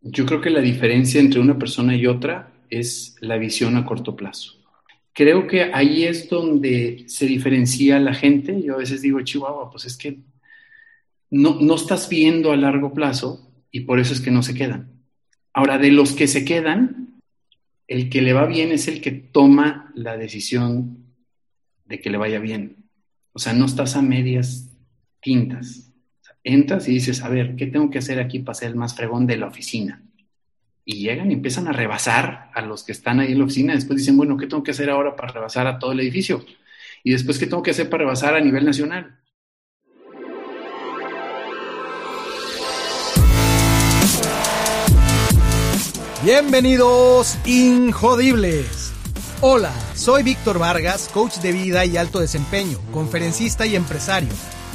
Yo 0.00 0.26
creo 0.26 0.40
que 0.40 0.50
la 0.50 0.60
diferencia 0.60 1.20
entre 1.20 1.40
una 1.40 1.58
persona 1.58 1.96
y 1.96 2.06
otra 2.06 2.52
es 2.70 3.16
la 3.20 3.36
visión 3.36 3.76
a 3.76 3.84
corto 3.84 4.14
plazo. 4.16 4.54
Creo 5.12 5.46
que 5.46 5.64
ahí 5.74 6.04
es 6.04 6.28
donde 6.28 7.04
se 7.08 7.26
diferencia 7.26 7.98
la 7.98 8.14
gente. 8.14 8.62
Yo 8.62 8.74
a 8.74 8.78
veces 8.78 9.02
digo, 9.02 9.20
Chihuahua, 9.20 9.70
pues 9.70 9.84
es 9.84 9.96
que 9.96 10.18
no, 11.30 11.58
no 11.60 11.74
estás 11.74 12.08
viendo 12.08 12.52
a 12.52 12.56
largo 12.56 12.94
plazo 12.94 13.50
y 13.70 13.80
por 13.80 13.98
eso 13.98 14.12
es 14.12 14.20
que 14.20 14.30
no 14.30 14.42
se 14.42 14.54
quedan. 14.54 14.92
Ahora, 15.52 15.78
de 15.78 15.90
los 15.90 16.12
que 16.12 16.28
se 16.28 16.44
quedan, 16.44 17.20
el 17.88 18.10
que 18.10 18.22
le 18.22 18.32
va 18.32 18.46
bien 18.46 18.70
es 18.70 18.86
el 18.86 19.00
que 19.00 19.10
toma 19.10 19.90
la 19.94 20.16
decisión 20.16 21.04
de 21.86 22.00
que 22.00 22.10
le 22.10 22.18
vaya 22.18 22.38
bien. 22.38 22.76
O 23.32 23.38
sea, 23.38 23.54
no 23.54 23.64
estás 23.64 23.96
a 23.96 24.02
medias 24.02 24.70
tintas. 25.20 25.87
Entras 26.48 26.88
y 26.88 26.94
dices, 26.94 27.22
a 27.22 27.28
ver, 27.28 27.56
¿qué 27.56 27.66
tengo 27.66 27.90
que 27.90 27.98
hacer 27.98 28.18
aquí 28.18 28.38
para 28.38 28.54
ser 28.54 28.70
el 28.70 28.76
más 28.76 28.94
fregón 28.94 29.26
de 29.26 29.36
la 29.36 29.46
oficina? 29.46 30.02
Y 30.84 31.00
llegan 31.00 31.30
y 31.30 31.34
empiezan 31.34 31.68
a 31.68 31.72
rebasar 31.72 32.50
a 32.54 32.62
los 32.62 32.82
que 32.82 32.92
están 32.92 33.20
ahí 33.20 33.32
en 33.32 33.38
la 33.38 33.44
oficina. 33.44 33.74
Después 33.74 33.98
dicen, 33.98 34.16
bueno, 34.16 34.36
¿qué 34.36 34.46
tengo 34.46 34.62
que 34.62 34.70
hacer 34.70 34.88
ahora 34.88 35.14
para 35.14 35.32
rebasar 35.32 35.66
a 35.66 35.78
todo 35.78 35.92
el 35.92 36.00
edificio? 36.00 36.44
Y 37.04 37.12
después, 37.12 37.38
¿qué 37.38 37.46
tengo 37.46 37.62
que 37.62 37.72
hacer 37.72 37.90
para 37.90 38.04
rebasar 38.04 38.34
a 38.34 38.40
nivel 38.40 38.64
nacional? 38.64 39.18
Bienvenidos, 46.24 47.38
Injodibles. 47.46 48.92
Hola, 49.40 49.72
soy 49.94 50.24
Víctor 50.24 50.58
Vargas, 50.58 51.08
coach 51.14 51.36
de 51.36 51.52
vida 51.52 51.84
y 51.84 51.96
alto 51.96 52.18
desempeño, 52.18 52.78
conferencista 52.90 53.66
y 53.66 53.76
empresario. 53.76 54.30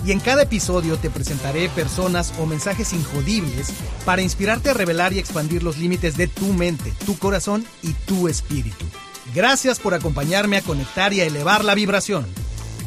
Y 0.06 0.12
en 0.12 0.20
cada 0.20 0.44
episodio 0.44 0.98
te 0.98 1.10
presentaré 1.10 1.70
personas 1.70 2.34
o 2.38 2.46
mensajes 2.46 2.92
injodibles 2.92 3.72
para 4.06 4.22
inspirarte 4.22 4.70
a 4.70 4.74
revelar 4.74 5.14
y 5.14 5.20
expandir 5.20 5.64
los 5.64 5.78
límites 5.78 6.18
de 6.18 6.28
tu 6.28 6.48
mente, 6.48 6.92
tu 7.06 7.18
corazón 7.18 7.66
y 7.82 7.94
tu 7.94 8.28
espíritu. 8.28 8.86
Gracias 9.34 9.80
por 9.80 9.94
acompañarme 9.94 10.58
a 10.58 10.62
conectar 10.62 11.14
y 11.14 11.22
a 11.22 11.26
elevar 11.26 11.64
la 11.64 11.74
vibración. 11.74 12.26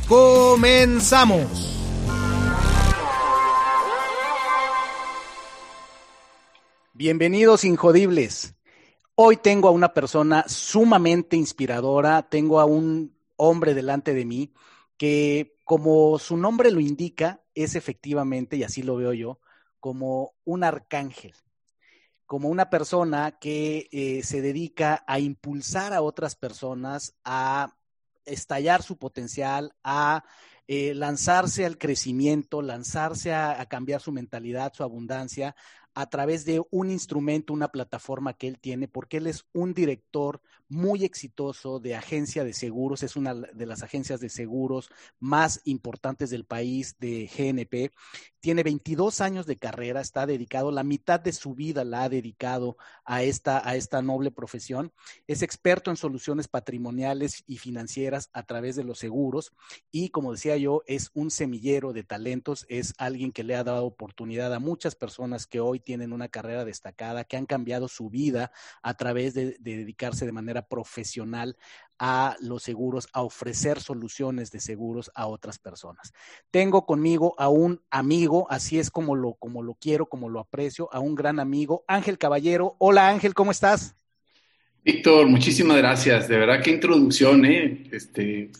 ¡Comenzamos! 0.08 1.72
Bienvenidos 6.92 7.64
Injodibles. 7.64 8.54
Hoy 9.14 9.38
tengo 9.38 9.68
a 9.68 9.70
una 9.70 9.94
persona 9.94 10.44
sumamente 10.48 11.36
inspiradora, 11.36 12.28
tengo 12.28 12.60
a 12.60 12.66
un 12.66 13.16
hombre 13.36 13.72
delante 13.72 14.12
de 14.12 14.26
mí 14.26 14.52
que, 14.98 15.55
como 15.66 16.20
su 16.20 16.36
nombre 16.36 16.70
lo 16.70 16.78
indica, 16.78 17.42
es 17.52 17.74
efectivamente, 17.74 18.56
y 18.56 18.62
así 18.62 18.84
lo 18.84 18.94
veo 18.94 19.12
yo, 19.12 19.40
como 19.80 20.32
un 20.44 20.62
arcángel, 20.62 21.34
como 22.24 22.48
una 22.50 22.70
persona 22.70 23.32
que 23.40 23.88
eh, 23.90 24.22
se 24.22 24.42
dedica 24.42 25.02
a 25.08 25.18
impulsar 25.18 25.92
a 25.92 26.02
otras 26.02 26.36
personas 26.36 27.16
a 27.24 27.76
estallar 28.24 28.84
su 28.84 28.96
potencial, 28.96 29.74
a 29.82 30.22
eh, 30.68 30.94
lanzarse 30.94 31.66
al 31.66 31.78
crecimiento, 31.78 32.62
lanzarse 32.62 33.34
a, 33.34 33.66
cambiar 33.66 34.00
su 34.00 34.12
mentalidad, 34.12 34.72
su 34.72 34.84
abundancia, 34.84 35.56
a 35.94 36.08
través 36.08 36.44
de 36.44 36.62
un 36.70 36.92
instrumento, 36.92 37.52
una 37.52 37.72
plataforma 37.72 38.34
que 38.34 38.46
él 38.46 38.60
tiene, 38.60 38.86
porque 38.86 39.16
él 39.16 39.26
es 39.26 39.46
un 39.52 39.74
director 39.74 40.40
muy 40.68 41.04
exitoso 41.04 41.78
de 41.80 41.94
agencia 41.94 42.44
de 42.44 42.52
seguros, 42.52 43.02
es 43.02 43.16
una 43.16 43.34
de 43.34 43.66
las 43.66 43.82
agencias 43.82 44.20
de 44.20 44.28
seguros 44.28 44.90
más 45.18 45.60
importantes 45.64 46.30
del 46.30 46.44
país 46.44 46.96
de 46.98 47.30
GNP. 47.36 47.92
Tiene 48.46 48.62
22 48.62 49.20
años 49.22 49.46
de 49.46 49.56
carrera, 49.56 50.00
está 50.00 50.24
dedicado, 50.24 50.70
la 50.70 50.84
mitad 50.84 51.18
de 51.18 51.32
su 51.32 51.56
vida 51.56 51.84
la 51.84 52.04
ha 52.04 52.08
dedicado 52.08 52.76
a 53.04 53.24
esta, 53.24 53.68
a 53.68 53.74
esta 53.74 54.02
noble 54.02 54.30
profesión. 54.30 54.92
Es 55.26 55.42
experto 55.42 55.90
en 55.90 55.96
soluciones 55.96 56.46
patrimoniales 56.46 57.42
y 57.48 57.58
financieras 57.58 58.30
a 58.32 58.44
través 58.44 58.76
de 58.76 58.84
los 58.84 59.00
seguros 59.00 59.52
y, 59.90 60.10
como 60.10 60.30
decía 60.30 60.56
yo, 60.58 60.84
es 60.86 61.10
un 61.12 61.32
semillero 61.32 61.92
de 61.92 62.04
talentos, 62.04 62.66
es 62.68 62.94
alguien 62.98 63.32
que 63.32 63.42
le 63.42 63.56
ha 63.56 63.64
dado 63.64 63.84
oportunidad 63.84 64.54
a 64.54 64.60
muchas 64.60 64.94
personas 64.94 65.48
que 65.48 65.58
hoy 65.58 65.80
tienen 65.80 66.12
una 66.12 66.28
carrera 66.28 66.64
destacada, 66.64 67.24
que 67.24 67.36
han 67.36 67.46
cambiado 67.46 67.88
su 67.88 68.10
vida 68.10 68.52
a 68.80 68.94
través 68.94 69.34
de, 69.34 69.56
dedicarse 69.58 70.24
de 70.24 70.30
manera 70.30 70.68
profesional 70.68 71.56
a 71.98 72.36
los 72.40 72.62
seguros, 72.62 73.08
a 73.12 73.22
ofrecer 73.22 73.80
soluciones 73.80 74.50
de 74.50 74.60
seguros 74.60 75.10
a 75.14 75.26
otras 75.26 75.58
personas. 75.58 76.12
Tengo 76.50 76.86
conmigo 76.86 77.34
a 77.38 77.48
un 77.48 77.80
amigo, 77.90 78.46
así 78.50 78.78
es 78.78 78.90
como 78.90 79.16
lo, 79.16 79.34
como 79.34 79.62
lo 79.62 79.74
quiero, 79.74 80.06
como 80.06 80.28
lo 80.28 80.40
aprecio, 80.40 80.88
a 80.92 81.00
un 81.00 81.14
gran 81.14 81.40
amigo, 81.40 81.84
Ángel 81.88 82.18
Caballero. 82.18 82.76
Hola 82.78 83.08
Ángel, 83.08 83.34
¿cómo 83.34 83.50
estás? 83.50 83.96
Víctor, 84.84 85.26
muchísimas 85.26 85.78
gracias. 85.78 86.28
De 86.28 86.38
verdad, 86.38 86.62
qué 86.62 86.70
introducción, 86.70 87.44
¿eh? 87.44 87.88
Este, 87.90 88.52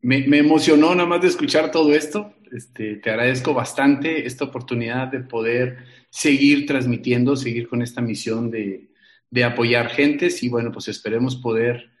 me, 0.00 0.26
me, 0.26 0.38
emocionó 0.38 0.94
nada 0.94 1.08
más 1.08 1.22
de 1.22 1.28
escuchar 1.28 1.70
todo 1.70 1.94
esto. 1.94 2.34
Este, 2.50 2.96
te 2.96 3.10
agradezco 3.10 3.54
bastante 3.54 4.26
esta 4.26 4.44
oportunidad 4.44 5.08
de 5.08 5.20
poder 5.20 5.78
seguir 6.10 6.66
transmitiendo, 6.66 7.36
seguir 7.36 7.68
con 7.68 7.82
esta 7.82 8.00
misión 8.00 8.50
de, 8.50 8.88
de 9.30 9.44
apoyar 9.44 9.90
gentes 9.90 10.42
y 10.42 10.48
bueno, 10.48 10.70
pues 10.70 10.88
esperemos 10.88 11.36
poder 11.36 11.93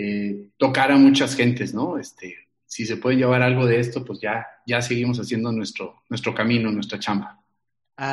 eh, 0.00 0.50
tocar 0.56 0.92
a 0.92 0.96
muchas 0.96 1.34
gentes, 1.34 1.74
¿no? 1.74 1.98
Este, 1.98 2.36
si 2.64 2.86
se 2.86 2.98
puede 2.98 3.16
llevar 3.16 3.42
algo 3.42 3.66
de 3.66 3.80
esto, 3.80 4.04
pues 4.04 4.20
ya, 4.20 4.46
ya 4.64 4.80
seguimos 4.80 5.18
haciendo 5.18 5.50
nuestro, 5.50 6.02
nuestro 6.08 6.32
camino, 6.32 6.70
nuestra 6.70 7.00
chamba. 7.00 7.42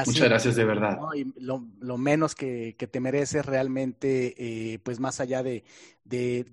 Muchas 0.08 0.28
gracias 0.28 0.56
de 0.56 0.66
verdad. 0.66 0.98
lo, 1.36 1.98
menos 2.00 2.34
que, 2.34 2.74
te 2.74 3.00
mereces 3.00 3.46
realmente, 3.46 4.34
eh, 4.36 4.80
pues 4.80 5.00
más 5.00 5.20
allá 5.20 5.44
de, 5.44 5.64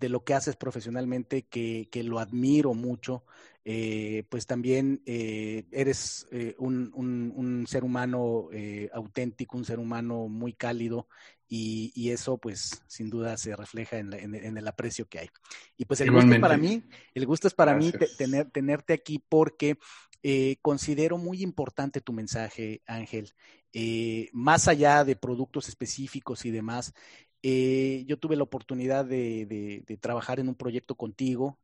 lo 0.02 0.22
que 0.22 0.34
haces 0.34 0.56
profesionalmente, 0.56 1.44
que, 1.44 1.88
lo 2.04 2.18
admiro 2.18 2.74
mucho, 2.74 3.24
eh, 3.64 4.24
pues 4.28 4.46
también 4.46 5.00
eh, 5.06 5.64
eres 5.72 6.28
un, 6.58 7.64
ser 7.66 7.84
humano 7.84 8.50
auténtico, 8.92 9.56
un 9.56 9.64
ser 9.64 9.78
humano 9.78 10.28
muy 10.28 10.52
cálido 10.52 11.08
y, 11.54 12.10
eso 12.10 12.38
pues 12.38 12.82
sin 12.86 13.10
duda 13.10 13.36
se 13.36 13.54
refleja 13.54 13.98
en, 13.98 14.14
el 14.14 14.68
aprecio 14.68 15.06
que 15.06 15.18
hay. 15.18 15.28
Y 15.76 15.84
pues 15.84 16.00
el 16.00 16.10
gusto 16.10 16.40
para 16.40 16.56
mí, 16.56 16.82
el 17.12 17.26
gusto 17.26 17.46
es 17.46 17.52
para 17.52 17.74
mí 17.74 17.92
tener, 18.16 18.50
tenerte 18.50 18.94
aquí 18.94 19.22
porque 19.28 19.76
eh, 20.22 20.56
considero 20.62 21.18
muy 21.18 21.42
importante 21.42 22.00
tu 22.00 22.14
mensaje, 22.14 22.80
Ángel. 22.86 23.34
Eh, 23.74 24.30
más 24.32 24.66
allá 24.66 25.04
de 25.04 25.14
productos 25.14 25.68
específicos 25.68 26.46
y 26.46 26.50
demás, 26.50 26.94
eh, 27.42 28.04
yo 28.06 28.18
tuve 28.18 28.36
la 28.36 28.44
oportunidad 28.44 29.04
de, 29.04 29.84
trabajar 30.00 30.40
en 30.40 30.48
un 30.48 30.54
proyecto 30.54 30.94
contigo 30.94 31.58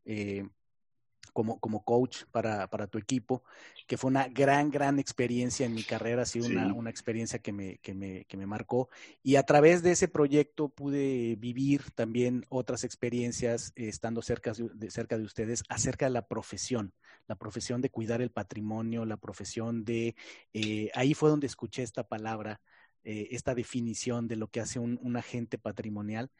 como, 1.33 1.59
como 1.61 1.84
coach 1.84 2.25
para, 2.31 2.69
para, 2.69 2.87
tu 2.87 2.99
equipo, 2.99 3.43
que 3.87 3.97
fue 3.97 4.11
una 4.11 4.28
gran, 4.28 4.71
gran 4.71 4.99
experiencia 4.99 5.66
en 5.66 5.75
mi 5.75 5.83
carrera, 5.83 6.22
ha 6.22 6.27
sido 6.27 6.47
una, 6.47 6.72
una, 6.72 6.91
experiencia 6.91 7.39
que 7.39 7.53
me, 7.53 7.78
que, 7.78 7.94
me, 7.94 8.25
que 8.25 8.37
me 8.37 8.47
marcó. 8.47 8.89
Y 9.22 9.37
a 9.37 9.43
través 9.44 9.83
de 9.83 9.93
ese 9.93 10.09
proyecto 10.09 10.69
pude 10.69 11.37
vivir 11.37 11.91
también 11.94 12.47
otras 12.49 12.84
experiencias 12.84 13.72
eh, 13.77 13.89
estando 13.89 14.22
cerca 14.22 14.53
de, 14.53 14.91
cerca 14.91 15.19
de 15.19 15.25
ustedes 15.25 15.65
acerca 15.69 16.06
de 16.06 16.12
la 16.12 16.27
profesión, 16.27 16.93
la 17.27 17.37
profesión 17.37 17.81
de 17.81 17.91
cuidar 17.91 18.21
el 18.21 18.31
patrimonio, 18.31 19.05
la 19.05 19.16
profesión 19.16 19.84
de, 19.84 20.16
eh, 20.53 20.91
ahí 20.95 21.15
fue 21.15 21.31
donde 21.31 21.47
escuché 21.47 21.83
esta 21.83 22.05
palabra, 22.05 22.60
eh, 23.05 23.28
esta 23.31 23.55
definición 23.55 24.28
de 24.28 24.37
lo 24.37 24.49
que 24.49 24.60
hace 24.60 24.78
un, 24.78 24.99
un 25.03 25.16
agente 25.16 25.59
patrimonial 25.59 26.31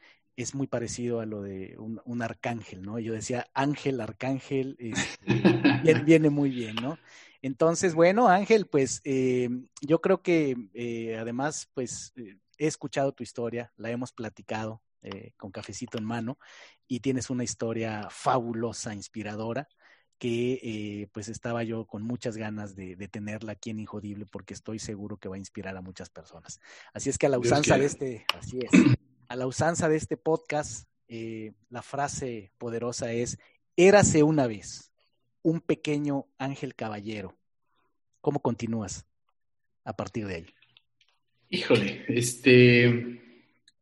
es 0.41 0.55
muy 0.55 0.67
parecido 0.67 1.19
a 1.19 1.25
lo 1.25 1.41
de 1.41 1.75
un, 1.77 2.21
arcángel, 2.21 2.81
¿no? 2.81 2.97
Yo 2.97 3.13
decía 3.13 3.47
ángel, 3.53 3.99
arcángel, 3.99 4.77
este, 4.79 5.19
viene, 6.05 6.29
muy 6.29 6.49
bien, 6.49 6.75
¿no? 6.75 6.97
Entonces, 7.41 7.93
bueno, 7.93 8.27
Ángel, 8.29 8.65
pues 8.67 9.01
eh, 9.03 9.49
yo 9.81 9.99
creo 9.99 10.21
que 10.21 10.55
eh, 10.73 11.17
además, 11.17 11.69
pues 11.73 12.13
eh, 12.15 12.37
he 12.57 12.67
escuchado 12.67 13.11
tu 13.11 13.23
historia, 13.23 13.73
la 13.75 13.91
hemos 13.91 14.11
platicado 14.11 14.81
con 15.37 15.49
cafecito 15.51 15.97
en 15.97 16.03
mano 16.03 16.37
y 16.85 16.99
tienes 16.99 17.29
una 17.29 17.45
historia 17.45 18.09
fabulosa, 18.11 18.93
inspiradora 18.93 19.69
que 20.17 21.09
pues 21.13 21.29
estaba 21.29 21.63
yo 21.63 21.87
con 21.87 22.03
muchas 22.03 22.35
ganas 22.35 22.75
de, 22.75 22.97
tenerla 23.07 23.53
aquí 23.53 23.69
en 23.69 23.79
Injodible 23.79 24.25
porque 24.25 24.53
estoy 24.53 24.77
seguro 24.77 25.15
que 25.15 25.29
va 25.29 25.35
a 25.35 25.39
inspirar 25.39 25.77
a 25.77 25.81
muchas 25.81 26.09
personas. 26.09 26.59
Así 26.93 27.09
es 27.09 27.17
que 27.17 27.27
a 27.27 27.29
la 27.29 27.39
usanza 27.39 27.77
de 27.77 27.85
este, 27.85 28.25
así 28.37 28.59
es, 28.59 28.71
a 29.29 29.35
la 29.35 29.47
usanza 29.47 29.87
de 29.87 29.95
este 29.95 30.17
podcast, 30.17 30.89
eh, 31.07 31.53
la 31.69 31.83
frase 31.83 32.51
poderosa 32.57 33.13
es, 33.13 33.37
érase 33.77 34.23
una 34.23 34.47
vez 34.47 34.91
un 35.43 35.61
pequeño 35.61 36.25
ángel 36.37 36.75
caballero. 36.75 37.37
¿Cómo 38.21 38.41
continúas 38.41 39.05
a 39.85 39.95
partir 39.95 40.27
de 40.27 40.35
ahí? 40.35 40.45
Híjole, 41.49 42.05
este, 42.09 43.21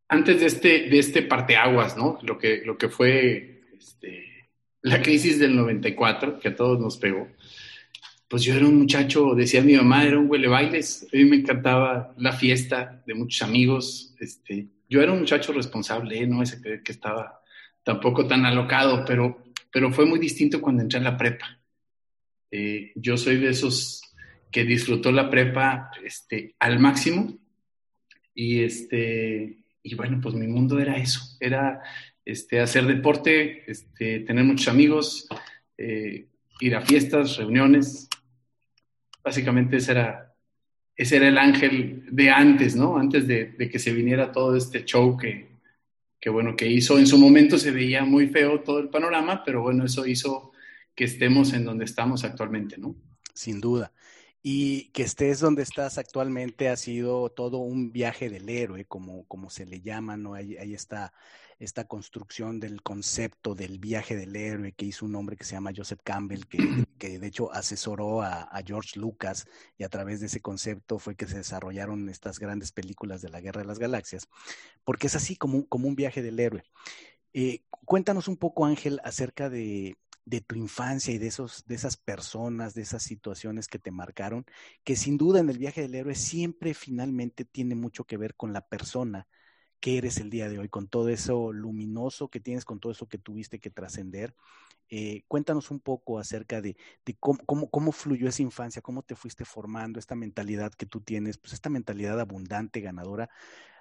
antes 0.10 0.40
de 0.42 0.46
este, 0.46 0.90
de 0.90 1.00
este 1.00 1.22
parteaguas, 1.24 1.98
¿no? 1.98 2.20
Lo 2.22 2.38
que, 2.38 2.62
lo 2.66 2.78
que 2.78 2.90
fue 2.90 3.62
este, 3.78 4.50
la 4.82 5.02
crisis 5.02 5.40
del 5.40 5.56
94, 5.56 6.40
que 6.40 6.50
a 6.50 6.56
todos 6.56 6.80
nos 6.80 6.98
pegó. 6.98 7.28
pues 8.28 8.44
yo 8.44 8.54
era 8.54 8.66
un 8.66 8.78
muchacho, 8.78 9.34
decía 9.34 9.62
mi 9.62 9.76
mamá, 9.76 10.06
era 10.06 10.20
un 10.20 10.30
huele 10.30 10.50
bailes, 10.50 11.08
a 11.12 11.16
mí 11.16 11.24
me 11.24 11.38
encantaba 11.38 12.14
la 12.18 12.34
fiesta 12.34 13.02
de 13.08 13.14
muchos 13.14 13.42
amigos, 13.42 14.14
este, 14.20 14.68
yo 14.90 15.02
era 15.02 15.12
un 15.12 15.20
muchacho 15.20 15.54
responsable, 15.54 16.20
¿eh? 16.20 16.28
no 16.28 16.42
ese 16.42 16.62
que, 16.62 16.82
que 16.84 16.92
estaba 16.92 17.42
tampoco 17.84 18.28
tan 18.28 18.46
alocado, 18.46 19.06
pero, 19.06 19.44
pero 19.72 19.92
fue 19.92 20.06
muy 20.06 20.20
distinto 20.20 20.62
cuando 20.62 20.84
entré 20.84 20.98
en 20.98 21.06
la 21.06 21.18
prepa. 21.18 21.58
Eh, 22.52 22.92
yo 22.96 23.18
soy 23.18 23.38
de 23.38 23.50
esos 23.50 24.02
que 24.52 24.64
disfrutó 24.64 25.12
la 25.12 25.30
prepa 25.30 25.92
este, 26.04 26.56
al 26.60 26.80
máximo 26.80 27.38
y, 28.34 28.64
este, 28.64 29.64
y 29.84 29.96
bueno, 29.96 30.20
pues 30.22 30.36
mi 30.36 30.48
mundo 30.48 30.80
era 30.80 30.98
eso, 30.98 31.22
era 31.40 31.82
este, 32.24 32.60
hacer 32.60 32.86
deporte, 32.86 33.70
este, 33.70 34.22
tener 34.22 34.44
muchos 34.44 34.68
amigos, 34.68 35.28
eh, 35.78 36.28
ir 36.60 36.76
a 36.76 36.82
fiestas, 36.82 37.38
reuniones. 37.38 38.10
Básicamente 39.24 39.78
ese 39.78 39.92
era, 39.92 40.36
ese 40.98 41.18
era 41.18 41.28
el 41.28 41.38
ángel 41.38 42.04
de 42.10 42.32
antes, 42.32 42.76
¿no? 42.76 42.98
Antes 42.98 43.28
de, 43.28 43.56
que 43.72 43.80
se 43.80 43.94
viniera 43.94 44.32
todo 44.32 44.56
este 44.56 44.84
show 44.84 45.16
que, 45.16 45.48
que, 46.20 46.30
bueno, 46.32 46.56
que 46.56 46.68
hizo. 46.68 46.98
En 46.98 47.06
su 47.06 47.20
momento 47.20 47.60
se 47.60 47.70
veía 47.70 48.04
muy 48.04 48.28
feo 48.28 48.62
todo 48.62 48.80
el 48.80 48.90
panorama, 48.90 49.44
pero 49.46 49.62
bueno, 49.62 49.86
eso 49.86 50.08
hizo 50.08 50.52
que 50.96 51.04
estemos 51.04 51.54
en 51.54 51.66
donde 51.66 51.86
estamos 51.86 52.24
actualmente, 52.24 52.80
¿no? 52.80 52.96
Sin 53.36 53.62
duda. 53.62 53.94
Y 54.42 54.90
que 54.90 55.04
estés 55.04 55.40
donde 55.40 55.62
estás 55.62 56.00
actualmente 56.00 56.68
ha 56.68 56.76
sido 56.76 57.30
todo 57.30 57.60
un 57.60 57.92
viaje 57.92 58.30
del 58.30 58.50
héroe, 58.50 58.86
como, 58.86 59.28
como 59.28 59.52
se 59.52 59.68
le 59.68 59.82
llama, 59.82 60.18
¿no? 60.18 60.34
Ahí, 60.34 60.58
ahí 60.58 60.74
está 60.74 61.14
esta 61.60 61.86
construcción 61.86 62.60
del 62.60 62.84
concepto 62.84 63.56
del 63.56 63.80
viaje 63.80 64.16
del 64.16 64.36
héroe 64.36 64.74
que 64.74 64.86
hizo 64.86 65.06
un 65.06 65.16
hombre 65.16 65.36
que 65.36 65.44
se 65.44 65.54
llama 65.54 65.72
Joseph 65.76 66.02
Campbell, 66.04 66.46
que, 66.50 66.86
que 66.98 67.20
de 67.20 67.28
hecho 67.28 67.52
asesoró 67.52 68.22
a, 68.22 68.50
George 68.66 69.00
Lucas 69.00 69.46
y 69.78 69.84
a 69.84 69.90
través 69.90 70.20
de 70.20 70.28
ese 70.28 70.42
concepto 70.42 71.00
fue 71.00 71.16
que 71.16 71.28
se 71.28 71.38
desarrollaron 71.38 72.10
estas 72.10 72.40
grandes 72.40 72.72
películas 72.72 73.22
de 73.22 73.30
la 73.30 73.42
Guerra 73.42 73.62
de 73.62 73.68
las 73.68 73.80
Galaxias, 73.80 74.28
porque 74.84 75.08
es 75.08 75.16
así 75.16 75.36
como, 75.36 75.66
como 75.68 75.88
un 75.88 75.96
viaje 75.96 76.22
del 76.22 76.40
héroe. 76.40 76.64
Eh, 77.34 77.64
cuéntanos 77.86 78.28
un 78.28 78.38
poco, 78.38 78.66
Ángel, 78.66 79.00
acerca 79.04 79.50
de, 79.50 79.96
de 80.26 80.42
tu 80.42 80.56
infancia 80.56 81.14
y 81.14 81.18
de, 81.18 81.28
esos, 81.28 81.66
de 81.68 81.76
esas 81.76 81.96
personas, 81.96 82.74
de 82.74 82.82
esas 82.82 83.02
situaciones 83.02 83.68
que 83.68 83.80
te 83.80 83.92
marcaron, 83.92 84.46
que 84.84 84.98
sin 84.98 85.18
duda 85.18 85.40
en 85.40 85.50
el 85.50 85.58
viaje 85.58 85.82
del 85.82 85.96
héroe 85.96 86.16
siempre 86.16 86.74
finalmente 86.74 87.46
tiene 87.46 87.76
mucho 87.76 88.04
que 88.04 88.18
ver 88.18 88.36
con 88.36 88.52
la 88.52 88.68
persona 88.68 89.26
que 89.80 89.98
eres 89.98 90.18
el 90.18 90.30
día 90.30 90.50
de 90.50 90.60
hoy, 90.60 90.70
con 90.70 90.88
todo 90.88 91.10
eso 91.10 91.54
luminoso 91.54 92.30
que 92.30 92.40
tienes, 92.40 92.66
con 92.66 92.80
todo 92.80 92.92
eso 92.92 93.08
que 93.08 93.18
tuviste 93.18 93.60
que 93.60 93.70
trascender. 93.70 94.34
Eh, 94.90 95.24
cuéntanos 95.28 95.70
un 95.70 95.80
poco 95.80 96.18
acerca 96.18 96.62
de, 96.62 96.78
cómo, 97.20 97.70
cómo, 97.70 97.92
fluyó 97.92 98.30
esa 98.30 98.42
infancia, 98.42 98.82
cómo 98.82 99.04
te 99.04 99.16
fuiste 99.16 99.44
formando, 99.44 100.00
esta 100.00 100.16
mentalidad 100.16 100.74
que 100.74 100.86
tú 100.86 101.02
tienes, 101.02 101.38
pues 101.38 101.54
esta 101.54 101.70
mentalidad 101.70 102.20
abundante, 102.20 102.80
ganadora. 102.80 103.30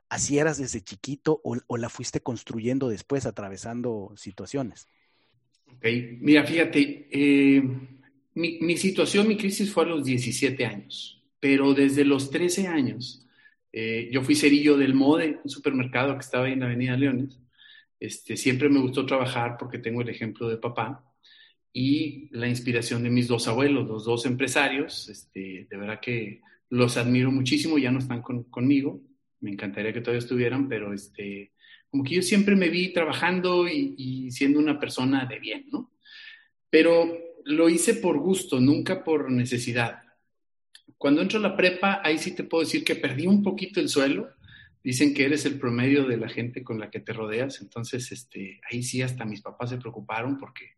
¿Así 0.09 0.39
eras 0.39 0.59
desde 0.59 0.83
chiquito 0.83 1.41
o, 1.43 1.77
la 1.77 1.89
fuiste 1.89 2.21
construyendo 2.21 2.89
después, 2.89 3.27
atravesando 3.27 4.13
situaciones? 4.17 4.89
Ok, 5.67 5.85
mira, 6.21 6.45
fíjate, 6.45 7.09
eh, 7.11 7.63
mi 8.35 8.77
situación, 8.77 9.29
mi 9.29 9.37
crisis 9.37 9.73
fue 9.73 9.85
a 9.85 9.89
los 9.89 10.05
17 10.05 10.65
años, 10.67 11.23
pero 11.41 11.75
desde 11.75 12.05
los 12.05 12.31
13 12.31 12.67
años 12.69 13.26
eh, 13.73 14.09
yo 14.11 14.23
fui 14.23 14.35
cerillo 14.35 14.77
del 14.77 14.95
MODE, 14.95 15.41
un 15.45 15.51
supermercado 15.51 16.15
que 16.15 16.21
estaba 16.21 16.47
ahí 16.47 16.53
en 16.53 16.61
la 16.61 16.67
Avenida 16.67 16.97
Leones. 16.97 17.41
Este, 17.99 18.37
siempre 18.37 18.69
me 18.69 18.81
gustó 18.81 19.07
trabajar 19.07 19.57
porque 19.59 19.79
tengo 19.79 20.03
el 20.03 20.09
ejemplo 20.09 20.49
de 20.49 20.59
papá 20.59 21.05
y 21.73 22.29
la 22.31 22.49
inspiración 22.49 23.03
de 23.03 23.11
mis 23.11 23.29
dos 23.29 23.49
abuelos, 23.49 23.87
los 23.87 24.05
dos 24.05 24.27
empresarios. 24.27 25.09
Este, 25.09 25.67
de 25.69 25.77
verdad 25.77 26.01
que 26.01 26.41
los 26.71 26.97
admiro 26.97 27.31
muchísimo, 27.31 27.79
ya 27.79 27.91
no 27.91 27.99
están 27.99 28.23
conmigo. 28.23 29.03
Me 29.41 29.51
encantaría 29.51 29.93
que 29.93 30.01
todavía 30.01 30.21
estuvieran, 30.21 30.69
pero 30.69 30.93
este, 30.93 31.53
como 31.91 32.03
que 32.03 32.15
yo 32.17 32.23
siempre 32.23 32.57
me 32.57 32.69
vi 32.69 32.93
trabajando 32.93 33.69
y, 33.69 33.95
y 33.99 34.31
siendo 34.31 34.59
una 34.59 34.81
persona 34.81 35.27
de 35.27 35.39
bien, 35.39 35.67
¿no? 35.71 35.93
Pero 36.71 37.19
lo 37.45 37.69
hice 37.69 37.95
por 37.95 38.19
gusto, 38.19 38.59
nunca 38.61 39.05
por 39.05 39.31
necesidad. 39.31 40.06
Cuando 40.99 41.21
entro 41.21 41.39
a 41.39 41.43
la 41.43 41.57
prepa, 41.57 42.01
ahí 42.03 42.19
sí 42.19 42.35
te 42.35 42.45
puedo 42.45 42.65
decir 42.65 42.83
que 42.83 42.97
perdí 42.97 43.27
un 43.27 43.43
poquito 43.43 43.81
el 43.81 43.89
suelo. 43.89 44.31
Dicen 44.83 45.13
que 45.13 45.25
eres 45.25 45.45
el 45.45 45.59
promedio 45.59 46.07
de 46.07 46.17
la 46.17 46.29
gente 46.29 46.63
con 46.65 46.79
la 46.79 46.91
que 46.91 47.01
te 47.01 47.13
rodeas. 47.13 47.61
Entonces, 47.61 48.11
este, 48.13 48.61
ahí 48.71 48.83
sí 48.83 49.03
hasta 49.03 49.25
mis 49.25 49.43
papás 49.43 49.71
se 49.71 49.79
preocuparon 49.79 50.39
porque 50.39 50.77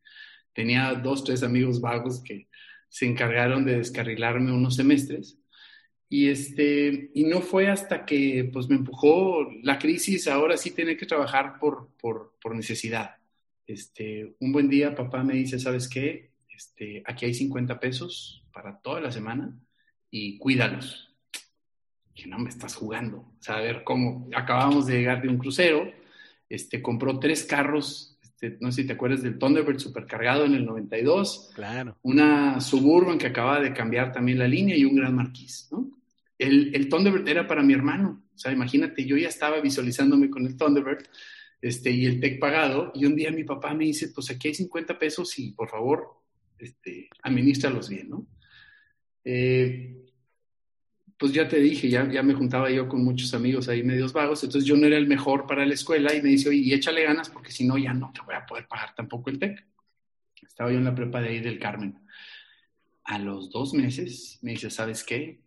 tenía 0.53 0.93
dos, 0.94 1.23
tres 1.25 1.43
amigos 1.43 1.81
vagos 1.81 2.23
que 2.23 2.49
se 2.88 3.06
encargaron 3.06 3.65
de 3.65 3.79
descarrilarme 3.79 4.50
unos 4.50 4.76
semestres. 4.76 5.38
Y, 6.09 6.29
este, 6.29 7.11
y 7.15 7.25
no 7.25 7.41
fue 7.43 7.69
hasta 7.69 8.05
que 8.06 8.49
pues, 8.53 8.69
me 8.69 8.76
empujó 8.76 9.47
la 9.62 9.79
crisis, 9.79 10.26
ahora 10.26 10.56
sí 10.56 10.70
tiene 10.70 10.97
que 10.97 11.06
trabajar 11.06 11.59
por, 11.61 11.91
por, 12.00 12.35
por 12.41 12.56
necesidad. 12.56 13.17
Este, 13.67 14.35
un 14.41 14.53
buen 14.53 14.70
día 14.70 14.94
papá 14.94 15.23
me 15.23 15.35
dice, 15.35 15.59
¿sabes 15.59 15.87
qué? 15.87 16.31
Este, 16.49 17.03
aquí 17.05 17.26
hay 17.26 17.35
50 17.35 17.79
pesos 17.79 18.43
para 18.53 18.81
toda 18.81 19.00
la 19.00 19.12
semana 19.12 19.55
y 20.10 20.38
cuídalos. 20.38 21.14
Que 22.14 22.26
no 22.26 22.38
me 22.38 22.49
estás 22.49 22.75
jugando. 22.75 23.19
O 23.19 23.37
sea, 23.40 23.56
a 23.56 23.60
ver 23.60 23.84
cómo. 23.84 24.28
Acabamos 24.34 24.87
de 24.87 24.99
llegar 24.99 25.22
de 25.22 25.28
un 25.28 25.38
crucero, 25.38 25.93
este, 26.49 26.82
compró 26.82 27.19
tres 27.19 27.44
carros, 27.44 28.19
este, 28.22 28.56
no 28.60 28.70
sé 28.72 28.82
si 28.82 28.87
te 28.87 28.94
acuerdas 28.94 29.22
del 29.22 29.38
Thunderbird 29.38 29.78
supercargado 29.78 30.44
en 30.44 30.55
el 30.55 30.64
92. 30.64 31.50
Claro. 31.55 31.96
Una 32.02 32.60
Suburban 32.60 33.19
que 33.19 33.26
acababa 33.26 33.60
de 33.60 33.72
cambiar 33.72 34.12
también 34.12 34.38
la 34.38 34.49
línea 34.49 34.76
y 34.76 34.84
un 34.84 34.96
Gran 34.96 35.14
Marquis, 35.14 35.69
¿no? 35.70 35.90
El, 36.38 36.75
el 36.75 36.88
Thunderbird 36.88 37.28
era 37.28 37.46
para 37.46 37.62
mi 37.62 37.75
hermano. 37.75 38.22
O 38.34 38.38
sea, 38.38 38.52
imagínate, 38.52 39.05
yo 39.05 39.16
ya 39.16 39.28
estaba 39.28 39.60
visualizándome 39.60 40.31
con 40.31 40.46
el 40.46 40.56
Thunderbird 40.56 41.08
este, 41.60 41.90
y 41.90 42.06
el 42.06 42.20
TEC 42.20 42.38
pagado, 42.38 42.93
y 42.94 43.05
un 43.05 43.16
día 43.16 43.32
mi 43.32 43.43
papá 43.43 43.75
me 43.75 43.84
dice, 43.84 44.08
pues 44.14 44.31
aquí 44.31 44.49
hay 44.49 44.55
50 44.55 44.99
pesos 44.99 45.37
y 45.38 45.52
por 45.52 45.69
favor, 45.69 46.22
este, 46.58 47.08
administralos 47.22 47.88
bien, 47.88 48.10
¿no? 48.10 48.26
Eh, 49.31 50.07
pues 51.19 51.33
ya 51.33 51.47
te 51.47 51.59
dije, 51.61 51.91
ya, 51.91 52.05
me 52.23 52.33
juntaba 52.33 52.71
yo 52.71 52.89
con 52.89 53.05
muchos 53.05 53.35
amigos 53.35 53.69
ahí 53.69 53.83
medios 53.83 54.15
vagos, 54.15 54.43
entonces 54.43 54.67
yo 54.67 54.75
no 54.75 54.87
era 54.87 54.97
el 54.97 55.07
mejor 55.07 55.47
para 55.47 55.67
la 55.67 55.75
escuela 55.75 56.15
y 56.15 56.23
me 56.23 56.31
dice, 56.31 56.49
oye, 56.49 56.61
y 56.61 56.73
échale 56.73 57.03
ganas 57.03 57.29
porque 57.29 57.53
si 57.53 57.67
no 57.67 57.77
ya 57.77 57.93
no 57.93 58.11
te 58.11 58.23
voy 58.23 58.37
a 58.37 58.47
poder 58.47 58.67
pagar 58.67 58.95
tampoco 58.95 59.29
el 59.29 59.39
TEC. 59.39 59.67
Estaba 60.41 60.73
yo 60.73 60.79
en 60.79 60.85
la 60.85 60.95
prepa 60.95 61.21
de 61.21 61.29
ahí 61.29 61.41
del 61.41 61.59
Carmen. 61.59 61.99
A 63.05 63.19
los 63.19 63.51
dos 63.51 63.75
meses 63.75 64.39
me 64.41 64.53
dice, 64.53 64.71
¿sabes 64.71 65.05
qué? 65.05 65.43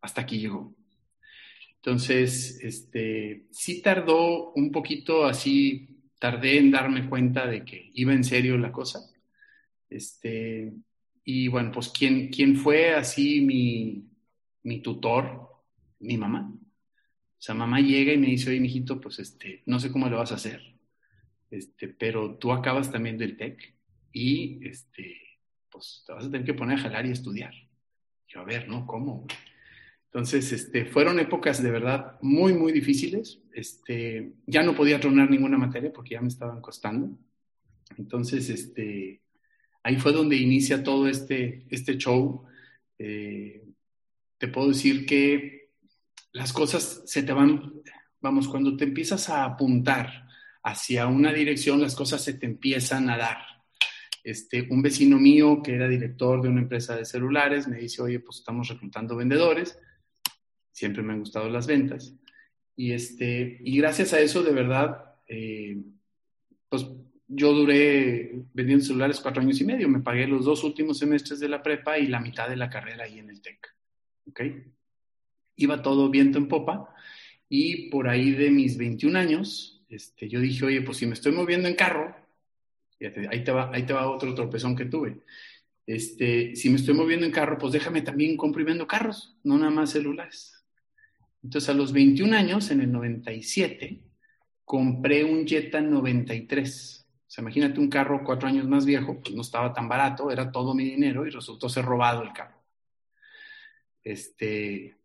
Hasta 0.00 0.20
aquí 0.20 0.38
llegó. 0.38 0.76
Entonces, 1.74 2.60
este, 2.62 3.46
sí 3.50 3.82
tardó 3.82 4.52
un 4.52 4.70
poquito 4.70 5.26
así, 5.26 6.04
tardé 6.20 6.58
en 6.58 6.70
darme 6.70 7.08
cuenta 7.08 7.48
de 7.48 7.64
que 7.64 7.90
iba 7.94 8.12
en 8.12 8.22
serio 8.22 8.56
la 8.58 8.70
cosa. 8.70 9.00
Este, 9.90 10.72
y 11.30 11.48
bueno, 11.48 11.70
pues 11.72 11.90
¿quién, 11.90 12.28
quién 12.28 12.56
fue 12.56 12.94
así 12.94 13.42
mi, 13.42 14.08
mi 14.62 14.80
tutor? 14.80 15.46
Mi 15.98 16.16
mamá. 16.16 16.50
O 16.50 17.36
sea, 17.36 17.54
mamá 17.54 17.80
llega 17.80 18.14
y 18.14 18.16
me 18.16 18.28
dice, 18.28 18.48
oye, 18.48 18.60
mijito, 18.60 18.98
pues 18.98 19.18
este, 19.18 19.62
no 19.66 19.78
sé 19.78 19.92
cómo 19.92 20.08
lo 20.08 20.16
vas 20.16 20.32
a 20.32 20.36
hacer, 20.36 20.62
este, 21.50 21.88
pero 21.88 22.36
tú 22.36 22.50
acabas 22.50 22.90
también 22.90 23.18
del 23.18 23.36
TEC 23.36 23.74
y 24.10 24.66
este, 24.66 25.20
pues 25.68 26.02
te 26.06 26.14
vas 26.14 26.24
a 26.24 26.30
tener 26.30 26.46
que 26.46 26.54
poner 26.54 26.78
a 26.78 26.80
jalar 26.80 27.04
y 27.04 27.10
estudiar. 27.10 27.52
Yo, 28.26 28.40
a 28.40 28.44
ver, 28.44 28.66
¿no? 28.66 28.86
¿Cómo? 28.86 29.26
Entonces, 30.06 30.50
este, 30.50 30.86
fueron 30.86 31.20
épocas 31.20 31.62
de 31.62 31.70
verdad 31.70 32.18
muy, 32.22 32.54
muy 32.54 32.72
difíciles. 32.72 33.42
Este, 33.52 34.32
ya 34.46 34.62
no 34.62 34.74
podía 34.74 34.98
tronar 34.98 35.30
ninguna 35.30 35.58
materia 35.58 35.92
porque 35.92 36.14
ya 36.14 36.22
me 36.22 36.28
estaban 36.28 36.62
costando. 36.62 37.18
Entonces, 37.98 38.48
este, 38.48 39.20
ahí 39.88 39.96
fue 39.96 40.12
donde 40.12 40.36
inicia 40.36 40.82
todo 40.82 41.08
este, 41.08 41.64
este 41.70 41.96
show. 41.96 42.44
Eh, 42.98 43.64
te 44.36 44.48
puedo 44.48 44.68
decir 44.68 45.06
que 45.06 45.70
las 46.32 46.52
cosas 46.52 47.04
se 47.06 47.22
te 47.22 47.32
van, 47.32 47.72
vamos, 48.20 48.48
cuando 48.48 48.76
te 48.76 48.84
empiezas 48.84 49.30
a 49.30 49.44
apuntar 49.44 50.28
hacia 50.62 51.06
una 51.06 51.32
dirección, 51.32 51.80
las 51.80 51.94
cosas 51.94 52.22
se 52.22 52.34
te 52.34 52.44
empiezan 52.44 53.08
a 53.08 53.16
dar. 53.16 53.38
Este, 54.22 54.68
un 54.70 54.82
vecino 54.82 55.18
mío 55.18 55.62
que 55.62 55.76
era 55.76 55.88
director 55.88 56.42
de 56.42 56.50
una 56.50 56.60
empresa 56.60 56.94
de 56.94 57.06
celulares 57.06 57.66
me 57.66 57.78
dice, 57.78 58.02
oye, 58.02 58.20
pues 58.20 58.40
estamos 58.40 58.68
reclutando 58.68 59.16
vendedores. 59.16 59.78
Siempre 60.70 61.02
me 61.02 61.14
han 61.14 61.20
gustado 61.20 61.48
las 61.48 61.66
ventas. 61.66 62.14
Y, 62.76 62.92
este, 62.92 63.58
y 63.64 63.78
gracias 63.78 64.12
a 64.12 64.20
eso, 64.20 64.42
de 64.42 64.52
verdad, 64.52 65.14
eh, 65.26 65.80
pues 66.68 66.86
yo 67.28 67.52
duré 67.52 68.42
vendiendo 68.54 68.84
celulares 68.84 69.20
cuatro 69.20 69.42
años 69.42 69.60
y 69.60 69.64
medio. 69.64 69.88
Me 69.88 70.00
pagué 70.00 70.26
los 70.26 70.44
dos 70.44 70.64
últimos 70.64 70.98
semestres 70.98 71.38
de 71.38 71.48
la 71.48 71.62
prepa 71.62 71.98
y 71.98 72.06
la 72.06 72.20
mitad 72.20 72.48
de 72.48 72.56
la 72.56 72.70
carrera 72.70 73.04
ahí 73.04 73.18
en 73.18 73.30
el 73.30 73.40
TEC. 73.40 73.68
¿Ok? 74.28 74.40
Iba 75.56 75.82
todo 75.82 76.08
viento 76.08 76.38
en 76.38 76.48
popa 76.48 76.94
y 77.48 77.90
por 77.90 78.08
ahí 78.08 78.32
de 78.32 78.50
mis 78.50 78.76
21 78.76 79.18
años, 79.18 79.84
este, 79.88 80.28
yo 80.28 80.40
dije, 80.40 80.64
oye, 80.64 80.82
pues 80.82 80.98
si 80.98 81.06
me 81.06 81.14
estoy 81.14 81.32
moviendo 81.32 81.68
en 81.68 81.74
carro, 81.74 82.14
ahí 83.30 83.44
te 83.44 83.52
va, 83.52 83.70
ahí 83.72 83.84
te 83.84 83.92
va 83.92 84.10
otro 84.10 84.34
tropezón 84.34 84.74
que 84.74 84.86
tuve. 84.86 85.20
Este, 85.86 86.54
si 86.54 86.68
me 86.68 86.76
estoy 86.76 86.94
moviendo 86.94 87.24
en 87.24 87.32
carro, 87.32 87.56
pues 87.56 87.72
déjame 87.72 88.02
también 88.02 88.36
compro 88.36 88.60
y 88.60 88.64
vendo 88.64 88.86
carros, 88.86 89.38
no 89.42 89.56
nada 89.58 89.70
más 89.70 89.90
celulares. 89.90 90.62
Entonces, 91.42 91.70
a 91.70 91.74
los 91.74 91.92
21 91.92 92.36
años, 92.36 92.70
en 92.70 92.82
el 92.82 92.92
97, 92.92 94.02
compré 94.64 95.24
un 95.24 95.46
Jetta 95.46 95.80
93. 95.80 96.97
O 97.28 97.30
sea, 97.30 97.42
imagínate 97.42 97.78
un 97.78 97.90
carro 97.90 98.24
cuatro 98.24 98.48
años 98.48 98.66
más 98.66 98.86
viejo, 98.86 99.20
pues 99.20 99.34
no 99.34 99.42
estaba 99.42 99.74
tan 99.74 99.86
barato, 99.86 100.30
era 100.30 100.50
todo 100.50 100.74
mi 100.74 100.84
dinero 100.84 101.26
y 101.26 101.30
resultó 101.30 101.68
ser 101.68 101.84
robado 101.84 102.22
el 102.22 102.32
carro. 102.32 102.58
Este, 104.02 104.96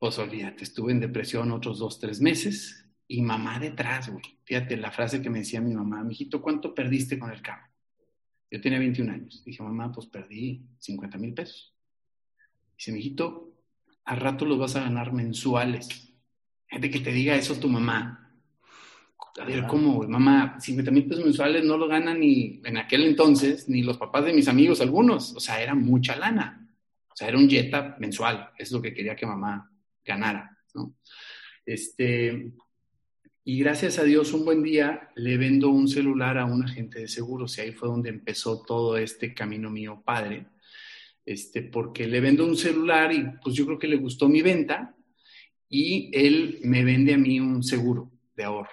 pues 0.00 0.18
olvídate, 0.18 0.64
estuve 0.64 0.90
en 0.90 0.98
depresión 0.98 1.52
otros 1.52 1.78
dos, 1.78 2.00
tres 2.00 2.20
meses 2.20 2.84
y 3.06 3.22
mamá 3.22 3.60
detrás, 3.60 4.08
güey. 4.08 4.24
Fíjate 4.42 4.76
la 4.76 4.90
frase 4.90 5.22
que 5.22 5.30
me 5.30 5.38
decía 5.38 5.60
mi 5.60 5.74
mamá, 5.74 6.02
mijito, 6.02 6.42
¿cuánto 6.42 6.74
perdiste 6.74 7.20
con 7.20 7.30
el 7.30 7.40
carro? 7.40 7.68
Yo 8.50 8.60
tenía 8.60 8.80
21 8.80 9.12
años. 9.12 9.44
Dije, 9.44 9.62
mamá, 9.62 9.92
pues 9.92 10.08
perdí 10.08 10.66
50 10.78 11.18
mil 11.18 11.34
pesos. 11.34 11.72
Dice, 12.76 12.90
mijito, 12.90 13.52
a 14.04 14.16
rato 14.16 14.44
los 14.44 14.58
vas 14.58 14.74
a 14.74 14.80
ganar 14.80 15.12
mensuales. 15.12 16.12
Gente 16.66 16.90
que 16.90 16.98
te 16.98 17.12
diga 17.12 17.36
eso 17.36 17.60
tu 17.60 17.68
mamá. 17.68 18.27
A 19.38 19.44
ver, 19.44 19.66
¿cómo? 19.66 20.02
Mamá, 20.02 20.58
50 20.60 20.90
mil 20.90 21.06
pesos 21.06 21.24
mensuales 21.24 21.64
no 21.64 21.76
lo 21.76 21.86
ganan 21.86 22.20
ni 22.20 22.60
en 22.64 22.76
aquel 22.76 23.04
entonces, 23.04 23.68
ni 23.68 23.82
los 23.82 23.96
papás 23.96 24.24
de 24.24 24.32
mis 24.32 24.48
amigos 24.48 24.80
algunos. 24.80 25.34
O 25.34 25.40
sea, 25.40 25.62
era 25.62 25.74
mucha 25.74 26.16
lana. 26.16 26.68
O 27.10 27.16
sea, 27.16 27.28
era 27.28 27.38
un 27.38 27.48
Jetta 27.48 27.96
mensual. 27.98 28.50
Es 28.58 28.72
lo 28.72 28.82
que 28.82 28.92
quería 28.92 29.16
que 29.16 29.26
mamá 29.26 29.70
ganara, 30.04 30.58
¿no? 30.74 30.94
Este, 31.64 32.52
y 33.44 33.58
gracias 33.58 33.98
a 33.98 34.04
Dios, 34.04 34.32
un 34.32 34.44
buen 34.44 34.62
día 34.62 35.10
le 35.16 35.36
vendo 35.36 35.68
un 35.68 35.88
celular 35.88 36.38
a 36.38 36.44
un 36.44 36.64
agente 36.64 37.00
de 37.00 37.08
seguros 37.08 37.58
y 37.58 37.60
ahí 37.60 37.72
fue 37.72 37.88
donde 37.88 38.10
empezó 38.10 38.62
todo 38.62 38.96
este 38.96 39.34
camino 39.34 39.70
mío 39.70 40.02
padre 40.04 40.46
este, 41.28 41.60
porque 41.60 42.06
le 42.06 42.20
vendo 42.20 42.46
un 42.46 42.56
celular 42.56 43.12
y 43.12 43.22
pues 43.42 43.54
yo 43.54 43.66
creo 43.66 43.78
que 43.78 43.86
le 43.86 43.96
gustó 43.96 44.30
mi 44.30 44.40
venta 44.40 44.96
y 45.68 46.10
él 46.14 46.58
me 46.62 46.82
vende 46.84 47.12
a 47.12 47.18
mí 47.18 47.38
un 47.38 47.62
seguro 47.62 48.10
de 48.34 48.44
ahorro. 48.44 48.70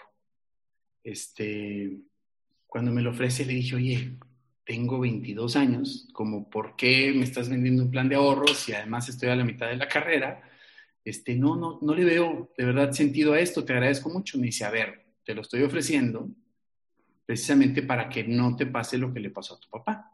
Este, 1.05 1.99
cuando 2.65 2.91
me 2.91 3.03
lo 3.03 3.11
ofrece 3.11 3.45
le 3.45 3.53
dije, 3.53 3.75
oye, 3.75 4.17
tengo 4.65 4.99
22 4.99 5.55
años, 5.55 6.09
como 6.11 6.49
por 6.49 6.75
qué 6.75 7.13
me 7.15 7.23
estás 7.23 7.47
vendiendo 7.47 7.83
un 7.83 7.91
plan 7.91 8.09
de 8.09 8.15
ahorros 8.15 8.67
y 8.67 8.73
además 8.73 9.07
estoy 9.07 9.29
a 9.29 9.35
la 9.35 9.45
mitad 9.45 9.67
de 9.67 9.77
la 9.77 9.87
carrera. 9.87 10.41
Este, 11.05 11.35
no, 11.35 11.55
no, 11.55 11.77
no 11.81 11.93
le 11.93 12.03
veo 12.03 12.51
de 12.57 12.65
verdad 12.65 12.91
sentido 12.91 13.33
a 13.33 13.39
esto, 13.39 13.63
te 13.63 13.73
agradezco 13.73 14.09
mucho. 14.09 14.39
Me 14.39 14.47
dice, 14.47 14.65
a 14.65 14.71
ver, 14.71 15.05
te 15.23 15.35
lo 15.35 15.41
estoy 15.41 15.61
ofreciendo 15.61 16.27
precisamente 17.25 17.83
para 17.83 18.09
que 18.09 18.23
no 18.23 18.55
te 18.55 18.65
pase 18.65 18.97
lo 18.97 19.13
que 19.13 19.19
le 19.19 19.29
pasó 19.29 19.55
a 19.55 19.59
tu 19.59 19.69
papá 19.69 20.11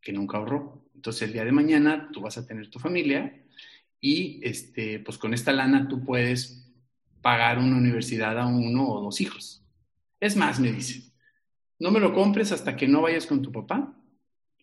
que 0.00 0.12
nunca 0.12 0.38
ahorró. 0.38 0.88
Entonces 0.94 1.22
el 1.22 1.32
día 1.32 1.44
de 1.44 1.52
mañana 1.52 2.08
tú 2.12 2.20
vas 2.20 2.38
a 2.38 2.46
tener 2.46 2.70
tu 2.70 2.78
familia 2.78 3.44
y 4.00 4.40
este, 4.42 5.00
pues 5.00 5.18
con 5.18 5.34
esta 5.34 5.52
lana 5.52 5.88
tú 5.88 6.04
puedes 6.04 6.72
pagar 7.20 7.58
una 7.58 7.76
universidad 7.76 8.38
a 8.38 8.46
uno 8.46 8.88
o 8.88 9.02
dos 9.02 9.20
hijos. 9.20 9.65
Es 10.20 10.36
más, 10.36 10.58
me 10.60 10.72
dice, 10.72 11.12
no 11.78 11.90
me 11.90 12.00
lo 12.00 12.12
compres 12.12 12.52
hasta 12.52 12.76
que 12.76 12.88
no 12.88 13.02
vayas 13.02 13.26
con 13.26 13.42
tu 13.42 13.52
papá. 13.52 13.94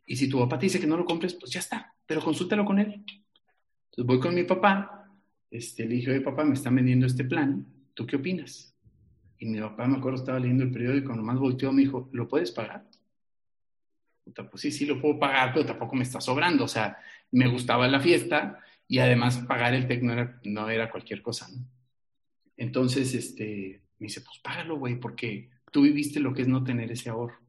Y 0.06 0.16
si 0.16 0.28
tu 0.28 0.40
papá 0.40 0.60
te 0.60 0.66
dice 0.66 0.80
que 0.80 0.88
no 0.88 0.98
lo 0.98 1.06
compres, 1.06 1.34
pues 1.34 1.52
ya 1.52 1.60
está, 1.60 1.94
pero 2.06 2.22
consúltalo 2.22 2.66
con 2.66 2.80
él. 2.80 2.94
Entonces 2.94 4.06
voy 4.06 4.20
con 4.20 4.36
mi 4.36 4.44
papá, 4.44 5.12
este, 5.52 5.86
le 5.86 5.96
dije, 5.96 6.12
oye 6.12 6.22
papá, 6.22 6.44
me 6.44 6.56
están 6.56 6.76
vendiendo 6.76 7.06
este 7.06 7.24
plan, 7.24 7.66
¿tú 7.94 8.06
qué 8.08 8.16
opinas? 8.16 8.76
Y 9.38 9.46
mi 9.46 9.60
papá, 9.60 9.88
me 9.88 9.98
acuerdo, 9.98 10.18
estaba 10.20 10.40
leyendo 10.40 10.64
el 10.64 10.72
periódico, 10.72 11.16
nomás 11.16 11.38
volteó, 11.38 11.72
me 11.72 11.84
dijo, 11.84 12.10
¿lo 12.12 12.28
puedes 12.28 12.52
pagar? 12.52 12.86
pues 14.50 14.62
sí, 14.62 14.72
sí 14.72 14.86
lo 14.86 15.02
puedo 15.02 15.20
pagar, 15.20 15.54
pero 15.54 15.66
tampoco 15.66 15.96
me 15.96 16.04
está 16.04 16.22
sobrando. 16.22 16.64
O 16.64 16.68
sea, 16.68 16.98
me 17.32 17.48
gustaba 17.48 17.88
la 17.88 18.00
fiesta 18.00 18.60
y 18.88 19.00
además 19.00 19.38
pagar 19.40 19.74
el 19.74 19.88
TEC 19.88 20.02
no 20.44 20.70
era, 20.70 20.90
cualquier 20.90 21.22
cosa, 21.22 21.50
¿no? 21.50 21.66
Entonces, 22.56 23.14
este, 23.14 23.83
me 24.04 24.08
dice, 24.08 24.22
pues 24.22 24.40
págalo, 24.44 24.78
güey, 24.78 25.00
porque 25.00 25.50
tú 25.72 25.82
viviste 25.82 26.20
lo 26.20 26.34
que 26.34 26.44
es 26.44 26.48
no 26.48 26.64
tener 26.64 26.92
ese 26.92 27.10
ahorro. 27.10 27.40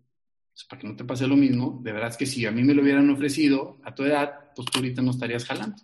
Para 0.68 0.80
que 0.80 0.88
no 0.88 0.96
te 0.96 1.04
pase 1.04 1.26
lo 1.26 1.36
mismo, 1.36 1.80
de 1.82 1.92
verdad 1.92 2.10
es 2.10 2.16
que 2.16 2.26
si 2.26 2.46
a 2.46 2.52
mí 2.52 2.62
me 2.62 2.74
lo 2.74 2.82
hubieran 2.82 3.10
ofrecido 3.10 3.80
a 3.84 3.94
tu 3.94 4.04
edad, 4.04 4.52
pues 4.54 4.70
tú 4.70 4.78
ahorita 4.78 5.02
no 5.02 5.10
estarías 5.10 5.44
jalando. 5.44 5.82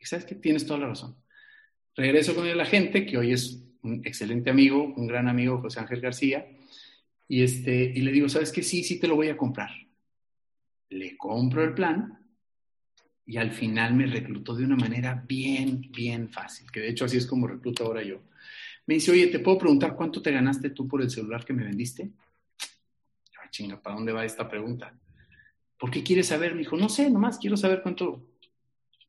Y 0.00 0.04
sabes 0.04 0.24
que 0.24 0.34
tienes 0.34 0.66
toda 0.66 0.80
la 0.80 0.88
razón. 0.88 1.16
Regreso 1.94 2.34
con 2.34 2.46
el 2.46 2.60
agente, 2.60 3.06
que 3.06 3.18
hoy 3.18 3.32
es 3.32 3.62
un 3.82 4.02
excelente 4.04 4.50
amigo, 4.50 4.92
un 4.96 5.06
gran 5.06 5.28
amigo, 5.28 5.60
José 5.60 5.80
Ángel 5.80 6.00
García, 6.00 6.46
y, 7.28 7.42
este, 7.42 7.92
y 7.94 8.00
le 8.00 8.10
digo, 8.10 8.28
¿sabes 8.28 8.50
qué? 8.50 8.62
Sí, 8.62 8.82
sí 8.82 8.98
te 8.98 9.06
lo 9.06 9.14
voy 9.14 9.28
a 9.28 9.36
comprar 9.36 9.70
le 10.94 11.16
compro 11.16 11.64
el 11.64 11.74
plan 11.74 12.18
y 13.26 13.36
al 13.36 13.52
final 13.52 13.94
me 13.94 14.06
reclutó 14.06 14.54
de 14.54 14.64
una 14.64 14.76
manera 14.76 15.24
bien, 15.26 15.90
bien 15.90 16.28
fácil, 16.28 16.70
que 16.70 16.80
de 16.80 16.90
hecho 16.90 17.06
así 17.06 17.16
es 17.16 17.26
como 17.26 17.46
recluto 17.46 17.84
ahora 17.84 18.02
yo. 18.02 18.20
Me 18.86 18.94
dice, 18.94 19.12
oye, 19.12 19.28
¿te 19.28 19.38
puedo 19.38 19.58
preguntar 19.58 19.94
cuánto 19.96 20.20
te 20.20 20.30
ganaste 20.30 20.70
tú 20.70 20.86
por 20.86 21.00
el 21.00 21.10
celular 21.10 21.44
que 21.44 21.52
me 21.52 21.64
vendiste? 21.64 22.10
Ay, 23.42 23.48
chinga, 23.50 23.80
¿para 23.80 23.96
dónde 23.96 24.12
va 24.12 24.24
esta 24.24 24.48
pregunta? 24.48 24.94
¿Por 25.78 25.90
qué 25.90 26.02
quieres 26.02 26.26
saber? 26.28 26.52
Me 26.52 26.60
dijo, 26.60 26.76
no 26.76 26.88
sé, 26.88 27.10
nomás 27.10 27.38
quiero 27.38 27.56
saber 27.56 27.82
cuánto, 27.82 28.26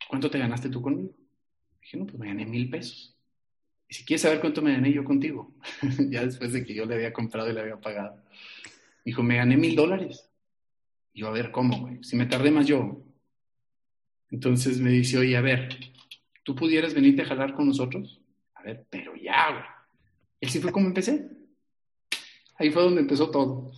cuánto 0.09 0.29
te 0.29 0.39
ganaste 0.39 0.69
tú 0.69 0.81
conmigo. 0.81 1.13
Dije, 1.81 1.97
no, 1.97 2.05
pues 2.05 2.17
me 2.17 2.27
gané 2.27 2.45
mil 2.45 2.69
pesos. 2.69 3.15
Y 3.87 3.93
si 3.93 4.05
quieres 4.05 4.21
saber 4.21 4.39
cuánto 4.39 4.61
me 4.61 4.73
gané 4.73 4.91
yo 4.91 5.03
contigo, 5.03 5.53
ya 6.09 6.25
después 6.25 6.53
de 6.53 6.65
que 6.65 6.73
yo 6.73 6.85
le 6.85 6.95
había 6.95 7.13
comprado 7.13 7.49
y 7.49 7.53
le 7.53 7.61
había 7.61 7.79
pagado. 7.79 8.23
Dijo, 9.03 9.21
me 9.21 9.35
gané 9.35 9.57
mil 9.57 9.75
dólares. 9.75 10.29
Yo, 11.13 11.27
a 11.27 11.31
ver, 11.31 11.51
¿cómo, 11.51 11.79
güey? 11.79 12.03
Si 12.03 12.15
me 12.15 12.25
tardé 12.25 12.49
más 12.49 12.65
yo. 12.65 13.03
Entonces 14.31 14.79
me 14.79 14.89
dice, 14.89 15.17
oye, 15.17 15.37
a 15.37 15.41
ver, 15.41 15.69
¿tú 16.43 16.55
pudieras 16.55 16.93
venirte 16.93 17.21
a 17.21 17.25
jalar 17.25 17.53
con 17.53 17.67
nosotros? 17.67 18.19
Pero 18.89 19.15
ya, 19.15 19.51
güey. 19.51 19.63
Y 20.39 20.47
así 20.47 20.59
fue 20.59 20.71
como 20.71 20.87
empecé. 20.87 21.29
Ahí 22.57 22.71
fue 22.71 22.83
donde 22.83 23.01
empezó 23.01 23.29
todo. 23.29 23.71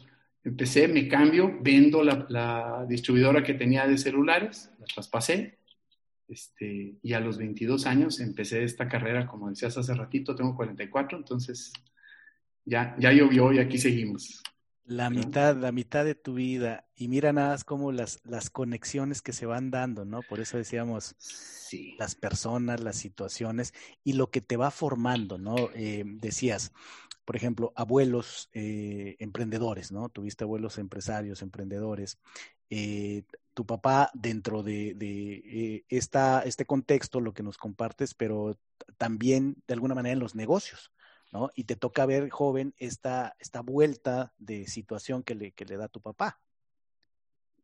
Empecé, 0.44 0.88
me 0.88 1.08
cambio, 1.08 1.58
vendo 1.62 2.03
la, 2.03 2.86
distribuidora 2.88 3.44
que 3.44 3.53
tenía 3.53 3.86
de 3.86 3.98
celulares, 3.98 4.72
la 4.79 4.86
traspasé, 4.86 5.60
este, 6.29 6.96
y 7.01 7.13
a 7.13 7.20
los 7.20 7.38
22 7.38 7.86
años 7.86 8.20
empecé 8.20 8.63
esta 8.63 8.88
carrera, 8.88 9.27
como 9.27 9.50
decías 9.50 9.77
hace 9.77 9.94
ratito, 9.94 10.36
tengo 10.36 10.56
44, 10.56 11.17
entonces 11.17 11.74
ya, 12.63 12.96
ya 12.98 13.12
llovió 13.12 13.51
y 13.51 13.60
aquí 13.60 13.77
seguimos. 13.77 14.41
La 14.88 15.10
mitad, 15.10 15.58
la 15.58 15.74
mitad 15.74 16.06
de 16.06 16.15
tu 16.15 16.36
vida. 16.36 16.86
Y 16.96 17.10
mira 17.10 17.34
nada 17.34 17.50
más 17.50 17.65
como 17.65 17.91
las, 17.91 18.22
las 18.24 18.50
conexiones 18.50 19.22
que 19.22 19.34
se 19.34 19.46
van 19.46 19.70
dando, 19.70 20.06
¿no? 20.06 20.22
Por 20.22 20.39
eso 20.39 20.56
decíamos 20.56 21.13
sí. 21.17 21.96
las 22.00 22.15
personas, 22.15 22.79
las 22.79 22.96
situaciones 22.96 23.74
y 24.06 24.13
lo 24.13 24.32
que 24.32 24.39
te 24.39 24.56
va 24.56 24.72
formando, 24.72 25.38
¿no? 25.38 25.56
Eh, 25.75 26.03
decías, 26.06 26.72
por 27.25 27.36
ejemplo, 27.36 27.74
abuelos 27.75 28.50
eh, 28.53 29.17
emprendedores, 29.20 29.91
¿no? 29.91 30.08
Tuviste 30.08 30.46
abuelos 30.46 30.77
empresarios, 30.77 31.41
emprendedores. 31.41 32.17
Eh, 32.70 33.24
tu 33.53 33.65
papá 33.65 34.10
dentro 34.13 34.63
de, 34.63 34.94
de 34.94 35.84
esta, 35.89 36.44
este 36.44 36.65
contexto, 36.65 37.20
lo 37.20 37.34
que 37.34 37.44
nos 37.44 37.58
compartes, 37.58 38.13
pero 38.13 38.58
también 38.98 39.62
de 39.67 39.74
alguna 39.74 39.96
manera 39.96 40.13
en 40.13 40.20
los 40.20 40.36
negocios, 40.36 40.91
¿no? 41.31 41.50
Y 41.55 41.65
te 41.65 41.75
toca 41.75 42.05
ver, 42.05 42.29
joven, 42.29 42.74
esta, 42.77 43.36
esta 43.39 43.62
vuelta 43.62 44.34
de 44.38 44.67
situación 44.67 45.24
que 45.24 45.36
le, 45.36 45.51
que 45.51 45.65
le 45.65 45.77
da 45.77 45.88
tu 45.88 46.01
papá. 46.01 46.39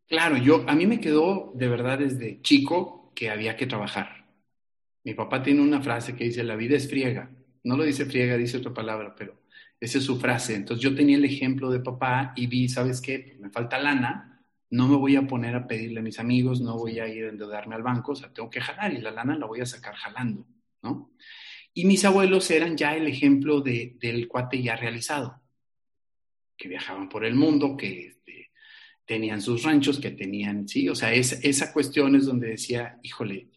Claro, 0.07 0.37
yo, 0.37 0.63
a 0.67 0.75
mí 0.75 0.85
me 0.85 0.99
quedó 0.99 1.51
de 1.55 1.67
verdad 1.67 1.99
desde 1.99 2.41
chico 2.41 3.11
que 3.15 3.29
había 3.29 3.55
que 3.55 3.67
trabajar. 3.67 4.27
Mi 5.03 5.13
papá 5.13 5.43
tiene 5.43 5.61
una 5.61 5.81
frase 5.81 6.15
que 6.15 6.25
dice, 6.25 6.43
la 6.43 6.55
vida 6.55 6.75
es 6.75 6.89
friega. 6.89 7.31
No 7.63 7.77
lo 7.77 7.83
dice 7.83 8.05
friega, 8.05 8.37
dice 8.37 8.57
otra 8.57 8.73
palabra, 8.73 9.15
pero 9.15 9.41
esa 9.79 9.97
es 9.97 10.03
su 10.03 10.19
frase. 10.19 10.55
Entonces 10.55 10.83
yo 10.83 10.95
tenía 10.95 11.17
el 11.17 11.25
ejemplo 11.25 11.71
de 11.71 11.79
papá 11.79 12.33
y 12.35 12.47
vi, 12.47 12.69
¿sabes 12.69 13.01
qué? 13.01 13.37
Me 13.39 13.49
falta 13.49 13.79
lana, 13.79 14.33
no 14.69 14.87
me 14.87 14.95
voy 14.95 15.15
a 15.15 15.27
poner 15.27 15.55
a 15.55 15.67
pedirle 15.67 15.99
a 15.99 16.03
mis 16.03 16.19
amigos, 16.19 16.61
no 16.61 16.77
voy 16.77 16.99
a 16.99 17.07
ir 17.07 17.25
a 17.25 17.29
endeudarme 17.29 17.75
al 17.75 17.83
banco, 17.83 18.13
o 18.13 18.15
sea, 18.15 18.33
tengo 18.33 18.49
que 18.49 18.61
jalar 18.61 18.93
y 18.93 19.01
la 19.01 19.11
lana 19.11 19.37
la 19.37 19.45
voy 19.45 19.61
a 19.61 19.65
sacar 19.65 19.93
jalando, 19.93 20.45
¿no? 20.81 21.11
Y 21.73 21.85
mis 21.85 22.05
abuelos 22.05 22.49
eran 22.51 22.77
ya 22.77 22.95
el 22.95 23.07
ejemplo 23.07 23.61
de, 23.61 23.95
del 23.99 24.27
cuate 24.27 24.61
ya 24.61 24.75
realizado, 24.75 25.41
que 26.55 26.67
viajaban 26.67 27.09
por 27.09 27.25
el 27.25 27.33
mundo, 27.33 27.75
que 27.75 28.07
este, 28.07 28.51
tenían 29.05 29.41
sus 29.41 29.63
ranchos, 29.63 29.99
que 29.99 30.11
tenían, 30.11 30.67
sí, 30.67 30.87
o 30.87 30.95
sea, 30.95 31.13
es, 31.13 31.33
esa 31.43 31.73
cuestión 31.73 32.15
es 32.15 32.25
donde 32.25 32.49
decía, 32.49 32.99
híjole, 33.01 33.47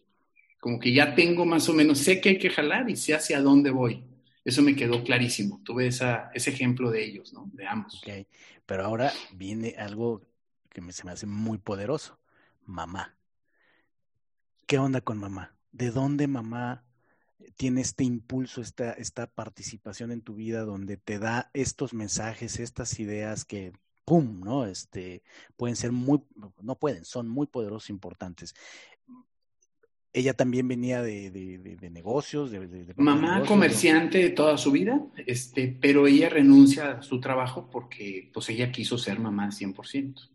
como 0.59 0.79
que 0.79 0.91
ya 0.91 1.13
tengo 1.13 1.45
más 1.45 1.69
o 1.69 1.73
menos, 1.73 1.99
sé 1.99 2.19
que 2.19 2.29
hay 2.29 2.37
que 2.39 2.49
jalar 2.49 2.89
y 2.89 2.95
sé 2.95 3.13
hacia 3.13 3.41
dónde 3.41 3.69
voy. 3.69 4.03
Eso 4.43 4.61
me 4.61 4.75
quedó 4.75 5.03
clarísimo. 5.03 5.61
Tuve 5.63 5.87
esa, 5.87 6.31
ese 6.33 6.51
ejemplo 6.51 6.89
de 6.89 7.03
ellos, 7.03 7.33
¿no? 7.33 7.49
De 7.53 7.67
ambos. 7.67 8.01
Ok, 8.01 8.25
pero 8.65 8.85
ahora 8.85 9.11
viene 9.33 9.75
algo 9.77 10.25
que 10.69 10.81
me, 10.81 10.93
se 10.93 11.03
me 11.03 11.11
hace 11.11 11.25
muy 11.27 11.57
poderoso. 11.57 12.17
Mamá. 12.65 13.15
¿Qué 14.65 14.79
onda 14.79 15.01
con 15.01 15.17
mamá? 15.19 15.53
¿De 15.71 15.91
dónde 15.91 16.27
mamá 16.27 16.86
tiene 17.55 17.81
este 17.81 18.03
impulso, 18.03 18.61
esta, 18.61 18.91
esta 18.93 19.27
participación 19.27 20.11
en 20.11 20.21
tu 20.21 20.35
vida 20.35 20.63
donde 20.63 20.97
te 20.97 21.19
da 21.19 21.49
estos 21.53 21.93
mensajes, 21.93 22.59
estas 22.59 22.99
ideas 22.99 23.45
que 23.45 23.73
¡pum! 24.07 24.39
¿no? 24.39 24.65
Este, 24.65 25.21
pueden 25.57 25.75
ser 25.75 25.91
muy, 25.91 26.21
no 26.61 26.75
pueden, 26.75 27.03
son 27.03 27.27
muy 27.27 27.45
poderosos, 27.45 27.89
importantes. 27.89 28.55
Ella 30.13 30.33
también 30.33 30.67
venía 30.67 31.01
de, 31.01 31.89
negocios, 31.91 32.49
de, 32.49 32.93
mamá 32.95 33.43
comerciante 33.45 34.17
de 34.19 34.29
toda 34.29 34.57
su 34.57 34.71
vida, 34.71 35.05
este, 35.27 35.77
pero 35.79 36.07
ella 36.07 36.29
renuncia 36.29 36.91
a 36.91 37.01
su 37.01 37.19
trabajo 37.19 37.69
porque 37.69 38.31
pues 38.33 38.49
ella 38.49 38.71
quiso 38.71 38.97
ser 38.97 39.19
mamá 39.19 39.49
100%. 39.49 40.29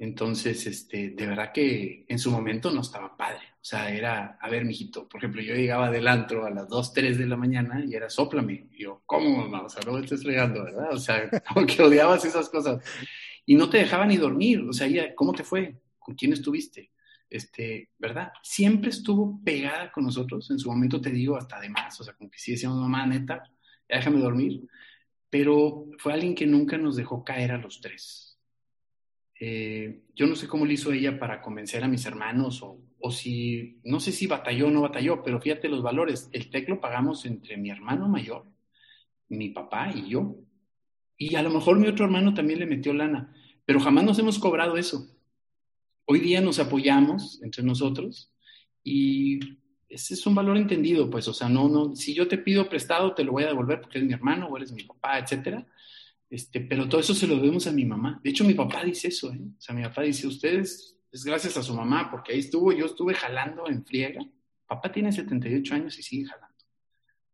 Entonces, 0.00 0.64
este, 0.66 1.10
de 1.10 1.26
verdad 1.26 1.50
que 1.52 2.04
en 2.08 2.18
su 2.20 2.30
momento 2.30 2.70
no 2.70 2.82
estaba 2.82 3.16
padre. 3.16 3.42
O 3.54 3.64
sea, 3.64 3.90
era, 3.90 4.38
a 4.40 4.48
ver, 4.48 4.64
mijito, 4.64 5.08
por 5.08 5.18
ejemplo, 5.18 5.42
yo 5.42 5.54
llegaba 5.54 5.90
del 5.90 6.06
antro 6.06 6.46
a 6.46 6.50
las 6.50 6.68
2, 6.68 6.92
3 6.92 7.18
de 7.18 7.26
la 7.26 7.36
mañana 7.36 7.84
y 7.84 7.94
era 7.94 8.08
sóplame. 8.08 8.68
Y 8.72 8.84
yo, 8.84 9.02
¿cómo, 9.06 9.36
mamá? 9.36 9.62
O 9.62 9.68
sea, 9.68 9.82
no 9.84 9.94
me 9.94 10.00
estés 10.00 10.22
fregando, 10.22 10.62
¿verdad? 10.64 10.92
O 10.92 10.98
sea, 10.98 11.28
como 11.52 11.66
que 11.66 11.82
odiabas 11.82 12.24
esas 12.24 12.48
cosas. 12.48 12.80
Y 13.44 13.56
no 13.56 13.68
te 13.68 13.78
dejaba 13.78 14.06
ni 14.06 14.16
dormir. 14.16 14.60
O 14.68 14.72
sea, 14.72 14.88
¿cómo 15.16 15.32
te 15.32 15.42
fue? 15.42 15.80
¿Con 15.98 16.14
quién 16.14 16.32
estuviste? 16.32 16.92
Este, 17.28 17.90
¿verdad? 17.98 18.32
Siempre 18.42 18.90
estuvo 18.90 19.40
pegada 19.42 19.90
con 19.90 20.04
nosotros. 20.04 20.48
En 20.52 20.60
su 20.60 20.70
momento 20.70 21.00
te 21.00 21.10
digo, 21.10 21.36
hasta 21.36 21.60
de 21.60 21.70
más. 21.70 22.00
O 22.00 22.04
sea, 22.04 22.14
como 22.14 22.30
que 22.30 22.38
sí 22.38 22.52
decíamos, 22.52 22.78
mamá, 22.78 23.04
neta, 23.04 23.42
déjame 23.88 24.20
dormir. 24.20 24.62
Pero 25.28 25.86
fue 25.98 26.12
alguien 26.12 26.36
que 26.36 26.46
nunca 26.46 26.78
nos 26.78 26.94
dejó 26.94 27.24
caer 27.24 27.50
a 27.50 27.58
los 27.58 27.80
tres 27.80 28.27
eh, 29.40 30.02
yo 30.14 30.26
no 30.26 30.34
sé 30.34 30.48
cómo 30.48 30.66
lo 30.66 30.72
hizo 30.72 30.92
ella 30.92 31.18
para 31.18 31.40
convencer 31.40 31.84
a 31.84 31.88
mis 31.88 32.04
hermanos 32.06 32.60
o, 32.62 32.80
o, 32.98 33.10
si, 33.12 33.80
no 33.84 34.00
sé 34.00 34.10
si 34.10 34.26
batalló 34.26 34.66
o 34.66 34.70
no 34.70 34.80
batalló, 34.80 35.22
pero 35.22 35.40
fíjate 35.40 35.68
los 35.68 35.82
valores. 35.82 36.28
El 36.32 36.50
TEC 36.50 36.68
lo 36.68 36.80
pagamos 36.80 37.24
entre 37.24 37.56
mi 37.56 37.70
hermano 37.70 38.08
mayor, 38.08 38.44
mi 39.28 39.50
papá 39.50 39.92
y 39.94 40.08
yo. 40.08 40.36
Y 41.16 41.36
a 41.36 41.42
lo 41.42 41.50
mejor 41.50 41.78
mi 41.78 41.86
otro 41.86 42.04
hermano 42.04 42.34
también 42.34 42.58
le 42.58 42.66
metió 42.66 42.92
lana, 42.92 43.32
pero 43.64 43.80
jamás 43.80 44.04
nos 44.04 44.18
hemos 44.18 44.38
cobrado 44.38 44.76
eso. 44.76 45.08
Hoy 46.04 46.20
día 46.20 46.40
nos 46.40 46.58
apoyamos 46.58 47.40
entre 47.42 47.62
nosotros 47.62 48.32
y 48.82 49.38
ese 49.88 50.14
es 50.14 50.26
un 50.26 50.34
valor 50.34 50.56
entendido, 50.56 51.10
pues, 51.10 51.28
o 51.28 51.34
sea, 51.34 51.48
no, 51.48 51.68
no, 51.68 51.94
si 51.94 52.14
yo 52.14 52.28
te 52.28 52.38
pido 52.38 52.68
prestado, 52.68 53.14
te 53.14 53.24
lo 53.24 53.32
voy 53.32 53.44
a 53.44 53.48
devolver 53.48 53.80
porque 53.80 53.98
eres 53.98 54.08
mi 54.08 54.14
hermano 54.14 54.46
o 54.46 54.56
eres 54.56 54.72
mi 54.72 54.84
papá, 54.84 55.18
etcétera 55.18 55.66
este, 56.30 56.60
pero 56.60 56.88
todo 56.88 57.00
eso 57.00 57.14
se 57.14 57.26
lo 57.26 57.36
debemos 57.36 57.66
a 57.66 57.72
mi 57.72 57.84
mamá. 57.84 58.20
De 58.22 58.30
hecho, 58.30 58.44
mi 58.44 58.54
papá 58.54 58.84
dice 58.84 59.08
eso, 59.08 59.32
¿eh? 59.32 59.40
O 59.40 59.60
sea, 59.60 59.74
mi 59.74 59.82
papá 59.82 60.02
dice, 60.02 60.26
ustedes 60.26 60.98
es 61.10 61.24
gracias 61.24 61.56
a 61.56 61.62
su 61.62 61.74
mamá, 61.74 62.10
porque 62.10 62.32
ahí 62.32 62.40
estuvo, 62.40 62.72
yo 62.72 62.86
estuve 62.86 63.14
jalando 63.14 63.68
en 63.68 63.84
friega. 63.84 64.20
Papá 64.66 64.92
tiene 64.92 65.10
78 65.10 65.74
años 65.74 65.98
y 65.98 66.02
sigue 66.02 66.26
jalando. 66.26 66.54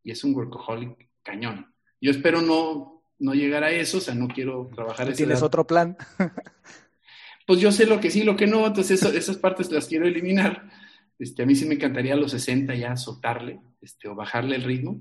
Y 0.02 0.12
es 0.12 0.22
un 0.22 0.34
workaholic 0.34 1.08
cañón. 1.22 1.74
Yo 2.00 2.10
espero 2.10 2.40
no, 2.40 3.02
no 3.18 3.34
llegar 3.34 3.64
a 3.64 3.70
eso, 3.70 3.98
o 3.98 4.00
sea, 4.00 4.14
no 4.14 4.28
quiero 4.28 4.70
trabajar. 4.74 5.12
¿Tienes 5.12 5.42
otro 5.42 5.66
plan? 5.66 5.96
pues 7.46 7.60
yo 7.60 7.72
sé 7.72 7.86
lo 7.86 8.00
que 8.00 8.10
sí, 8.10 8.22
lo 8.22 8.36
que 8.36 8.46
no, 8.46 8.66
entonces 8.66 9.02
esas 9.02 9.38
partes 9.38 9.72
las 9.72 9.86
quiero 9.86 10.06
eliminar. 10.06 10.70
Este, 11.18 11.42
a 11.42 11.46
mí 11.46 11.56
sí 11.56 11.64
me 11.64 11.74
encantaría 11.74 12.14
a 12.14 12.16
los 12.16 12.32
60 12.32 12.74
ya 12.74 12.96
soltarle 12.96 13.60
este, 13.80 14.08
o 14.08 14.14
bajarle 14.14 14.56
el 14.56 14.62
ritmo. 14.62 15.00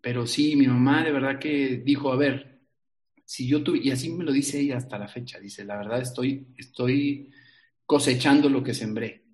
Pero 0.00 0.26
sí, 0.26 0.56
mi 0.56 0.66
mamá 0.66 1.04
de 1.04 1.12
verdad 1.12 1.38
que 1.38 1.82
dijo, 1.84 2.12
a 2.12 2.16
ver, 2.16 2.53
si 3.24 3.46
yo 3.46 3.62
tuve, 3.62 3.78
y 3.82 3.90
así 3.90 4.10
me 4.10 4.24
lo 4.24 4.32
dice 4.32 4.60
ella 4.60 4.76
hasta 4.76 4.98
la 4.98 5.08
fecha, 5.08 5.38
dice, 5.38 5.64
la 5.64 5.76
verdad 5.76 6.00
estoy, 6.00 6.46
estoy 6.56 7.30
cosechando 7.86 8.48
lo 8.48 8.62
que 8.62 8.74
sembré. 8.74 9.24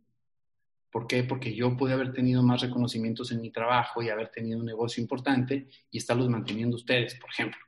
¿Por 0.91 1.07
qué? 1.07 1.23
Porque 1.23 1.55
yo 1.55 1.77
pude 1.77 1.93
haber 1.93 2.13
tenido 2.13 2.43
más 2.43 2.61
reconocimientos 2.63 3.31
en 3.31 3.41
mi 3.41 3.51
trabajo 3.51 4.03
y 4.03 4.09
haber 4.09 4.29
tenido 4.31 4.59
un 4.59 4.67
negocio 4.67 5.01
importante 5.01 5.69
y 5.91 5.99
estarlos 5.99 6.29
manteniendo 6.29 6.77
ustedes, 6.77 7.15
por 7.15 7.31
ejemplo. 7.31 7.61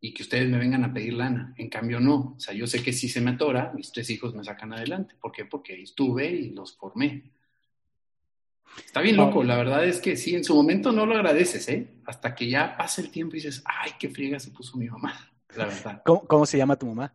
Y 0.00 0.12
que 0.12 0.22
ustedes 0.22 0.50
me 0.50 0.58
vengan 0.58 0.84
a 0.84 0.92
pedir 0.92 1.14
lana. 1.14 1.54
En 1.56 1.70
cambio, 1.70 1.98
no. 1.98 2.34
O 2.36 2.40
sea, 2.40 2.52
yo 2.52 2.66
sé 2.66 2.82
que 2.82 2.92
si 2.92 3.08
se 3.08 3.20
me 3.20 3.30
atora, 3.30 3.72
mis 3.74 3.90
tres 3.90 4.10
hijos 4.10 4.34
me 4.34 4.44
sacan 4.44 4.72
adelante. 4.72 5.14
¿Por 5.20 5.32
qué? 5.32 5.46
Porque 5.46 5.74
ahí 5.74 5.84
estuve 5.84 6.30
y 6.30 6.50
los 6.50 6.76
formé. 6.76 7.32
Está 8.84 9.00
bien 9.00 9.16
loco, 9.16 9.44
la 9.44 9.56
verdad 9.56 9.84
es 9.84 10.00
que 10.00 10.16
sí, 10.16 10.34
en 10.34 10.44
su 10.44 10.54
momento 10.54 10.92
no 10.92 11.04
lo 11.04 11.14
agradeces, 11.14 11.68
¿eh? 11.68 11.88
Hasta 12.06 12.34
que 12.34 12.48
ya 12.48 12.76
pasa 12.76 13.02
el 13.02 13.10
tiempo 13.10 13.36
y 13.36 13.38
dices, 13.38 13.62
ay, 13.64 13.92
qué 13.98 14.08
friega 14.08 14.38
se 14.38 14.50
puso 14.50 14.76
mi 14.76 14.88
mamá. 14.88 15.30
¿Cómo, 16.04 16.46
se 16.46 16.58
llama 16.58 16.76
tu 16.76 16.86
mamá? 16.86 17.14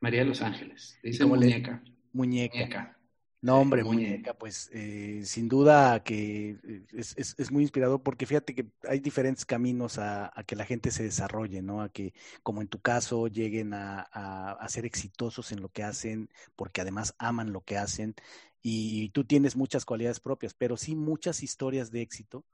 María 0.00 0.20
de 0.20 0.26
los 0.26 0.42
Ángeles. 0.42 0.98
Dice 1.02 1.24
muñeca. 1.24 1.82
muñeca. 2.12 2.96
No, 3.42 3.58
hombre, 3.58 3.82
muñeca, 3.82 4.34
pues 4.34 4.68
eh, 4.74 5.22
sin 5.24 5.48
duda 5.48 6.02
que 6.04 6.58
eh, 6.62 6.84
es, 6.92 7.50
muy 7.50 7.62
inspirador 7.62 8.02
porque 8.02 8.26
fíjate 8.26 8.54
que 8.54 8.66
hay 8.86 9.00
diferentes 9.00 9.46
caminos 9.46 9.98
a, 9.98 10.30
que 10.46 10.56
la 10.56 10.66
gente 10.66 10.90
se 10.90 11.04
desarrolle, 11.04 11.62
¿no? 11.62 11.80
A 11.80 11.88
que, 11.88 12.12
como 12.42 12.60
en 12.60 12.68
tu 12.68 12.80
caso, 12.80 13.28
lleguen 13.28 13.72
a, 13.72 14.00
a, 14.02 14.68
ser 14.68 14.84
exitosos 14.84 15.52
en 15.52 15.62
lo 15.62 15.70
que 15.70 15.82
hacen 15.82 16.28
porque 16.54 16.82
además 16.82 17.14
aman 17.18 17.50
lo 17.54 17.62
que 17.62 17.78
hacen 17.78 18.14
y, 18.62 19.08
tú 19.10 19.24
tienes 19.24 19.56
muchas 19.56 19.84
cualidades 19.84 20.20
propias, 20.20 20.54
pero 20.54 20.76
sí 20.76 20.94
muchas 20.94 21.42
historias 21.42 21.90
de 21.90 22.02
éxito 22.02 22.44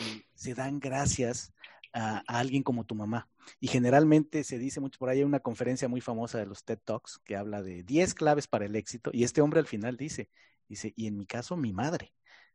eh, 0.00 0.26
se 0.34 0.54
dan 0.54 0.78
gracias 0.78 1.54
a, 1.92 2.18
alguien 2.26 2.62
como 2.62 2.84
tu 2.84 2.94
mamá. 2.94 3.28
Y 3.60 3.68
generalmente 3.68 4.44
se 4.44 4.58
dice 4.58 4.80
mucho, 4.80 4.98
por 4.98 5.08
ahí 5.08 5.18
hay 5.18 5.24
una 5.24 5.40
conferencia 5.40 5.88
muy 5.88 6.00
famosa 6.00 6.38
de 6.38 6.46
los 6.46 6.64
TED 6.64 6.78
Talks 6.84 7.20
que 7.24 7.36
habla 7.36 7.62
de 7.62 7.82
10 7.82 8.14
claves 8.14 8.46
para 8.46 8.66
el 8.66 8.76
éxito 8.76 9.10
y 9.12 9.24
este 9.24 9.40
hombre 9.40 9.60
al 9.60 9.66
final 9.66 9.96
dice, 9.96 10.30
dice, 10.68 10.92
y 10.96 11.06
en 11.06 11.16
mi 11.16 11.26
caso 11.26 11.56
mi 11.56 11.72
madre. 11.72 12.12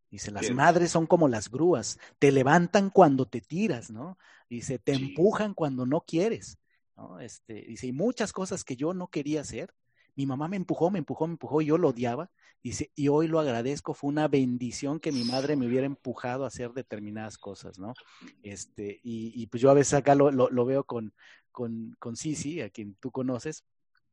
Dice, 0.10 0.30
las 0.30 0.52
madres 0.52 0.92
son 0.92 1.08
como 1.08 1.28
las 1.28 1.50
grúas, 1.50 1.98
te 2.20 2.32
levantan 2.32 2.92
cuando 2.92 3.28
te 3.28 3.42
tiras, 3.42 3.90
¿no? 3.90 4.20
Dice, 4.48 4.78
te 4.78 4.94
empujan 4.94 5.56
cuando 5.56 5.88
no 5.88 6.02
quieres, 6.02 6.60
¿no? 6.96 7.20
Este, 7.20 7.64
dice, 7.64 7.88
y 7.88 7.94
muchas 7.94 8.32
cosas 8.32 8.64
que 8.64 8.76
yo 8.76 8.94
no 8.94 9.08
quería 9.08 9.42
hacer, 9.42 9.74
mi 10.16 10.28
mamá 10.28 10.48
me 10.48 10.58
empujó, 10.58 10.92
me 10.92 11.00
empujó, 11.00 11.26
me 11.26 11.34
empujó 11.34 11.62
y 11.62 11.66
yo 11.66 11.80
lo 11.80 11.90
odiaba. 11.90 12.30
Dice, 12.64 12.92
y 12.96 13.10
hoy 13.10 13.28
lo 13.28 13.42
agradezco, 13.42 13.94
fue 13.94 14.10
una 14.10 14.30
bendición 14.30 15.02
que 15.02 15.12
mi 15.12 15.26
madre 15.26 15.58
me 15.58 15.68
hubiera 15.68 15.86
empujado 15.86 16.46
a 16.46 16.48
hacer 16.48 16.72
determinadas 16.72 17.38
cosas, 17.38 17.78
¿no? 17.78 17.94
Este, 18.42 19.02
y, 19.04 19.46
pues 19.48 19.62
yo 19.62 19.70
a 19.70 19.74
veces 19.74 19.96
acá 19.96 20.16
lo, 20.16 20.32
lo, 20.32 20.66
veo 20.66 20.86
con, 20.86 21.14
con, 21.52 21.94
con 22.00 22.16
Sisi, 22.16 22.62
a 22.62 22.70
quien 22.70 22.96
tú 22.96 23.12
conoces. 23.12 23.66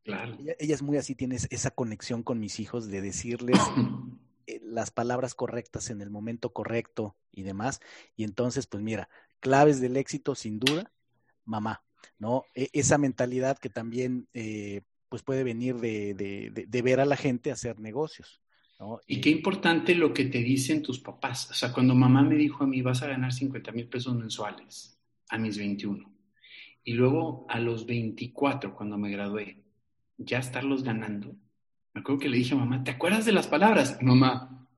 Claro. 0.02 0.36
Ella, 0.58 0.74
es 0.74 0.82
muy 0.82 0.96
así, 0.96 1.14
tienes 1.14 1.46
esa 1.50 1.70
conexión 1.70 2.24
con 2.24 2.40
mis 2.40 2.58
hijos 2.58 2.88
de 2.88 3.00
decirles 3.00 3.60
eh, 4.48 4.60
las 4.64 4.90
palabras 4.90 5.36
correctas 5.36 5.88
en 5.90 6.00
el 6.00 6.10
momento 6.10 6.52
correcto 6.52 7.14
y 7.30 7.44
demás. 7.44 7.78
Y 8.16 8.24
entonces, 8.24 8.66
pues 8.66 8.82
mira, 8.82 9.08
claves 9.38 9.80
del 9.80 9.96
éxito, 9.96 10.34
sin 10.34 10.58
duda, 10.58 10.90
mamá, 11.44 11.84
¿no? 12.18 12.42
E, 12.56 12.68
esa 12.72 12.98
mentalidad 12.98 13.58
que 13.58 13.70
también 13.70 14.26
eh, 14.34 14.82
pues 15.10 15.22
puede 15.22 15.44
venir 15.44 15.76
de, 15.76 16.14
de, 16.14 16.82
ver 16.82 17.00
a 17.00 17.04
la 17.04 17.16
gente 17.16 17.50
hacer 17.50 17.78
negocios. 17.80 18.40
Y 19.06 19.20
qué 19.20 19.28
importante 19.28 19.94
lo 19.94 20.14
que 20.14 20.24
te 20.24 20.38
dicen 20.38 20.82
tus 20.82 21.00
papás. 21.00 21.50
O 21.50 21.54
sea, 21.54 21.72
cuando 21.72 21.94
mamá 21.94 22.22
me 22.22 22.36
dijo 22.36 22.64
a 22.64 22.66
mí, 22.66 22.80
vas 22.80 23.02
a 23.02 23.08
ganar 23.08 23.32
50 23.32 23.72
mil 23.72 23.88
pesos 23.88 24.14
mensuales 24.14 24.98
a 25.28 25.36
mis 25.36 25.58
21. 25.58 26.10
Y 26.84 26.92
luego 26.94 27.44
a 27.48 27.58
los 27.58 27.84
24, 27.84 28.74
cuando 28.74 28.96
me 28.96 29.10
gradué, 29.10 29.58
ya 30.16 30.38
estarlos 30.38 30.84
ganando. 30.84 31.34
Me 31.92 32.00
acuerdo 32.00 32.20
que 32.20 32.28
le 32.28 32.38
dije 32.38 32.54
a 32.54 32.58
mamá, 32.58 32.82
¿te 32.84 32.92
acuerdas 32.92 33.26
de 33.26 33.32
las 33.32 33.48
palabras? 33.48 33.98
Mamá, 34.00 34.68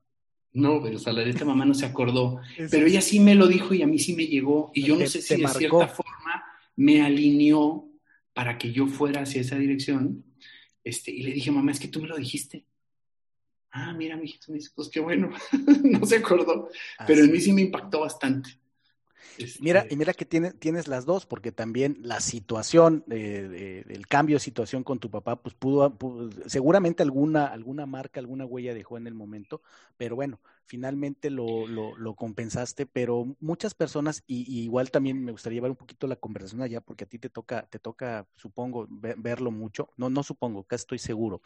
no, 0.51 0.81
pero 0.81 0.97
o 0.97 0.99
sea, 0.99 1.13
la 1.13 1.21
de 1.21 1.29
esta 1.29 1.45
mamá 1.45 1.63
no 1.63 1.75
se 1.75 1.85
acordó. 1.85 2.41
Pero 2.71 2.87
ella 2.87 3.01
sí 3.01 3.19
me 3.19 3.35
lo 3.35 3.47
dijo 3.47 3.75
y 3.75 3.83
a 3.83 3.87
mí 3.87 3.99
sí 3.99 4.15
me 4.15 4.25
llegó. 4.25 4.71
Y 4.73 4.81
yo 4.81 4.97
no 4.97 5.05
sé 5.05 5.21
si 5.21 5.39
de 5.39 5.47
cierta 5.47 5.87
forma 5.87 6.43
me 6.75 7.03
alineó 7.03 7.92
para 8.33 8.57
que 8.57 8.71
yo 8.71 8.87
fuera 8.87 9.21
hacia 9.21 9.41
esa 9.41 9.57
dirección. 9.57 10.25
Este, 10.83 11.11
y 11.11 11.23
le 11.23 11.31
dije, 11.31 11.51
mamá, 11.51 11.71
es 11.71 11.79
que 11.79 11.87
tú 11.87 12.01
me 12.01 12.07
lo 12.07 12.17
dijiste. 12.17 12.65
Ah, 13.71 13.93
mira, 13.93 14.15
mi 14.17 14.25
hijito, 14.25 14.53
pues 14.75 14.89
qué 14.89 14.99
bueno, 14.99 15.31
no 15.83 16.05
se 16.05 16.17
acordó, 16.17 16.69
pero 17.07 17.23
en 17.23 17.31
mí 17.31 17.41
sí 17.41 17.53
me 17.53 17.61
impactó 17.61 18.01
bastante. 18.01 18.59
Mira, 19.59 19.81
este 19.81 19.93
y 19.93 19.97
mira 19.97 20.13
que 20.13 20.25
tiene, 20.25 20.51
tienes 20.51 20.87
las 20.87 21.05
dos, 21.05 21.25
porque 21.25 21.51
también 21.51 21.97
la 22.01 22.19
situación, 22.19 23.03
el 23.09 24.07
cambio 24.07 24.37
de 24.37 24.39
situación 24.39 24.83
con 24.83 24.99
tu 24.99 25.09
papá, 25.09 25.41
pues 25.41 25.55
pudo, 25.55 25.97
seguramente 26.45 27.03
alguna, 27.03 27.47
alguna 27.47 27.85
marca, 27.85 28.19
alguna 28.19 28.45
huella 28.45 28.73
dejó 28.73 28.97
en 28.97 29.07
el 29.07 29.13
momento, 29.13 29.61
pero 29.97 30.15
bueno, 30.15 30.39
finalmente 30.65 31.29
lo, 31.29 31.67
lo, 31.67 32.15
compensaste, 32.15 32.85
pero 32.85 33.35
muchas 33.39 33.73
personas, 33.73 34.23
y, 34.27 34.61
igual 34.61 34.91
también 34.91 35.23
me 35.23 35.31
gustaría 35.31 35.57
llevar 35.57 35.71
un 35.71 35.77
poquito 35.77 36.07
la 36.07 36.15
conversación 36.15 36.61
allá, 36.61 36.81
porque 36.81 37.03
a 37.03 37.07
ti 37.07 37.19
te 37.19 37.29
toca, 37.29 37.67
te 37.69 37.79
toca, 37.79 38.27
supongo, 38.35 38.87
verlo 38.89 39.51
mucho, 39.51 39.89
no, 39.97 40.09
no 40.09 40.23
supongo, 40.23 40.63
casi 40.63 40.81
estoy 40.81 40.99
seguro 40.99 41.41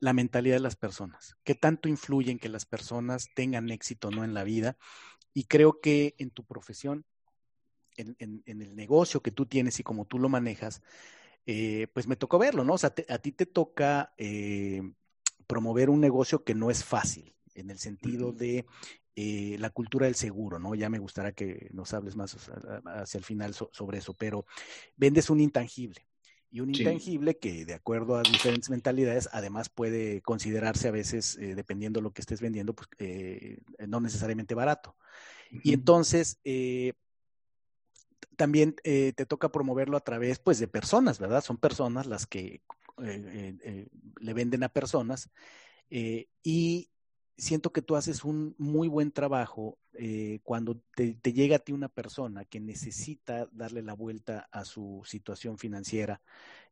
la 0.00 0.12
mentalidad 0.12 0.56
de 0.56 0.60
las 0.60 0.76
personas, 0.76 1.36
qué 1.44 1.54
tanto 1.54 1.88
influye 1.88 2.30
en 2.30 2.38
que 2.38 2.48
las 2.48 2.66
personas 2.66 3.30
tengan 3.34 3.70
éxito 3.70 4.10
no 4.10 4.24
en 4.24 4.34
la 4.34 4.44
vida 4.44 4.76
y 5.34 5.44
creo 5.44 5.80
que 5.80 6.14
en 6.18 6.30
tu 6.30 6.44
profesión, 6.44 7.04
en, 7.96 8.42
el 8.46 8.74
negocio 8.74 9.20
que 9.20 9.30
tú 9.30 9.46
tienes 9.46 9.78
y 9.80 9.82
como 9.82 10.06
tú 10.06 10.18
lo 10.18 10.28
manejas, 10.28 10.80
eh, 11.46 11.88
pues 11.92 12.06
me 12.06 12.16
tocó 12.16 12.38
verlo, 12.38 12.64
¿no? 12.64 12.74
O 12.74 12.78
sea, 12.78 12.94
a 13.08 13.18
ti 13.18 13.32
te 13.32 13.44
toca 13.44 14.14
eh, 14.16 14.82
promover 15.46 15.90
un 15.90 16.00
negocio 16.00 16.44
que 16.44 16.54
no 16.54 16.70
es 16.70 16.84
fácil, 16.84 17.34
en 17.54 17.70
el 17.70 17.78
sentido 17.78 18.32
de 18.32 18.64
eh, 19.16 19.56
la 19.58 19.70
cultura 19.70 20.06
del 20.06 20.14
seguro, 20.14 20.58
¿no? 20.58 20.74
Ya 20.74 20.88
me 20.88 20.98
gustaría 20.98 21.32
que 21.32 21.68
nos 21.72 21.92
hables 21.94 22.16
más 22.16 22.36
hacia 22.86 23.18
el 23.18 23.24
final 23.24 23.54
sobre 23.54 23.98
eso, 23.98 24.14
pero 24.14 24.46
vendes 24.96 25.30
un 25.30 25.40
intangible. 25.40 26.06
Y 26.54 26.60
un 26.60 26.70
intangible 26.70 27.36
que 27.36 27.64
de 27.64 27.74
acuerdo 27.74 28.14
a 28.14 28.24
diferentes 28.24 28.70
mentalidades 28.70 29.28
además 29.32 29.68
puede 29.68 30.22
considerarse 30.22 30.86
a 30.86 30.92
veces, 30.92 31.36
eh, 31.36 31.56
dependiendo 31.56 31.98
de 31.98 32.04
lo 32.04 32.12
que 32.12 32.20
estés 32.20 32.40
vendiendo, 32.40 32.74
pues 32.76 32.88
eh, 32.98 33.58
no 33.88 34.00
necesariamente 34.00 34.54
barato. 34.54 34.96
Y 35.50 35.72
entonces, 35.72 36.38
eh, 36.44 36.92
también 38.36 38.76
te 38.84 39.26
toca 39.26 39.50
promoverlo 39.50 39.96
a 39.96 40.04
través 40.04 40.38
pues 40.38 40.60
de 40.60 40.68
personas, 40.68 41.18
¿verdad? 41.18 41.42
Son 41.42 41.56
personas 41.56 42.06
las 42.06 42.24
que 42.24 42.62
le 42.98 44.32
venden 44.32 44.62
a 44.62 44.68
personas 44.68 45.30
y 45.90 46.88
siento 47.36 47.72
que 47.72 47.82
tú 47.82 47.96
haces 47.96 48.22
un 48.22 48.54
muy 48.58 48.86
buen 48.86 49.10
trabajo 49.10 49.76
eh, 49.98 50.40
cuando 50.42 50.80
te, 50.94 51.14
llega 51.32 51.56
a 51.56 51.58
ti 51.58 51.72
una 51.72 51.88
persona 51.88 52.44
que 52.44 52.60
necesita 52.60 53.48
darle 53.52 53.82
la 53.82 53.94
vuelta 53.94 54.48
a 54.50 54.64
su 54.64 55.02
situación 55.04 55.58
financiera, 55.58 56.20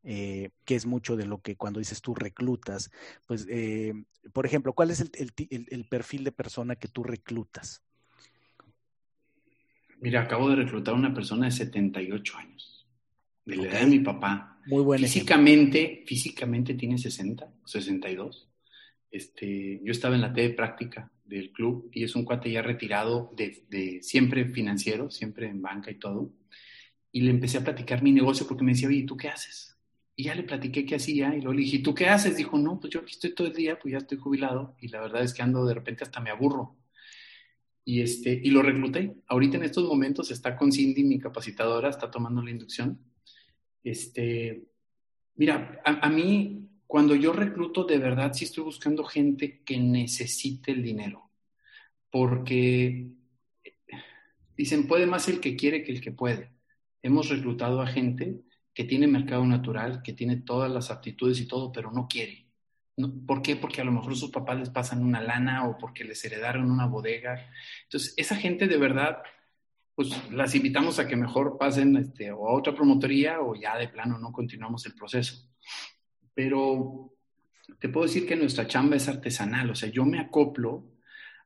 eh, 0.02 0.50
que 0.64 0.74
es 0.74 0.86
mucho 0.86 1.16
de 1.16 1.26
lo 1.26 1.40
que 1.40 1.56
cuando 1.56 1.78
dices 1.78 2.00
tú 2.00 2.14
reclutas, 2.14 2.90
pues, 3.26 3.46
eh, 3.48 3.94
por 4.32 4.46
ejemplo, 4.46 4.72
¿cuál 4.72 4.90
es 4.90 5.00
el, 5.00 5.84
perfil 5.88 6.24
de 6.24 6.32
persona 6.32 6.76
que 6.76 6.88
tú 6.88 7.02
reclutas? 7.02 7.82
Mira, 10.00 10.22
acabo 10.22 10.48
de 10.48 10.56
reclutar 10.56 10.94
a 10.94 10.96
una 10.96 11.14
persona 11.14 11.46
de 11.46 11.52
78 11.52 12.36
años, 12.36 12.86
de 13.44 13.56
la 13.56 13.62
edad 13.64 13.80
de 13.80 13.86
mi 13.86 13.98
papá. 14.00 14.60
Muy 14.66 14.82
buena. 14.82 15.06
Físicamente, 15.06 16.04
físicamente 16.06 16.74
tiene 16.74 16.98
60, 16.98 17.52
62 17.64 18.51
este, 19.12 19.78
yo 19.84 19.92
estaba 19.92 20.14
en 20.14 20.22
la 20.22 20.32
T 20.32 20.40
de 20.40 20.50
práctica 20.50 21.12
del 21.26 21.52
club 21.52 21.90
y 21.92 22.02
es 22.02 22.16
un 22.16 22.24
cuate 22.24 22.50
ya 22.50 22.62
retirado 22.62 23.30
de, 23.36 24.00
siempre 24.02 24.46
financiero, 24.46 25.10
siempre 25.10 25.48
en 25.48 25.60
banca 25.60 25.90
y 25.90 25.96
todo. 25.96 26.32
Y 27.12 27.20
le 27.20 27.30
empecé 27.30 27.58
a 27.58 27.64
platicar 27.64 28.02
mi 28.02 28.10
negocio 28.10 28.46
porque 28.48 28.64
me 28.64 28.72
decía, 28.72 28.88
oye, 28.88 29.04
¿tú 29.04 29.16
qué 29.16 29.28
haces? 29.28 29.78
Y 30.16 30.24
ya 30.24 30.34
le 30.34 30.42
platiqué 30.42 30.86
qué 30.86 30.94
hacía 30.94 31.34
y 31.36 31.42
luego 31.42 31.52
le 31.52 31.60
dije, 31.60 31.80
¿tú 31.80 31.94
qué 31.94 32.08
haces? 32.08 32.38
Dijo, 32.38 32.58
no, 32.58 32.80
pues 32.80 32.92
yo 32.92 33.00
aquí 33.00 33.12
estoy 33.12 33.34
todo 33.34 33.46
el 33.46 33.52
día, 33.52 33.78
pues 33.78 33.92
ya 33.92 33.98
estoy 33.98 34.16
jubilado 34.16 34.76
y 34.80 34.88
la 34.88 35.02
verdad 35.02 35.22
es 35.22 35.34
que 35.34 35.42
ando 35.42 35.66
de 35.66 35.74
repente 35.74 36.04
hasta 36.04 36.20
me 36.20 36.30
aburro. 36.30 36.78
Y, 37.84 38.00
este, 38.00 38.40
y 38.42 38.50
lo 38.50 38.62
recluté. 38.62 39.16
Ahorita 39.26 39.58
en 39.58 39.64
estos 39.64 39.84
momentos 39.84 40.30
está 40.30 40.56
con 40.56 40.72
Cindy, 40.72 41.04
mi 41.04 41.18
capacitadora, 41.18 41.90
está 41.90 42.10
tomando 42.10 42.42
la 42.42 42.50
inducción. 42.50 42.98
Este, 43.84 44.64
mira, 45.34 45.82
a, 45.84 46.06
a 46.06 46.08
mí 46.08 46.71
cuando 46.92 47.14
yo 47.14 47.32
recluto, 47.32 47.84
de 47.84 47.96
verdad 47.96 48.34
sí 48.34 48.44
estoy 48.44 48.64
buscando 48.64 49.02
gente 49.02 49.62
que 49.64 49.80
necesite 49.80 50.72
el 50.72 50.82
dinero, 50.82 51.30
porque 52.10 53.08
dicen, 54.54 54.86
puede 54.86 55.06
más 55.06 55.26
el 55.28 55.40
que 55.40 55.56
quiere 55.56 55.84
que 55.84 55.92
el 55.92 56.02
que 56.02 56.12
puede. 56.12 56.52
Hemos 57.00 57.30
reclutado 57.30 57.80
a 57.80 57.86
gente 57.86 58.42
que 58.74 58.84
tiene 58.84 59.06
mercado 59.06 59.46
natural, 59.46 60.02
que 60.02 60.12
tiene 60.12 60.42
todas 60.42 60.70
las 60.70 60.90
aptitudes 60.90 61.40
y 61.40 61.48
todo, 61.48 61.72
pero 61.72 61.90
no 61.90 62.06
quiere. 62.06 62.46
¿Por 63.26 63.40
qué? 63.40 63.56
Porque 63.56 63.80
a 63.80 63.84
lo 63.84 63.92
mejor 63.92 64.14
sus 64.14 64.30
papás 64.30 64.58
les 64.58 64.68
pasan 64.68 65.02
una 65.02 65.22
lana 65.22 65.66
o 65.66 65.78
porque 65.78 66.04
les 66.04 66.22
heredaron 66.26 66.70
una 66.70 66.84
bodega. 66.84 67.50
Entonces, 67.84 68.12
esa 68.18 68.36
gente 68.36 68.68
de 68.68 68.76
verdad, 68.76 69.22
pues 69.94 70.30
las 70.30 70.54
invitamos 70.54 70.98
a 70.98 71.08
que 71.08 71.16
mejor 71.16 71.56
pasen 71.56 71.96
este, 71.96 72.32
o 72.32 72.46
a 72.46 72.52
otra 72.52 72.74
promotoría 72.74 73.40
o 73.40 73.54
ya 73.54 73.78
de 73.78 73.88
plano 73.88 74.18
no 74.18 74.30
continuamos 74.30 74.84
el 74.84 74.92
proceso 74.92 75.48
pero 76.34 77.12
te 77.78 77.88
puedo 77.88 78.06
decir 78.06 78.26
que 78.26 78.36
nuestra 78.36 78.66
chamba 78.66 78.96
es 78.96 79.08
artesanal, 79.08 79.70
o 79.70 79.74
sea, 79.74 79.88
yo 79.90 80.04
me 80.04 80.20
acoplo 80.20 80.84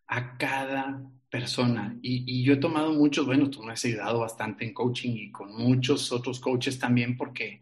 a 0.07 0.37
cada 0.37 1.03
persona 1.31 1.99
y, 2.03 2.43
yo 2.45 2.55
he 2.55 2.59
tomado 2.59 2.93
muchos, 2.93 3.27
bueno, 3.27 3.51
tú 3.51 3.63
me 3.63 3.73
has 3.73 3.85
ayudado 3.85 4.21
bastante 4.21 4.65
en 4.65 4.73
coaching 4.73 5.11
y 5.11 5.33
con 5.33 5.55
muchos 5.55 6.13
otros 6.13 6.41
coaches 6.41 6.79
también 6.79 7.17
porque 7.17 7.61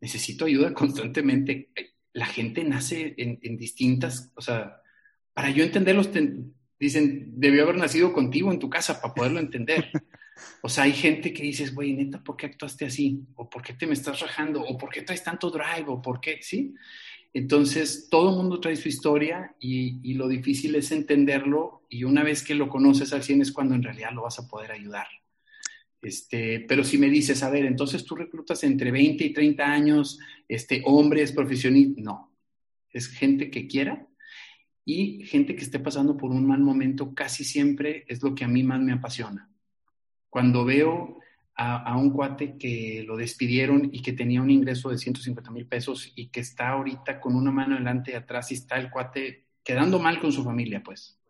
necesito 0.00 0.46
ayuda 0.46 0.72
constantemente. 0.74 1.70
La 2.12 2.26
gente 2.26 2.64
nace 2.64 3.14
en, 3.18 3.56
distintas, 3.56 4.32
o 4.36 4.40
sea, 4.40 4.80
para 5.32 5.50
yo 5.50 5.64
entenderlos, 5.64 6.10
dicen, 6.78 7.32
debió 7.36 7.64
haber 7.64 7.76
nacido 7.76 8.12
contigo 8.12 8.52
en 8.52 8.60
tu 8.60 8.70
casa 8.70 9.00
para 9.00 9.14
poderlo 9.14 9.40
entender. 9.40 9.90
O 10.62 10.68
sea, 10.68 10.84
hay 10.84 10.92
gente 10.92 11.32
que 11.32 11.42
dices, 11.42 11.74
güey, 11.74 11.92
neta, 11.92 12.22
¿por 12.22 12.36
qué 12.36 12.46
actuaste 12.46 12.84
así? 12.84 13.24
¿O 13.36 13.48
por 13.48 13.62
qué 13.62 13.74
te 13.74 13.86
me 13.86 13.94
estás 13.94 14.20
rajando? 14.20 14.62
¿O 14.62 14.76
por 14.76 14.90
qué 14.90 15.02
traes 15.02 15.22
tanto 15.22 15.50
drive? 15.50 15.84
¿O 15.86 16.00
por 16.02 16.20
qué? 16.20 16.38
¿Sí? 16.42 16.74
Entonces, 17.32 18.08
todo 18.08 18.30
el 18.30 18.36
mundo 18.36 18.60
trae 18.60 18.76
su 18.76 18.88
historia 18.88 19.54
y, 19.58 20.14
lo 20.14 20.28
difícil 20.28 20.76
es 20.76 20.92
entenderlo 20.92 21.82
y 21.88 22.04
una 22.04 22.22
vez 22.22 22.44
que 22.44 22.54
lo 22.54 22.68
conoces 22.68 23.12
al 23.12 23.24
100 23.24 23.42
es 23.42 23.52
cuando 23.52 23.74
en 23.74 23.82
realidad 23.82 24.12
lo 24.12 24.22
vas 24.22 24.38
a 24.38 24.46
poder 24.46 24.70
ayudar. 24.70 25.06
Este, 26.00 26.60
pero 26.60 26.84
si 26.84 26.96
me 26.96 27.08
dices, 27.08 27.42
a 27.42 27.50
ver, 27.50 27.64
entonces 27.64 28.04
tú 28.04 28.14
reclutas 28.14 28.62
entre 28.62 28.92
20 28.92 29.24
y 29.24 29.32
30 29.32 29.64
años, 29.64 30.20
este, 30.46 30.82
hombres, 30.84 31.32
profesionistas, 31.32 32.04
no. 32.04 32.32
Es 32.90 33.08
gente 33.08 33.50
que 33.50 33.66
quiera 33.66 34.06
y 34.84 35.24
gente 35.24 35.56
que 35.56 35.64
esté 35.64 35.80
pasando 35.80 36.16
por 36.16 36.30
un 36.30 36.46
mal 36.46 36.60
momento 36.60 37.14
casi 37.14 37.42
siempre 37.42 38.04
es 38.06 38.22
lo 38.22 38.34
que 38.34 38.44
a 38.44 38.48
mí 38.48 38.62
más 38.62 38.80
me 38.80 38.92
apasiona. 38.92 39.50
Cuando 40.34 40.64
veo 40.64 41.20
a, 41.54 41.96
un 41.96 42.10
cuate 42.10 42.58
que 42.58 43.04
lo 43.06 43.16
despidieron 43.16 43.88
y 43.92 44.02
que 44.02 44.12
tenía 44.12 44.42
un 44.42 44.50
ingreso 44.50 44.88
de 44.88 44.98
150 44.98 45.48
mil 45.52 45.68
pesos 45.68 46.12
y 46.16 46.26
que 46.26 46.40
está 46.40 46.70
ahorita 46.70 47.20
con 47.20 47.36
una 47.36 47.52
mano 47.52 47.76
delante 47.76 48.10
y 48.10 48.14
atrás 48.14 48.50
y 48.50 48.54
está 48.54 48.76
el 48.80 48.90
cuate 48.90 49.46
quedando 49.62 50.00
mal 50.00 50.18
con 50.18 50.32
su 50.32 50.42
familia, 50.42 50.82
pues 50.82 51.20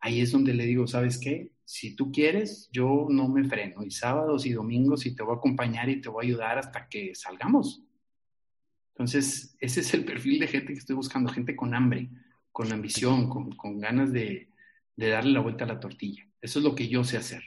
ahí 0.00 0.22
es 0.22 0.32
donde 0.32 0.54
le 0.54 0.64
digo, 0.64 0.86
¿sabes 0.86 1.18
qué? 1.18 1.52
Si 1.66 1.94
tú 1.94 2.10
quieres, 2.10 2.70
yo 2.72 3.08
no 3.10 3.28
me 3.28 3.44
freno 3.44 3.84
y 3.84 3.90
sábados 3.90 4.46
y 4.46 4.54
domingos 4.54 5.04
y 5.04 5.14
te 5.14 5.22
voy 5.22 5.34
a 5.34 5.36
acompañar 5.36 5.90
y 5.90 6.00
te 6.00 6.08
voy 6.08 6.24
a 6.24 6.28
ayudar 6.28 6.58
hasta 6.58 6.88
que 6.88 7.14
salgamos. 7.14 7.82
Entonces, 8.94 9.54
ese 9.60 9.80
es 9.80 9.92
el 9.92 10.06
perfil 10.06 10.40
de 10.40 10.46
gente 10.46 10.72
que 10.72 10.78
estoy 10.78 10.96
buscando, 10.96 11.30
gente 11.30 11.54
con 11.54 11.74
hambre, 11.74 12.08
con 12.52 12.72
ambición, 12.72 13.28
con, 13.28 13.80
ganas 13.80 14.14
de 14.14 14.48
darle 14.96 15.32
la 15.32 15.40
vuelta 15.40 15.66
a 15.66 15.68
la 15.68 15.78
tortilla. 15.78 16.26
Eso 16.40 16.60
es 16.60 16.64
lo 16.64 16.74
que 16.74 16.88
yo 16.88 17.04
sé 17.04 17.18
hacer 17.18 17.42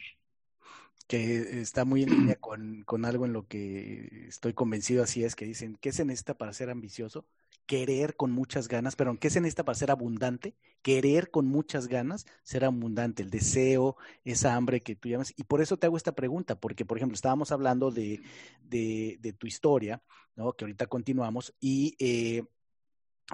que 1.07 1.61
está 1.61 1.85
muy 1.85 2.03
en 2.03 2.09
línea 2.11 2.35
con, 2.35 2.83
con, 2.83 3.05
algo 3.05 3.25
en 3.25 3.33
lo 3.33 3.47
que 3.47 4.27
estoy 4.27 4.53
convencido 4.53 5.03
así 5.03 5.23
es 5.23 5.35
que 5.35 5.45
dicen, 5.45 5.77
¿qué 5.81 5.91
se 5.91 6.05
necesita 6.05 6.37
para 6.37 6.53
ser 6.53 6.69
ambicioso? 6.69 7.25
Querer 7.65 8.15
con 8.15 8.31
muchas 8.31 8.67
ganas, 8.67 8.95
pero 8.95 9.17
¿qué 9.19 9.29
se 9.29 9.39
necesita 9.39 9.63
para 9.63 9.77
ser 9.77 9.91
abundante? 9.91 10.55
Querer 10.81 11.31
con 11.31 11.45
muchas 11.47 11.87
ganas, 11.87 12.25
ser 12.43 12.65
abundante, 12.65 13.23
el 13.23 13.29
deseo, 13.29 13.95
esa 14.25 14.55
hambre 14.55 14.81
que 14.81 14.95
tú 14.95 15.09
llamas. 15.09 15.33
Y 15.37 15.43
por 15.43 15.61
eso 15.61 15.77
te 15.77 15.87
hago 15.87 15.97
esta 15.97 16.13
pregunta, 16.13 16.59
porque, 16.59 16.85
por 16.85 16.97
ejemplo, 16.97 17.15
estábamos 17.15 17.51
hablando 17.51 17.91
de, 17.91 18.21
de, 18.61 19.17
de 19.21 19.33
tu 19.33 19.47
historia, 19.47 20.01
¿no? 20.35 20.53
que 20.53 20.65
ahorita 20.65 20.87
continuamos, 20.87 21.53
y 21.59 21.95
eh, 21.99 22.43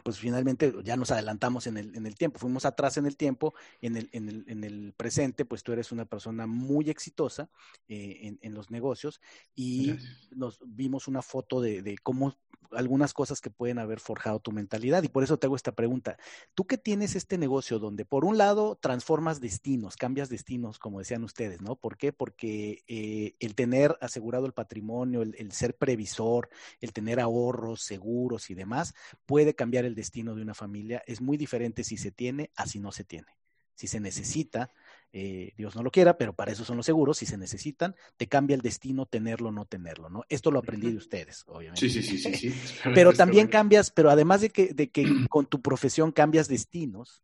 pues 0.03 0.19
finalmente 0.19 0.73
ya 0.83 0.95
nos 0.95 1.11
adelantamos 1.11 1.67
en 1.67 1.77
el, 1.77 1.95
en 1.95 2.05
el 2.05 2.15
tiempo, 2.15 2.39
fuimos 2.39 2.65
atrás 2.65 2.97
en 2.97 3.05
el 3.05 3.17
tiempo, 3.17 3.53
en 3.81 3.97
el, 3.97 4.09
en 4.11 4.29
el, 4.29 4.45
en 4.47 4.63
el 4.63 4.93
presente, 4.93 5.45
pues 5.45 5.63
tú 5.63 5.73
eres 5.73 5.91
una 5.91 6.05
persona 6.05 6.47
muy 6.47 6.89
exitosa 6.89 7.49
eh, 7.87 8.37
en, 8.41 8.53
los 8.53 8.71
negocios 8.71 9.21
y 9.55 9.95
nos 10.31 10.59
vimos 10.65 11.07
una 11.07 11.21
foto 11.21 11.61
de, 11.61 11.81
de, 11.81 11.97
cómo 11.97 12.35
algunas 12.71 13.13
cosas 13.13 13.41
que 13.41 13.49
pueden 13.49 13.79
haber 13.79 13.99
forjado 13.99 14.39
tu 14.39 14.51
mentalidad 14.51 15.03
y 15.03 15.07
por 15.07 15.23
eso 15.23 15.37
te 15.37 15.47
hago 15.47 15.55
esta 15.55 15.71
pregunta. 15.71 16.17
Tú 16.53 16.65
que 16.65 16.77
tienes 16.77 17.15
este 17.15 17.37
negocio 17.37 17.79
donde 17.79 18.05
por 18.05 18.25
un 18.25 18.37
lado 18.37 18.77
transformas 18.79 19.39
destinos, 19.39 19.97
cambias 19.97 20.29
destinos, 20.29 20.79
como 20.79 20.99
decían 20.99 21.23
ustedes, 21.23 21.61
¿no? 21.61 21.75
¿Por 21.75 21.97
qué? 21.97 22.13
Porque 22.13 22.83
eh, 22.87 23.35
el 23.39 23.55
tener 23.55 23.97
asegurado 24.01 24.45
el 24.45 24.53
patrimonio, 24.53 25.21
el, 25.21 25.35
el 25.37 25.51
ser 25.51 25.75
previsor, 25.75 26.49
el 26.79 26.93
tener 26.93 27.19
ahorros, 27.19 27.81
seguros 27.81 28.49
y 28.49 28.53
demás, 28.53 28.93
puede 29.25 29.55
cambiar 29.55 29.85
el 29.85 29.88
destino 29.95 30.35
de 30.35 30.41
una 30.41 30.53
familia 30.53 31.03
es 31.05 31.21
muy 31.21 31.37
diferente 31.37 31.83
si 31.83 31.97
se 31.97 32.11
tiene 32.11 32.51
a 32.55 32.65
si 32.65 32.79
no 32.79 32.91
se 32.91 33.03
tiene. 33.03 33.27
Si 33.75 33.87
se 33.87 34.01
necesita, 34.01 34.71
eh, 35.13 35.53
Dios 35.57 35.75
no 35.75 35.83
lo 35.83 35.89
quiera, 35.89 36.17
pero 36.17 36.33
para 36.33 36.51
eso 36.51 36.65
son 36.65 36.75
los 36.75 36.85
seguros, 36.85 37.17
si 37.17 37.25
se 37.25 37.37
necesitan, 37.37 37.95
te 38.17 38.27
cambia 38.27 38.55
el 38.55 38.61
destino 38.61 39.05
tenerlo 39.05 39.49
o 39.49 39.51
no 39.53 39.65
tenerlo, 39.65 40.09
¿no? 40.09 40.25
Esto 40.27 40.51
lo 40.51 40.59
aprendí 40.59 40.91
de 40.91 40.97
ustedes, 40.97 41.45
obviamente. 41.47 41.87
Sí, 41.87 42.01
sí, 42.01 42.17
sí, 42.17 42.33
sí. 42.35 42.53
pero 42.93 43.13
también 43.13 43.47
cambias, 43.47 43.89
pero 43.89 44.09
además 44.09 44.41
de 44.41 44.49
que, 44.49 44.73
de 44.73 44.89
que 44.89 45.05
con 45.29 45.45
tu 45.45 45.61
profesión 45.61 46.11
cambias 46.11 46.49
destinos, 46.49 47.23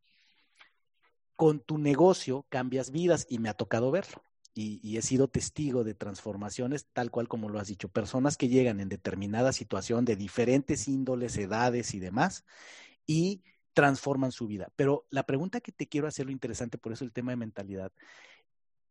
con 1.36 1.60
tu 1.60 1.78
negocio 1.78 2.46
cambias 2.48 2.92
vidas 2.92 3.28
y 3.30 3.40
me 3.40 3.50
ha 3.50 3.54
tocado 3.54 3.92
verlo 3.92 4.24
y, 4.58 4.98
he 4.98 5.02
sido 5.02 5.28
testigo 5.28 5.84
de 5.84 5.94
transformaciones 5.94 6.86
tal 6.94 7.12
cual 7.12 7.28
como 7.28 7.50
lo 7.50 7.60
has 7.60 7.68
dicho, 7.68 7.90
personas 7.90 8.38
que 8.38 8.48
llegan 8.48 8.80
en 8.80 8.88
determinada 8.88 9.52
situación 9.52 10.06
de 10.06 10.16
diferentes 10.16 10.88
índoles, 10.88 11.38
edades 11.38 11.94
y 11.94 12.00
demás 12.00 12.46
y 13.06 13.44
transforman 13.74 14.32
su 14.32 14.48
vida. 14.48 14.72
Pero 14.78 15.06
la 15.10 15.26
pregunta 15.26 15.60
que 15.60 15.74
te 15.74 15.88
quiero 15.88 16.08
hacer, 16.08 16.26
lo 16.26 16.32
interesante, 16.32 16.78
por 16.78 16.94
eso 16.94 17.04
el 17.04 17.12
tema 17.12 17.34
de 17.34 17.36
mentalidad, 17.36 17.92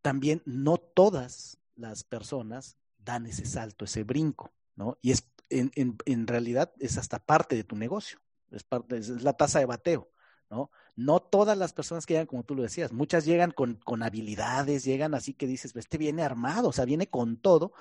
también 0.03 0.43
no 0.45 0.77
todas 0.77 1.57
las 1.77 2.05
personas 2.05 2.77
dan 2.99 3.25
ese 3.25 3.47
salto, 3.47 3.87
ese 3.87 4.05
brinco, 4.05 4.53
¿no? 4.77 4.99
Y 5.01 5.13
es 5.13 5.27
en, 5.49 5.71
en, 5.75 6.27
realidad 6.27 6.73
es 6.79 6.99
hasta 6.99 7.19
parte 7.19 7.57
de 7.57 7.65
tu 7.65 7.77
negocio, 7.77 8.19
es, 8.51 8.65
parte, 8.65 8.99
es 8.99 9.09
la 9.09 9.35
tasa 9.35 9.61
de 9.61 9.67
bateo. 9.67 10.11
¿No? 10.55 10.71
No 10.97 11.21
todas 11.21 11.59
las 11.59 11.73
personas 11.73 12.07
que 12.07 12.15
llegan, 12.15 12.27
como 12.27 12.45
tú 12.45 12.55
lo 12.55 12.63
decías, 12.63 12.93
muchas 12.93 13.25
llegan 13.25 13.51
con, 13.51 13.75
con 13.75 14.03
habilidades, 14.03 14.85
llegan 14.85 15.15
así 15.15 15.35
que 15.35 15.47
dices, 15.47 15.75
este 15.75 15.99
viene 15.99 16.23
armado, 16.23 16.69
o 16.69 16.73
sea, 16.73 16.85
viene 16.85 17.09
con 17.09 17.37
todo 17.37 17.73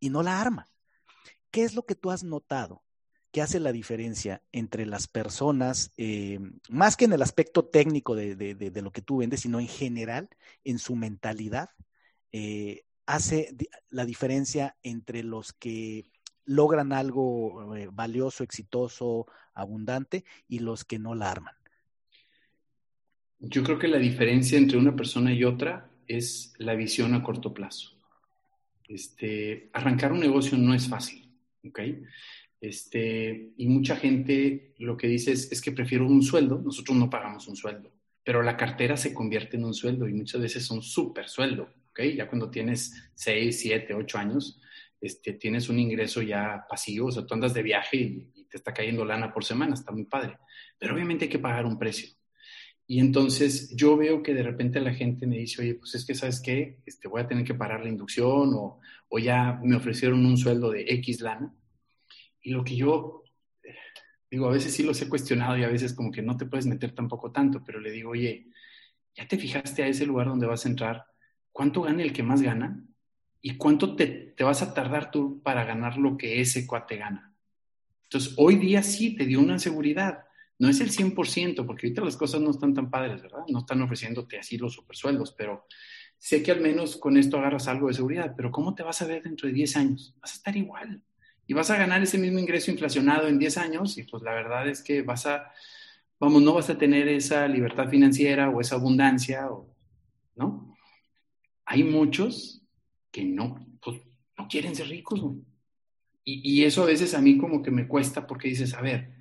y 0.00 0.10
no 0.10 0.22
la 0.22 0.40
arma. 0.40 0.68
¿qué 1.56 1.64
es 1.64 1.74
lo 1.74 1.86
que 1.86 1.94
tú 1.94 2.10
has 2.10 2.22
notado 2.22 2.82
que 3.32 3.40
hace 3.40 3.60
la 3.60 3.72
diferencia 3.72 4.42
entre 4.52 4.84
las 4.84 5.08
personas, 5.08 5.90
eh, 5.96 6.38
más 6.68 6.98
que 6.98 7.06
en 7.06 7.14
el 7.14 7.22
aspecto 7.22 7.64
técnico 7.64 8.14
de, 8.14 8.72
lo 8.82 8.90
que 8.92 9.00
tú 9.00 9.18
vendes, 9.18 9.40
sino 9.40 9.58
en 9.58 9.66
general, 9.66 10.28
en 10.64 10.78
su 10.78 10.96
mentalidad, 10.96 11.70
eh, 12.30 12.84
hace 13.06 13.56
la 13.88 14.04
diferencia 14.04 14.76
entre 14.82 15.22
los 15.22 15.54
que 15.54 16.10
logran 16.44 16.92
algo 16.92 17.74
eh, 17.74 17.88
valioso, 17.90 18.44
exitoso, 18.44 19.26
abundante 19.54 20.26
y 20.48 20.58
los 20.58 20.84
que 20.84 20.98
no 20.98 21.14
la 21.14 21.30
arman? 21.30 21.54
Yo 23.38 23.62
creo 23.62 23.78
que 23.78 23.88
la 23.88 23.98
diferencia 23.98 24.56
entre 24.56 24.78
una 24.78 24.96
persona 24.96 25.32
y 25.32 25.44
otra 25.44 25.90
es 26.06 26.54
la 26.58 26.74
visión 26.74 27.14
a 27.14 27.22
corto 27.22 27.52
plazo. 27.52 27.92
Este, 28.88 29.68
arrancar 29.72 30.12
un 30.12 30.20
negocio 30.20 30.56
no 30.56 30.72
es 30.72 30.88
fácil, 30.88 31.30
¿ok? 31.66 31.80
Este, 32.60 33.52
y 33.56 33.68
mucha 33.68 33.96
gente 33.96 34.74
lo 34.78 34.96
que 34.96 35.08
dice 35.08 35.32
es, 35.32 35.60
que 35.60 35.72
prefiero 35.72 36.06
un 36.06 36.22
sueldo, 36.22 36.60
nosotros 36.64 36.96
no 36.96 37.10
pagamos 37.10 37.46
un 37.48 37.56
sueldo, 37.56 37.92
pero 38.24 38.42
la 38.42 38.56
cartera 38.56 38.96
se 38.96 39.12
convierte 39.12 39.56
en 39.56 39.64
un 39.64 39.74
sueldo 39.74 40.08
y 40.08 40.14
muchas 40.14 40.40
veces 40.40 40.64
es 40.64 40.70
un 40.70 40.82
súper 40.82 41.28
sueldo, 41.28 41.68
¿ok? 41.90 42.00
Ya 42.16 42.28
cuando 42.28 42.50
tienes 42.50 43.10
6, 43.14 43.60
7, 43.60 43.94
8 43.94 44.18
años, 44.18 44.60
este, 45.00 45.34
tienes 45.34 45.68
un 45.68 45.78
ingreso 45.78 46.22
ya 46.22 46.64
pasivo, 46.68 47.08
o 47.08 47.12
sea, 47.12 47.26
tú 47.26 47.34
andas 47.34 47.52
de 47.52 47.62
viaje 47.62 47.96
y, 47.98 48.30
y 48.34 48.44
te 48.44 48.56
está 48.56 48.72
cayendo 48.72 49.04
lana 49.04 49.32
por 49.32 49.44
semana, 49.44 49.74
está 49.74 49.92
muy 49.92 50.04
padre, 50.04 50.38
pero 50.78 50.94
obviamente 50.94 51.26
hay 51.26 51.30
que 51.30 51.38
pagar 51.38 51.66
un 51.66 51.78
precio. 51.78 52.08
Y 52.86 53.00
entonces 53.00 53.74
yo 53.74 53.96
veo 53.96 54.22
que 54.22 54.32
de 54.32 54.44
repente 54.44 54.80
la 54.80 54.94
gente 54.94 55.26
me 55.26 55.38
dice, 55.38 55.62
oye, 55.62 55.74
pues 55.74 55.94
es 55.96 56.06
que, 56.06 56.14
¿sabes 56.14 56.40
qué? 56.40 56.78
Este, 56.86 57.08
voy 57.08 57.20
a 57.20 57.26
tener 57.26 57.44
que 57.44 57.54
parar 57.54 57.82
la 57.82 57.88
inducción 57.88 58.54
o, 58.54 58.80
o 59.08 59.18
ya 59.18 59.58
me 59.62 59.76
ofrecieron 59.76 60.24
un 60.24 60.36
sueldo 60.36 60.70
de 60.70 60.84
X 60.88 61.20
lana. 61.20 61.52
Y 62.42 62.50
lo 62.50 62.62
que 62.62 62.76
yo 62.76 63.24
digo, 64.30 64.48
a 64.48 64.52
veces 64.52 64.72
sí 64.74 64.82
los 64.82 65.00
he 65.02 65.08
cuestionado 65.08 65.56
y 65.56 65.64
a 65.64 65.68
veces 65.68 65.94
como 65.94 66.10
que 66.10 66.22
no 66.22 66.36
te 66.36 66.46
puedes 66.46 66.66
meter 66.66 66.92
tampoco 66.92 67.32
tanto, 67.32 67.62
pero 67.64 67.80
le 67.80 67.90
digo, 67.90 68.10
oye, 68.10 68.48
¿ya 69.14 69.26
te 69.26 69.38
fijaste 69.38 69.82
a 69.82 69.88
ese 69.88 70.06
lugar 70.06 70.28
donde 70.28 70.46
vas 70.46 70.66
a 70.66 70.68
entrar? 70.68 71.06
¿Cuánto 71.52 71.82
gana 71.82 72.02
el 72.02 72.12
que 72.12 72.22
más 72.22 72.42
gana? 72.42 72.84
¿Y 73.40 73.56
cuánto 73.56 73.94
te, 73.96 74.06
te 74.06 74.44
vas 74.44 74.62
a 74.62 74.74
tardar 74.74 75.10
tú 75.10 75.40
para 75.42 75.64
ganar 75.64 75.96
lo 75.96 76.16
que 76.16 76.40
ese 76.40 76.66
cuate 76.66 76.96
gana? 76.96 77.34
Entonces, 78.04 78.34
hoy 78.36 78.56
día 78.56 78.82
sí 78.82 79.16
te 79.16 79.24
dio 79.24 79.40
una 79.40 79.58
seguridad 79.58 80.25
no 80.58 80.68
es 80.68 80.80
el 80.80 80.90
100%, 80.90 81.66
porque 81.66 81.86
ahorita 81.86 82.04
las 82.04 82.16
cosas 82.16 82.40
no 82.40 82.50
están 82.50 82.72
tan 82.72 82.90
padres, 82.90 83.22
¿verdad? 83.22 83.44
No 83.48 83.60
están 83.60 83.82
ofreciéndote 83.82 84.38
así 84.38 84.56
los 84.56 84.72
supersueldos, 84.72 85.32
pero 85.32 85.66
sé 86.18 86.42
que 86.42 86.50
al 86.50 86.60
menos 86.60 86.96
con 86.96 87.16
esto 87.16 87.38
agarras 87.38 87.68
algo 87.68 87.88
de 87.88 87.94
seguridad, 87.94 88.34
pero 88.36 88.50
¿cómo 88.50 88.74
te 88.74 88.82
vas 88.82 89.02
a 89.02 89.06
ver 89.06 89.22
dentro 89.22 89.48
de 89.48 89.54
10 89.54 89.76
años? 89.76 90.14
Vas 90.20 90.32
a 90.32 90.36
estar 90.36 90.56
igual. 90.56 91.02
Y 91.46 91.54
vas 91.54 91.70
a 91.70 91.76
ganar 91.76 92.02
ese 92.02 92.18
mismo 92.18 92.38
ingreso 92.38 92.70
inflacionado 92.70 93.28
en 93.28 93.38
10 93.38 93.58
años 93.58 93.98
y 93.98 94.04
pues 94.04 94.22
la 94.22 94.32
verdad 94.32 94.68
es 94.68 94.82
que 94.82 95.02
vas 95.02 95.26
a, 95.26 95.52
vamos, 96.18 96.42
no 96.42 96.54
vas 96.54 96.70
a 96.70 96.78
tener 96.78 97.06
esa 97.08 97.46
libertad 97.46 97.88
financiera 97.88 98.48
o 98.48 98.60
esa 98.60 98.76
abundancia, 98.76 99.46
¿no? 100.34 100.74
Hay 101.66 101.84
muchos 101.84 102.62
que 103.12 103.24
no, 103.24 103.66
pues, 103.82 104.00
no 104.38 104.48
quieren 104.48 104.74
ser 104.74 104.88
ricos, 104.88 105.20
Y, 106.24 106.60
y 106.60 106.64
eso 106.64 106.82
a 106.82 106.86
veces 106.86 107.14
a 107.14 107.20
mí 107.20 107.38
como 107.38 107.62
que 107.62 107.70
me 107.70 107.86
cuesta 107.86 108.26
porque 108.26 108.48
dices, 108.48 108.74
a 108.74 108.80
ver, 108.80 109.15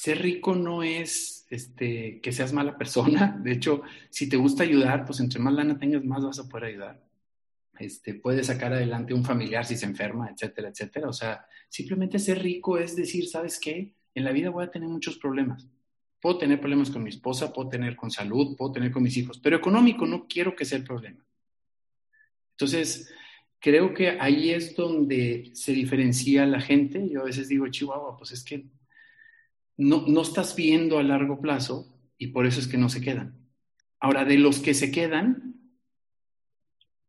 ser 0.00 0.22
rico 0.22 0.54
no 0.54 0.82
es 0.82 1.46
este, 1.50 2.22
que 2.22 2.32
seas 2.32 2.54
mala 2.54 2.78
persona. 2.78 3.38
De 3.44 3.52
hecho, 3.52 3.82
si 4.08 4.30
te 4.30 4.38
gusta 4.38 4.62
ayudar, 4.62 5.04
pues 5.04 5.20
entre 5.20 5.38
más 5.40 5.52
lana 5.52 5.78
tengas, 5.78 6.02
más 6.06 6.24
vas 6.24 6.38
a 6.38 6.48
poder 6.48 6.68
ayudar. 6.68 7.04
Este, 7.78 8.14
puedes 8.14 8.46
sacar 8.46 8.72
adelante 8.72 9.12
un 9.12 9.26
familiar 9.26 9.66
si 9.66 9.76
se 9.76 9.84
enferma, 9.84 10.30
etcétera, 10.30 10.70
etcétera. 10.70 11.06
O 11.06 11.12
sea, 11.12 11.44
simplemente 11.68 12.18
ser 12.18 12.42
rico 12.42 12.78
es 12.78 12.96
decir, 12.96 13.28
¿sabes 13.28 13.60
qué? 13.60 13.94
En 14.14 14.24
la 14.24 14.32
vida 14.32 14.48
voy 14.48 14.64
a 14.64 14.70
tener 14.70 14.88
muchos 14.88 15.18
problemas. 15.18 15.68
Puedo 16.18 16.38
tener 16.38 16.60
problemas 16.60 16.88
con 16.88 17.02
mi 17.02 17.10
esposa, 17.10 17.52
puedo 17.52 17.68
tener 17.68 17.94
con 17.94 18.10
salud, 18.10 18.56
puedo 18.56 18.72
tener 18.72 18.90
con 18.90 19.02
mis 19.02 19.18
hijos, 19.18 19.38
pero 19.38 19.58
económico 19.58 20.06
no 20.06 20.26
quiero 20.26 20.56
que 20.56 20.64
sea 20.64 20.78
el 20.78 20.84
problema. 20.84 21.22
Entonces, 22.52 23.12
creo 23.58 23.92
que 23.92 24.16
ahí 24.18 24.48
es 24.48 24.74
donde 24.74 25.50
se 25.52 25.72
diferencia 25.72 26.46
la 26.46 26.62
gente. 26.62 27.06
Yo 27.06 27.20
a 27.20 27.24
veces 27.24 27.48
digo, 27.48 27.68
Chihuahua, 27.68 28.16
pues 28.16 28.32
es 28.32 28.42
que 28.42 28.64
no, 29.76 30.04
no 30.06 30.22
estás 30.22 30.54
viendo 30.56 30.98
a 30.98 31.02
largo 31.02 31.40
plazo 31.40 31.94
y 32.18 32.28
por 32.28 32.46
eso 32.46 32.60
es 32.60 32.68
que 32.68 32.78
no 32.78 32.88
se 32.88 33.00
quedan. 33.00 33.40
Ahora, 33.98 34.24
de 34.24 34.38
los 34.38 34.60
que 34.60 34.74
se 34.74 34.90
quedan, 34.90 35.50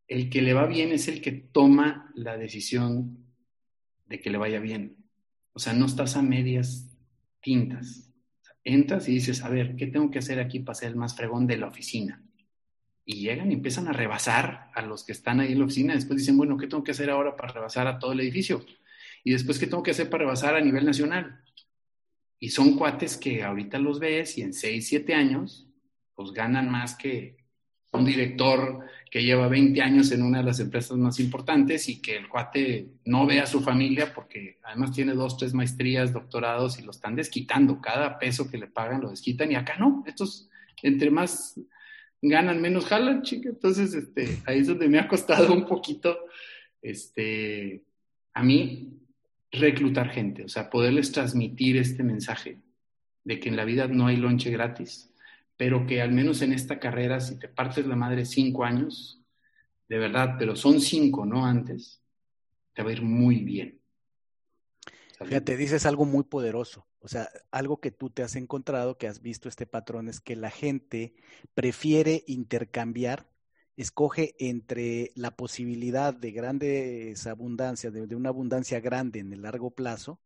el 0.07 0.29
que 0.29 0.41
le 0.41 0.53
va 0.53 0.65
bien 0.65 0.91
es 0.91 1.07
el 1.07 1.21
que 1.21 1.31
toma 1.31 2.11
la 2.15 2.37
decisión 2.37 3.25
de 4.07 4.19
que 4.19 4.29
le 4.29 4.37
vaya 4.37 4.59
bien. 4.59 4.97
O 5.53 5.59
sea, 5.59 5.71
no 5.71 5.85
estás 5.85 6.17
a 6.17 6.21
medias 6.21 6.87
tintas. 7.39 8.09
entras 8.63 9.07
y 9.07 9.13
dices, 9.13 9.41
a 9.43 9.49
ver, 9.49 9.75
¿qué 9.75 9.87
tengo 9.87 10.11
que 10.11 10.19
hacer 10.19 10.39
aquí 10.39 10.59
para 10.59 10.75
ser 10.75 10.89
el 10.89 10.95
más 10.97 11.15
fregón 11.15 11.47
de 11.47 11.57
la 11.57 11.67
oficina? 11.67 12.21
Y 13.05 13.21
llegan 13.21 13.51
y 13.51 13.55
empiezan 13.55 13.87
a 13.87 13.93
rebasar 13.93 14.69
a 14.75 14.81
los 14.81 15.03
que 15.05 15.13
están 15.13 15.39
ahí 15.39 15.53
en 15.53 15.59
la 15.59 15.65
oficina. 15.65 15.95
Después 15.95 16.19
dicen, 16.19 16.37
bueno, 16.37 16.57
¿qué 16.57 16.67
tengo 16.67 16.83
que 16.83 16.91
hacer 16.91 17.09
ahora 17.09 17.35
para 17.35 17.53
rebasar 17.53 17.87
a 17.87 17.97
todo 17.97 18.11
el 18.11 18.19
edificio? 18.19 18.65
Y 19.23 19.31
después, 19.31 19.59
¿qué 19.59 19.67
tengo 19.67 19.81
que 19.81 19.91
hacer 19.91 20.09
para 20.09 20.25
rebasar 20.25 20.55
a 20.55 20.61
nivel 20.61 20.85
nacional? 20.85 21.41
Y 22.43 22.49
son 22.49 22.75
cuates 22.75 23.17
que 23.17 23.43
ahorita 23.43 23.77
los 23.77 23.99
ves 23.99 24.39
y 24.39 24.41
en 24.41 24.51
6, 24.51 24.87
7 24.87 25.13
años, 25.13 25.67
pues 26.15 26.31
ganan 26.31 26.71
más 26.71 26.95
que 26.95 27.37
un 27.91 28.03
director 28.03 28.79
que 29.11 29.23
lleva 29.23 29.47
20 29.47 29.79
años 29.79 30.11
en 30.11 30.23
una 30.23 30.39
de 30.39 30.45
las 30.45 30.59
empresas 30.59 30.97
más 30.97 31.19
importantes 31.19 31.87
y 31.87 32.01
que 32.01 32.15
el 32.17 32.27
cuate 32.27 32.87
no 33.05 33.27
ve 33.27 33.41
a 33.41 33.45
su 33.45 33.61
familia 33.61 34.11
porque 34.11 34.57
además 34.63 34.91
tiene 34.91 35.13
dos, 35.13 35.37
tres 35.37 35.53
maestrías, 35.53 36.13
doctorados 36.13 36.79
y 36.79 36.81
lo 36.81 36.89
están 36.89 37.15
desquitando. 37.15 37.79
Cada 37.79 38.17
peso 38.17 38.49
que 38.49 38.57
le 38.57 38.65
pagan 38.65 39.01
lo 39.01 39.11
desquitan 39.11 39.51
y 39.51 39.55
acá 39.55 39.77
no. 39.77 40.03
Estos, 40.07 40.49
entre 40.81 41.11
más 41.11 41.59
ganan, 42.23 42.59
menos 42.59 42.85
jalan, 42.85 43.21
chica. 43.21 43.49
Entonces, 43.49 43.93
este, 43.93 44.41
ahí 44.47 44.61
es 44.61 44.67
donde 44.67 44.89
me 44.89 44.97
ha 44.97 45.07
costado 45.07 45.53
un 45.53 45.67
poquito, 45.67 46.17
este, 46.81 47.83
a 48.33 48.41
mí 48.41 48.97
reclutar 49.51 50.09
gente, 50.09 50.45
o 50.45 50.47
sea, 50.47 50.69
poderles 50.69 51.11
transmitir 51.11 51.77
este 51.77 52.03
mensaje 52.03 52.59
de 53.23 53.39
que 53.39 53.49
en 53.49 53.55
la 53.55 53.65
vida 53.65 53.87
no 53.87 54.07
hay 54.07 54.17
lonche 54.17 54.49
gratis, 54.49 55.13
pero 55.57 55.85
que 55.85 56.01
al 56.01 56.11
menos 56.11 56.41
en 56.41 56.53
esta 56.53 56.79
carrera, 56.79 57.19
si 57.19 57.37
te 57.37 57.47
partes 57.47 57.85
la 57.85 57.95
madre 57.95 58.25
cinco 58.25 58.63
años, 58.63 59.21
de 59.87 59.97
verdad, 59.97 60.35
pero 60.39 60.55
son 60.55 60.79
cinco, 60.79 61.25
no 61.25 61.45
antes, 61.45 62.01
te 62.73 62.81
va 62.81 62.89
a 62.89 62.93
ir 62.93 63.01
muy 63.01 63.43
bien. 63.43 63.79
Fíjate, 65.23 65.55
dices 65.55 65.85
algo 65.85 66.05
muy 66.05 66.23
poderoso. 66.23 66.87
O 66.99 67.07
sea, 67.07 67.29
algo 67.51 67.79
que 67.79 67.91
tú 67.91 68.09
te 68.09 68.23
has 68.23 68.35
encontrado, 68.35 68.97
que 68.97 69.07
has 69.07 69.21
visto 69.21 69.49
este 69.49 69.65
patrón, 69.65 70.07
es 70.07 70.19
que 70.19 70.35
la 70.35 70.49
gente 70.49 71.13
prefiere 71.53 72.23
intercambiar 72.27 73.30
escoge 73.77 74.35
entre 74.39 75.11
la 75.15 75.31
posibilidad 75.31 76.13
de 76.13 76.31
grandes 76.31 77.25
abundancias, 77.27 77.93
de, 77.93 78.15
una 78.15 78.29
abundancia 78.29 78.79
grande 78.79 79.19
en 79.19 79.33
el 79.33 79.43
largo 79.43 79.71
plazo, 79.71 80.19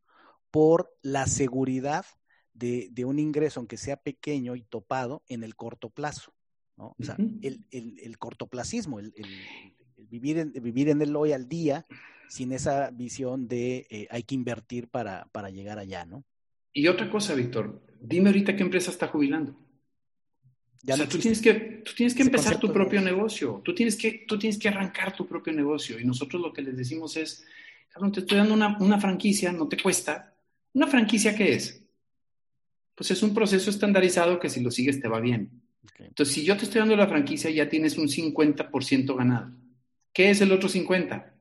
por 0.52 0.94
la 1.02 1.28
seguridad 1.28 2.06
de, 2.54 2.92
un 3.06 3.20
ingreso, 3.20 3.60
aunque 3.60 3.78
sea 3.78 3.98
pequeño 3.98 4.56
y 4.56 4.64
topado, 4.64 5.24
en 5.28 5.44
el 5.44 5.56
corto 5.56 5.90
plazo. 5.90 6.34
¿no? 6.78 6.96
O 6.98 7.04
sea, 7.04 7.18
el, 7.42 8.18
cortoplacismo, 8.18 9.00
el, 9.00 9.14
vivir, 10.10 10.38
en, 10.38 10.54
vivir 10.54 10.90
en 10.90 11.02
el 11.02 11.16
hoy 11.16 11.34
al 11.34 11.48
día 11.48 11.86
sin 12.30 12.52
esa 12.52 12.90
visión 12.92 13.48
de 13.48 13.86
eh, 13.90 14.08
hay 14.10 14.24
que 14.24 14.36
invertir 14.36 14.88
para, 14.88 15.28
para 15.32 15.50
llegar 15.50 15.78
allá, 15.78 16.06
¿no? 16.06 16.24
Y 16.74 16.88
otra 16.88 17.10
cosa, 17.10 17.36
Víctor, 17.36 17.82
dime 18.02 18.30
ahorita 18.30 18.56
qué 18.56 18.64
empresa 18.64 18.92
está 18.92 19.08
jubilando 19.08 19.56
o 20.88 20.96
sea, 20.96 21.08
tú 21.08 21.18
tienes 21.18 21.42
que, 21.42 21.54
tú 21.54 21.94
tienes 21.96 22.14
que 22.14 22.22
empezar 22.22 22.60
tu 22.60 22.72
propio 22.72 23.02
negocio, 23.02 23.62
tú 23.64 23.74
tienes, 23.74 23.96
que, 23.96 24.26
tú 24.28 24.38
tienes 24.38 24.60
que 24.60 24.68
arrancar 24.68 25.16
tu 25.16 25.26
propio 25.26 25.52
negocio. 25.54 26.00
Y 26.00 26.06
nosotros 26.06 26.42
lo 26.42 26.54
que 26.54 26.62
les 26.62 26.78
decimos 26.78 27.18
es, 27.18 27.46
cabrón, 27.90 28.12
te 28.12 28.20
estoy 28.20 28.38
dando 28.38 28.54
una, 28.54 28.78
una 28.80 29.00
franquicia, 29.00 29.52
no 29.52 29.68
te 29.68 29.78
cuesta. 29.78 30.34
¿Una 30.74 30.88
franquicia 30.88 31.36
qué 31.36 31.54
es? 31.54 31.82
Pues 32.94 33.12
es 33.12 33.24
un 33.24 33.34
proceso 33.34 33.70
estandarizado 33.70 34.40
que 34.40 34.50
si 34.50 34.62
lo 34.62 34.72
sigues 34.72 35.02
te 35.02 35.08
va 35.08 35.20
bien. 35.20 35.62
Entonces, 36.00 36.34
si 36.34 36.44
yo 36.44 36.58
te 36.58 36.66
estoy 36.66 36.80
dando 36.80 36.96
la 36.96 37.08
franquicia, 37.08 37.50
ya 37.50 37.70
tienes 37.70 37.98
un 37.98 38.08
50% 38.08 39.16
ganado. 39.16 39.52
¿Qué 40.14 40.30
es 40.30 40.42
el 40.42 40.52
otro 40.52 40.70
50%? 40.70 41.32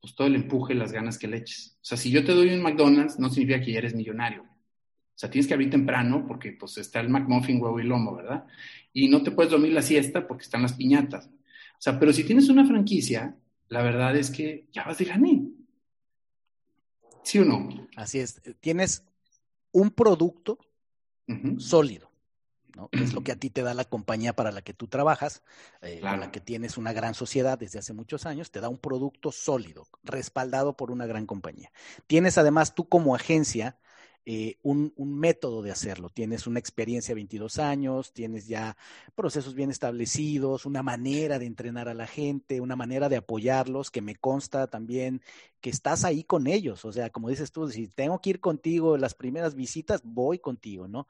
Pues 0.00 0.14
todo 0.14 0.26
el 0.26 0.34
empuje, 0.34 0.74
las 0.74 0.92
ganas 0.92 1.18
que 1.18 1.28
le 1.28 1.38
eches. 1.38 1.76
O 1.76 1.84
sea, 1.84 1.98
si 1.98 2.10
yo 2.10 2.24
te 2.24 2.32
doy 2.32 2.48
un 2.50 2.62
McDonald's, 2.62 3.18
no 3.18 3.28
significa 3.28 3.60
que 3.60 3.72
ya 3.72 3.78
eres 3.78 3.94
millonario. 3.94 4.46
O 5.20 5.24
sea, 5.28 5.30
tienes 5.30 5.46
que 5.46 5.52
abrir 5.52 5.68
temprano 5.68 6.24
porque 6.26 6.52
pues 6.52 6.78
está 6.78 6.98
el 6.98 7.10
McMuffin, 7.10 7.60
huevo 7.60 7.78
y 7.78 7.82
lomo, 7.82 8.16
¿verdad? 8.16 8.46
Y 8.94 9.10
no 9.10 9.22
te 9.22 9.30
puedes 9.30 9.52
dormir 9.52 9.70
la 9.74 9.82
siesta 9.82 10.26
porque 10.26 10.44
están 10.44 10.62
las 10.62 10.72
piñatas. 10.72 11.26
O 11.26 11.76
sea, 11.78 11.98
pero 12.00 12.10
si 12.14 12.24
tienes 12.24 12.48
una 12.48 12.64
franquicia, 12.64 13.36
la 13.68 13.82
verdad 13.82 14.16
es 14.16 14.30
que 14.30 14.66
ya 14.72 14.82
vas 14.84 14.96
de 14.96 15.04
gané. 15.04 15.42
¿Sí 17.22 17.38
o 17.38 17.44
no? 17.44 17.68
Así 17.96 18.18
es. 18.18 18.40
Tienes 18.60 19.04
un 19.72 19.90
producto 19.90 20.58
sólido, 21.58 22.10
¿no? 22.74 22.88
Que 22.88 23.04
es 23.04 23.12
lo 23.12 23.22
que 23.22 23.32
a 23.32 23.36
ti 23.36 23.50
te 23.50 23.60
da 23.60 23.74
la 23.74 23.84
compañía 23.84 24.34
para 24.34 24.52
la 24.52 24.62
que 24.62 24.72
tú 24.72 24.86
trabajas, 24.86 25.42
eh, 25.82 25.98
para 26.00 26.16
la 26.16 26.32
que 26.32 26.40
tienes 26.40 26.78
una 26.78 26.94
gran 26.94 27.12
sociedad 27.12 27.58
desde 27.58 27.78
hace 27.78 27.92
muchos 27.92 28.24
años, 28.24 28.50
te 28.50 28.60
da 28.60 28.70
un 28.70 28.78
producto 28.78 29.32
sólido, 29.32 29.86
respaldado 30.02 30.78
por 30.78 30.90
una 30.90 31.04
gran 31.04 31.26
compañía. 31.26 31.70
Tienes 32.06 32.38
además 32.38 32.74
tú 32.74 32.88
como 32.88 33.14
agencia 33.14 33.76
eh, 34.26 34.56
un, 34.62 34.92
método 34.96 35.62
de 35.62 35.70
hacerlo. 35.70 36.10
Tienes 36.10 36.46
una 36.46 36.58
experiencia 36.58 37.12
de 37.12 37.16
22 37.16 37.58
años, 37.58 38.12
tienes 38.12 38.46
ya 38.46 38.76
procesos 39.14 39.54
bien 39.54 39.70
establecidos, 39.70 40.66
una 40.66 40.82
manera 40.82 41.38
de 41.38 41.46
entrenar 41.46 41.88
a 41.88 41.94
la 41.94 42.06
gente, 42.06 42.60
una 42.60 42.76
manera 42.76 43.08
de 43.08 43.16
apoyarlos, 43.16 43.90
que 43.90 44.02
me 44.02 44.16
consta 44.16 44.66
también 44.66 45.22
que 45.60 45.70
estás 45.70 46.04
ahí 46.04 46.24
con 46.24 46.46
ellos. 46.46 46.84
O 46.84 46.92
sea, 46.92 47.10
como 47.10 47.30
dices 47.30 47.50
tú, 47.50 47.68
si 47.70 47.88
tengo 47.88 48.20
que 48.20 48.30
ir 48.30 48.40
contigo 48.40 48.96
las 48.98 49.14
primeras 49.14 49.54
visitas, 49.54 50.02
voy 50.04 50.38
contigo, 50.38 50.86
¿no? 50.86 51.08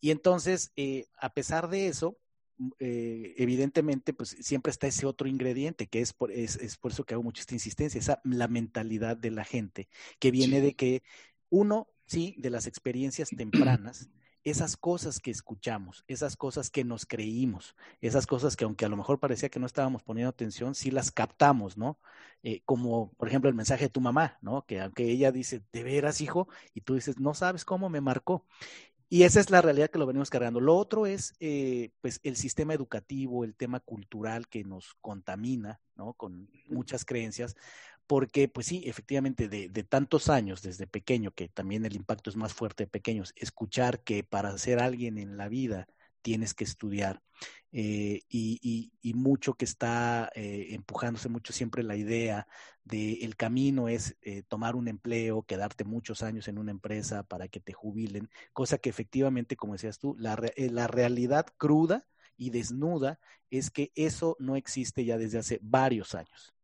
Y 0.00 0.10
entonces, 0.10 0.72
eh, 0.76 1.06
a 1.18 1.32
pesar 1.34 1.68
de 1.68 1.88
eso, 1.88 2.18
mm, 2.58 2.68
eh, 2.78 3.34
evidentemente, 3.38 4.12
pues 4.14 4.36
siempre 4.40 4.70
está 4.70 4.86
ese 4.86 5.06
otro 5.06 5.28
ingrediente, 5.28 5.88
que 5.88 6.00
es 6.00 6.12
por, 6.12 6.30
es, 6.32 6.76
por 6.78 6.92
eso 6.92 7.04
que 7.04 7.14
hago 7.14 7.22
mucha 7.22 7.40
esta 7.40 7.54
insistencia, 7.54 7.98
esa 7.98 8.20
la 8.24 8.48
mentalidad 8.48 9.16
de 9.16 9.30
la 9.30 9.44
gente, 9.44 9.88
que 10.18 10.30
viene 10.30 10.60
de 10.60 10.74
que 10.74 11.02
uno 11.50 11.88
sí, 12.06 12.34
de 12.38 12.50
las 12.50 12.66
experiencias 12.66 13.30
tempranas, 13.30 14.08
esas 14.46 14.76
cosas 14.76 15.18
que 15.18 15.32
escuchamos, 15.32 16.04
esas 16.06 16.36
cosas 16.36 16.70
que 16.70 16.84
nos 16.84 17.04
creímos, 17.04 17.74
esas 18.00 18.28
cosas 18.28 18.54
que 18.54 18.64
aunque 18.64 18.84
a 18.84 18.88
lo 18.88 18.96
mejor 18.96 19.18
parecía 19.18 19.48
que 19.48 19.58
no 19.58 19.66
estábamos 19.66 20.04
poniendo 20.04 20.30
atención, 20.30 20.76
sí 20.76 20.92
las 20.92 21.10
captamos, 21.10 21.76
¿no? 21.76 21.98
Eh, 22.44 22.62
como, 22.64 23.12
por 23.14 23.26
ejemplo, 23.26 23.50
el 23.50 23.56
mensaje 23.56 23.86
de 23.86 23.90
tu 23.90 24.00
mamá, 24.00 24.38
¿no? 24.42 24.64
Que 24.64 24.80
aunque 24.80 25.10
ella 25.10 25.32
dice, 25.32 25.62
de 25.72 25.82
veras, 25.82 26.20
hijo, 26.20 26.48
y 26.74 26.82
tú 26.82 26.94
dices, 26.94 27.18
no 27.18 27.34
sabes 27.34 27.64
cómo 27.64 27.88
me 27.88 28.00
marcó. 28.00 28.46
Y 29.08 29.24
esa 29.24 29.40
es 29.40 29.50
la 29.50 29.62
realidad 29.62 29.90
que 29.90 29.98
lo 29.98 30.06
venimos 30.06 30.30
cargando. 30.30 30.60
Lo 30.60 30.76
otro 30.76 31.06
es, 31.06 31.34
eh, 31.40 31.90
pues, 32.00 32.20
el 32.22 32.36
sistema 32.36 32.72
educativo, 32.72 33.44
el 33.44 33.56
tema 33.56 33.80
cultural 33.80 34.46
que 34.46 34.62
nos 34.62 34.94
contamina, 35.00 35.80
¿no? 35.96 36.12
Con 36.14 36.48
muchas 36.68 37.04
creencias, 37.04 37.56
porque 38.06 38.48
pues 38.48 38.66
sí, 38.66 38.82
efectivamente, 38.86 39.48
de, 39.48 39.68
tantos 39.84 40.28
años 40.28 40.62
desde 40.62 40.86
pequeño, 40.86 41.32
que 41.32 41.48
también 41.48 41.84
el 41.84 41.96
impacto 41.96 42.30
es 42.30 42.36
más 42.36 42.54
fuerte 42.54 42.84
de 42.84 42.90
pequeños, 42.90 43.32
escuchar 43.36 44.02
que 44.02 44.22
para 44.24 44.56
ser 44.58 44.80
alguien 44.80 45.18
en 45.18 45.36
la 45.36 45.48
vida 45.48 45.88
tienes 46.22 46.54
que 46.54 46.64
estudiar 46.64 47.22
eh, 47.72 48.22
y, 48.28 48.92
mucho 49.14 49.54
que 49.54 49.64
está 49.64 50.30
eh, 50.34 50.68
empujándose 50.70 51.28
mucho 51.28 51.52
siempre 51.52 51.82
la 51.82 51.96
idea 51.96 52.46
de 52.84 53.24
el 53.24 53.36
camino 53.36 53.88
es 53.88 54.16
eh, 54.22 54.42
tomar 54.48 54.76
un 54.76 54.88
empleo, 54.88 55.42
quedarte 55.42 55.84
muchos 55.84 56.22
años 56.22 56.48
en 56.48 56.58
una 56.58 56.70
empresa 56.70 57.22
para 57.22 57.48
que 57.48 57.60
te 57.60 57.72
jubilen, 57.72 58.30
cosa 58.52 58.78
que 58.78 58.90
efectivamente, 58.90 59.56
como 59.56 59.74
decías 59.74 59.98
tú, 59.98 60.16
la, 60.18 60.38
la 60.56 60.86
realidad 60.86 61.46
cruda 61.56 62.06
y 62.36 62.50
desnuda 62.50 63.18
es 63.50 63.70
que 63.70 63.92
eso 63.94 64.36
no 64.38 64.56
existe 64.56 65.04
ya 65.04 65.18
desde 65.18 65.38
hace 65.38 65.58
varios 65.62 66.14
años 66.14 66.55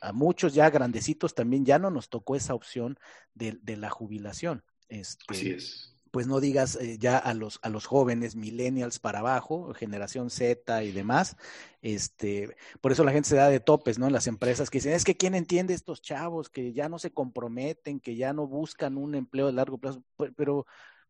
a 0.00 0.12
muchos 0.12 0.54
ya 0.54 0.70
grandecitos 0.70 1.34
también 1.34 1.64
ya 1.64 1.78
no 1.78 1.90
nos 1.90 2.08
tocó 2.08 2.36
esa 2.36 2.54
opción 2.54 2.98
de, 3.34 3.58
la 3.76 3.90
jubilación. 3.90 4.64
Este, 4.88 5.24
Así 5.28 5.50
es. 5.50 5.92
Pues 6.10 6.26
no 6.26 6.40
digas 6.40 6.76
eh, 6.76 6.96
ya 6.98 7.18
a 7.18 7.34
los, 7.34 7.58
a 7.62 7.68
los 7.68 7.84
jóvenes, 7.84 8.36
millennials 8.36 8.98
para 8.98 9.18
abajo, 9.18 9.74
generación 9.74 10.30
Z 10.30 10.82
y 10.82 10.92
demás. 10.92 11.36
Este, 11.82 12.56
por 12.80 12.92
eso 12.92 13.04
la 13.04 13.12
gente 13.12 13.28
se 13.28 13.36
da 13.36 13.48
de 13.48 13.60
topes, 13.60 13.98
¿no? 13.98 14.06
En 14.06 14.12
las 14.12 14.26
empresas 14.26 14.70
que 14.70 14.78
dicen, 14.78 14.92
es 14.92 15.04
que 15.04 15.16
quién 15.16 15.34
entiende 15.34 15.74
estos 15.74 16.00
chavos 16.00 16.48
que 16.48 16.72
ya 16.72 16.88
no 16.88 16.98
se 16.98 17.10
comprometen, 17.10 18.00
que 18.00 18.16
ya 18.16 18.32
no 18.32 18.46
buscan 18.46 18.96
un 18.96 19.14
empleo 19.14 19.46
de 19.46 19.52
largo 19.52 19.78
plazo, 19.78 20.02
pero 20.36 20.66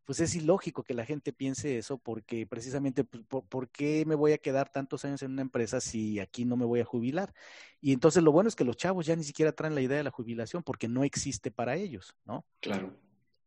pues 0.07 0.21
es 0.21 0.35
ilógico 0.35 0.83
que 0.83 0.93
la 0.93 1.05
gente 1.05 1.33
piense 1.33 1.77
eso 1.77 1.97
porque 1.97 2.47
precisamente, 2.47 3.03
pues, 3.03 3.25
por, 3.27 3.67
qué 3.67 4.05
me 4.05 4.15
voy 4.15 4.31
a 4.31 4.37
quedar 4.37 4.69
tantos 4.69 5.03
años 5.03 5.21
en 5.21 5.31
una 5.33 5.41
empresa 5.41 5.81
si 5.81 6.21
aquí 6.21 6.45
no 6.45 6.55
me 6.55 6.63
voy 6.63 6.79
a 6.79 6.85
jubilar? 6.85 7.33
Y 7.81 7.91
entonces 7.91 8.23
lo 8.23 8.31
bueno 8.31 8.47
es 8.47 8.55
que 8.55 8.63
los 8.63 8.77
chavos 8.77 9.05
ya 9.05 9.17
ni 9.17 9.25
siquiera 9.25 9.51
traen 9.51 9.75
la 9.75 9.81
idea 9.81 9.97
de 9.97 10.05
la 10.05 10.11
jubilación 10.11 10.63
porque 10.63 10.87
no 10.87 11.03
existe 11.03 11.51
para 11.51 11.75
ellos, 11.75 12.15
¿no? 12.23 12.45
Claro. 12.61 12.97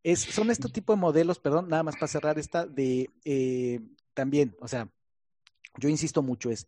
Es, 0.02 0.20
son 0.20 0.50
este 0.50 0.68
tipo 0.68 0.92
de 0.92 1.00
modelos, 1.00 1.38
perdón, 1.38 1.66
nada 1.70 1.82
más 1.82 1.94
para 1.94 2.08
cerrar 2.08 2.38
esta, 2.38 2.66
de 2.66 3.08
eh, 3.24 3.80
también, 4.12 4.54
o 4.60 4.68
sea, 4.68 4.90
yo 5.78 5.88
insisto 5.88 6.20
mucho, 6.20 6.50
es 6.50 6.66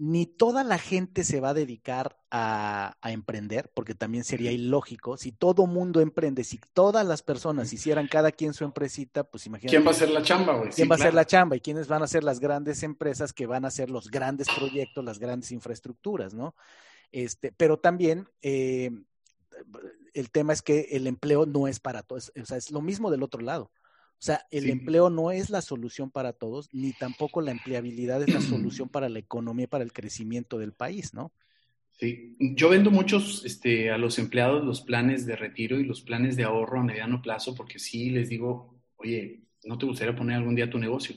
ni 0.00 0.26
toda 0.26 0.62
la 0.62 0.78
gente 0.78 1.24
se 1.24 1.40
va 1.40 1.48
a 1.48 1.54
dedicar 1.54 2.16
a, 2.30 2.96
emprender, 3.02 3.72
porque 3.74 3.96
también 3.96 4.22
sería 4.22 4.52
ilógico. 4.52 5.16
Si 5.16 5.32
todo 5.32 5.66
mundo 5.66 6.00
emprende, 6.00 6.44
si 6.44 6.60
todas 6.72 7.04
las 7.04 7.22
personas 7.22 7.72
hicieran 7.72 8.06
cada 8.06 8.30
quien 8.30 8.54
su 8.54 8.62
empresita, 8.62 9.24
pues 9.24 9.46
imagínate. 9.46 9.76
¿Quién 9.76 9.84
va 9.84 9.88
a 9.88 9.94
hacer 9.94 10.10
la 10.10 10.22
chamba, 10.22 10.54
güey? 10.54 10.70
¿Quién 10.70 10.88
va 10.88 10.94
a 10.94 10.98
hacer 10.98 11.14
la 11.14 11.26
chamba? 11.26 11.56
¿Y 11.56 11.60
quiénes 11.60 11.88
van 11.88 12.04
a 12.04 12.06
ser 12.06 12.22
las 12.22 12.38
grandes 12.38 12.84
empresas 12.84 13.32
que 13.32 13.46
van 13.46 13.64
a 13.64 13.68
hacer 13.68 13.90
los 13.90 14.08
grandes 14.08 14.46
proyectos, 14.56 15.04
las 15.04 15.18
grandes 15.18 15.50
infraestructuras, 15.50 16.32
¿no? 16.32 16.54
Este, 17.10 17.50
pero 17.50 17.80
también 17.80 18.28
eh, 18.40 18.92
el 20.14 20.30
tema 20.30 20.52
es 20.52 20.62
que 20.62 20.90
el 20.92 21.08
empleo 21.08 21.44
no 21.44 21.66
es 21.66 21.80
para 21.80 22.04
todos, 22.04 22.30
o 22.40 22.46
sea, 22.46 22.56
es 22.56 22.70
lo 22.70 22.82
mismo 22.82 23.10
del 23.10 23.24
otro 23.24 23.40
lado. 23.40 23.72
O 24.20 24.22
sea, 24.22 24.44
el 24.50 24.68
empleo 24.68 25.10
no 25.10 25.30
es 25.30 25.48
la 25.48 25.62
solución 25.62 26.10
para 26.10 26.32
todos, 26.32 26.68
ni 26.72 26.92
tampoco 26.92 27.40
la 27.40 27.52
empleabilidad 27.52 28.20
es 28.22 28.34
la 28.34 28.40
solución 28.40 28.88
para 28.90 29.08
la 29.08 29.20
economía 29.20 29.64
y 29.64 29.68
para 29.68 29.84
el 29.84 29.92
crecimiento 29.92 30.58
del 30.58 30.72
país, 30.72 31.14
¿no? 31.14 31.32
Sí, 31.92 32.36
yo 32.38 32.68
vendo 32.68 32.90
muchos 32.90 33.44
este, 33.44 33.90
a 33.90 33.98
los 33.98 34.18
empleados 34.18 34.64
los 34.64 34.82
planes 34.82 35.26
de 35.26 35.34
retiro 35.34 35.80
y 35.80 35.84
los 35.84 36.00
planes 36.00 36.36
de 36.36 36.44
ahorro 36.44 36.80
a 36.80 36.84
mediano 36.84 37.22
plazo, 37.22 37.54
porque 37.54 37.78
sí 37.78 38.10
les 38.10 38.28
digo, 38.28 38.74
oye, 38.96 39.40
¿no 39.64 39.78
te 39.78 39.86
gustaría 39.86 40.14
poner 40.14 40.36
algún 40.36 40.54
día 40.54 40.70
tu 40.70 40.78
negocio? 40.78 41.16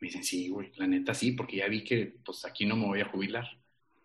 Me 0.00 0.08
dicen, 0.08 0.24
sí, 0.24 0.48
güey, 0.48 0.72
la 0.76 0.86
neta 0.88 1.14
sí, 1.14 1.32
porque 1.32 1.58
ya 1.58 1.68
vi 1.68 1.84
que 1.84 2.16
pues 2.24 2.44
aquí 2.44 2.66
no 2.66 2.76
me 2.76 2.86
voy 2.86 3.00
a 3.00 3.08
jubilar. 3.08 3.46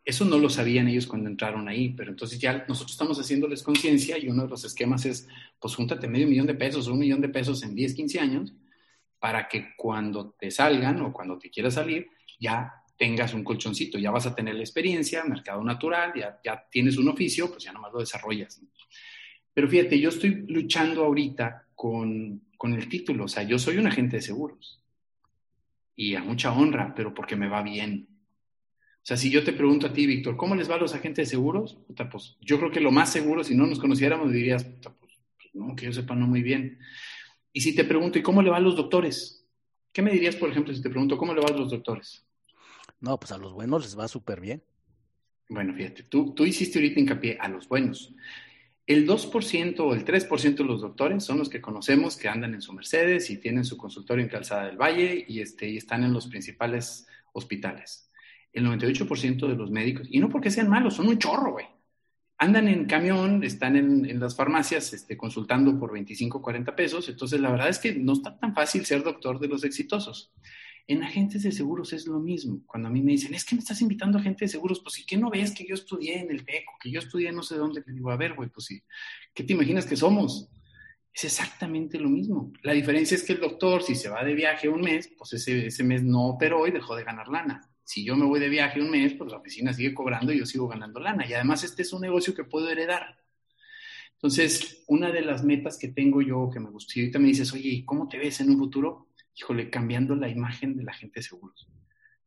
Eso 0.08 0.24
no 0.24 0.38
lo 0.38 0.50
sabían 0.50 0.88
ellos 0.88 1.06
cuando 1.06 1.30
entraron 1.30 1.68
ahí, 1.68 1.90
pero 1.90 2.12
entonces 2.12 2.40
ya 2.40 2.64
nosotros 2.66 2.94
estamos 2.94 3.20
haciéndoles 3.20 3.62
conciencia 3.62 4.18
y 4.18 4.30
uno 4.30 4.44
de 4.44 4.48
los 4.48 4.64
esquemas 4.64 5.06
es, 5.06 5.28
pues 5.60 5.76
júntate 5.76 6.08
medio 6.08 6.30
millón 6.30 6.48
de 6.48 6.54
pesos 6.54 6.88
o 6.88 6.94
un 6.94 7.00
millón 7.00 7.20
de 7.20 7.28
pesos 7.28 7.62
en 7.64 7.76
10, 7.76 7.94
15 7.94 8.20
años 8.22 8.54
para 9.20 9.50
que 9.50 9.76
cuando 9.76 10.30
te 10.40 10.50
salgan 10.50 11.02
o 11.02 11.12
cuando 11.12 11.38
te 11.38 11.50
quieras 11.50 11.74
salir, 11.74 12.08
ya 12.40 12.72
tengas 12.98 13.34
un 13.34 13.44
colchoncito, 13.44 14.00
ya 14.00 14.10
vas 14.10 14.26
a 14.26 14.34
tener 14.34 14.56
la 14.56 14.62
experiencia, 14.62 15.26
mercado 15.26 15.62
natural, 15.62 16.14
ya, 16.16 16.40
ya 16.42 16.66
tienes 16.72 16.98
un 16.98 17.10
oficio, 17.10 17.50
pues 17.50 17.66
ya 17.66 17.74
nomás 17.74 17.92
lo 17.92 18.00
desarrollas. 18.00 18.62
Pero 19.54 19.68
fíjate, 19.68 20.00
yo 20.00 20.08
estoy 20.08 20.46
luchando 20.48 21.04
ahorita 21.04 21.68
con, 21.76 22.44
con 22.58 22.74
el 22.74 22.88
título, 22.88 23.26
o 23.26 23.28
sea, 23.28 23.44
yo 23.44 23.60
soy 23.60 23.78
un 23.78 23.88
agente 23.88 24.16
de 24.16 24.22
seguros 24.22 24.82
y 25.98 26.16
a 26.16 26.24
mucha 26.24 26.54
honra, 26.54 26.94
pero 26.96 27.14
porque 27.14 27.36
me 27.36 27.50
va 27.50 27.62
bien 27.62 28.17
sea, 29.08 29.16
si 29.16 29.30
yo 29.30 29.42
te 29.42 29.54
pregunto 29.54 29.88
a 29.88 29.94
ti, 29.94 30.06
Víctor, 30.06 30.36
¿cómo 30.36 30.54
les 30.54 30.70
va 30.70 30.76
a 30.76 30.80
los 30.80 30.94
agentes 30.94 31.30
de 31.30 31.32
seguros? 31.32 31.78
pues 32.12 32.36
yo 32.42 32.60
creo 32.60 32.72
que 32.72 32.82
lo 32.82 32.92
más 32.92 33.10
seguro, 33.10 33.42
si 33.42 33.56
no 33.56 33.66
nos 33.66 33.80
conociéramos, 33.80 34.34
dirías, 34.34 34.66
pues, 34.66 34.94
pues, 35.00 35.50
no, 35.54 35.78
que 35.78 35.86
yo 35.86 35.94
sepa, 35.94 36.14
no 36.14 36.28
muy 36.28 36.42
bien. 36.42 36.78
Y 37.54 37.62
si 37.62 37.74
te 37.74 37.86
pregunto, 37.86 38.20
¿y 38.20 38.22
cómo 38.22 38.42
le 38.42 38.50
va 38.50 38.58
a 38.58 38.60
los 38.60 38.76
doctores? 38.76 39.48
¿Qué 39.94 40.02
me 40.02 40.12
dirías, 40.12 40.36
por 40.36 40.50
ejemplo, 40.50 40.74
si 40.74 40.82
te 40.82 40.90
pregunto, 40.90 41.18
¿cómo 41.18 41.34
le 41.34 41.40
va 41.40 41.48
a 41.48 41.58
los 41.58 41.70
doctores? 41.70 42.28
No, 43.00 43.18
pues 43.18 43.32
a 43.32 43.38
los 43.38 43.54
buenos 43.54 43.84
les 43.84 43.98
va 43.98 44.10
súper 44.10 44.42
bien. 44.42 44.62
Bueno, 45.48 45.74
fíjate, 45.74 46.04
tú, 46.04 46.34
tú 46.34 46.46
hiciste 46.46 46.78
ahorita 46.78 47.00
hincapié 47.00 47.38
a 47.40 47.48
los 47.48 47.70
buenos. 47.70 48.14
El 48.86 49.08
2% 49.08 49.80
o 49.80 49.94
el 49.94 50.04
3% 50.04 50.56
de 50.58 50.64
los 50.66 50.82
doctores 50.82 51.24
son 51.24 51.38
los 51.38 51.48
que 51.48 51.62
conocemos 51.62 52.18
que 52.18 52.28
andan 52.28 52.54
en 52.54 52.62
su 52.62 52.74
Mercedes 52.74 53.30
y 53.30 53.38
tienen 53.38 53.64
su 53.64 53.78
consultorio 53.78 54.26
en 54.26 54.30
Calzada 54.30 54.66
del 54.66 54.76
Valle 54.76 55.24
y, 55.30 55.40
este, 55.40 55.70
y 55.70 55.78
están 55.78 56.04
en 56.04 56.12
los 56.12 56.28
principales 56.28 57.08
hospitales 57.32 58.07
el 58.54 58.66
98% 58.66 59.48
de 59.48 59.56
los 59.56 59.72
médicos, 59.72 60.08
y 60.10 60.20
no 60.20 60.30
porque 60.30 60.52
sean 60.52 60.70
malos, 60.70 60.96
son 60.96 61.08
un 61.08 61.20
chorro, 61.20 61.54
güey. 61.54 61.66
Andan 62.40 62.68
en 62.68 62.86
camión, 62.86 63.44
están 63.44 63.76
en, 63.76 64.20
las 64.20 64.36
farmacias 64.36 64.94
este, 64.94 65.18
consultando 65.18 65.80
por 65.80 65.92
25, 65.92 66.42
40 66.42 66.76
pesos, 66.76 67.10
entonces 67.10 67.40
la 67.42 67.50
verdad 67.50 67.70
es 67.70 67.80
que 67.80 67.96
no 67.96 68.14
está 68.14 68.38
tan 68.38 68.54
fácil 68.54 68.86
ser 68.86 69.04
doctor 69.04 69.40
de 69.40 69.48
los 69.48 69.64
exitosos. 69.64 70.32
En 70.86 71.04
agentes 71.04 71.44
de 71.44 71.52
seguros 71.52 71.92
es 71.94 72.08
lo 72.08 72.20
mismo. 72.20 72.62
Cuando 72.66 72.88
a 72.88 72.92
mí 72.92 73.02
me 73.02 73.12
dicen, 73.12 73.34
es 73.34 73.44
que 73.44 73.56
me 73.56 73.60
estás 73.60 73.82
invitando 73.82 74.18
a 74.18 74.22
agentes 74.22 74.52
de 74.52 74.54
seguros, 74.54 74.80
pues 74.80 75.00
¿y 75.00 75.06
qué 75.06 75.18
no 75.18 75.30
ves 75.30 75.52
que 75.52 75.66
yo 75.68 75.74
estudié 75.74 76.20
en 76.20 76.32
el 76.32 76.46
TECO, 76.46 76.74
que 76.80 76.92
yo 76.92 77.00
estudié 77.00 77.32
no 77.32 77.44
sé 77.44 77.56
dónde? 77.56 77.84
Le 77.86 77.94
digo, 77.94 78.12
a 78.12 78.18
ver, 78.18 78.36
güey, 78.36 78.50
pues 78.50 78.68
sí, 78.68 78.82
¿qué 79.34 79.44
te 79.44 79.54
imaginas 79.54 79.86
que 79.86 79.98
somos? 79.98 80.50
Es 81.12 81.26
exactamente 81.26 82.00
lo 82.00 82.08
mismo. 82.08 82.54
La 82.62 82.74
diferencia 82.74 83.16
es 83.16 83.24
que 83.24 83.34
el 83.34 83.40
doctor, 83.40 83.82
si 83.82 83.96
se 83.96 84.10
va 84.10 84.24
de 84.24 84.36
viaje 84.36 84.70
un 84.70 84.82
mes, 84.82 85.10
pues 85.18 85.34
ese, 85.34 85.66
ese 85.66 85.84
mes 85.84 86.04
no 86.04 86.28
operó 86.28 86.68
y 86.68 86.72
dejó 86.72 86.96
de 86.96 87.04
ganar 87.04 87.28
lana 87.28 87.68
si 87.88 88.04
yo 88.04 88.18
me 88.18 88.26
voy 88.26 88.42
de 88.42 88.50
viaje 88.50 88.82
un 88.82 88.90
mes, 88.90 89.14
pues 89.14 89.32
la 89.32 89.38
oficina 89.38 89.72
sigue 89.72 89.94
cobrando 89.94 90.34
y 90.34 90.40
yo 90.40 90.46
sigo 90.46 90.68
ganando 90.68 91.00
lana. 91.00 91.26
Y 91.26 91.34
además 91.34 91.64
este 91.64 91.84
es 91.84 91.94
un 91.94 92.02
negocio 92.02 92.36
que 92.36 92.44
puedo 92.44 92.70
heredar. 92.70 93.18
Entonces, 94.16 94.84
una 94.88 95.10
de 95.10 95.22
las 95.22 95.46
metas 95.46 95.78
que 95.78 95.88
tengo 95.88 96.22
yo, 96.22 96.50
que 96.52 96.60
me 96.60 96.70
gustaría, 96.70 97.04
ahorita 97.04 97.20
me 97.20 97.30
dices, 97.30 97.54
oye, 97.54 97.70
¿y 97.70 97.86
cómo 97.86 98.10
te 98.10 98.18
ves 98.18 98.42
en 98.42 98.50
un 98.50 98.58
futuro? 98.58 99.08
Híjole, 99.34 99.70
cambiando 99.70 100.18
la 100.18 100.28
imagen 100.28 100.76
de 100.76 100.84
la 100.84 100.92
gente 100.92 101.22
de 101.22 101.24
seguros. 101.24 101.70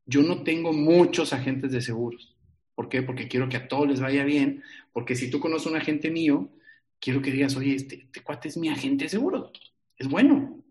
Yo 0.07 0.23
no 0.23 0.45
tengo 0.45 0.73
muchos 0.73 1.35
agentes 1.35 1.73
de 1.73 1.83
seguros. 1.83 2.39
¿Por 2.75 2.89
qué? 2.89 3.03
Porque 3.03 3.29
quiero 3.29 3.51
que 3.51 3.59
a 3.59 3.69
todos 3.69 3.87
les 3.87 4.01
vaya 4.01 4.25
bien, 4.25 4.63
porque 4.95 5.15
si 5.15 5.31
tú 5.31 5.41
conoces 5.41 5.71
un 5.71 5.77
agente 5.77 6.11
mío, 6.11 6.51
quiero 6.99 7.21
que 7.21 7.33
digas, 7.33 7.55
oye, 7.57 7.75
este, 7.75 7.97
este 7.97 8.23
cuate 8.23 8.49
es 8.49 8.57
mi 8.57 8.71
agente 8.71 9.05
de 9.05 9.11
seguros, 9.11 9.53
es 9.99 10.09
bueno 10.09 10.65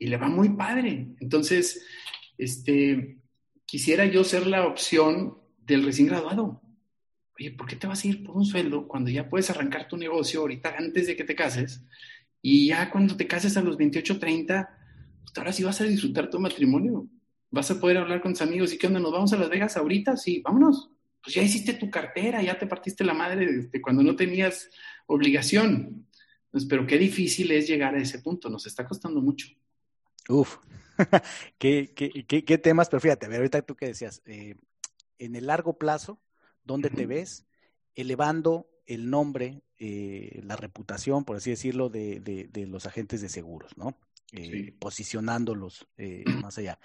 y 0.00 0.08
le 0.08 0.16
va 0.16 0.26
muy 0.26 0.48
padre. 0.48 1.14
Entonces, 1.20 1.86
este, 2.36 3.21
quisiera 3.72 4.04
yo 4.04 4.22
ser 4.22 4.46
la 4.46 4.66
opción 4.66 5.38
del 5.56 5.82
recién 5.82 6.06
graduado. 6.06 6.60
oye, 7.38 7.52
¿por 7.52 7.66
qué 7.66 7.74
te 7.74 7.86
vas 7.86 8.04
a 8.04 8.06
ir 8.06 8.22
por 8.22 8.36
un 8.36 8.44
sueldo 8.44 8.86
cuando 8.86 9.08
ya 9.08 9.30
puedes 9.30 9.48
arrancar 9.48 9.88
tu 9.88 9.96
negocio 9.96 10.40
ahorita 10.40 10.74
antes 10.76 11.06
de 11.06 11.16
que 11.16 11.24
te 11.24 11.34
cases? 11.34 11.82
Y 12.42 12.66
ya 12.66 12.90
cuando 12.90 13.16
te 13.16 13.26
cases 13.26 13.56
a 13.56 13.62
los 13.62 13.78
28, 13.78 14.18
30, 14.18 14.78
pues 15.22 15.38
ahora 15.38 15.54
sí 15.54 15.64
vas 15.64 15.80
a 15.80 15.84
disfrutar 15.84 16.28
tu 16.28 16.38
matrimonio. 16.38 17.08
Vas 17.50 17.70
a 17.70 17.80
poder 17.80 17.96
hablar 17.96 18.20
con 18.20 18.32
tus 18.32 18.42
amigos 18.42 18.74
y 18.74 18.76
qué 18.76 18.88
onda, 18.88 19.00
nos 19.00 19.10
vamos 19.10 19.32
a 19.32 19.38
Las 19.38 19.48
Vegas 19.48 19.74
ahorita, 19.78 20.18
sí, 20.18 20.42
vámonos. 20.44 20.90
Pues 21.24 21.34
ya 21.34 21.42
hiciste 21.42 21.72
tu 21.72 21.88
cartera, 21.88 22.42
ya 22.42 22.58
te 22.58 22.66
partiste 22.66 23.04
la 23.04 23.14
madre 23.14 23.68
de 23.72 23.80
cuando 23.80 24.02
no 24.02 24.14
tenías 24.14 24.68
obligación. 25.06 26.06
Entonces, 26.44 26.68
pero 26.68 26.86
qué 26.86 26.98
difícil 26.98 27.50
es 27.52 27.68
llegar 27.68 27.94
a 27.94 28.02
ese 28.02 28.18
punto, 28.18 28.50
nos 28.50 28.66
está 28.66 28.86
costando 28.86 29.22
mucho. 29.22 29.48
Uf, 30.28 30.58
¿Qué, 31.58 31.92
qué, 31.94 32.58
temas, 32.58 32.88
pero 32.88 33.00
fíjate, 33.00 33.26
a 33.26 33.28
ver, 33.28 33.38
ahorita 33.38 33.62
tú 33.62 33.76
que 33.76 33.86
decías, 33.86 34.22
eh, 34.26 34.56
en 35.18 35.36
el 35.36 35.46
largo 35.46 35.78
plazo, 35.78 36.20
¿dónde 36.64 36.90
te 36.90 37.06
ves 37.06 37.46
elevando 37.94 38.68
el 38.86 39.10
nombre, 39.10 39.62
eh, 39.78 40.40
la 40.44 40.56
reputación, 40.56 41.24
por 41.24 41.36
así 41.36 41.50
decirlo, 41.50 41.88
de, 41.88 42.20
de, 42.20 42.66
los 42.66 42.86
agentes 42.86 43.20
de 43.20 43.28
seguros, 43.28 43.76
¿no? 43.76 43.98
Eh, 44.32 44.72
posicionándolos 44.78 45.86
más 46.42 46.58
allá. 46.58 46.78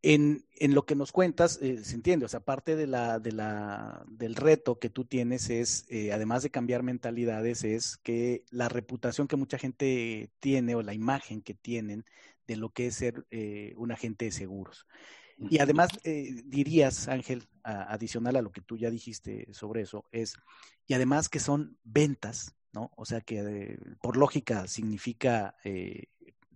En, 0.00 0.44
en, 0.56 0.74
lo 0.74 0.86
que 0.86 0.94
nos 0.94 1.10
cuentas, 1.10 1.54
se 1.54 1.94
entiende, 1.94 2.24
o 2.24 2.28
sea, 2.28 2.40
parte 2.40 2.76
de 2.76 2.86
la, 2.86 3.18
de 3.18 3.32
la, 3.32 4.04
del 4.08 4.36
reto 4.36 4.78
que 4.78 4.90
tú 4.90 5.04
tienes 5.04 5.50
es, 5.50 5.86
además 6.12 6.42
de 6.44 6.50
cambiar 6.50 6.84
mentalidades, 6.84 7.64
es 7.64 7.96
que 7.96 8.44
la 8.50 8.68
reputación 8.68 9.26
que 9.26 9.36
mucha 9.36 9.58
gente 9.58 10.30
tiene 10.38 10.76
o 10.76 10.82
la 10.82 10.94
imagen 10.94 11.42
que 11.42 11.54
tienen 11.54 12.04
de 12.48 12.56
lo 12.56 12.70
que 12.70 12.88
es 12.88 12.96
ser 12.96 13.26
eh, 13.30 13.74
un 13.76 13.92
agente 13.92 14.24
de 14.24 14.32
seguros. 14.32 14.86
Y 15.50 15.60
además 15.60 15.90
eh, 16.02 16.42
dirías, 16.46 17.06
Ángel, 17.06 17.46
adicional 17.62 18.34
a 18.34 18.42
lo 18.42 18.50
que 18.50 18.60
tú 18.60 18.76
ya 18.76 18.90
dijiste 18.90 19.46
sobre 19.52 19.82
eso, 19.82 20.04
es, 20.10 20.34
y 20.84 20.94
además 20.94 21.28
que 21.28 21.38
son 21.38 21.78
ventas, 21.84 22.56
¿no? 22.72 22.90
O 22.96 23.04
sea 23.04 23.20
que 23.20 23.38
eh, 23.38 23.78
por 24.02 24.16
lógica 24.16 24.66
significa 24.66 25.54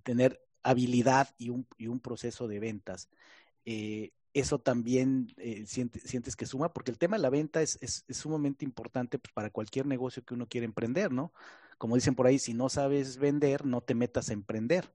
tener 0.03 0.45
habilidad 0.64 1.32
y 1.38 1.51
un, 1.51 1.64
y 1.78 1.86
un, 1.86 2.01
proceso 2.01 2.49
de 2.49 2.59
ventas. 2.59 3.09
eso 3.64 4.59
también 4.59 5.32
sientes, 5.64 6.03
sientes, 6.03 6.34
que 6.34 6.47
suma, 6.47 6.72
porque 6.72 6.90
el 6.90 6.99
tema 6.99 7.16
de 7.16 7.22
la 7.22 7.30
venta 7.30 7.62
es, 7.62 7.78
es, 7.80 8.05
es 8.09 8.16
sumamente 8.16 8.64
importante 8.64 9.20
pues, 9.20 9.32
para 9.32 9.51
cualquier 9.51 9.86
negocio 9.86 10.24
que 10.24 10.34
uno 10.34 10.49
quiera 10.49 10.64
emprender, 10.64 11.12
¿no? 11.12 11.32
Como 11.78 11.95
dicen 11.95 12.16
por 12.16 12.26
ahí, 12.26 12.40
si 12.40 12.53
no 12.53 12.68
sabes 12.68 13.18
vender, 13.18 13.64
no 13.64 13.80
te 13.80 13.95
metas 13.95 14.30
a 14.30 14.32
emprender. 14.32 14.93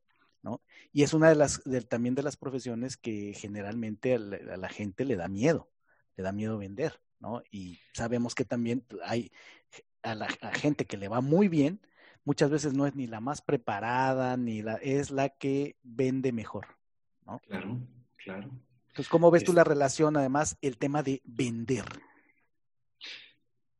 Y 0.94 1.04
es 1.04 1.14
una 1.14 1.30
de 1.30 1.36
las, 1.36 1.62
también 1.90 2.16
de 2.16 2.24
las 2.24 2.38
profesiones 2.38 2.98
que 2.98 3.34
generalmente 3.36 4.16
a 4.16 4.20
la, 4.20 4.70
gente 4.70 5.06
le 5.06 5.16
da 5.16 5.28
miedo, 5.28 5.70
le 6.16 6.24
da 6.24 6.32
miedo 6.32 6.58
vender, 6.58 7.00
¿no? 7.20 7.44
Y 7.52 7.80
sabemos 7.94 8.34
que 8.34 8.46
también 8.46 8.86
hay 9.04 9.32
a 10.04 10.16
la 10.16 10.28
gente 10.54 10.86
que 10.86 10.98
le 10.98 11.08
va 11.08 11.22
muy 11.22 11.50
bien, 11.50 11.82
muchas 12.28 12.50
veces 12.50 12.74
no 12.74 12.86
es 12.86 12.94
ni 12.94 13.08
la 13.08 13.22
más 13.22 13.42
preparada, 13.42 14.36
ni 14.36 14.62
la, 14.62 14.76
es 14.76 15.12
la 15.12 15.30
que 15.30 15.78
vende 15.82 16.34
mejor, 16.34 16.68
¿no? 17.26 17.40
Claro, 17.48 17.80
claro. 18.18 18.50
Entonces, 18.90 19.08
¿cómo 19.08 19.32
ves 19.32 19.46
tú 19.46 19.54
la 19.54 19.64
relación, 19.64 20.18
además, 20.18 20.58
el 20.62 20.78
tema 20.78 21.04
de 21.04 21.22
vender? 21.24 21.86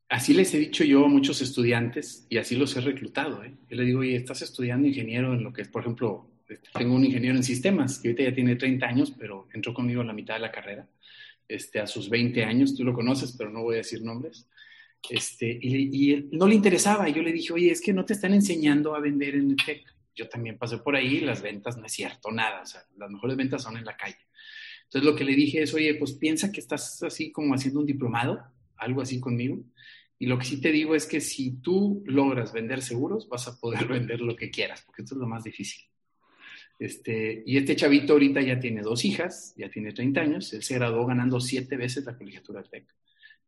Así 0.08 0.34
les 0.34 0.54
he 0.54 0.60
dicho 0.60 0.86
yo 0.86 1.04
a 1.04 1.10
muchos 1.10 1.42
estudiantes 1.42 2.26
y 2.30 2.38
así 2.38 2.56
los 2.56 2.78
he 2.78 2.82
reclutado. 2.82 3.44
¿eh? 3.44 3.58
Yo 3.70 3.76
les 3.76 3.86
digo, 3.86 4.00
oye, 4.00 4.16
estás 4.16 4.42
estudiando 4.42 4.88
ingeniero 4.88 5.34
en 5.34 5.44
lo 5.44 5.52
que 5.52 5.64
es, 5.64 5.68
por 5.68 5.82
ejemplo, 5.82 6.30
este, 6.48 6.70
tengo 6.74 6.96
un 6.96 7.06
ingeniero 7.06 7.36
en 7.36 7.44
sistemas 7.44 8.00
que 8.00 8.10
ahorita 8.10 8.24
ya 8.24 8.36
tiene 8.36 8.56
30 8.56 8.86
años, 8.86 9.14
pero 9.18 9.48
entró 9.54 9.74
conmigo 9.74 10.02
a 10.02 10.06
la 10.06 10.14
mitad 10.14 10.36
de 10.36 10.40
la 10.40 10.52
carrera, 10.52 10.88
este, 11.48 11.80
a 11.80 11.88
sus 11.88 12.10
20 12.10 12.44
años, 12.44 12.76
tú 12.76 12.84
lo 12.84 12.94
conoces, 12.94 13.36
pero 13.38 13.50
no 13.50 13.64
voy 13.64 13.76
a 13.76 13.78
decir 13.80 14.02
nombres. 14.02 14.48
Este, 15.10 15.58
y, 15.62 16.12
y 16.12 16.30
no 16.32 16.48
le 16.48 16.56
interesaba, 16.56 17.08
y 17.10 17.14
yo 17.14 17.22
le 17.22 17.32
dije, 17.32 17.54
oye, 17.54 17.72
es 17.72 17.82
que 17.82 17.94
no 17.94 18.06
te 18.06 18.14
están 18.14 18.34
enseñando 18.34 18.96
a 18.96 19.00
vender 19.00 19.36
en 19.36 19.52
el 19.52 19.58
tech. 19.58 19.84
Yo 20.16 20.28
también 20.28 20.58
pasé 20.58 20.80
por 20.80 20.96
ahí, 20.96 21.20
las 21.20 21.42
ventas 21.42 21.78
no 21.78 21.86
es 21.86 21.94
cierto, 21.94 22.32
nada, 22.32 22.62
o 22.62 22.66
sea, 22.66 22.82
las 22.98 23.10
mejores 23.10 23.38
ventas 23.38 23.62
son 23.62 23.78
en 23.78 23.86
la 23.86 23.96
calle. 23.96 24.18
Entonces 24.86 25.04
lo 25.04 25.16
que 25.16 25.26
le 25.26 25.36
dije 25.36 25.62
es, 25.62 25.74
oye, 25.74 25.94
pues 25.96 26.14
piensa 26.14 26.52
que 26.52 26.60
estás 26.60 27.04
así 27.04 27.32
como 27.32 27.54
haciendo 27.54 27.82
un 27.82 27.86
diplomado, 27.86 28.42
algo 28.78 29.02
así 29.02 29.20
conmigo, 29.20 29.64
y 30.20 30.26
lo 30.26 30.40
que 30.40 30.46
sí 30.46 30.60
te 30.60 30.72
digo 30.72 30.96
es 30.96 31.06
que 31.06 31.22
si 31.22 31.62
tú 31.62 32.04
logras 32.08 32.52
vender 32.52 32.82
seguros, 32.82 33.30
vas 33.30 33.48
a 33.48 33.60
poder 33.60 33.86
vender 33.88 34.22
lo 34.22 34.36
que 34.36 34.50
quieras, 34.50 34.82
porque 34.86 35.04
esto 35.04 35.16
es 35.16 35.22
lo 35.22 35.28
más 35.28 35.44
difícil. 35.44 35.87
Este, 36.80 37.44
y 37.46 37.58
este 37.58 37.76
chavito 37.76 38.14
ahorita 38.14 38.42
ya 38.42 38.60
tiene 38.60 38.82
dos 38.82 39.04
hijas, 39.04 39.54
ya 39.58 39.70
tiene 39.70 39.94
30 39.94 40.22
años, 40.22 40.54
él 40.54 40.62
se 40.62 40.76
graduó 40.76 41.06
ganando 41.08 41.40
siete 41.40 41.76
veces 41.76 42.06
la 42.06 42.16
colegiatura 42.16 42.64
TEC. 42.64 42.86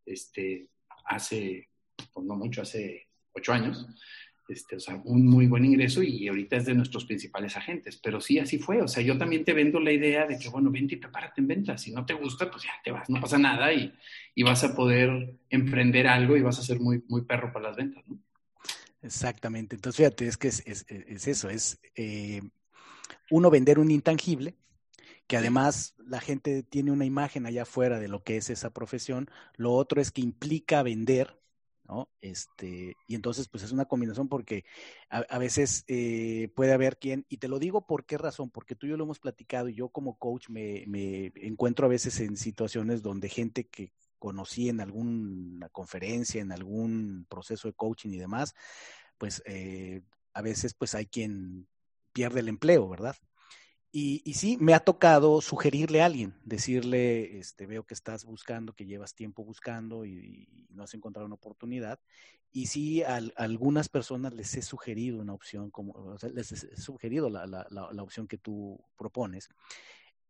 Este, 0.05 0.67
hace, 1.05 1.69
pues 2.11 2.25
no 2.25 2.35
mucho, 2.35 2.61
hace 2.61 3.07
ocho 3.33 3.53
años. 3.53 3.87
Este, 4.47 4.77
o 4.77 4.79
sea, 4.79 4.99
un 5.05 5.27
muy 5.27 5.45
buen 5.45 5.63
ingreso 5.63 6.01
y 6.01 6.27
ahorita 6.27 6.55
es 6.55 6.65
de 6.65 6.73
nuestros 6.73 7.05
principales 7.05 7.55
agentes. 7.55 7.97
Pero 7.97 8.19
sí, 8.19 8.39
así 8.39 8.57
fue. 8.57 8.81
O 8.81 8.87
sea, 8.87 9.03
yo 9.03 9.15
también 9.15 9.43
te 9.43 9.53
vendo 9.53 9.79
la 9.79 9.91
idea 9.91 10.25
de 10.25 10.39
que, 10.39 10.49
bueno, 10.49 10.71
vente 10.71 10.95
y 10.95 10.97
prepárate 10.97 11.39
en 11.41 11.47
ventas. 11.47 11.83
Si 11.83 11.91
no 11.91 12.03
te 12.03 12.15
gusta, 12.15 12.49
pues 12.49 12.63
ya 12.63 12.71
te 12.83 12.91
vas, 12.91 13.07
no 13.11 13.21
pasa 13.21 13.37
nada 13.37 13.71
y, 13.71 13.93
y 14.33 14.41
vas 14.41 14.63
a 14.63 14.75
poder 14.75 15.35
emprender 15.51 16.07
algo 16.07 16.35
y 16.35 16.41
vas 16.41 16.57
a 16.57 16.63
ser 16.63 16.79
muy, 16.79 17.03
muy 17.07 17.21
perro 17.25 17.53
para 17.53 17.67
las 17.67 17.77
ventas, 17.77 18.03
¿no? 18.07 18.19
Exactamente. 19.03 19.75
Entonces, 19.75 19.97
fíjate, 19.97 20.27
es 20.27 20.37
que 20.37 20.47
es, 20.47 20.63
es, 20.65 20.85
es 20.89 21.27
eso, 21.27 21.49
es 21.51 21.79
eh, 21.95 22.41
uno 23.29 23.49
vender 23.49 23.79
un 23.79 23.91
intangible, 23.91 24.55
que 25.27 25.37
además 25.37 25.95
la 25.97 26.19
gente 26.19 26.63
tiene 26.63 26.91
una 26.91 27.05
imagen 27.05 27.45
allá 27.45 27.63
afuera 27.63 27.99
de 27.99 28.07
lo 28.07 28.23
que 28.23 28.37
es 28.37 28.49
esa 28.49 28.71
profesión. 28.71 29.29
Lo 29.55 29.73
otro 29.73 30.01
es 30.01 30.11
que 30.11 30.21
implica 30.21 30.81
vender, 30.81 31.39
¿no? 31.83 32.09
Este, 32.21 32.95
y 33.07 33.15
entonces, 33.15 33.47
pues 33.47 33.63
es 33.63 33.71
una 33.71 33.85
combinación 33.85 34.27
porque 34.27 34.65
a, 35.09 35.37
veces 35.37 35.83
eh, 35.87 36.49
puede 36.55 36.73
haber 36.73 36.97
quien, 36.97 37.25
y 37.29 37.37
te 37.37 37.47
lo 37.47 37.59
digo 37.59 37.85
por 37.85 38.05
qué 38.05 38.17
razón, 38.17 38.49
porque 38.49 38.75
tú 38.75 38.87
y 38.87 38.89
yo 38.89 38.97
lo 38.97 39.03
hemos 39.03 39.19
platicado 39.19 39.69
y 39.69 39.75
yo 39.75 39.89
como 39.89 40.17
coach 40.17 40.49
me, 40.49 40.85
me 40.87 41.31
encuentro 41.35 41.85
a 41.85 41.89
veces 41.89 42.19
en 42.19 42.35
situaciones 42.35 43.03
donde 43.03 43.29
gente 43.29 43.67
que 43.67 43.93
conocí 44.19 44.69
en 44.69 44.81
alguna 44.81 45.69
conferencia, 45.69 46.41
en 46.41 46.51
algún 46.51 47.25
proceso 47.29 47.67
de 47.67 47.73
coaching 47.73 48.09
y 48.09 48.17
demás, 48.17 48.53
pues 49.17 49.41
eh, 49.45 50.01
a 50.33 50.41
veces 50.41 50.73
pues 50.73 50.93
hay 50.93 51.07
quien 51.07 51.67
pierde 52.19 52.41
el 52.41 52.49
empleo, 52.49 52.89
¿verdad? 52.89 53.15
Y, 53.93 54.21
y, 54.25 54.33
sí, 54.33 54.57
me 54.59 54.73
ha 54.73 54.81
tocado 54.81 55.39
sugerirle 55.39 56.01
a 56.01 56.05
alguien, 56.05 56.35
decirle, 56.43 57.39
este, 57.39 57.65
veo 57.65 57.85
que 57.85 57.93
estás 57.93 58.25
buscando, 58.25 58.73
que 58.73 58.85
llevas 58.85 59.15
tiempo 59.15 59.45
buscando 59.45 60.03
y, 60.03 60.49
no 60.71 60.83
has 60.83 60.93
encontrado 60.93 61.25
una 61.25 61.35
oportunidad. 61.35 61.97
Y 62.51 62.65
sí, 62.65 63.03
a, 63.03 63.21
algunas 63.37 63.87
personas 63.87 64.33
les 64.33 64.53
he 64.55 64.61
sugerido 64.61 65.21
una 65.21 65.31
opción, 65.33 65.71
como, 65.71 66.17
les 66.33 66.51
he 66.51 66.75
sugerido 66.75 67.29
la, 67.29 68.03
opción 68.03 68.27
que 68.27 68.37
tú 68.37 68.83
propones. 68.97 69.47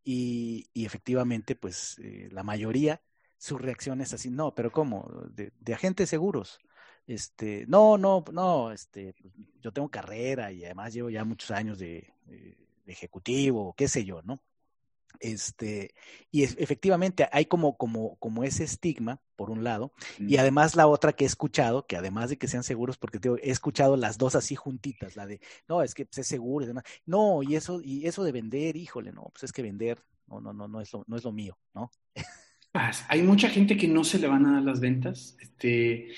Y, 0.04 0.70
efectivamente, 0.72 1.56
pues 1.56 1.98
eh, 1.98 2.28
la 2.30 2.44
mayoría, 2.44 3.02
su 3.36 3.58
reacción 3.58 4.00
es 4.00 4.14
así, 4.14 4.30
no, 4.30 4.54
pero 4.54 4.70
¿cómo? 4.70 5.10
De 5.34 5.74
agentes 5.74 6.08
seguros 6.08 6.60
este, 7.10 7.64
no, 7.66 7.98
no, 7.98 8.24
no, 8.32 8.70
este, 8.70 9.14
pues, 9.14 9.34
yo 9.60 9.72
tengo 9.72 9.88
carrera 9.88 10.52
y 10.52 10.64
además 10.64 10.94
llevo 10.94 11.10
ya 11.10 11.24
muchos 11.24 11.50
años 11.50 11.76
de, 11.78 12.14
ejecutivo, 12.86 13.74
qué 13.76 13.88
sé 13.88 14.04
yo, 14.04 14.22
¿no? 14.22 14.40
Este, 15.18 15.92
y 16.30 16.44
efectivamente 16.44 17.28
hay 17.32 17.46
como, 17.46 17.76
como, 17.76 18.16
como 18.16 18.44
ese 18.44 18.62
estigma, 18.62 19.20
por 19.34 19.50
un 19.50 19.64
lado, 19.64 19.92
y 20.18 20.36
además 20.36 20.76
la 20.76 20.86
otra 20.86 21.12
que 21.12 21.24
he 21.24 21.26
escuchado, 21.26 21.86
que 21.86 21.96
además 21.96 22.30
de 22.30 22.38
que 22.38 22.46
sean 22.46 22.62
seguros, 22.62 22.96
porque 22.96 23.18
he 23.42 23.50
escuchado 23.50 23.96
las 23.96 24.16
dos 24.16 24.36
así 24.36 24.54
juntitas, 24.54 25.16
la 25.16 25.26
de, 25.26 25.40
no, 25.68 25.82
es 25.82 25.94
que 25.94 26.06
pues, 26.06 26.18
es 26.18 26.28
seguro 26.28 26.64
y 26.64 26.68
demás, 26.68 26.84
no, 27.06 27.42
y 27.42 27.56
eso, 27.56 27.80
y 27.82 28.06
eso 28.06 28.22
de 28.22 28.32
vender, 28.32 28.76
híjole, 28.76 29.12
no, 29.12 29.30
pues 29.32 29.44
es 29.44 29.52
que 29.52 29.62
vender, 29.62 30.00
no, 30.28 30.40
no, 30.40 30.52
no, 30.52 30.68
no 30.68 30.80
es 30.80 30.92
lo, 30.92 31.04
no 31.08 31.16
es 31.16 31.24
lo 31.24 31.32
mío, 31.32 31.58
¿no? 31.74 31.90
Hay 33.08 33.22
mucha 33.22 33.48
gente 33.48 33.76
que 33.76 33.88
no 33.88 34.04
se 34.04 34.20
le 34.20 34.28
van 34.28 34.46
a 34.46 34.52
dar 34.52 34.62
las 34.62 34.78
ventas, 34.78 35.36
este, 35.40 36.14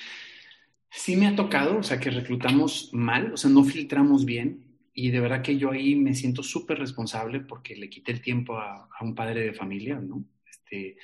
Sí 0.95 1.17
me 1.17 1.27
ha 1.27 1.35
tocado, 1.35 1.79
o 1.79 1.83
sea, 1.83 1.99
que 1.99 2.11
reclutamos 2.11 2.91
mal, 2.93 3.33
o 3.33 3.37
sea, 3.39 3.51
no 3.51 3.65
filtramos 3.65 4.27
bien 4.27 4.79
y 4.93 5.11
de 5.11 5.21
verdad 5.21 5.41
que 5.41 5.57
yo 5.57 5.71
ahí 5.71 5.97
me 5.97 6.15
siento 6.15 6.43
súper 6.43 6.79
responsable 6.79 7.41
porque 7.41 7.75
le 7.75 7.89
quité 7.89 8.13
el 8.13 8.21
tiempo 8.21 8.59
a, 8.59 8.89
un 9.01 9.15
padre 9.15 9.41
de 9.41 9.55
familia, 9.55 9.97
¿no? 9.97 10.23
Este, 10.49 10.99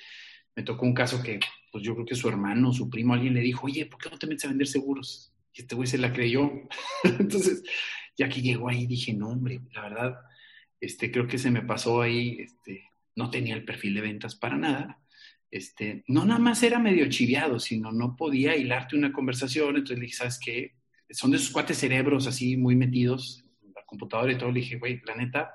me 0.55 0.63
tocó 0.63 0.85
un 0.85 0.93
caso 0.93 1.23
que, 1.23 1.41
pues 1.73 1.83
yo 1.83 1.95
creo 1.95 2.05
que 2.05 2.15
su 2.15 2.29
hermano, 2.29 2.71
su 2.73 2.91
primo, 2.91 3.15
alguien 3.15 3.33
le 3.33 3.41
dijo, 3.41 3.67
oye, 3.67 3.87
¿por 3.87 3.99
qué 3.99 4.11
no 4.11 4.19
te 4.19 4.27
metes 4.27 4.45
a 4.45 4.49
vender 4.49 4.67
seguros? 4.67 5.33
Y 5.55 5.63
este 5.63 5.75
güey 5.75 5.89
se 5.89 5.97
la 5.97 6.13
creyó. 6.13 6.53
Entonces, 7.05 7.63
ya 8.15 8.29
que 8.29 8.43
llegó 8.43 8.69
ahí, 8.69 8.87
dije, 8.87 9.15
no, 9.15 9.31
hombre, 9.31 9.63
la 9.73 9.81
verdad, 9.81 10.21
este, 10.81 11.11
creo 11.11 11.27
que 11.27 11.39
se 11.39 11.51
me 11.51 11.63
pasó 11.63 12.03
ahí, 12.03 12.37
este, 12.41 12.85
no 13.17 13.31
tenía 13.31 13.55
el 13.55 13.65
perfil 13.65 13.95
de 13.95 14.03
ventas 14.03 14.37
para 14.37 14.59
nada 14.59 15.01
este, 15.51 16.05
no 16.09 16.25
nada 16.25 16.41
más 16.41 16.63
era 16.63 16.79
medio 16.79 17.09
chiviado, 17.09 17.59
sino 17.59 17.93
no 17.93 18.17
podía 18.17 18.57
hilarte 18.57 18.97
una 18.97 19.13
conversación. 19.13 19.77
Entonces 19.77 19.99
le 19.99 20.05
dije, 20.07 20.17
¿sabes 20.17 20.39
qué? 20.43 20.75
Son 21.11 21.31
de 21.31 21.39
esos 21.39 21.51
cuates 21.51 21.79
cerebros 21.79 22.27
así 22.27 22.57
muy 22.57 22.77
metidos 22.77 23.45
en 23.63 23.73
la 23.75 23.83
computadora 23.87 24.33
y 24.33 24.39
todo. 24.39 24.51
Le 24.51 24.61
dije, 24.61 24.79
güey, 24.79 25.01
la 25.07 25.17
neta, 25.17 25.55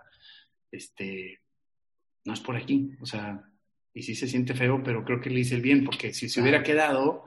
este, 0.71 1.39
no 2.25 2.33
es 2.33 2.39
por 2.39 2.55
aquí. 2.55 2.91
O 3.01 3.05
sea, 3.05 3.43
y 3.93 4.01
sí 4.01 4.15
se 4.15 4.27
siente 4.27 4.55
feo, 4.55 4.81
pero 4.83 5.05
creo 5.05 5.21
que 5.21 5.29
le 5.29 5.41
hice 5.41 5.55
el 5.55 5.61
bien, 5.61 5.83
porque 5.83 6.13
si 6.13 6.27
se 6.27 6.41
hubiera 6.41 6.63
quedado, 6.63 7.25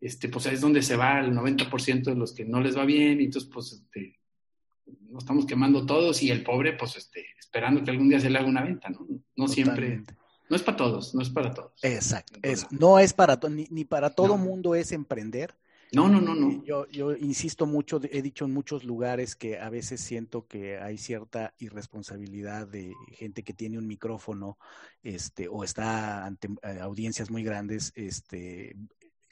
este, 0.00 0.28
pues 0.28 0.46
es 0.46 0.60
donde 0.60 0.82
se 0.82 0.96
va 0.96 1.20
el 1.20 1.32
90% 1.32 2.02
de 2.02 2.16
los 2.16 2.34
que 2.34 2.44
no 2.44 2.60
les 2.60 2.76
va 2.76 2.84
bien, 2.84 3.20
y 3.20 3.24
entonces, 3.24 3.48
pues, 3.52 3.72
este, 3.72 4.18
nos 5.08 5.22
estamos 5.22 5.46
quemando 5.46 5.86
todos 5.86 6.20
y 6.22 6.30
el 6.30 6.42
pobre, 6.42 6.72
pues, 6.72 6.96
este, 6.96 7.26
esperando 7.38 7.84
que 7.84 7.90
algún 7.90 8.08
día 8.08 8.18
se 8.18 8.30
le 8.30 8.38
haga 8.38 8.48
una 8.48 8.64
venta, 8.64 8.88
¿no? 8.88 9.06
No 9.36 9.46
siempre. 9.46 10.02
No 10.50 10.56
es 10.56 10.62
para 10.62 10.76
todos, 10.76 11.14
no 11.14 11.22
es 11.22 11.30
para 11.30 11.54
todos. 11.54 11.72
Exacto. 11.82 12.40
no 12.70 12.98
es 12.98 13.12
para 13.12 13.38
ni, 13.48 13.68
ni 13.70 13.84
para 13.84 14.10
todo 14.10 14.36
mundo 14.36 14.74
es 14.74 14.90
emprender. 14.90 15.54
No, 15.92 16.08
no, 16.08 16.20
no, 16.20 16.34
no. 16.34 16.64
Yo, 16.64 16.88
yo 16.88 17.16
insisto 17.16 17.66
mucho, 17.66 18.00
he 18.10 18.20
dicho 18.20 18.44
en 18.44 18.52
muchos 18.52 18.84
lugares 18.84 19.36
que 19.36 19.58
a 19.58 19.70
veces 19.70 20.00
siento 20.00 20.46
que 20.46 20.78
hay 20.78 20.98
cierta 20.98 21.54
irresponsabilidad 21.58 22.66
de 22.66 22.92
gente 23.12 23.44
que 23.44 23.54
tiene 23.54 23.78
un 23.78 23.86
micrófono, 23.86 24.58
este, 25.02 25.48
o 25.48 25.62
está 25.62 26.26
ante 26.26 26.48
eh, 26.62 26.78
audiencias 26.80 27.30
muy 27.30 27.44
grandes, 27.44 27.92
este, 27.94 28.76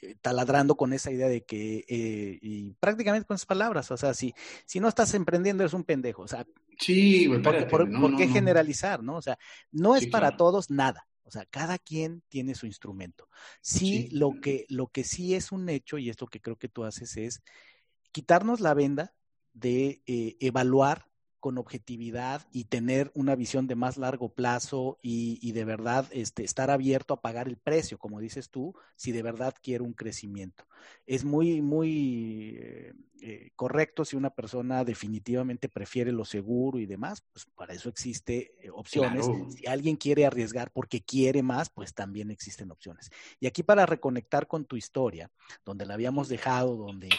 eh, 0.01 0.15
taladrando 0.21 0.75
con 0.75 0.93
esa 0.93 1.11
idea 1.11 1.27
de 1.27 1.43
que, 1.43 1.85
eh, 1.89 2.39
y 2.41 2.71
prácticamente 2.79 3.27
con 3.27 3.35
esas 3.35 3.45
palabras, 3.45 3.91
o 3.91 3.97
sea, 3.97 4.13
si, 4.13 4.33
si 4.65 4.79
no 4.79 4.87
estás 4.87 5.13
emprendiendo 5.13 5.63
eres 5.63 5.73
un 5.73 5.83
pendejo, 5.83 6.21
o 6.21 6.27
sea, 6.27 6.45
sí, 6.77 7.29
¿por, 7.43 8.15
qué 8.15 8.27
generalizar, 8.29 9.03
no? 9.03 9.17
O 9.17 9.21
sea, 9.21 9.37
no 9.71 9.97
es 9.97 10.07
para 10.07 10.37
todos 10.37 10.69
nada, 10.69 11.08
o 11.29 11.31
sea, 11.31 11.45
cada 11.45 11.77
quien 11.77 12.23
tiene 12.27 12.55
su 12.55 12.65
instrumento. 12.65 13.29
Sí, 13.61 14.09
Lo, 14.11 14.41
que, 14.41 14.65
lo 14.67 14.87
que 14.87 15.03
sí 15.03 15.35
es 15.35 15.51
un 15.51 15.69
hecho, 15.69 15.99
y 15.99 16.09
esto 16.09 16.25
que 16.25 16.41
creo 16.41 16.57
que 16.57 16.69
tú 16.69 16.83
haces, 16.83 17.17
es 17.17 17.43
quitarnos 18.11 18.59
la 18.61 18.73
venda 18.73 19.13
de 19.53 20.01
eh, 20.07 20.37
evaluar 20.39 21.08
con 21.39 21.57
objetividad 21.57 22.45
y 22.51 22.65
tener 22.65 23.11
una 23.15 23.35
visión 23.35 23.67
de 23.67 23.75
más 23.75 23.97
largo 23.97 24.29
plazo 24.29 24.99
y, 25.01 25.51
de 25.51 25.65
verdad 25.65 26.05
este, 26.11 26.43
estar 26.43 26.69
abierto 26.69 27.13
a 27.13 27.21
pagar 27.21 27.47
el 27.47 27.57
precio, 27.57 27.97
como 27.97 28.19
dices 28.19 28.49
tú, 28.49 28.75
si 28.95 29.11
de 29.11 29.23
verdad 29.23 29.53
quiere 29.61 29.83
un 29.83 29.93
crecimiento. 29.93 30.65
Es 31.05 31.23
muy, 31.23 31.61
muy 31.61 32.57
eh, 32.59 32.93
eh, 33.21 33.51
correcto 33.55 34.05
si 34.05 34.15
una 34.15 34.29
persona 34.29 34.83
definitivamente 34.83 35.69
prefiere 35.69 36.11
lo 36.11 36.25
seguro 36.25 36.79
y 36.79 36.85
demás, 36.85 37.23
pues 37.33 37.45
para 37.55 37.73
eso 37.73 37.89
existe 37.89 38.53
eh, 38.61 38.69
opciones. 38.69 39.25
Si 39.55 39.67
alguien 39.67 39.95
quiere 39.95 40.25
arriesgar 40.25 40.71
porque 40.71 41.01
quiere 41.01 41.43
más, 41.43 41.69
pues 41.69 41.93
también 41.93 42.31
existen 42.31 42.71
opciones. 42.71 43.11
Y 43.39 43.47
aquí 43.47 43.63
para 43.63 43.85
reconectar 43.85 44.47
con 44.47 44.65
tu 44.65 44.75
historia, 44.75 45.31
donde 45.65 45.85
la 45.85 45.95
habíamos 45.95 46.29
dejado, 46.29 46.75
donde 46.75 47.09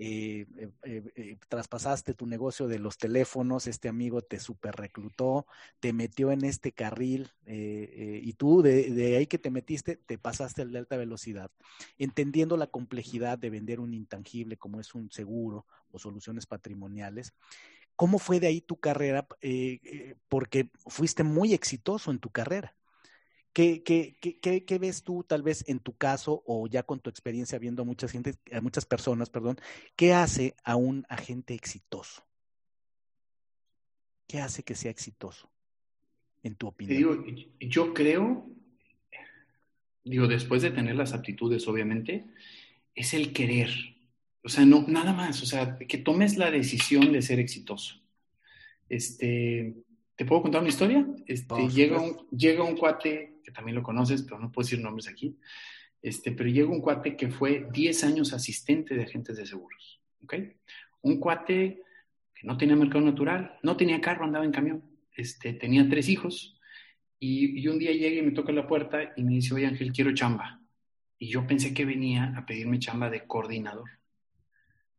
eh, 0.00 0.46
eh, 0.84 1.02
eh, 1.16 1.36
traspasaste 1.48 2.14
tu 2.14 2.24
negocio 2.24 2.68
de 2.68 2.78
los 2.78 2.98
teléfonos, 2.98 3.66
este 3.66 3.88
amigo 3.88 4.22
te 4.22 4.38
super 4.38 4.76
reclutó, 4.76 5.44
te 5.80 5.92
metió 5.92 6.30
en 6.30 6.44
este 6.44 6.70
carril 6.70 7.32
y 7.44 8.32
tú 8.34 8.62
de, 8.62 9.16
ahí 9.16 9.26
que 9.26 9.38
te 9.38 9.50
metiste 9.50 9.96
te 9.96 10.16
pasaste 10.16 10.62
al 10.62 10.70
de 10.70 10.78
alta 10.78 10.96
velocidad, 10.96 11.50
entendiendo 11.98 12.56
la 12.56 12.68
complejidad 12.68 13.38
de 13.38 13.50
vender 13.50 13.80
un 13.80 13.92
intangible 13.92 14.56
como 14.56 14.78
es 14.78 14.94
un 14.94 15.10
seguro 15.10 15.66
o 15.90 15.98
soluciones 15.98 16.46
patrimoniales. 16.46 17.34
¿Cómo 17.96 18.20
fue 18.20 18.38
de 18.38 18.46
ahí 18.46 18.60
tu 18.60 18.76
carrera? 18.76 19.26
porque 20.28 20.70
fuiste 20.86 21.24
muy 21.24 21.54
exitoso 21.54 22.12
en 22.12 22.20
tu 22.20 22.30
carrera. 22.30 22.76
¿Qué, 23.58 23.82
qué, 23.82 24.14
qué, 24.20 24.64
qué, 24.64 24.78
ves 24.78 25.02
tú, 25.02 25.24
tal 25.24 25.42
vez 25.42 25.64
en 25.66 25.80
tu 25.80 25.96
caso, 25.96 26.44
o 26.46 26.68
ya 26.68 26.84
con 26.84 27.00
tu 27.00 27.10
experiencia 27.10 27.58
viendo 27.58 27.82
a 27.82 27.84
muchas, 27.84 28.12
gente, 28.12 28.36
a 28.52 28.60
muchas 28.60 28.86
personas, 28.86 29.30
perdón, 29.30 29.56
qué 29.96 30.12
hace 30.12 30.54
a 30.62 30.76
un 30.76 31.04
agente 31.08 31.54
exitoso? 31.54 32.22
¿Qué 34.28 34.38
hace 34.38 34.62
que 34.62 34.76
sea 34.76 34.92
exitoso, 34.92 35.50
en 36.44 36.54
tu 36.54 36.68
opinión? 36.68 37.24
Digo, 37.26 37.48
yo 37.58 37.92
creo, 37.94 38.48
digo, 40.04 40.28
después 40.28 40.62
de 40.62 40.70
tener 40.70 40.94
las 40.94 41.12
aptitudes, 41.12 41.66
obviamente, 41.66 42.26
es 42.94 43.12
el 43.12 43.32
querer. 43.32 43.70
O 44.44 44.48
sea, 44.48 44.64
no, 44.66 44.84
nada 44.86 45.12
más, 45.12 45.42
o 45.42 45.46
sea, 45.46 45.76
que 45.78 45.98
tomes 45.98 46.36
la 46.36 46.52
decisión 46.52 47.10
de 47.10 47.22
ser 47.22 47.40
exitoso. 47.40 48.00
Este, 48.88 49.74
¿Te 50.14 50.24
puedo 50.24 50.42
contar 50.42 50.60
una 50.60 50.70
historia? 50.70 51.04
Este, 51.26 51.68
llega, 51.68 52.00
un, 52.00 52.28
llega 52.30 52.62
un 52.62 52.76
cuate, 52.76 53.37
que 53.48 53.52
también 53.54 53.76
lo 53.76 53.82
conoces, 53.82 54.22
pero 54.22 54.38
no 54.38 54.52
puedo 54.52 54.66
decir 54.66 54.78
nombres 54.78 55.08
aquí, 55.08 55.38
este, 56.02 56.32
pero 56.32 56.50
llega 56.50 56.68
un 56.68 56.82
cuate 56.82 57.16
que 57.16 57.28
fue 57.28 57.66
10 57.72 58.04
años 58.04 58.34
asistente 58.34 58.94
de 58.94 59.04
agentes 59.04 59.38
de 59.38 59.46
seguros. 59.46 60.02
¿okay? 60.22 60.52
Un 61.00 61.18
cuate 61.18 61.82
que 62.34 62.46
no 62.46 62.58
tenía 62.58 62.76
mercado 62.76 63.04
natural, 63.04 63.58
no 63.62 63.74
tenía 63.74 64.02
carro, 64.02 64.26
andaba 64.26 64.44
en 64.44 64.52
camión, 64.52 64.84
este, 65.16 65.54
tenía 65.54 65.88
tres 65.88 66.10
hijos 66.10 66.60
y, 67.18 67.58
y 67.58 67.68
un 67.68 67.78
día 67.78 67.92
llega 67.92 68.20
y 68.20 68.22
me 68.22 68.32
toca 68.32 68.52
la 68.52 68.66
puerta 68.66 69.14
y 69.16 69.24
me 69.24 69.32
dice, 69.32 69.54
oye 69.54 69.66
Ángel, 69.66 69.92
quiero 69.92 70.12
chamba. 70.12 70.60
Y 71.18 71.30
yo 71.30 71.46
pensé 71.46 71.72
que 71.72 71.86
venía 71.86 72.34
a 72.36 72.44
pedirme 72.44 72.78
chamba 72.78 73.08
de 73.08 73.26
coordinador. 73.26 73.88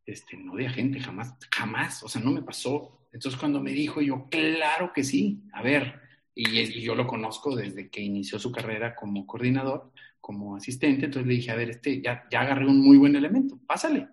Este, 0.04 0.36
no 0.36 0.56
de 0.56 0.66
agente, 0.66 0.98
jamás, 0.98 1.36
jamás, 1.50 2.02
o 2.02 2.08
sea, 2.08 2.20
no 2.20 2.32
me 2.32 2.42
pasó 2.42 3.00
entonces 3.12 3.38
cuando 3.38 3.60
me 3.60 3.72
dijo 3.72 4.00
yo, 4.00 4.28
claro 4.30 4.92
que 4.92 5.02
sí, 5.02 5.42
a 5.52 5.62
ver, 5.62 6.00
y, 6.34 6.80
yo 6.80 6.94
lo 6.94 7.06
conozco 7.06 7.54
desde 7.56 7.90
que 7.90 8.00
inició 8.00 8.38
su 8.38 8.52
carrera 8.52 8.94
como 8.94 9.26
coordinador, 9.26 9.92
como 10.20 10.56
asistente, 10.56 11.06
entonces 11.06 11.26
le 11.26 11.34
dije, 11.34 11.50
a 11.50 11.56
ver, 11.56 11.70
este, 11.70 12.00
ya, 12.00 12.24
ya 12.30 12.40
agarré 12.42 12.66
un 12.66 12.80
muy 12.80 12.96
buen 12.96 13.16
elemento, 13.16 13.58
pásale. 13.66 14.08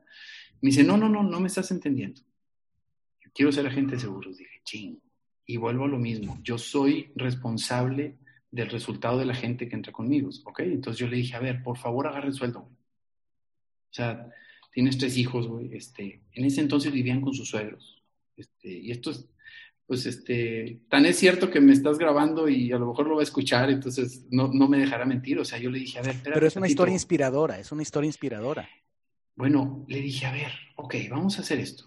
Me 0.62 0.70
dice, 0.70 0.84
no, 0.84 0.98
no, 0.98 1.08
no, 1.10 1.24
no 1.24 1.40
me 1.40 1.48
estás 1.48 1.70
entendiendo. 1.72 2.22
Quiero 3.34 3.52
ser 3.52 3.68
agente 3.68 3.96
de 3.96 4.02
seguros. 4.02 4.38
Dije, 4.38 4.62
ching. 4.64 5.00
Y 5.46 5.58
vuelvo 5.58 5.86
a 5.86 5.88
lo 5.88 6.00
mismo, 6.00 6.40
yo 6.44 6.58
soy 6.58 7.12
responsable 7.16 8.18
del 8.52 8.70
resultado 8.70 9.20
de 9.20 9.26
la 9.26 9.36
gente 9.36 9.70
que 9.70 9.76
entra 9.76 9.94
conmigo, 9.94 10.30
¿ok? 10.46 10.60
Entonces 10.62 11.00
yo 11.00 11.08
le 11.08 11.18
dije, 11.18 11.36
a 11.36 11.40
ver, 11.40 11.64
por 11.64 11.78
favor 11.78 12.08
agarre 12.08 12.28
el 12.28 12.34
sueldo, 12.34 12.60
O 12.60 12.70
sea, 13.92 14.30
tienes 14.74 14.98
tres 14.98 15.18
hijos, 15.18 15.48
güey, 15.48 15.74
este, 15.74 16.22
en 16.34 16.46
ese 16.46 16.62
entonces 16.62 16.92
vivían 16.92 17.22
con 17.22 17.34
sus 17.34 17.48
suegros 17.48 17.98
este, 18.38 18.70
y 18.70 18.92
esto 18.92 19.12
es, 19.12 19.28
pues, 19.88 20.06
este, 20.06 20.82
tan 20.90 21.06
es 21.06 21.18
cierto 21.18 21.50
que 21.50 21.62
me 21.62 21.72
estás 21.72 21.98
grabando 21.98 22.50
y 22.50 22.72
a 22.74 22.78
lo 22.78 22.88
mejor 22.88 23.08
lo 23.08 23.16
va 23.16 23.22
a 23.22 23.24
escuchar, 23.24 23.70
entonces 23.70 24.26
no, 24.30 24.50
no 24.54 24.68
me 24.68 24.80
dejará 24.80 25.06
mentir. 25.06 25.40
O 25.40 25.46
sea, 25.46 25.58
yo 25.58 25.70
le 25.70 25.80
dije, 25.80 25.98
a 26.00 26.02
ver, 26.02 26.18
Pero 26.24 26.46
es 26.46 26.56
una 26.58 26.68
historia 26.68 26.94
inspiradora, 26.94 27.58
es 27.58 27.72
una 27.72 27.84
historia 27.84 28.08
inspiradora. 28.08 28.70
Bueno, 29.36 29.86
le 29.88 30.02
dije, 30.02 30.26
a 30.26 30.34
ver, 30.34 30.52
ok, 30.76 30.96
vamos 31.10 31.38
a 31.38 31.42
hacer 31.42 31.60
esto. 31.60 31.86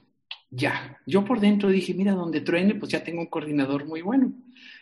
Ya, 0.48 0.98
yo 1.06 1.24
por 1.24 1.40
dentro 1.40 1.68
dije, 1.68 1.94
mira, 1.94 2.12
donde 2.12 2.40
truene, 2.40 2.74
pues 2.74 2.90
ya 2.90 3.04
tengo 3.04 3.20
un 3.20 3.26
coordinador 3.26 3.86
muy 3.86 4.00
bueno. 4.00 4.32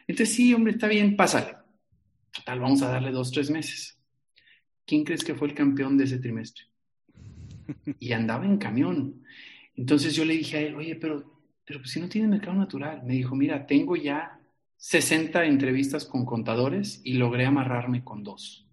Entonces, 0.06 0.34
sí, 0.34 0.54
hombre, 0.54 0.72
está 0.72 0.86
bien, 0.86 1.16
pásale. 1.16 1.56
Total, 2.30 2.60
vamos 2.60 2.82
a 2.82 2.88
darle 2.88 3.10
dos, 3.10 3.32
tres 3.32 3.50
meses. 3.50 3.98
¿Quién 4.86 5.04
crees 5.04 5.24
que 5.24 5.34
fue 5.34 5.48
el 5.48 5.54
campeón 5.54 5.98
de 5.98 6.04
ese 6.04 6.18
trimestre? 6.18 6.64
Y 7.98 8.12
andaba 8.12 8.46
en 8.46 8.58
camión. 8.58 9.24
Entonces 9.74 10.14
yo 10.14 10.24
le 10.24 10.34
dije 10.34 10.56
a 10.56 10.60
él, 10.60 10.76
oye, 10.76 10.94
pero 10.94 11.37
pero 11.68 11.80
pues 11.80 11.90
si 11.90 12.00
no 12.00 12.08
tiene 12.08 12.28
mercado 12.28 12.56
natural, 12.56 13.02
me 13.04 13.12
dijo, 13.12 13.36
mira, 13.36 13.66
tengo 13.66 13.94
ya 13.94 14.40
60 14.78 15.44
entrevistas 15.44 16.06
con 16.06 16.24
contadores 16.24 17.02
y 17.04 17.12
logré 17.12 17.44
amarrarme 17.44 18.02
con 18.02 18.24
dos. 18.24 18.66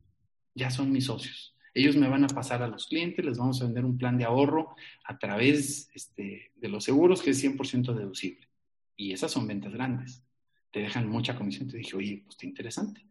Ya 0.53 0.69
son 0.71 0.93
mis 0.93 1.03
socios. 1.03 1.53
Ellos 1.73 1.97
me 1.97 2.07
van 2.07 2.23
a 2.23 2.29
pasar 2.29 2.63
a 2.63 2.69
los 2.69 2.87
clientes, 2.87 3.25
les 3.25 3.37
vamos 3.37 3.61
a 3.61 3.65
vender 3.65 3.83
un 3.83 3.97
plan 3.97 4.17
de 4.17 4.23
ahorro 4.23 4.77
a 5.03 5.17
través 5.17 5.89
este, 5.93 6.53
de 6.55 6.69
los 6.69 6.85
seguros 6.85 7.21
que 7.21 7.31
es 7.31 7.43
100% 7.43 7.93
deducible. 7.93 8.47
Y 8.95 9.11
esas 9.11 9.29
son 9.29 9.45
ventas 9.45 9.73
grandes. 9.73 10.23
Te 10.71 10.79
dejan 10.79 11.09
mucha 11.09 11.35
comisión. 11.35 11.67
Te 11.67 11.75
dije, 11.75 11.97
oye, 11.97 12.21
pues 12.23 12.35
está 12.35 12.45
interesante. 12.45 13.05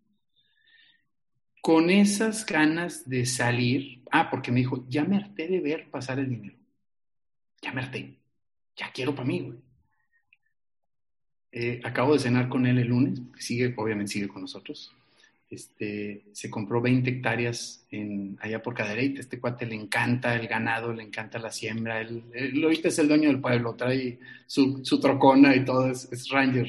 Con 1.61 1.91
esas 1.91 2.47
ganas 2.47 3.07
de 3.07 3.26
salir, 3.26 4.03
ah, 4.11 4.30
porque 4.30 4.51
me 4.51 4.61
dijo, 4.61 4.87
ya 4.89 5.05
me 5.05 5.16
harté 5.16 5.47
de 5.47 5.61
ver 5.61 5.91
pasar 5.91 6.18
el 6.20 6.30
dinero. 6.30 6.57
Ya 7.61 7.74
me 7.74 7.82
harté. 7.82 8.18
Ya 8.76 8.91
quiero 8.91 9.14
para 9.14 9.28
mí, 9.28 9.41
güey. 9.41 9.74
Eh, 11.57 11.80
acabo 11.84 12.14
de 12.14 12.18
cenar 12.18 12.48
con 12.48 12.66
él 12.66 12.80
el 12.80 12.88
lunes, 12.88 13.22
sigue, 13.38 13.72
obviamente 13.76 14.14
sigue 14.14 14.26
con 14.26 14.42
nosotros. 14.42 14.92
Este, 15.48 16.24
se 16.32 16.50
compró 16.50 16.80
20 16.80 17.09
hectáreas 17.09 17.86
en, 17.92 18.36
allá 18.40 18.61
por 18.61 18.74
Cadereyte. 18.74 19.20
Este 19.20 19.38
cuate 19.38 19.64
le 19.64 19.76
encanta 19.76 20.34
el 20.34 20.48
ganado, 20.48 20.92
le 20.92 21.05
encanta 21.05 21.38
la 21.38 21.52
siembra. 21.52 22.00
Él, 22.00 22.24
lo 22.55 22.70
viste, 22.70 22.88
es 22.88 22.98
el 22.98 23.07
dueño 23.07 23.28
del 23.28 23.40
pueblo, 23.40 23.76
trae 23.76 24.18
su, 24.48 24.84
su 24.84 24.98
trocona 24.98 25.55
y 25.55 25.64
todo, 25.64 25.88
es, 25.88 26.11
es, 26.11 26.28
Ranger. 26.28 26.68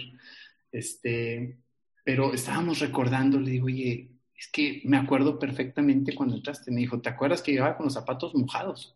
Este, 0.71 1.57
pero 2.03 2.31
estábamos 2.36 2.77
recordando, 2.77 3.39
le 3.39 3.49
digo, 3.49 3.65
oye, 3.65 4.07
es 4.38 4.47
que 4.49 4.83
me 4.86 4.97
acuerdo 4.97 5.39
perfectamente 5.39 6.13
cuando 6.13 6.36
entraste. 6.36 6.69
Me 6.69 6.81
dijo, 6.81 7.01
¿te 7.01 7.09
acuerdas 7.09 7.41
que 7.41 7.53
llevaba 7.53 7.75
con 7.75 7.86
los 7.86 7.93
zapatos 7.95 8.36
mojados? 8.36 8.95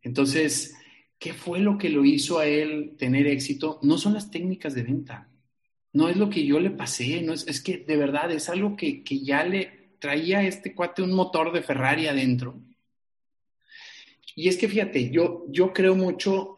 Entonces, 0.00 0.74
¿Qué 1.18 1.32
fue 1.32 1.60
lo 1.60 1.78
que 1.78 1.88
lo 1.88 2.04
hizo 2.04 2.38
a 2.38 2.46
él 2.46 2.96
tener 2.98 3.26
éxito? 3.26 3.78
No 3.82 3.98
son 3.98 4.14
las 4.14 4.30
técnicas 4.30 4.74
de 4.74 4.82
venta, 4.82 5.28
no 5.92 6.08
es 6.08 6.16
lo 6.16 6.28
que 6.28 6.44
yo 6.44 6.58
le 6.58 6.70
pasé, 6.70 7.22
no 7.22 7.32
es, 7.32 7.46
es 7.46 7.62
que 7.62 7.78
de 7.78 7.96
verdad 7.96 8.30
es 8.32 8.48
algo 8.48 8.76
que, 8.76 9.04
que 9.04 9.20
ya 9.20 9.44
le 9.44 9.96
traía 10.00 10.42
este 10.42 10.74
cuate 10.74 11.02
un 11.02 11.12
motor 11.12 11.52
de 11.52 11.62
Ferrari 11.62 12.08
adentro. 12.08 12.60
Y 14.34 14.48
es 14.48 14.56
que 14.56 14.68
fíjate, 14.68 15.10
yo, 15.10 15.46
yo 15.48 15.72
creo 15.72 15.94
mucho 15.94 16.56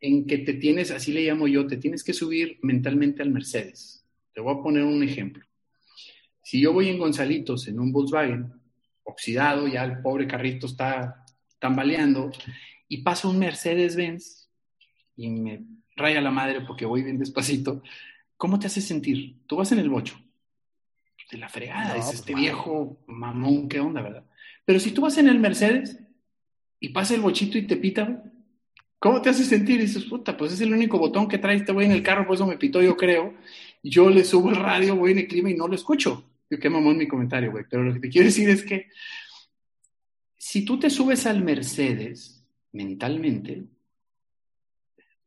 en 0.00 0.26
que 0.26 0.38
te 0.38 0.54
tienes, 0.54 0.90
así 0.90 1.12
le 1.12 1.22
llamo 1.22 1.46
yo, 1.46 1.66
te 1.66 1.76
tienes 1.76 2.02
que 2.02 2.14
subir 2.14 2.58
mentalmente 2.62 3.22
al 3.22 3.30
Mercedes. 3.30 4.04
Te 4.32 4.40
voy 4.40 4.54
a 4.58 4.62
poner 4.62 4.82
un 4.82 5.02
ejemplo. 5.02 5.44
Si 6.42 6.60
yo 6.60 6.72
voy 6.72 6.88
en 6.88 6.98
Gonzalitos 6.98 7.68
en 7.68 7.78
un 7.78 7.92
Volkswagen 7.92 8.52
oxidado, 9.04 9.68
ya 9.68 9.84
el 9.84 10.00
pobre 10.00 10.26
carrito 10.26 10.66
está 10.66 11.24
tambaleando, 11.58 12.32
y 12.92 12.98
pasa 12.98 13.26
un 13.26 13.38
Mercedes-Benz 13.38 14.50
y 15.16 15.30
me 15.30 15.62
raya 15.96 16.20
la 16.20 16.30
madre 16.30 16.60
porque 16.60 16.84
voy 16.84 17.02
bien 17.02 17.18
despacito. 17.18 17.82
¿Cómo 18.36 18.58
te 18.58 18.66
hace 18.66 18.82
sentir? 18.82 19.46
Tú 19.46 19.56
vas 19.56 19.72
en 19.72 19.78
el 19.78 19.88
bocho, 19.88 20.20
de 21.30 21.38
la 21.38 21.48
fregada, 21.48 21.96
es 21.96 22.04
pues, 22.04 22.16
este 22.16 22.34
viejo 22.34 23.02
mamón, 23.06 23.70
¿qué 23.70 23.80
onda, 23.80 24.02
verdad? 24.02 24.26
Pero 24.66 24.78
si 24.78 24.90
tú 24.90 25.00
vas 25.00 25.16
en 25.16 25.30
el 25.30 25.40
Mercedes 25.40 26.00
y 26.80 26.90
pasa 26.90 27.14
el 27.14 27.22
bochito 27.22 27.56
y 27.56 27.66
te 27.66 27.78
pita, 27.78 28.24
¿cómo 28.98 29.22
te 29.22 29.30
hace 29.30 29.44
sentir? 29.44 29.80
Y 29.80 29.86
dices, 29.86 30.04
puta, 30.04 30.36
pues 30.36 30.52
es 30.52 30.60
el 30.60 30.74
único 30.74 30.98
botón 30.98 31.28
que 31.28 31.38
trae 31.38 31.56
este 31.56 31.72
güey 31.72 31.86
en 31.86 31.92
el 31.92 32.02
carro, 32.02 32.26
por 32.26 32.34
eso 32.34 32.46
me 32.46 32.58
pitó, 32.58 32.82
yo 32.82 32.98
creo. 32.98 33.32
Yo 33.82 34.10
le 34.10 34.22
subo 34.22 34.50
el 34.50 34.56
radio, 34.56 34.96
voy 34.96 35.12
en 35.12 35.20
el 35.20 35.28
clima 35.28 35.48
y 35.48 35.54
no 35.54 35.66
lo 35.66 35.76
escucho. 35.76 36.28
Yo 36.50 36.58
qué 36.58 36.68
mamón 36.68 36.98
mi 36.98 37.08
comentario, 37.08 37.52
güey. 37.52 37.64
Pero 37.70 37.84
lo 37.84 37.94
que 37.94 38.00
te 38.00 38.10
quiero 38.10 38.26
decir 38.26 38.50
es 38.50 38.62
que 38.62 38.90
si 40.36 40.66
tú 40.66 40.78
te 40.78 40.90
subes 40.90 41.24
al 41.24 41.42
Mercedes 41.42 42.41
mentalmente, 42.72 43.64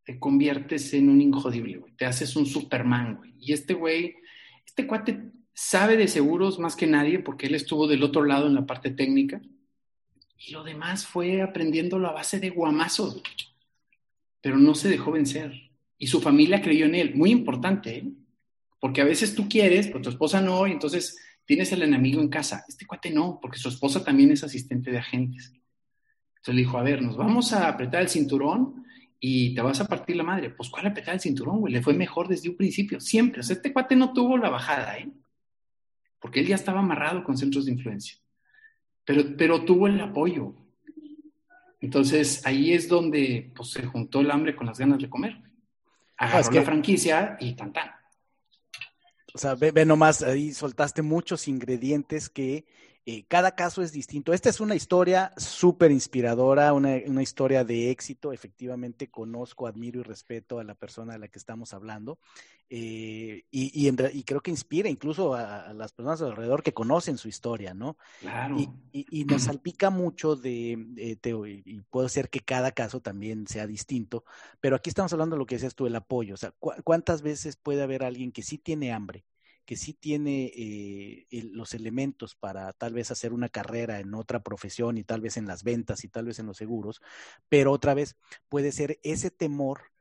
te 0.04 0.20
conviertes 0.20 0.93
en 0.93 1.10
un 1.10 1.22
injodible, 1.22 1.78
güey. 1.78 1.93
Te 1.93 2.06
haces 2.06 2.36
un 2.36 2.46
Superman. 2.46 3.34
Y 3.39 3.54
este 3.54 3.74
güey, 3.74 4.16
este 4.66 4.86
cuate 4.86 5.32
sabe 5.54 5.98
de 5.98 6.08
seguros 6.08 6.60
más 6.60 6.76
que 6.76 6.86
nadie 6.86 7.20
porque 7.20 7.48
él 7.48 7.56
estuvo 7.56 7.88
del 7.88 8.04
otro 8.04 8.24
lado 8.24 8.48
en 8.48 8.56
la 8.56 8.66
parte 8.66 8.91
técnica. 8.91 9.41
Y 10.38 10.52
lo 10.52 10.64
demás 10.64 11.08
fue 11.08 11.41
aprendiéndolo 11.41 12.08
a 12.08 12.14
base 12.14 12.39
de 12.39 12.50
guamazos, 12.50 13.24
pero 14.41 14.58
no 14.58 14.76
se 14.76 14.89
dejó 14.89 15.12
vencer. 15.12 15.72
Y 15.98 16.08
su 16.08 16.22
familia 16.22 16.62
creyó 16.62 16.86
en 16.86 16.96
él. 16.96 17.16
Muy 17.16 17.32
importante, 17.32 17.98
¿eh? 17.98 18.12
Porque 18.80 19.02
a 19.02 19.06
veces 19.06 19.34
tú 19.34 19.50
quieres, 19.50 19.88
pero 19.88 20.02
tu 20.02 20.10
esposa 20.10 20.41
no, 20.41 20.68
y 20.68 20.72
entonces 20.72 21.18
tienes 21.46 21.72
el 21.72 21.82
enemigo 21.82 22.22
en 22.22 22.28
casa. 22.28 22.64
Este 22.68 22.86
cuate 22.86 23.10
no, 23.10 23.39
porque 23.41 23.58
su 23.58 23.70
esposa 23.70 24.04
también 24.04 24.32
es 24.32 24.43
asistente 24.43 24.91
de 24.91 25.00
agentes. 25.00 25.54
Entonces 26.46 26.58
le 26.58 26.62
dijo, 26.62 26.78
a 26.78 26.84
ver, 26.84 27.02
nos 27.02 27.18
vamos 27.18 27.54
a 27.54 27.68
apretar 27.68 28.04
el 28.04 28.08
cinturón 28.08 28.86
y 29.20 29.56
te 29.56 29.64
vas 29.64 29.82
a 29.82 29.88
partir 29.88 30.16
la 30.16 30.22
madre. 30.22 30.52
Pues, 30.52 30.70
¿cuál 30.70 30.86
apretar 30.86 31.16
el 31.16 31.20
cinturón, 31.20 31.60
güey? 31.60 31.74
Le 31.74 31.82
fue 31.82 31.96
mejor 31.96 32.28
desde 32.28 32.50
un 32.50 32.56
principio, 32.56 33.00
siempre. 33.00 33.39
O 33.39 33.43
sea, 33.43 33.56
este 33.56 33.74
cuate 33.74 33.96
no 33.96 34.14
tuvo 34.14 34.38
la 34.38 34.52
bajada, 34.52 34.96
¿eh? 35.00 35.10
Porque 36.20 36.41
él 36.41 36.46
ya 36.46 36.54
estaba 36.54 36.82
amarrado 36.82 37.24
con 37.24 37.36
centros 37.36 37.66
de 37.66 37.72
influencia. 37.72 38.20
Pero, 39.04 39.24
pero 39.36 39.66
tuvo 39.66 39.88
el 39.88 40.00
apoyo. 40.00 40.54
Entonces, 41.82 42.46
ahí 42.46 42.74
es 42.74 42.88
donde 42.88 43.52
pues, 43.56 43.72
se 43.72 43.84
juntó 43.84 44.22
el 44.22 44.30
hambre 44.30 44.56
con 44.56 44.68
las 44.68 44.78
ganas 44.78 45.00
de 45.00 45.10
comer. 45.10 45.41
Agarró 46.16 46.52
la 46.52 46.62
franquicia 46.62 47.38
y 47.39 47.56
tan 47.56 47.74
tan. 47.74 47.89
O 49.34 49.39
sea, 49.39 49.56
ve, 49.56 49.72
ve, 49.72 49.84
nomás, 49.84 50.22
ahí 50.22 50.54
soltaste 50.54 51.02
muchos 51.02 51.48
ingredientes 51.48 52.30
que 52.30 52.66
eh, 53.08 53.24
cada 53.28 53.53
caso 53.53 53.84
es 53.84 53.91
distinto. 53.91 54.34
Esta 54.34 54.49
es 54.49 54.60
una 54.60 54.74
historia 54.74 55.32
súper 55.38 55.91
inspiradora, 55.91 56.74
una, 56.74 57.22
historia 57.22 57.64
de 57.64 57.91
éxito. 57.91 58.34
Efectivamente, 58.34 59.12
conozco, 59.12 59.68
admiro 59.68 59.99
y 59.99 60.03
respeto 60.03 60.58
a 60.58 60.64
la 60.64 60.74
persona 60.74 61.14
de 61.14 61.20
la 61.20 61.28
que 61.28 61.38
estamos 61.38 61.76
hablando. 61.76 62.18
Eh, 62.68 63.43
y, 63.51 63.88
y, 63.88 64.24
creo 64.24 64.41
que 64.41 64.49
inspira 64.49 64.89
incluso 64.89 65.36
a, 65.36 65.72
las 65.74 65.93
personas 65.93 66.20
alrededor 66.24 66.64
que 66.64 66.74
conocen 66.74 67.20
su 67.20 67.28
historia, 67.28 67.76
¿no? 67.76 67.95
Claro. 68.22 68.58
Y, 68.91 69.26
nos 69.26 69.43
salpica 69.43 69.91
mucho 69.91 70.36
de, 70.36 70.76
y 71.38 71.82
puede 71.82 72.10
ser 72.10 72.32
que 72.32 72.39
cada 72.39 72.72
caso 72.72 73.01
también 73.01 73.45
sea 73.47 73.68
distinto, 73.68 74.24
pero 74.60 74.76
aquí 74.76 74.89
estamos 74.89 75.14
hablando 75.14 75.36
de 75.36 75.39
lo 75.39 75.45
que 75.45 75.56
decías 75.56 75.76
tú, 75.76 75.86
el 75.86 75.95
apoyo. 75.95 76.34
O 76.34 76.38
sea, 76.38 76.56
¿cuántas 76.60 77.22
veces 77.22 77.56
puede 77.56 77.84
haber 77.84 78.03
alguien 78.03 78.32
que 78.32 78.41
sí 78.41 78.58
tiene 78.58 78.93
hambre? 78.93 79.26
Que 79.66 79.76
sí 79.76 79.93
tiene 79.93 80.51
eh, 80.55 81.26
los 81.51 81.74
elementos 81.74 82.36
para 82.36 82.72
tal 82.74 82.93
vez 82.93 83.11
hacer 83.11 83.34
una 83.34 83.49
carrera 83.49 83.99
en 83.99 84.13
otra 84.13 84.41
profesión 84.43 84.97
y 84.97 85.03
tal 85.03 85.22
vez 85.22 85.38
en 85.38 85.47
las 85.47 85.63
ventas 85.63 86.03
y 86.03 86.07
tal 86.07 86.26
vez 86.26 86.39
en 86.39 86.45
los 86.45 86.57
seguros, 86.57 87.01
pero 87.49 87.72
otra 87.72 87.93
vez 87.93 88.16
puede 88.47 88.72
ser 88.72 88.99
ese 89.03 89.32
temor 89.32 89.91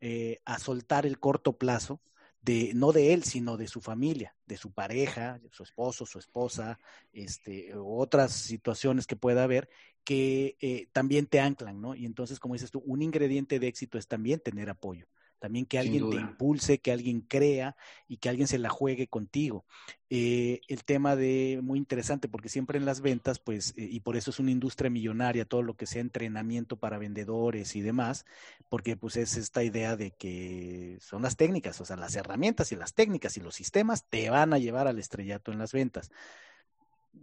eh, 0.00 0.38
a 0.44 0.58
soltar 0.58 1.04
el 1.06 1.18
corto 1.18 1.58
plazo, 1.58 2.00
de, 2.40 2.72
no 2.74 2.92
de 2.92 3.12
él, 3.12 3.24
sino 3.24 3.56
de 3.56 3.66
su 3.66 3.80
familia, 3.80 4.36
de 4.46 4.56
su 4.56 4.70
pareja, 4.70 5.40
su 5.50 5.64
esposo, 5.64 6.06
su 6.06 6.20
esposa, 6.20 6.78
este, 7.12 7.74
otras 7.74 8.32
situaciones 8.32 9.06
que 9.08 9.16
pueda 9.16 9.42
haber 9.42 9.68
que 10.04 10.56
eh, 10.60 10.86
también 10.92 11.26
te 11.26 11.40
anclan, 11.40 11.80
¿no? 11.80 11.94
Y 11.94 12.06
entonces, 12.06 12.38
como 12.38 12.54
dices 12.54 12.70
tú, 12.70 12.82
un 12.86 13.02
ingrediente 13.02 13.58
de 13.58 13.66
éxito 13.66 13.98
es 13.98 14.06
también 14.06 14.40
tener 14.40 14.70
apoyo 14.70 15.06
también 15.38 15.66
que 15.66 15.78
alguien 15.78 16.10
te 16.10 16.16
impulse, 16.16 16.78
que 16.78 16.92
alguien 16.92 17.20
crea 17.20 17.76
y 18.06 18.18
que 18.18 18.28
alguien 18.28 18.48
se 18.48 18.58
la 18.58 18.68
juegue 18.68 19.06
contigo. 19.06 19.64
Eh, 20.10 20.60
el 20.68 20.84
tema 20.84 21.16
de, 21.16 21.60
muy 21.62 21.78
interesante, 21.78 22.28
porque 22.28 22.48
siempre 22.48 22.78
en 22.78 22.84
las 22.84 23.00
ventas, 23.00 23.38
pues, 23.38 23.74
eh, 23.76 23.88
y 23.90 24.00
por 24.00 24.16
eso 24.16 24.30
es 24.30 24.38
una 24.38 24.50
industria 24.50 24.90
millonaria, 24.90 25.44
todo 25.44 25.62
lo 25.62 25.74
que 25.74 25.86
sea 25.86 26.00
entrenamiento 26.00 26.76
para 26.76 26.98
vendedores 26.98 27.76
y 27.76 27.82
demás, 27.82 28.24
porque 28.68 28.96
pues 28.96 29.16
es 29.16 29.36
esta 29.36 29.62
idea 29.62 29.96
de 29.96 30.10
que 30.10 30.98
son 31.00 31.22
las 31.22 31.36
técnicas, 31.36 31.80
o 31.80 31.84
sea, 31.84 31.96
las 31.96 32.16
herramientas 32.16 32.72
y 32.72 32.76
las 32.76 32.94
técnicas 32.94 33.36
y 33.36 33.40
los 33.40 33.54
sistemas 33.54 34.06
te 34.08 34.30
van 34.30 34.52
a 34.52 34.58
llevar 34.58 34.86
al 34.86 34.98
estrellato 34.98 35.52
en 35.52 35.58
las 35.58 35.72
ventas. 35.72 36.10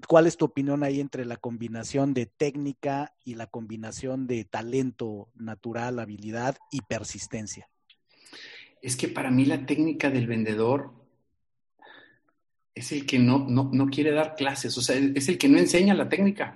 ¿Cuál 0.07 0.27
es 0.27 0.37
tu 0.37 0.45
opinión 0.45 0.83
ahí 0.83 0.99
entre 0.99 1.25
la 1.25 1.37
combinación 1.37 2.13
de 2.13 2.25
técnica 2.25 3.13
y 3.23 3.35
la 3.35 3.47
combinación 3.47 4.27
de 4.27 4.45
talento 4.45 5.29
natural, 5.35 5.99
habilidad 5.99 6.57
y 6.71 6.81
persistencia? 6.81 7.69
Es 8.85 8.95
que 8.95 9.07
para 9.07 9.31
mí 9.31 9.45
la 9.45 9.65
técnica 9.65 10.11
del 10.11 10.27
vendedor 10.27 10.93
es 12.75 12.91
el 12.91 13.07
que 13.07 13.17
no, 13.17 13.39
no, 13.49 13.87
quiere 13.87 14.11
dar 14.11 14.35
clases, 14.35 14.77
o 14.77 14.81
sea, 14.81 14.95
es 14.95 15.27
el 15.27 15.39
que 15.39 15.49
no 15.49 15.57
enseña 15.57 15.95
la 15.95 16.07
técnica. 16.07 16.55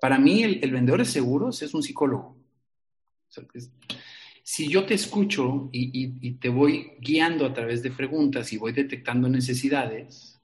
Para 0.00 0.18
mí 0.18 0.42
el, 0.42 0.70
vendedor 0.70 1.00
de 1.00 1.04
seguros 1.04 1.60
es 1.60 1.74
un 1.74 1.82
psicólogo. 1.82 2.38
si 4.42 4.68
yo 4.68 4.86
te 4.86 4.94
escucho 4.94 5.68
y, 5.72 6.32
te 6.36 6.48
voy 6.48 6.92
guiando 7.00 7.44
a 7.44 7.52
través 7.52 7.82
de 7.82 7.90
preguntas 7.90 8.50
y 8.54 8.56
voy 8.56 8.72
detectando 8.72 9.28
necesidades, 9.28 10.40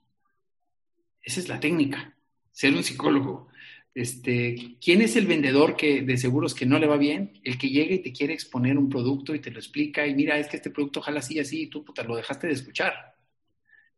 esa 1.23 1.39
es 1.39 1.49
la 1.49 1.59
técnica, 1.59 2.15
ser 2.51 2.71
un 2.71 2.83
psicólogo. 2.83 3.47
Este, 3.95 4.77
¿Quién 4.81 5.01
es 5.01 5.15
el 5.15 5.27
vendedor 5.27 5.75
que, 5.75 6.01
de 6.01 6.17
seguros 6.17 6.55
que 6.55 6.65
no 6.65 6.79
le 6.79 6.87
va 6.87 6.97
bien? 6.97 7.39
El 7.43 7.57
que 7.59 7.69
llega 7.69 7.93
y 7.93 7.99
te 7.99 8.11
quiere 8.11 8.33
exponer 8.33 8.77
un 8.77 8.89
producto 8.89 9.35
y 9.35 9.39
te 9.39 9.51
lo 9.51 9.59
explica 9.59 10.07
y 10.07 10.15
mira, 10.15 10.37
es 10.39 10.47
que 10.47 10.57
este 10.57 10.71
producto 10.71 11.01
jala 11.01 11.19
así, 11.19 11.39
así, 11.39 11.63
y 11.63 11.67
tú 11.67 11.83
puta, 11.85 12.03
lo 12.03 12.15
dejaste 12.15 12.47
de 12.47 12.53
escuchar. 12.53 13.15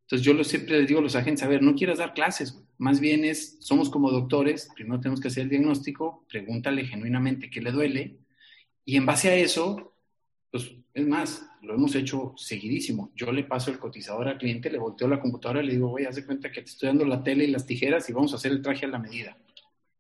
Entonces 0.02 0.26
yo 0.26 0.34
lo, 0.34 0.44
siempre 0.44 0.80
les 0.80 0.88
digo 0.88 1.00
a 1.00 1.04
los 1.04 1.16
agentes, 1.16 1.44
a 1.44 1.48
ver, 1.48 1.64
no 1.64 1.76
quieras 1.76 1.98
dar 2.00 2.14
clases, 2.14 2.62
más 2.78 3.00
bien 3.00 3.24
es, 3.26 3.58
somos 3.62 3.90
como 3.90 4.12
doctores, 4.12 4.70
primero 4.76 5.00
tenemos 5.00 5.22
que 5.22 5.30
hacer 5.30 5.44
el 5.44 5.50
diagnóstico, 5.50 6.26
pregúntale 6.30 6.86
genuinamente 6.86 7.50
qué 7.50 7.62
le 7.62 7.72
duele 7.72 8.18
y 8.84 8.98
en 8.98 9.06
base 9.06 9.30
a 9.30 9.36
eso, 9.36 9.96
pues 10.52 10.74
es 10.94 11.08
más, 11.08 11.50
lo 11.64 11.74
hemos 11.74 11.96
hecho 11.96 12.34
seguidísimo. 12.38 13.12
Yo 13.16 13.32
le 13.32 13.44
paso 13.46 13.72
el 13.72 13.80
cotizador 13.80 14.28
al 14.28 14.38
cliente, 14.38 14.70
le 14.70 14.78
volteo 14.78 15.08
la 15.08 15.20
computadora 15.20 15.64
y 15.64 15.68
le 15.68 15.74
digo, 15.74 15.90
voy, 15.90 16.06
haz 16.06 16.18
de 16.18 16.26
cuenta 16.26 16.52
que 16.52 16.62
te 16.62 16.70
estoy 16.70 16.88
dando 16.88 17.06
la 17.06 17.24
tele 17.24 17.46
y 17.46 17.52
las 17.52 17.66
tijeras 17.66 18.10
y 18.10 18.14
vamos 18.14 18.34
a 18.34 18.36
hacer 18.36 18.52
el 18.52 18.62
traje 18.62 18.86
a 18.86 18.90
la 18.90 19.00
medida 19.00 19.38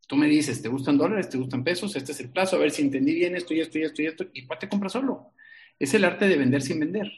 Tú 0.07 0.15
me 0.15 0.27
dices, 0.27 0.61
¿te 0.61 0.69
gustan 0.69 0.97
dólares? 0.97 1.29
¿Te 1.29 1.37
gustan 1.37 1.63
pesos? 1.63 1.95
Este 1.95 2.11
es 2.11 2.19
el 2.19 2.29
plazo, 2.29 2.55
a 2.55 2.59
ver 2.59 2.71
si 2.71 2.83
entendí 2.83 3.13
bien 3.15 3.35
esto 3.35 3.53
y 3.53 3.59
esto 3.59 3.79
y 3.79 3.83
esto 3.83 4.01
y 4.01 4.05
esto. 4.05 4.25
¿Y 4.33 4.47
te 4.47 4.69
compra 4.69 4.89
solo? 4.89 5.33
Es 5.79 5.93
el 5.93 6.05
arte 6.05 6.27
de 6.27 6.37
vender 6.37 6.61
sin 6.61 6.79
vender. 6.79 7.11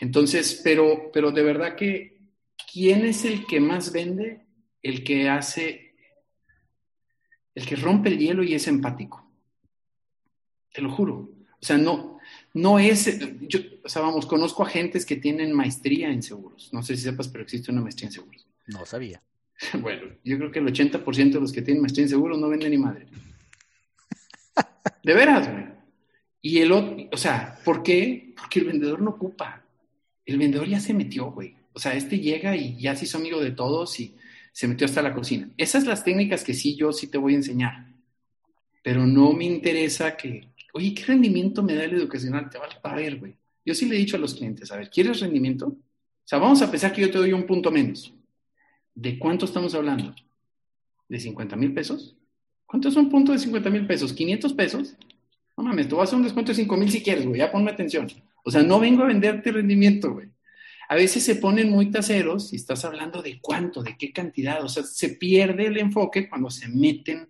Entonces, 0.00 0.60
pero, 0.62 1.10
pero 1.12 1.30
de 1.30 1.42
verdad 1.42 1.76
que, 1.76 2.18
¿quién 2.72 3.04
es 3.04 3.24
el 3.24 3.46
que 3.46 3.60
más 3.60 3.92
vende? 3.92 4.46
El 4.82 5.04
que 5.04 5.28
hace, 5.28 5.94
el 7.54 7.64
que 7.64 7.76
rompe 7.76 8.10
el 8.10 8.18
hielo 8.18 8.42
y 8.42 8.54
es 8.54 8.66
empático. 8.66 9.30
Te 10.72 10.82
lo 10.82 10.90
juro. 10.90 11.30
O 11.60 11.64
sea, 11.64 11.78
no, 11.78 12.18
no 12.54 12.78
es, 12.78 13.18
yo, 13.42 13.60
o 13.84 13.88
sea, 13.88 14.02
vamos, 14.02 14.26
conozco 14.26 14.64
agentes 14.64 15.06
que 15.06 15.16
tienen 15.16 15.52
maestría 15.52 16.10
en 16.10 16.22
seguros. 16.22 16.70
No 16.72 16.82
sé 16.82 16.96
si 16.96 17.02
sepas, 17.02 17.28
pero 17.28 17.44
existe 17.44 17.70
una 17.70 17.80
maestría 17.80 18.08
en 18.08 18.12
seguros. 18.12 18.46
No 18.66 18.84
sabía. 18.84 19.22
Bueno, 19.80 20.02
yo 20.24 20.38
creo 20.38 20.50
que 20.50 20.58
el 20.58 20.66
80% 20.66 21.32
de 21.32 21.40
los 21.40 21.52
que 21.52 21.62
tienen 21.62 21.82
maestría 21.82 22.04
en 22.04 22.10
seguros 22.10 22.38
no 22.38 22.48
venden 22.48 22.70
ni 22.70 22.78
madre. 22.78 23.06
De 25.02 25.14
veras, 25.14 25.50
güey. 25.50 25.64
Y 26.40 26.58
el 26.58 26.72
otro, 26.72 26.96
o 27.12 27.16
sea, 27.16 27.58
¿por 27.64 27.82
qué? 27.82 28.34
Porque 28.36 28.60
el 28.60 28.66
vendedor 28.66 29.00
no 29.00 29.10
ocupa. 29.10 29.64
El 30.26 30.38
vendedor 30.38 30.68
ya 30.68 30.80
se 30.80 30.94
metió, 30.94 31.30
güey. 31.30 31.54
O 31.72 31.78
sea, 31.78 31.94
este 31.94 32.18
llega 32.18 32.56
y 32.56 32.76
ya 32.78 32.96
se 32.96 33.04
hizo 33.04 33.18
amigo 33.18 33.40
de 33.40 33.52
todos 33.52 33.98
y 34.00 34.16
se 34.52 34.68
metió 34.68 34.84
hasta 34.84 35.02
la 35.02 35.14
cocina. 35.14 35.48
Esas 35.56 35.86
las 35.86 36.04
técnicas 36.04 36.44
que 36.44 36.54
sí, 36.54 36.76
yo 36.76 36.92
sí 36.92 37.06
te 37.06 37.18
voy 37.18 37.34
a 37.34 37.36
enseñar. 37.36 37.86
Pero 38.82 39.06
no 39.06 39.32
me 39.32 39.44
interesa 39.44 40.16
que, 40.16 40.48
oye, 40.72 40.92
¿qué 40.94 41.04
rendimiento 41.04 41.62
me 41.62 41.74
da 41.74 41.84
el 41.84 41.94
educacional? 41.94 42.50
Te 42.50 42.58
va 42.58 42.66
a 42.82 42.96
ver, 42.96 43.18
güey. 43.18 43.36
Yo 43.64 43.74
sí 43.74 43.88
le 43.88 43.94
he 43.94 43.98
dicho 43.98 44.16
a 44.16 44.20
los 44.20 44.34
clientes, 44.34 44.72
a 44.72 44.76
ver, 44.76 44.90
¿quieres 44.90 45.20
rendimiento? 45.20 45.66
O 45.68 45.78
sea, 46.24 46.38
vamos 46.38 46.60
a 46.62 46.70
pensar 46.70 46.92
que 46.92 47.02
yo 47.02 47.10
te 47.10 47.18
doy 47.18 47.32
un 47.32 47.46
punto 47.46 47.70
menos. 47.70 48.12
¿De 48.94 49.18
cuánto 49.18 49.44
estamos 49.44 49.74
hablando? 49.74 50.14
¿De 51.08 51.20
50 51.20 51.56
mil 51.56 51.72
pesos? 51.72 52.16
¿Cuánto 52.66 52.88
es 52.88 52.96
un 52.96 53.10
punto 53.10 53.32
de 53.32 53.38
50 53.38 53.70
mil 53.70 53.86
pesos? 53.86 54.16
¿500 54.16 54.56
pesos? 54.56 54.96
No 55.56 55.64
mames, 55.64 55.88
tú 55.88 55.96
vas 55.96 56.02
a 56.02 56.04
hacer 56.04 56.16
un 56.16 56.24
descuento 56.24 56.52
de 56.52 56.56
5 56.56 56.76
mil 56.76 56.90
si 56.90 57.02
quieres, 57.02 57.26
güey, 57.26 57.38
ya 57.38 57.52
ponme 57.52 57.70
atención. 57.70 58.06
O 58.44 58.50
sea, 58.50 58.62
no 58.62 58.80
vengo 58.80 59.02
a 59.02 59.06
venderte 59.06 59.52
rendimiento, 59.52 60.12
güey. 60.12 60.28
a 60.88 60.94
veces 60.94 61.22
se 61.22 61.36
ponen 61.36 61.70
muy 61.70 61.90
taseros 61.90 62.52
y 62.52 62.56
estás 62.56 62.84
hablando 62.84 63.22
de 63.22 63.40
cuánto, 63.40 63.82
de 63.82 63.96
qué 63.96 64.12
cantidad, 64.12 64.64
o 64.64 64.68
sea, 64.68 64.82
se 64.82 65.10
pierde 65.10 65.66
el 65.66 65.78
enfoque 65.78 66.28
cuando 66.28 66.50
se 66.50 66.68
meten, 66.68 67.28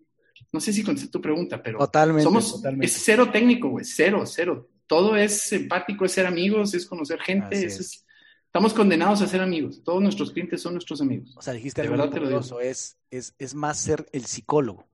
no 0.52 0.60
sé 0.60 0.72
si 0.72 0.82
contesté 0.82 1.10
tu 1.10 1.20
pregunta, 1.20 1.62
pero 1.62 1.78
totalmente, 1.78 2.24
somos, 2.24 2.52
totalmente. 2.52 2.86
es 2.86 3.02
cero 3.04 3.30
técnico, 3.32 3.68
güey, 3.68 3.84
cero, 3.84 4.24
cero. 4.26 4.68
Todo 4.86 5.16
es 5.16 5.52
empático, 5.52 6.04
es 6.04 6.12
ser 6.12 6.26
amigos, 6.26 6.74
es 6.74 6.86
conocer 6.86 7.20
gente, 7.20 7.64
es, 7.64 7.80
es. 7.80 8.06
Estamos 8.52 8.74
condenados 8.74 9.22
a 9.22 9.26
ser 9.26 9.40
amigos, 9.40 9.82
todos 9.82 10.02
nuestros 10.02 10.30
clientes 10.30 10.60
son 10.60 10.74
nuestros 10.74 11.00
amigos. 11.00 11.34
O 11.38 11.40
sea, 11.40 11.54
dijiste 11.54 11.80
algo 11.80 11.96
muy 11.96 12.10
curioso, 12.10 12.60
es, 12.60 12.98
es, 13.10 13.34
es 13.38 13.54
más 13.54 13.78
ser 13.78 14.06
el 14.12 14.26
psicólogo. 14.26 14.86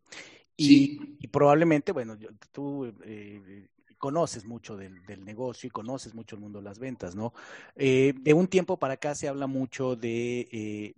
Y, 0.57 0.65
Sí. 0.67 1.17
y 1.19 1.27
probablemente, 1.27 1.91
bueno, 1.91 2.15
yo- 2.15 2.29
tú 2.53 2.87
eh, 3.03 3.67
conoces 3.99 4.45
mucho 4.45 4.77
del, 4.77 5.05
del 5.07 5.25
negocio 5.25 5.67
y 5.67 5.71
conoces 5.71 6.15
mucho 6.15 6.37
el 6.37 6.43
mundo 6.43 6.61
de 6.61 6.67
las 6.67 6.79
ventas, 6.79 7.17
¿no? 7.17 7.33
Eh, 7.75 8.15
de 8.21 8.33
un 8.33 8.47
tiempo 8.47 8.79
para 8.79 8.95
acá 8.95 9.17
se 9.17 9.27
habla 9.27 9.49
mucho 9.49 9.97
de 9.97 10.49
eh, 10.53 10.95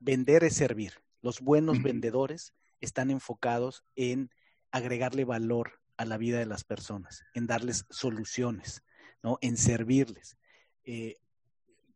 vender 0.00 0.42
es 0.42 0.56
servir. 0.56 0.94
Los 1.22 1.40
buenos 1.42 1.80
vendedores 1.80 2.54
están 2.80 3.12
enfocados 3.12 3.84
en 3.94 4.30
agregarle 4.72 5.24
valor 5.24 5.80
a 5.96 6.04
la 6.06 6.18
vida 6.18 6.40
de 6.40 6.46
las 6.46 6.64
personas, 6.64 7.22
en 7.34 7.46
darles 7.46 7.86
soluciones, 7.88 8.82
¿no? 9.22 9.38
En 9.42 9.56
servirles. 9.56 10.36
Eh, 10.82 11.14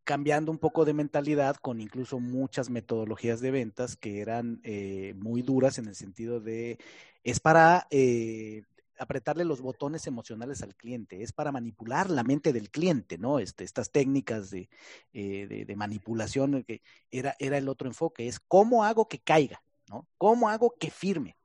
cambiando 0.09 0.51
un 0.51 0.57
poco 0.57 0.87
de 0.87 0.95
mentalidad 0.95 1.57
con 1.57 1.83
incluso 1.83 2.19
muchas 2.19 2.71
metodologías 2.71 3.43
de 3.43 3.51
ventas 3.51 3.95
que 3.95 4.23
eran 4.23 4.59
eh, 4.65 5.13
muy 5.19 5.43
duras 5.43 5.77
en 5.77 5.87
el 5.87 5.95
sentido 5.95 6.41
de, 6.41 6.79
es 7.25 7.41
para 7.41 7.87
eh, 7.91 8.63
apretarle 8.99 9.45
los 9.45 9.61
botones 9.61 10.07
emocionales 10.07 10.63
al 10.63 10.75
cliente, 10.75 11.23
es 11.23 11.35
para 11.35 11.53
manipular 11.53 12.09
la 12.09 12.25
mente 12.25 12.55
del 12.55 12.71
cliente, 12.71 13.19
¿no? 13.19 13.39
Este, 13.39 13.65
estas 13.65 13.91
técnicas 13.91 14.49
de, 14.49 14.71
eh, 15.13 15.47
de, 15.47 15.67
de 15.67 15.77
manipulación, 15.77 16.65
que 16.65 16.81
era, 17.11 17.37
era 17.39 17.59
el 17.59 17.69
otro 17.69 17.87
enfoque, 17.87 18.29
es 18.29 18.41
cómo 18.41 18.85
hago 18.85 19.09
que 19.09 19.19
caiga, 19.19 19.63
¿no? 19.91 20.09
¿Cómo 20.17 20.49
hago 20.49 20.75
que 20.81 20.91
firme? 20.91 21.37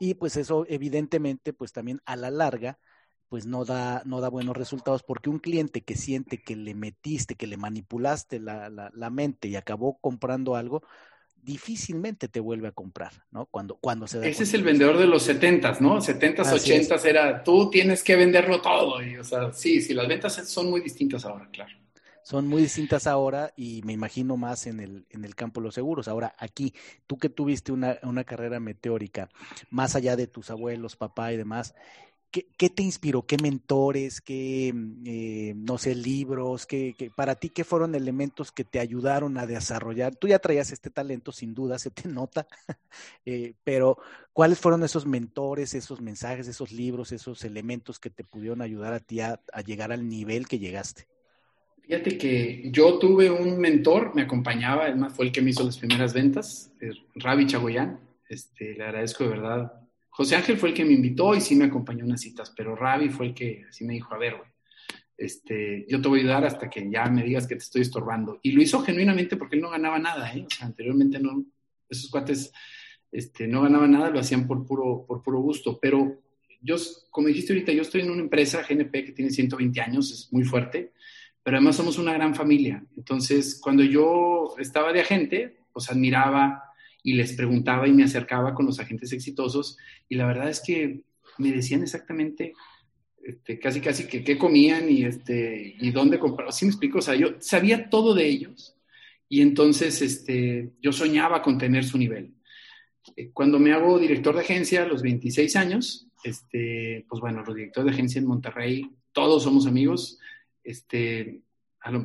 Y 0.00 0.14
pues 0.14 0.36
eso 0.36 0.66
evidentemente, 0.68 1.52
pues 1.52 1.70
también 1.70 2.00
a 2.06 2.16
la 2.16 2.32
larga, 2.32 2.80
pues 3.30 3.46
no 3.46 3.64
da, 3.64 4.02
no 4.04 4.20
da 4.20 4.28
buenos 4.28 4.56
resultados 4.56 5.04
porque 5.04 5.30
un 5.30 5.38
cliente 5.38 5.82
que 5.82 5.94
siente 5.94 6.42
que 6.42 6.56
le 6.56 6.74
metiste, 6.74 7.36
que 7.36 7.46
le 7.46 7.56
manipulaste 7.56 8.40
la, 8.40 8.68
la, 8.68 8.90
la 8.92 9.08
mente 9.08 9.46
y 9.46 9.54
acabó 9.54 9.98
comprando 10.00 10.56
algo, 10.56 10.82
difícilmente 11.40 12.26
te 12.26 12.40
vuelve 12.40 12.66
a 12.66 12.72
comprar, 12.72 13.12
¿no? 13.30 13.46
Cuando, 13.46 13.76
cuando 13.76 14.08
se 14.08 14.18
da 14.18 14.26
Ese 14.26 14.42
es 14.42 14.52
el 14.52 14.64
vendedor 14.64 14.98
de 14.98 15.06
los 15.06 15.28
70s, 15.28 15.78
¿no? 15.78 16.00
70s, 16.00 16.40
Así 16.40 16.72
es. 16.72 16.90
80s 16.90 17.04
era, 17.04 17.44
tú 17.44 17.70
tienes 17.70 18.02
que 18.02 18.16
venderlo 18.16 18.60
todo. 18.60 19.00
Y, 19.00 19.16
o 19.16 19.24
sea, 19.24 19.52
sí, 19.52 19.80
sí, 19.80 19.94
las 19.94 20.08
ventas 20.08 20.34
son 20.48 20.68
muy 20.68 20.80
distintas 20.80 21.24
ahora, 21.24 21.48
claro. 21.52 21.70
Son 22.22 22.46
muy 22.46 22.62
distintas 22.62 23.06
ahora 23.06 23.52
y 23.56 23.80
me 23.84 23.92
imagino 23.92 24.36
más 24.36 24.66
en 24.66 24.80
el, 24.80 25.06
en 25.10 25.24
el 25.24 25.34
campo 25.34 25.60
de 25.60 25.66
los 25.66 25.74
seguros. 25.74 26.06
Ahora, 26.06 26.34
aquí, 26.38 26.74
tú 27.06 27.16
que 27.16 27.28
tuviste 27.28 27.72
una, 27.72 27.98
una 28.02 28.24
carrera 28.24 28.60
meteórica, 28.60 29.30
más 29.70 29.96
allá 29.96 30.16
de 30.16 30.26
tus 30.26 30.50
abuelos, 30.50 30.96
papá 30.96 31.32
y 31.32 31.36
demás, 31.38 31.74
¿qué, 32.30 32.70
te 32.70 32.82
inspiró? 32.82 33.26
¿Qué 33.26 33.36
mentores? 33.42 34.20
¿Qué, 34.20 34.72
eh, 35.04 35.54
no 35.56 35.78
sé, 35.78 35.94
libros? 35.94 36.66
¿Qué, 36.66 36.94
qué- 36.96 37.10
para 37.10 37.34
ti, 37.34 37.50
qué 37.50 37.64
fueron 37.64 37.94
elementos 37.94 38.52
que 38.52 38.64
te 38.64 38.78
ayudaron 38.80 39.36
a 39.38 39.46
desarrollar? 39.46 40.16
Tú 40.16 40.28
ya 40.28 40.38
traías 40.38 40.72
este 40.72 40.90
talento, 40.90 41.32
sin 41.32 41.54
duda, 41.54 41.78
se 41.78 41.90
te 41.90 42.08
nota, 42.08 42.46
eh, 43.24 43.54
pero 43.64 43.98
¿cuáles 44.32 44.58
fueron 44.60 44.84
esos 44.84 45.06
mentores, 45.06 45.74
esos 45.74 46.00
mensajes, 46.00 46.48
esos 46.48 46.72
libros, 46.72 47.12
esos 47.12 47.44
elementos 47.44 47.98
que 47.98 48.10
te 48.10 48.24
pudieron 48.24 48.62
ayudar 48.62 48.92
a 48.92 49.00
ti 49.00 49.20
a, 49.20 49.40
a 49.52 49.60
llegar 49.62 49.92
al 49.92 50.08
nivel 50.08 50.48
que 50.48 50.58
llegaste? 50.58 51.08
Fíjate 51.82 52.18
que 52.18 52.70
yo 52.70 52.98
tuve 53.00 53.30
un 53.30 53.58
mentor, 53.58 54.14
me 54.14 54.22
acompañaba, 54.22 54.84
además 54.84 55.12
fue 55.14 55.24
el 55.26 55.32
que 55.32 55.42
me 55.42 55.50
hizo 55.50 55.64
las 55.64 55.76
primeras 55.78 56.14
ventas, 56.14 56.72
eh, 56.80 56.92
Ravi 57.16 57.46
Chagoyán. 57.46 57.98
Este, 58.28 58.74
le 58.74 58.84
agradezco 58.84 59.24
de 59.24 59.30
verdad. 59.30 59.72
José 60.20 60.36
Ángel 60.36 60.58
fue 60.58 60.68
el 60.68 60.74
que 60.74 60.84
me 60.84 60.92
invitó 60.92 61.34
y 61.34 61.40
sí 61.40 61.56
me 61.56 61.64
acompañó 61.64 62.04
unas 62.04 62.20
citas, 62.20 62.52
pero 62.54 62.76
Ravi 62.76 63.08
fue 63.08 63.28
el 63.28 63.34
que 63.34 63.64
así 63.66 63.86
me 63.86 63.94
dijo, 63.94 64.12
a 64.12 64.18
ver, 64.18 64.36
güey, 64.36 64.50
este, 65.16 65.86
yo 65.88 65.98
te 66.02 66.08
voy 66.08 66.18
a 66.18 66.22
ayudar 66.24 66.44
hasta 66.44 66.68
que 66.68 66.90
ya 66.90 67.06
me 67.06 67.24
digas 67.24 67.46
que 67.46 67.54
te 67.54 67.62
estoy 67.62 67.80
estorbando. 67.80 68.38
Y 68.42 68.50
lo 68.50 68.60
hizo 68.60 68.82
genuinamente 68.82 69.38
porque 69.38 69.56
él 69.56 69.62
no 69.62 69.70
ganaba 69.70 69.98
nada, 69.98 70.30
¿eh? 70.34 70.44
Anteriormente 70.60 71.18
no, 71.18 71.42
esos 71.88 72.10
cuates 72.10 72.52
este, 73.10 73.48
no 73.48 73.62
ganaban 73.62 73.92
nada, 73.92 74.10
lo 74.10 74.20
hacían 74.20 74.46
por 74.46 74.66
puro, 74.66 75.06
por 75.08 75.22
puro 75.22 75.40
gusto. 75.40 75.78
Pero 75.80 76.20
yo, 76.60 76.76
como 77.08 77.28
dijiste 77.28 77.54
ahorita, 77.54 77.72
yo 77.72 77.80
estoy 77.80 78.02
en 78.02 78.10
una 78.10 78.20
empresa, 78.20 78.62
GNP, 78.68 79.06
que 79.06 79.12
tiene 79.12 79.30
120 79.30 79.80
años, 79.80 80.12
es 80.12 80.30
muy 80.34 80.44
fuerte, 80.44 80.92
pero 81.42 81.56
además 81.56 81.76
somos 81.76 81.96
una 81.96 82.12
gran 82.12 82.34
familia. 82.34 82.84
Entonces, 82.94 83.58
cuando 83.58 83.82
yo 83.82 84.54
estaba 84.58 84.92
de 84.92 85.00
agente, 85.00 85.60
pues 85.72 85.90
admiraba 85.90 86.69
y 87.02 87.14
les 87.14 87.32
preguntaba 87.32 87.88
y 87.88 87.92
me 87.92 88.04
acercaba 88.04 88.54
con 88.54 88.66
los 88.66 88.80
agentes 88.80 89.12
exitosos 89.12 89.78
y 90.08 90.16
la 90.16 90.26
verdad 90.26 90.50
es 90.50 90.60
que 90.60 91.00
me 91.38 91.52
decían 91.52 91.82
exactamente 91.82 92.52
este, 93.22 93.58
casi 93.58 93.80
casi 93.80 94.06
que 94.06 94.24
qué 94.24 94.38
comían 94.38 94.90
y, 94.90 95.04
este, 95.04 95.76
y 95.78 95.90
dónde 95.90 96.18
comprar. 96.18 96.52
¿Sí 96.52 96.64
me 96.64 96.70
explico? 96.70 96.98
O 96.98 97.02
sea, 97.02 97.14
yo 97.14 97.34
sabía 97.38 97.90
todo 97.90 98.14
de 98.14 98.26
ellos 98.26 98.74
y 99.28 99.42
entonces 99.42 100.00
este, 100.02 100.70
yo 100.80 100.92
soñaba 100.92 101.42
con 101.42 101.58
tener 101.58 101.84
su 101.84 101.98
nivel. 101.98 102.34
Eh, 103.16 103.30
Cuando 103.32 103.58
me 103.58 103.72
hago 103.72 103.98
director 103.98 104.34
de 104.34 104.40
agencia 104.40 104.82
a 104.82 104.86
los 104.86 105.02
26 105.02 105.56
años, 105.56 106.08
este, 106.24 107.04
pues 107.08 107.20
bueno, 107.20 107.42
los 107.44 107.54
directores 107.54 107.90
de 107.90 107.94
agencia 107.94 108.18
en 108.18 108.26
Monterrey, 108.26 108.90
todos 109.12 109.42
somos 109.42 109.66
amigos. 109.66 110.18
Este, 110.64 111.42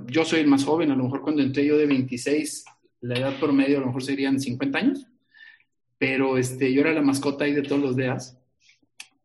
yo 0.07 0.25
soy 0.25 0.41
el 0.41 0.47
más 0.47 0.63
joven, 0.63 0.91
a 0.91 0.95
lo 0.95 1.03
mejor 1.03 1.21
cuando 1.21 1.41
entré 1.41 1.65
yo 1.65 1.77
de 1.77 1.85
26, 1.85 2.65
la 3.05 3.19
edad 3.19 3.39
promedio 3.39 3.77
a 3.77 3.81
lo 3.81 3.87
mejor 3.87 4.03
serían 4.03 4.39
50 4.39 4.77
años, 4.77 5.07
pero 5.97 6.37
este, 6.37 6.73
yo 6.73 6.81
era 6.81 6.91
la 6.91 7.01
mascota 7.01 7.45
ahí 7.45 7.53
de 7.53 7.61
todos 7.61 7.81
los 7.81 7.95
días, 7.95 8.37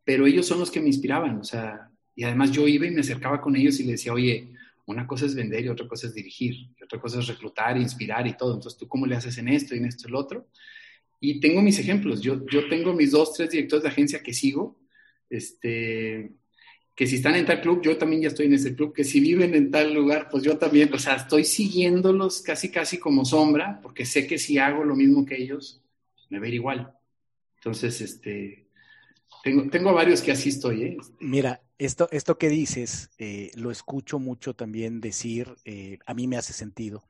pero 0.05 0.26
ellos 0.26 0.47
son 0.47 0.59
los 0.59 0.70
que 0.70 0.81
me 0.81 0.89
inspiraban, 0.89 1.39
o 1.39 1.45
sea, 1.45 1.91
y 2.14 2.24
además 2.24 2.53
yo 2.53 2.68
iba 2.68 2.87
y 2.87 2.91
me 2.91 3.01
acercaba 3.01 3.41
con 3.41 3.57
ellos 3.57 3.81
y 3.81 3.85
les 3.85 3.93
decía, 3.93 4.12
oye, 4.12 4.53
una 4.87 5.07
cosa 5.07 5.24
es 5.24 5.35
vender 5.35 5.64
y 5.64 5.68
otra 5.68 5.89
cosa 5.89 6.09
es 6.09 6.14
dirigir, 6.14 6.55
y 6.78 6.85
otra 6.85 7.01
cosa 7.01 7.20
es 7.20 7.26
reclutar, 7.26 7.78
inspirar 7.78 8.26
y 8.26 8.37
todo, 8.37 8.55
entonces 8.55 8.78
tú 8.78 8.87
cómo 8.87 9.07
le 9.07 9.16
haces 9.16 9.39
en 9.39 9.49
esto 9.49 9.74
y 9.74 9.78
en 9.78 9.87
esto 9.87 10.09
y 10.09 10.14
otro. 10.14 10.49
Y 11.18 11.41
tengo 11.41 11.62
mis 11.62 11.78
ejemplos, 11.78 12.20
yo, 12.20 12.45
yo 12.47 12.68
tengo 12.68 12.93
mis 12.93 13.12
dos, 13.12 13.33
tres 13.33 13.51
directores 13.51 13.83
de 13.83 13.89
agencia 13.89 14.22
que 14.22 14.35
sigo, 14.35 14.78
este, 15.31 16.33
que 17.01 17.07
si 17.07 17.17
están 17.17 17.35
en 17.35 17.47
tal 17.47 17.63
club, 17.63 17.81
yo 17.81 17.97
también 17.97 18.21
ya 18.21 18.29
estoy 18.29 18.45
en 18.45 18.53
ese 18.53 18.75
club, 18.75 18.93
que 18.93 19.05
si 19.05 19.21
viven 19.21 19.55
en 19.55 19.71
tal 19.71 19.95
lugar, 19.95 20.29
pues 20.31 20.43
yo 20.43 20.59
también, 20.59 20.93
o 20.93 20.99
sea, 20.99 21.15
estoy 21.15 21.45
siguiéndolos 21.45 22.43
casi, 22.43 22.71
casi 22.71 22.99
como 22.99 23.25
sombra, 23.25 23.81
porque 23.81 24.05
sé 24.05 24.27
que 24.27 24.37
si 24.37 24.59
hago 24.59 24.85
lo 24.85 24.95
mismo 24.95 25.25
que 25.25 25.43
ellos, 25.43 25.81
me 26.29 26.39
va 26.39 26.45
a 26.45 26.49
ir 26.49 26.55
igual. 26.57 26.93
Entonces, 27.57 28.03
este, 28.03 28.67
tengo, 29.43 29.71
tengo 29.71 29.95
varios 29.95 30.21
que 30.21 30.33
así 30.33 30.51
estoy, 30.51 30.83
¿eh? 30.83 30.97
Mira, 31.21 31.63
esto, 31.79 32.07
esto 32.13 32.37
que 32.37 32.51
dices, 32.51 33.09
eh, 33.17 33.51
lo 33.55 33.71
escucho 33.71 34.19
mucho 34.19 34.53
también 34.53 35.01
decir, 35.01 35.55
eh, 35.65 36.01
a 36.05 36.13
mí 36.13 36.29
me 36.29 36.37
hace 36.37 36.53
sentido. 36.53 37.09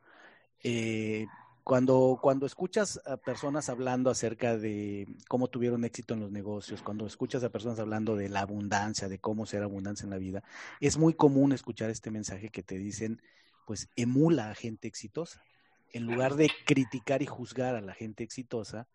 Eh, 0.62 1.26
cuando, 1.70 2.18
cuando 2.20 2.46
escuchas 2.46 3.00
a 3.06 3.16
personas 3.16 3.68
hablando 3.68 4.10
acerca 4.10 4.56
de 4.56 5.06
cómo 5.28 5.46
tuvieron 5.46 5.84
éxito 5.84 6.14
en 6.14 6.20
los 6.20 6.32
negocios, 6.32 6.82
cuando 6.82 7.06
escuchas 7.06 7.44
a 7.44 7.50
personas 7.50 7.78
hablando 7.78 8.16
de 8.16 8.28
la 8.28 8.40
abundancia, 8.40 9.08
de 9.08 9.20
cómo 9.20 9.46
ser 9.46 9.62
abundancia 9.62 10.02
en 10.02 10.10
la 10.10 10.18
vida, 10.18 10.42
es 10.80 10.98
muy 10.98 11.14
común 11.14 11.52
escuchar 11.52 11.88
este 11.88 12.10
mensaje 12.10 12.48
que 12.48 12.64
te 12.64 12.76
dicen, 12.76 13.22
pues 13.68 13.88
emula 13.94 14.50
a 14.50 14.56
gente 14.56 14.88
exitosa. 14.88 15.44
En 15.92 16.06
lugar 16.06 16.34
de 16.34 16.50
criticar 16.66 17.22
y 17.22 17.26
juzgar 17.26 17.76
a 17.76 17.80
la 17.80 17.94
gente 17.94 18.24
exitosa, 18.24 18.88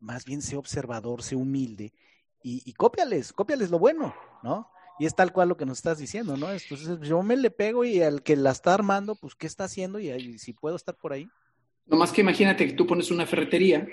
más 0.00 0.24
bien 0.24 0.42
sé 0.42 0.56
observador, 0.56 1.22
sé 1.22 1.36
humilde 1.36 1.92
y, 2.42 2.60
y 2.68 2.72
cópiales, 2.72 3.32
cópiales 3.32 3.70
lo 3.70 3.78
bueno, 3.78 4.16
¿no? 4.42 4.68
Y 4.98 5.06
es 5.06 5.14
tal 5.14 5.32
cual 5.32 5.48
lo 5.48 5.56
que 5.56 5.64
nos 5.64 5.78
estás 5.78 5.98
diciendo, 5.98 6.36
¿no? 6.36 6.50
Entonces 6.50 6.98
yo 7.02 7.22
me 7.22 7.36
le 7.36 7.52
pego 7.52 7.84
y 7.84 8.02
al 8.02 8.24
que 8.24 8.34
la 8.34 8.50
está 8.50 8.74
armando, 8.74 9.14
pues, 9.14 9.36
¿qué 9.36 9.46
está 9.46 9.62
haciendo? 9.62 10.00
Y, 10.00 10.10
y 10.10 10.38
si 10.40 10.54
puedo 10.54 10.74
estar 10.74 10.96
por 10.96 11.12
ahí. 11.12 11.30
No 11.86 11.96
más 11.96 12.12
que 12.12 12.20
imagínate 12.20 12.66
que 12.66 12.72
tú 12.72 12.86
pones 12.86 13.10
una 13.10 13.26
ferretería 13.26 13.86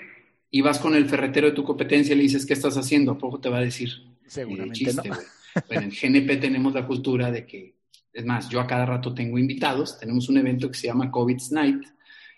y 0.50 0.60
vas 0.60 0.78
con 0.78 0.94
el 0.94 1.06
ferretero 1.06 1.48
de 1.48 1.54
tu 1.54 1.64
competencia 1.64 2.14
y 2.14 2.16
le 2.16 2.22
dices, 2.22 2.46
¿qué 2.46 2.52
estás 2.52 2.76
haciendo? 2.76 3.12
¿A 3.12 3.18
poco 3.18 3.40
te 3.40 3.48
va 3.48 3.58
a 3.58 3.62
decir? 3.62 3.90
Seguramente 4.26 4.84
chiste, 4.84 5.08
no. 5.08 5.16
Bueno, 5.68 5.82
en 5.82 5.90
GNP 5.90 6.36
tenemos 6.40 6.74
la 6.74 6.86
cultura 6.86 7.30
de 7.30 7.46
que, 7.46 7.74
es 8.12 8.24
más, 8.24 8.48
yo 8.48 8.60
a 8.60 8.66
cada 8.66 8.86
rato 8.86 9.14
tengo 9.14 9.38
invitados, 9.38 9.98
tenemos 9.98 10.28
un 10.28 10.38
evento 10.38 10.68
que 10.68 10.78
se 10.78 10.88
llama 10.88 11.10
COVID's 11.10 11.52
Night, 11.52 11.84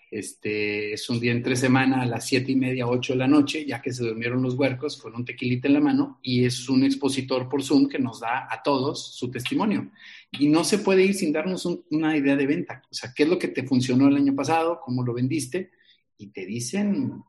este, 0.09 0.93
es 0.93 1.09
un 1.09 1.19
día 1.19 1.31
entre 1.31 1.55
semana 1.55 2.01
a 2.01 2.05
las 2.05 2.25
siete 2.25 2.51
y 2.51 2.55
media, 2.55 2.87
ocho 2.87 3.13
de 3.13 3.19
la 3.19 3.27
noche, 3.27 3.65
ya 3.65 3.81
que 3.81 3.91
se 3.91 4.03
durmieron 4.03 4.41
los 4.41 4.55
huercos 4.55 4.97
con 4.97 5.15
un 5.15 5.25
tequilita 5.25 5.67
en 5.67 5.73
la 5.73 5.79
mano 5.79 6.19
y 6.21 6.45
es 6.45 6.69
un 6.69 6.83
expositor 6.83 7.49
por 7.49 7.63
Zoom 7.63 7.87
que 7.89 7.99
nos 7.99 8.21
da 8.21 8.47
a 8.49 8.61
todos 8.63 9.15
su 9.15 9.29
testimonio. 9.29 9.91
Y 10.31 10.47
no 10.47 10.63
se 10.63 10.79
puede 10.79 11.03
ir 11.03 11.13
sin 11.13 11.31
darnos 11.31 11.65
un, 11.65 11.83
una 11.91 12.15
idea 12.15 12.35
de 12.35 12.47
venta. 12.47 12.81
O 12.89 12.93
sea, 12.93 13.13
¿qué 13.15 13.23
es 13.23 13.29
lo 13.29 13.37
que 13.37 13.49
te 13.49 13.63
funcionó 13.63 14.07
el 14.07 14.15
año 14.15 14.35
pasado? 14.35 14.79
¿Cómo 14.83 15.03
lo 15.03 15.13
vendiste? 15.13 15.71
Y 16.17 16.27
te 16.27 16.45
dicen 16.45 17.23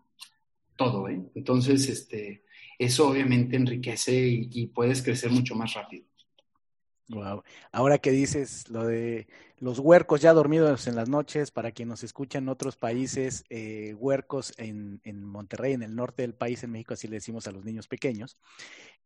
todo, 0.77 1.09
¿eh? 1.09 1.21
Entonces, 1.35 1.89
este, 1.89 2.45
eso 2.79 3.09
obviamente 3.09 3.57
enriquece 3.57 4.29
y, 4.29 4.49
y 4.53 4.67
puedes 4.69 5.03
crecer 5.03 5.31
mucho 5.31 5.55
más 5.55 5.75
rápido. 5.75 6.08
Wow. 7.11 7.43
Ahora 7.73 7.97
que 7.97 8.11
dices 8.11 8.69
lo 8.69 8.85
de 8.87 9.29
los 9.57 9.79
huercos 9.79 10.21
ya 10.21 10.35
dormidos 10.35 10.87
en 10.89 10.95
las 10.95 11.09
noches, 11.09 11.51
para 11.51 11.73
quien 11.73 11.89
nos 11.89 12.05
escucha 12.05 12.39
en 12.39 12.51
otros 12.51 12.77
países, 12.77 13.45
eh, 13.49 13.95
huercos 13.95 14.53
en, 14.59 15.01
Monterrey, 15.25 15.73
en 15.73 15.83
el 15.83 15.97
norte 15.97 16.21
del 16.23 16.35
país, 16.35 16.63
en 16.63 16.71
México, 16.71 16.93
así 16.93 17.09
le 17.09 17.17
decimos 17.17 17.47
a 17.47 17.53
los 17.53 17.65
niños 17.65 17.89
pequeños. 17.89 18.37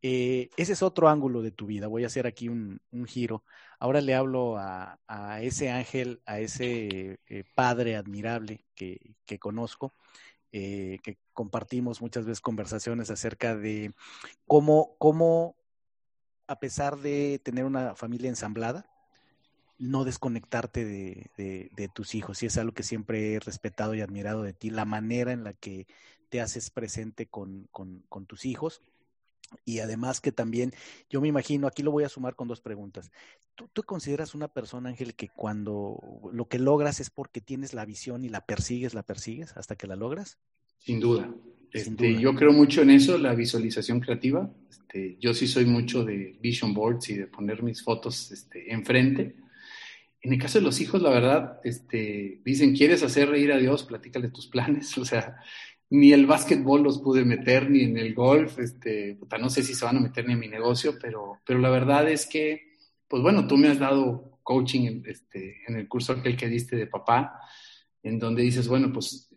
Eh, 0.03 0.51
ese 0.57 0.73
es 0.73 0.83
otro 0.83 1.09
ángulo 1.09 1.43
de 1.43 1.53
tu 1.53 1.67
vida. 1.67 1.87
Voy 1.87 2.03
a 2.03 2.09
hacer 2.09 2.27
aquí 2.27 2.49
un, 2.49 2.81
giro. 3.07 3.45
Ahora 3.79 4.01
le 4.01 4.17
hablo 4.17 4.57
a, 4.59 4.99
ese 5.41 5.71
ángel, 5.71 6.23
a 6.27 6.41
ese 6.41 7.21
eh, 7.29 7.45
padre 7.55 7.95
admirable 7.95 8.65
que, 8.75 9.15
que 9.27 9.39
conozco, 9.39 9.95
que 10.51 11.19
compartimos 11.33 12.03
muchas 12.03 12.27
veces 12.27 12.43
conversaciones 12.43 13.11
acerca 13.11 13.57
de 13.57 13.95
cómo, 14.47 14.97
cómo 14.99 15.57
a 16.47 16.59
pesar 16.59 16.99
de 16.99 17.41
tener 17.43 17.65
una 17.65 17.95
familia 17.95 18.29
ensamblada, 18.29 18.87
no 19.79 20.05
desconectarte 20.05 20.85
de, 20.85 21.91
tus 21.95 22.15
hijos. 22.15 22.43
Y 22.43 22.47
es 22.47 22.57
algo 22.57 22.73
que 22.73 22.83
siempre 22.83 23.35
he 23.35 23.41
respetado 23.41 23.95
y 23.95 24.01
admirado 24.01 24.43
de 24.43 24.53
ti, 24.53 24.71
la 24.71 24.85
manera 24.85 25.33
en 25.33 25.45
la 25.45 25.55
que 25.55 25.87
te 26.29 26.41
haces 26.41 26.71
presente 26.71 27.27
con, 27.27 27.69
tus 28.27 28.45
hijos. 28.45 28.83
Y 29.67 29.81
además 29.81 30.21
que 30.21 30.33
también, 30.33 30.73
yo 31.11 31.21
me 31.21 31.29
imagino, 31.29 31.67
aquí 31.67 31.83
lo 31.83 31.91
voy 31.91 32.05
a 32.05 32.09
sumar 32.09 32.37
con 32.37 32.49
dos 32.49 32.63
preguntas. 32.63 33.11
¿Tú, 33.55 33.69
¿Tú, 33.69 33.83
consideras 33.83 34.35
una 34.35 34.49
persona, 34.49 34.89
Ángel, 34.89 35.15
que 35.15 35.29
cuando 35.29 36.01
lo 36.33 36.49
que 36.49 36.59
logras 36.59 37.01
es 37.01 37.11
porque 37.11 37.43
tienes 37.43 37.75
la 37.75 37.85
visión 37.85 38.25
y 38.25 38.31
la 38.31 38.47
persigues, 38.47 38.95
la 38.95 39.03
persigues 39.03 39.55
hasta 39.59 39.77
que 39.77 39.87
la 39.87 39.97
logras? 39.97 40.39
Sin 40.79 41.01
duda. 41.01 41.31
Este, 41.73 42.21
yo 42.21 42.35
creo 42.35 42.53
mucho 42.53 42.83
en 42.83 42.91
eso, 42.91 43.17
la 43.17 43.35
visualización 43.35 44.01
creativa. 44.01 44.51
Este, 44.69 45.17
yo 45.19 45.33
sí 45.33 45.47
soy 45.47 45.65
mucho 45.65 46.05
de 46.05 46.37
vision 46.41 46.75
boards 46.75 47.09
y 47.09 47.15
de 47.15 47.27
poner 47.27 47.63
mis 47.63 47.83
fotos 47.83 48.31
este, 48.31 48.73
enfrente. 48.73 49.37
En 50.21 50.33
el 50.33 50.39
caso 50.39 50.59
de 50.59 50.65
los 50.65 50.81
hijos, 50.81 51.01
la 51.01 51.11
verdad, 51.11 51.61
este, 51.65 52.41
dicen, 52.45 52.77
¿quieres 52.77 53.03
hacer 53.03 53.31
reír 53.31 53.53
a 53.53 53.59
Dios? 53.59 53.85
Platícale 53.85 54.29
tus 54.29 54.47
planes. 54.47 54.97
O 54.99 55.05
sea, 55.05 55.37
ni 55.89 56.13
el 56.13 56.27
básquetbol 56.27 56.83
los 56.83 56.99
pude 56.99 57.25
meter, 57.25 57.71
ni 57.71 57.83
en 57.83 57.97
el 57.97 58.15
golf. 58.15 58.59
Este, 58.59 59.19
no 59.41 59.51
sé 59.51 59.63
si 59.63 59.75
se 59.75 59.85
van 59.85 59.97
a 59.97 60.01
meter 60.01 60.27
ni 60.27 60.35
en 60.35 60.39
mi 60.39 60.49
negocio, 60.49 60.99
pero, 61.01 61.41
pero 61.45 61.59
la 61.59 61.71
verdad 61.71 62.09
es 62.11 62.27
que, 62.27 62.73
pues 63.09 63.23
bueno, 63.23 63.47
tú 63.47 63.57
me 63.57 63.69
has 63.69 63.79
dado 63.79 64.39
coaching 64.43 65.03
este, 65.07 65.63
en 65.67 65.77
el 65.77 65.89
curso 65.89 66.13
aquel 66.13 66.37
que 66.37 66.49
diste 66.49 66.77
de 66.77 66.87
papá, 66.87 67.41
en 68.03 68.19
donde 68.19 68.43
dices, 68.43 68.69
bueno, 68.69 68.93
pues 68.93 69.32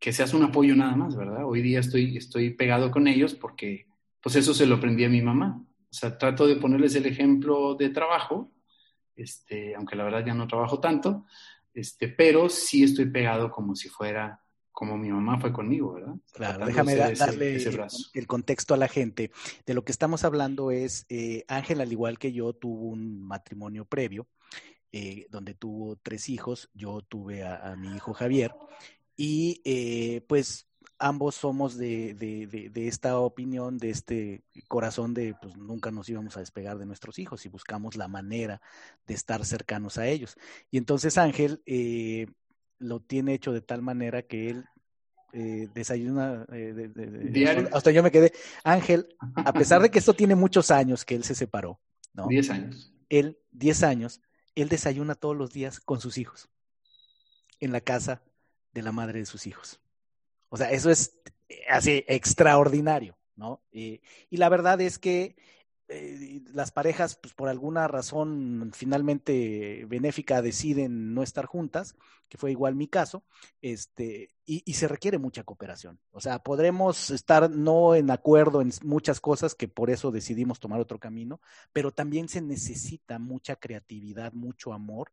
que 0.00 0.12
seas 0.14 0.32
un 0.32 0.42
apoyo 0.42 0.74
nada 0.74 0.96
más, 0.96 1.14
¿verdad? 1.14 1.44
Hoy 1.44 1.60
día 1.60 1.78
estoy, 1.78 2.16
estoy 2.16 2.50
pegado 2.50 2.90
con 2.90 3.06
ellos 3.06 3.34
porque, 3.34 3.86
pues 4.22 4.34
eso 4.34 4.54
se 4.54 4.66
lo 4.66 4.76
aprendí 4.76 5.04
a 5.04 5.10
mi 5.10 5.20
mamá. 5.20 5.62
O 5.62 5.92
sea, 5.92 6.16
trato 6.16 6.46
de 6.46 6.56
ponerles 6.56 6.94
el 6.94 7.04
ejemplo 7.04 7.74
de 7.74 7.90
trabajo, 7.90 8.50
este, 9.14 9.74
aunque 9.74 9.96
la 9.96 10.04
verdad 10.04 10.24
ya 10.24 10.32
no 10.32 10.48
trabajo 10.48 10.80
tanto, 10.80 11.26
este, 11.74 12.08
pero 12.08 12.48
sí 12.48 12.82
estoy 12.82 13.10
pegado 13.10 13.50
como 13.50 13.76
si 13.76 13.88
fuera 13.88 14.40
como 14.72 14.96
mi 14.96 15.10
mamá 15.10 15.38
fue 15.38 15.52
conmigo, 15.52 15.92
¿verdad? 15.92 16.14
Claro, 16.32 16.64
déjame 16.64 16.94
darle 16.94 17.56
el 18.14 18.26
contexto 18.26 18.72
a 18.72 18.78
la 18.78 18.88
gente. 18.88 19.30
De 19.66 19.74
lo 19.74 19.84
que 19.84 19.92
estamos 19.92 20.24
hablando 20.24 20.70
es, 20.70 21.04
eh, 21.10 21.44
Ángel, 21.48 21.82
al 21.82 21.92
igual 21.92 22.18
que 22.18 22.32
yo, 22.32 22.54
tuvo 22.54 22.88
un 22.88 23.20
matrimonio 23.20 23.84
previo, 23.84 24.28
eh, 24.90 25.26
donde 25.28 25.52
tuvo 25.52 25.96
tres 25.96 26.30
hijos, 26.30 26.70
yo 26.72 27.02
tuve 27.02 27.44
a 27.44 27.76
mi 27.76 27.94
hijo 27.94 28.14
Javier, 28.14 28.54
y 29.22 29.60
eh, 29.66 30.22
pues 30.28 30.66
ambos 30.98 31.34
somos 31.34 31.76
de, 31.76 32.14
de, 32.14 32.88
esta 32.88 33.18
opinión, 33.18 33.76
de 33.76 33.90
este 33.90 34.44
corazón 34.66 35.12
de 35.12 35.34
pues 35.42 35.58
nunca 35.58 35.90
nos 35.90 36.08
íbamos 36.08 36.38
a 36.38 36.40
despegar 36.40 36.78
de 36.78 36.86
nuestros 36.86 37.18
hijos 37.18 37.44
y 37.44 37.50
buscamos 37.50 37.96
la 37.96 38.08
manera 38.08 38.62
de 39.06 39.12
estar 39.12 39.44
cercanos 39.44 39.98
a 39.98 40.06
ellos. 40.08 40.38
Y 40.70 40.78
entonces 40.78 41.18
Ángel 41.18 41.62
eh, 41.66 42.28
lo 42.78 43.00
tiene 43.00 43.34
hecho 43.34 43.52
de 43.52 43.60
tal 43.60 43.82
manera 43.82 44.22
que 44.22 44.48
él 44.48 44.64
eh, 45.34 45.68
desayuna, 45.74 46.46
hasta 47.72 47.90
yo 47.90 48.02
me 48.02 48.10
quedé, 48.10 48.32
Ángel, 48.64 49.06
a 49.36 49.52
pesar 49.52 49.82
de 49.82 49.90
que 49.90 49.98
esto 49.98 50.14
tiene 50.14 50.34
muchos 50.34 50.70
años 50.70 51.04
que 51.04 51.14
él 51.14 51.24
se 51.24 51.34
separó, 51.34 51.78
¿no? 52.14 52.26
Diez 52.26 52.48
años. 52.48 52.90
Él, 53.10 53.38
diez 53.50 53.82
años, 53.82 54.22
él 54.54 54.70
desayuna 54.70 55.14
todos 55.14 55.36
los 55.36 55.52
días 55.52 55.78
con 55.78 56.00
sus 56.00 56.16
hijos 56.16 56.48
en 57.60 57.72
la 57.72 57.82
casa 57.82 58.22
de 58.72 58.82
la 58.82 58.92
madre 58.92 59.20
de 59.20 59.26
sus 59.26 59.46
hijos. 59.46 59.80
O 60.48 60.56
sea, 60.56 60.70
eso 60.70 60.90
es 60.90 61.18
eh, 61.48 61.62
así 61.68 62.04
extraordinario, 62.08 63.16
¿no? 63.36 63.62
y 63.72 64.00
la 64.30 64.48
verdad 64.48 64.80
es 64.80 64.98
que 64.98 65.36
eh, 65.92 66.40
las 66.52 66.70
parejas, 66.70 67.16
pues 67.16 67.34
por 67.34 67.48
alguna 67.48 67.88
razón 67.88 68.70
finalmente 68.72 69.84
benéfica, 69.88 70.40
deciden 70.40 71.14
no 71.14 71.24
estar 71.24 71.46
juntas, 71.46 71.96
que 72.28 72.38
fue 72.38 72.52
igual 72.52 72.76
mi 72.76 72.86
caso, 72.86 73.24
este, 73.60 74.30
y, 74.46 74.62
y, 74.64 74.74
se 74.74 74.86
requiere 74.86 75.18
mucha 75.18 75.42
cooperación. 75.42 75.98
O 76.12 76.20
sea, 76.20 76.44
podremos 76.44 77.10
estar 77.10 77.50
no 77.50 77.96
en 77.96 78.08
acuerdo 78.12 78.60
en 78.60 78.70
muchas 78.84 79.20
cosas, 79.20 79.56
que 79.56 79.66
por 79.66 79.90
eso 79.90 80.12
decidimos 80.12 80.60
tomar 80.60 80.78
otro 80.78 81.00
camino, 81.00 81.40
pero 81.72 81.90
también 81.90 82.28
se 82.28 82.40
necesita 82.40 83.18
mucha 83.18 83.56
creatividad, 83.56 84.32
mucho 84.32 84.72
amor 84.72 85.10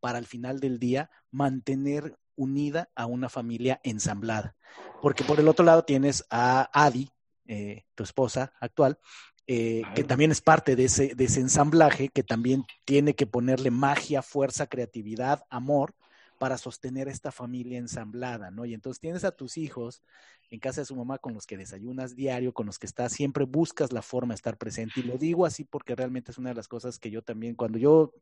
para 0.00 0.18
al 0.18 0.26
final 0.26 0.60
del 0.60 0.78
día 0.78 1.10
mantener 1.30 2.16
unida 2.36 2.88
a 2.94 3.06
una 3.06 3.28
familia 3.28 3.80
ensamblada. 3.82 4.54
Porque 5.02 5.24
por 5.24 5.40
el 5.40 5.48
otro 5.48 5.64
lado 5.64 5.84
tienes 5.84 6.24
a 6.30 6.70
Adi, 6.72 7.10
eh, 7.46 7.84
tu 7.94 8.04
esposa 8.04 8.52
actual, 8.60 8.98
eh, 9.46 9.82
que 9.94 10.04
también 10.04 10.30
es 10.30 10.40
parte 10.40 10.76
de 10.76 10.84
ese, 10.84 11.14
de 11.14 11.24
ese 11.24 11.40
ensamblaje, 11.40 12.10
que 12.10 12.22
también 12.22 12.64
tiene 12.84 13.14
que 13.14 13.26
ponerle 13.26 13.70
magia, 13.70 14.22
fuerza, 14.22 14.66
creatividad, 14.66 15.44
amor 15.48 15.94
para 16.38 16.56
sostener 16.56 17.08
esta 17.08 17.32
familia 17.32 17.78
ensamblada, 17.78 18.50
¿no? 18.50 18.64
Y 18.64 18.72
entonces 18.72 19.00
tienes 19.00 19.24
a 19.24 19.32
tus 19.32 19.58
hijos 19.58 20.02
en 20.50 20.60
casa 20.60 20.80
de 20.80 20.86
su 20.86 20.96
mamá 20.96 21.18
con 21.18 21.34
los 21.34 21.46
que 21.46 21.58
desayunas 21.58 22.16
diario, 22.16 22.54
con 22.54 22.66
los 22.66 22.78
que 22.78 22.86
estás, 22.86 23.12
siempre 23.12 23.44
buscas 23.44 23.92
la 23.92 24.00
forma 24.00 24.32
de 24.32 24.36
estar 24.36 24.56
presente. 24.56 25.00
Y 25.00 25.02
lo 25.02 25.18
digo 25.18 25.44
así 25.44 25.64
porque 25.64 25.94
realmente 25.94 26.30
es 26.30 26.38
una 26.38 26.50
de 26.50 26.54
las 26.54 26.68
cosas 26.68 26.98
que 26.98 27.10
yo 27.10 27.22
también, 27.22 27.54
cuando 27.54 27.76
yo 27.76 28.14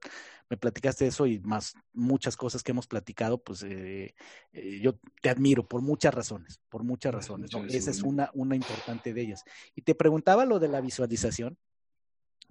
me 0.49 0.57
platicaste 0.57 1.07
eso 1.07 1.27
y 1.27 1.39
más 1.41 1.75
muchas 1.93 2.37
cosas 2.37 2.62
que 2.62 2.73
hemos 2.73 2.87
platicado, 2.87 3.39
pues 3.39 3.62
eh, 3.62 4.14
eh, 4.53 4.81
yo 4.81 4.99
te 5.23 5.29
admiro 5.29 5.69
por 5.69 5.83
muchas 5.83 6.12
razones, 6.12 6.61
por 6.69 6.83
muchas 6.83 7.14
razones. 7.14 7.51
Esa 7.69 7.91
es 7.91 8.03
una, 8.03 8.31
una 8.35 8.57
importante 8.57 9.14
de 9.14 9.21
ellas. 9.21 9.45
Y 9.75 9.83
te 9.83 9.95
preguntaba 9.95 10.45
lo 10.47 10.59
de 10.59 10.69
la 10.69 10.81
visualización, 10.81 11.59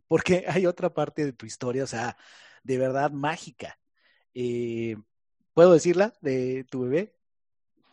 porque 0.07 0.45
hay 0.47 0.67
otra 0.67 0.93
parte 0.93 1.25
de 1.25 1.33
tu 1.33 1.45
historia, 1.45 1.83
o 1.83 1.87
sea, 1.87 2.17
de 2.63 2.77
verdad 2.77 3.11
mágica. 3.11 3.77
Eh, 4.33 4.95
¿Puedo 5.55 5.71
decirla 5.71 6.13
de 6.19 6.65
tu 6.69 6.81
bebé? 6.81 7.15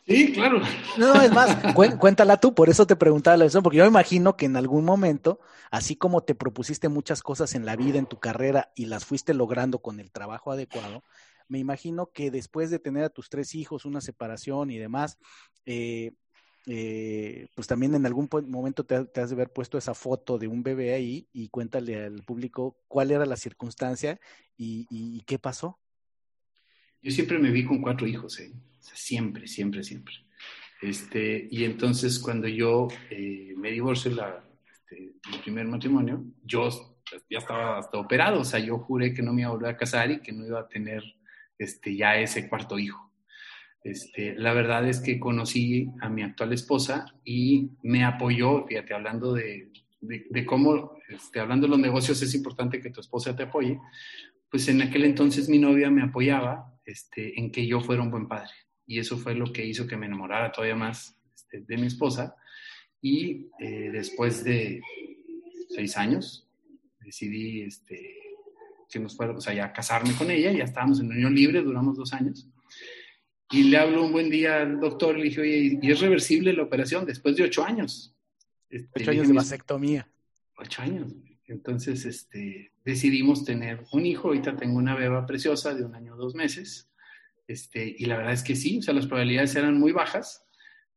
Sí, 0.05 0.33
claro. 0.33 0.61
No, 0.97 1.21
es 1.21 1.31
más, 1.31 1.57
cuéntala 1.97 2.35
tú, 2.35 2.53
por 2.53 2.69
eso 2.69 2.85
te 2.85 2.97
preguntaba 2.97 3.37
la 3.37 3.45
versión, 3.45 3.63
porque 3.63 3.77
yo 3.77 3.85
me 3.85 3.89
imagino 3.89 4.35
que 4.35 4.45
en 4.45 4.57
algún 4.57 4.83
momento, 4.83 5.39
así 5.71 5.95
como 5.95 6.21
te 6.23 6.35
propusiste 6.35 6.89
muchas 6.89 7.23
cosas 7.23 7.55
en 7.55 7.65
la 7.65 7.77
vida, 7.77 7.99
en 7.99 8.05
tu 8.05 8.19
carrera, 8.19 8.73
y 8.75 8.87
las 8.87 9.05
fuiste 9.05 9.33
logrando 9.33 9.79
con 9.79 10.01
el 10.01 10.11
trabajo 10.11 10.51
adecuado, 10.51 11.03
me 11.47 11.57
imagino 11.57 12.11
que 12.11 12.31
después 12.31 12.69
de 12.69 12.79
tener 12.79 13.05
a 13.05 13.09
tus 13.09 13.29
tres 13.29 13.55
hijos, 13.55 13.85
una 13.85 14.01
separación 14.01 14.69
y 14.69 14.77
demás, 14.77 15.17
eh, 15.65 16.11
eh, 16.65 17.47
pues 17.55 17.67
también 17.67 17.95
en 17.95 18.05
algún 18.05 18.27
momento 18.49 18.85
te, 18.85 18.95
has 18.95 19.29
de 19.29 19.35
haber 19.35 19.53
puesto 19.53 19.77
esa 19.77 19.93
foto 19.93 20.37
de 20.37 20.49
un 20.49 20.63
bebé 20.63 20.93
ahí 20.93 21.29
y 21.31 21.47
cuéntale 21.47 22.03
al 22.03 22.23
público 22.23 22.75
cuál 22.89 23.11
era 23.11 23.25
la 23.25 23.37
circunstancia 23.37 24.19
y 24.57 25.21
qué 25.21 25.39
pasó. 25.39 25.79
Yo 27.03 27.11
siempre 27.11 27.37
me 27.37 27.51
vi 27.51 27.65
con 27.65 27.81
cuatro 27.81 28.07
hijos, 28.07 28.39
¿eh? 28.39 28.53
siempre, 28.79 29.47
siempre, 29.47 29.83
siempre. 29.83 30.15
Este, 30.81 31.47
y 31.51 31.65
entonces 31.65 32.17
cuando 32.17 32.47
yo 32.47 32.87
eh, 33.09 33.53
me 33.57 33.71
divorcio 33.71 34.11
la, 34.11 34.41
este, 34.71 35.11
mi 35.29 35.37
primer 35.39 35.67
matrimonio, 35.67 36.23
yo 36.43 36.69
ya 37.29 37.39
estaba 37.39 37.77
hasta 37.77 37.97
operado, 37.97 38.39
o 38.41 38.45
sea, 38.45 38.59
yo 38.59 38.79
juré 38.79 39.13
que 39.13 39.21
no 39.21 39.33
me 39.33 39.41
iba 39.41 39.49
a 39.49 39.53
volver 39.53 39.71
a 39.71 39.77
casar 39.77 40.11
y 40.11 40.21
que 40.21 40.31
no 40.31 40.45
iba 40.45 40.61
a 40.61 40.67
tener 40.67 41.03
este, 41.57 41.95
ya 41.95 42.17
ese 42.17 42.47
cuarto 42.47 42.79
hijo. 42.79 43.11
Este, 43.83 44.35
la 44.35 44.53
verdad 44.53 44.87
es 44.87 45.01
que 45.01 45.19
conocí 45.19 45.89
a 45.99 46.09
mi 46.09 46.23
actual 46.23 46.53
esposa 46.53 47.13
y 47.25 47.71
me 47.81 48.05
apoyó, 48.05 48.65
fíjate, 48.65 48.93
hablando 48.93 49.33
de, 49.33 49.71
de, 49.99 50.25
de 50.29 50.45
cómo, 50.45 50.97
este, 51.09 51.41
hablando 51.41 51.67
de 51.67 51.71
los 51.71 51.79
negocios, 51.79 52.21
es 52.21 52.33
importante 52.33 52.81
que 52.81 52.91
tu 52.91 53.01
esposa 53.01 53.35
te 53.35 53.43
apoye, 53.43 53.77
pues 54.49 54.69
en 54.69 54.81
aquel 54.81 55.03
entonces 55.03 55.49
mi 55.49 55.59
novia 55.59 55.89
me 55.89 56.03
apoyaba 56.03 56.72
este, 56.85 57.39
en 57.39 57.51
que 57.51 57.65
yo 57.65 57.81
fuera 57.81 58.01
un 58.01 58.11
buen 58.11 58.27
padre. 58.27 58.51
Y 58.85 58.99
eso 58.99 59.17
fue 59.17 59.35
lo 59.35 59.51
que 59.51 59.65
hizo 59.65 59.87
que 59.87 59.97
me 59.97 60.05
enamorara 60.05 60.51
todavía 60.51 60.75
más 60.75 61.17
este, 61.35 61.61
de 61.61 61.77
mi 61.77 61.87
esposa. 61.87 62.35
Y 63.01 63.49
eh, 63.59 63.89
después 63.91 64.43
de 64.43 64.81
seis 65.69 65.97
años, 65.97 66.47
decidí 66.99 67.61
este, 67.61 68.23
que 68.89 68.99
nos 68.99 69.15
fuera, 69.15 69.33
o 69.33 69.41
sea, 69.41 69.53
ya 69.53 69.73
casarme 69.73 70.13
con 70.13 70.29
ella, 70.29 70.51
ya 70.51 70.63
estábamos 70.63 70.99
en 70.99 71.07
unión 71.07 71.33
libre, 71.33 71.61
duramos 71.61 71.97
dos 71.97 72.13
años. 72.13 72.47
Y 73.51 73.63
le 73.63 73.77
hablo 73.77 74.03
un 74.03 74.11
buen 74.11 74.29
día 74.29 74.61
al 74.61 74.79
doctor, 74.79 75.17
le 75.17 75.25
dije, 75.25 75.41
oye, 75.41 75.79
¿y 75.81 75.91
es 75.91 75.99
reversible 75.99 76.53
la 76.53 76.63
operación 76.63 77.05
después 77.05 77.35
de 77.35 77.43
ocho 77.43 77.63
años? 77.63 78.15
Este, 78.69 79.01
ocho 79.01 79.11
años 79.11 79.27
de 79.27 79.33
vasectomía. 79.33 80.09
Ocho 80.57 80.81
años. 80.81 81.13
Entonces, 81.47 82.05
este, 82.05 82.71
decidimos 82.85 83.45
tener 83.45 83.85
un 83.91 84.05
hijo. 84.05 84.29
Ahorita 84.29 84.55
tengo 84.55 84.77
una 84.77 84.95
beba 84.95 85.25
preciosa 85.25 85.73
de 85.73 85.83
un 85.83 85.95
año 85.95 86.13
o 86.13 86.17
dos 86.17 86.35
meses. 86.35 86.89
Este, 87.47 87.95
y 87.97 88.05
la 88.05 88.17
verdad 88.17 88.33
es 88.33 88.43
que 88.43 88.55
sí, 88.55 88.79
o 88.79 88.81
sea, 88.81 88.93
las 88.93 89.07
probabilidades 89.07 89.55
eran 89.55 89.77
muy 89.77 89.91
bajas, 89.91 90.45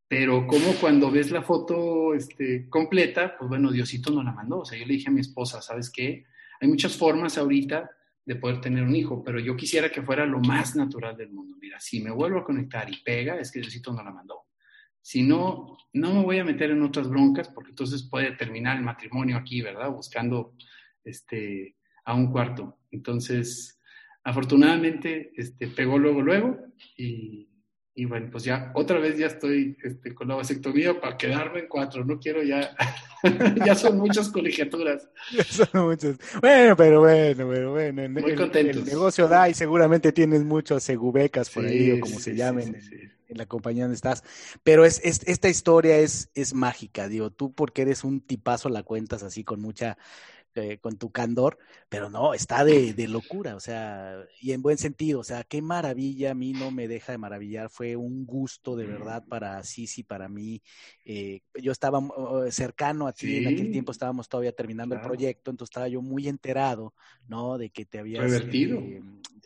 pero 0.08 0.46
como 0.46 0.72
cuando 0.80 1.10
ves 1.10 1.32
la 1.32 1.42
foto 1.42 2.14
este, 2.14 2.68
completa, 2.68 3.36
pues 3.36 3.48
bueno, 3.48 3.72
Diosito 3.72 4.12
no 4.12 4.22
la 4.22 4.32
mandó. 4.32 4.60
O 4.60 4.64
sea, 4.64 4.78
yo 4.78 4.86
le 4.86 4.94
dije 4.94 5.08
a 5.08 5.12
mi 5.12 5.20
esposa, 5.20 5.60
¿sabes 5.60 5.90
qué? 5.90 6.24
Hay 6.60 6.68
muchas 6.68 6.96
formas 6.96 7.36
ahorita 7.36 7.90
de 8.24 8.36
poder 8.36 8.60
tener 8.60 8.82
un 8.82 8.94
hijo, 8.94 9.22
pero 9.22 9.38
yo 9.38 9.56
quisiera 9.56 9.90
que 9.90 10.02
fuera 10.02 10.26
lo 10.26 10.40
más 10.40 10.74
natural 10.76 11.16
del 11.16 11.30
mundo. 11.30 11.56
Mira, 11.60 11.78
si 11.80 12.00
me 12.00 12.10
vuelvo 12.10 12.40
a 12.40 12.44
conectar 12.44 12.88
y 12.90 13.02
pega, 13.02 13.38
es 13.38 13.50
que 13.50 13.60
Diosito 13.60 13.92
no 13.92 14.02
la 14.02 14.10
mandó. 14.10 14.45
Si 15.06 15.22
no, 15.22 15.78
no 15.92 16.14
me 16.14 16.24
voy 16.24 16.40
a 16.40 16.44
meter 16.44 16.72
en 16.72 16.82
otras 16.82 17.08
broncas, 17.08 17.48
porque 17.48 17.70
entonces 17.70 18.02
puede 18.10 18.32
terminar 18.32 18.76
el 18.76 18.82
matrimonio 18.82 19.36
aquí, 19.36 19.62
¿verdad? 19.62 19.92
Buscando 19.92 20.56
este, 21.04 21.76
a 22.04 22.12
un 22.12 22.32
cuarto. 22.32 22.80
Entonces, 22.90 23.80
afortunadamente, 24.24 25.30
este, 25.36 25.68
pegó 25.68 25.96
luego, 25.96 26.22
luego, 26.22 26.58
y, 26.96 27.48
y 27.98 28.04
bueno, 28.04 28.28
pues 28.30 28.44
ya 28.44 28.72
otra 28.74 28.98
vez 28.98 29.16
ya 29.16 29.26
estoy 29.26 29.74
este, 29.82 30.14
con 30.14 30.28
la 30.28 30.34
vasectomía 30.34 31.00
para 31.00 31.16
quedarme 31.16 31.60
en 31.60 31.66
cuatro. 31.66 32.04
No 32.04 32.20
quiero 32.20 32.42
ya, 32.42 32.76
ya 33.64 33.74
son 33.74 33.96
muchas 33.96 34.28
colegiaturas. 34.28 35.08
son 35.48 35.86
muchas. 35.86 36.18
Bueno, 36.42 36.76
pero 36.76 37.00
bueno, 37.00 37.48
pero 37.48 37.72
bueno. 37.72 38.06
Muy 38.10 38.32
el, 38.32 38.36
contentos. 38.36 38.76
El 38.76 38.84
negocio 38.84 39.26
da 39.28 39.48
y 39.48 39.54
seguramente 39.54 40.12
tienes 40.12 40.44
muchos 40.44 40.82
segubecas 40.82 41.48
por 41.48 41.64
ahí 41.64 41.92
o 41.92 42.00
como 42.00 42.20
se 42.20 42.36
llamen 42.36 42.74
en, 42.74 43.12
en, 43.28 43.38
la 43.38 43.46
compañía 43.46 43.84
donde 43.84 43.96
estás. 43.96 44.22
Pero 44.62 44.84
es, 44.84 45.00
es, 45.02 45.22
esta 45.26 45.48
historia 45.48 45.96
es, 45.96 46.28
es 46.34 46.52
mágica, 46.52 47.08
digo, 47.08 47.30
tú 47.30 47.54
porque 47.54 47.80
eres 47.80 48.04
un 48.04 48.20
tipazo 48.20 48.68
la 48.68 48.82
cuentas 48.82 49.22
así 49.22 49.42
con 49.42 49.62
mucha 49.62 49.96
eh, 50.56 50.78
con 50.78 50.96
tu 50.96 51.10
candor, 51.10 51.58
pero 51.88 52.10
no, 52.10 52.34
está 52.34 52.64
de, 52.64 52.94
de, 52.94 53.08
locura, 53.08 53.56
o 53.56 53.60
sea, 53.60 54.24
y 54.40 54.52
en 54.52 54.62
buen 54.62 54.78
sentido, 54.78 55.20
o 55.20 55.24
sea, 55.24 55.44
qué 55.44 55.60
maravilla, 55.60 56.30
a 56.30 56.34
mí 56.34 56.52
no 56.52 56.70
me 56.70 56.88
deja 56.88 57.12
de 57.12 57.18
maravillar, 57.18 57.70
fue 57.70 57.96
un 57.96 58.24
gusto 58.26 58.74
de 58.76 58.86
verdad 58.86 59.24
para 59.28 59.62
Sisi, 59.62 60.02
para 60.02 60.28
mí. 60.28 60.62
Eh, 61.04 61.40
yo 61.54 61.72
estaba 61.72 61.98
uh, 61.98 62.50
cercano 62.50 63.06
a 63.06 63.12
ti, 63.12 63.26
sí, 63.26 63.36
en 63.36 63.48
aquel 63.48 63.70
tiempo 63.70 63.92
estábamos 63.92 64.28
todavía 64.28 64.52
terminando 64.52 64.94
claro. 64.94 65.06
el 65.06 65.10
proyecto, 65.10 65.50
entonces 65.50 65.72
estaba 65.72 65.88
yo 65.88 66.02
muy 66.02 66.28
enterado, 66.28 66.94
¿no? 67.28 67.58
De 67.58 67.70
que 67.70 67.84
te 67.84 67.98
habías... 67.98 68.22
Revertido. 68.22 68.78
Eh, 68.78 69.02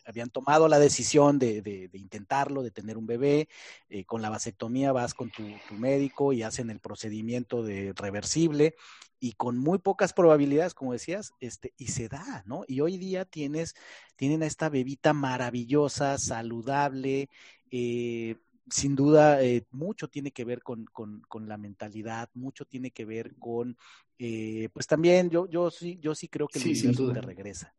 habían 0.06 0.30
tomado 0.30 0.68
la 0.68 0.78
decisión 0.78 1.38
de, 1.38 1.62
de, 1.62 1.88
de 1.88 1.98
intentarlo, 1.98 2.62
de 2.62 2.70
tener 2.70 2.96
un 2.96 3.06
bebé, 3.06 3.48
eh, 3.88 4.04
con 4.04 4.22
la 4.22 4.30
vasectomía 4.30 4.92
vas 4.92 5.14
con 5.14 5.30
tu, 5.30 5.42
tu, 5.68 5.74
médico 5.74 6.32
y 6.32 6.42
hacen 6.42 6.70
el 6.70 6.80
procedimiento 6.80 7.62
de 7.62 7.92
reversible 7.94 8.74
y 9.20 9.32
con 9.32 9.58
muy 9.58 9.78
pocas 9.78 10.12
probabilidades, 10.12 10.74
como 10.74 10.92
decías, 10.92 11.34
este, 11.40 11.74
y 11.76 11.88
se 11.88 12.08
da, 12.08 12.42
¿no? 12.46 12.64
Y 12.66 12.80
hoy 12.80 12.96
día 12.96 13.26
tienes, 13.26 13.74
tienen 14.16 14.42
a 14.42 14.46
esta 14.46 14.70
bebita 14.70 15.12
maravillosa, 15.12 16.16
saludable, 16.18 17.28
eh, 17.70 18.36
sin 18.70 18.96
duda, 18.96 19.42
eh, 19.42 19.66
mucho 19.70 20.08
tiene 20.08 20.30
que 20.30 20.44
ver 20.44 20.62
con, 20.62 20.86
con, 20.86 21.20
con, 21.28 21.48
la 21.48 21.58
mentalidad, 21.58 22.30
mucho 22.34 22.64
tiene 22.64 22.92
que 22.92 23.04
ver 23.04 23.34
con, 23.36 23.76
eh, 24.18 24.68
pues 24.72 24.86
también 24.86 25.28
yo, 25.28 25.48
yo 25.48 25.70
sí, 25.70 25.98
yo 26.00 26.14
sí 26.14 26.28
creo 26.28 26.46
que 26.48 26.58
el 26.58 26.64
sí, 26.64 26.70
universo 26.70 27.12
te 27.12 27.20
regresa 27.20 27.74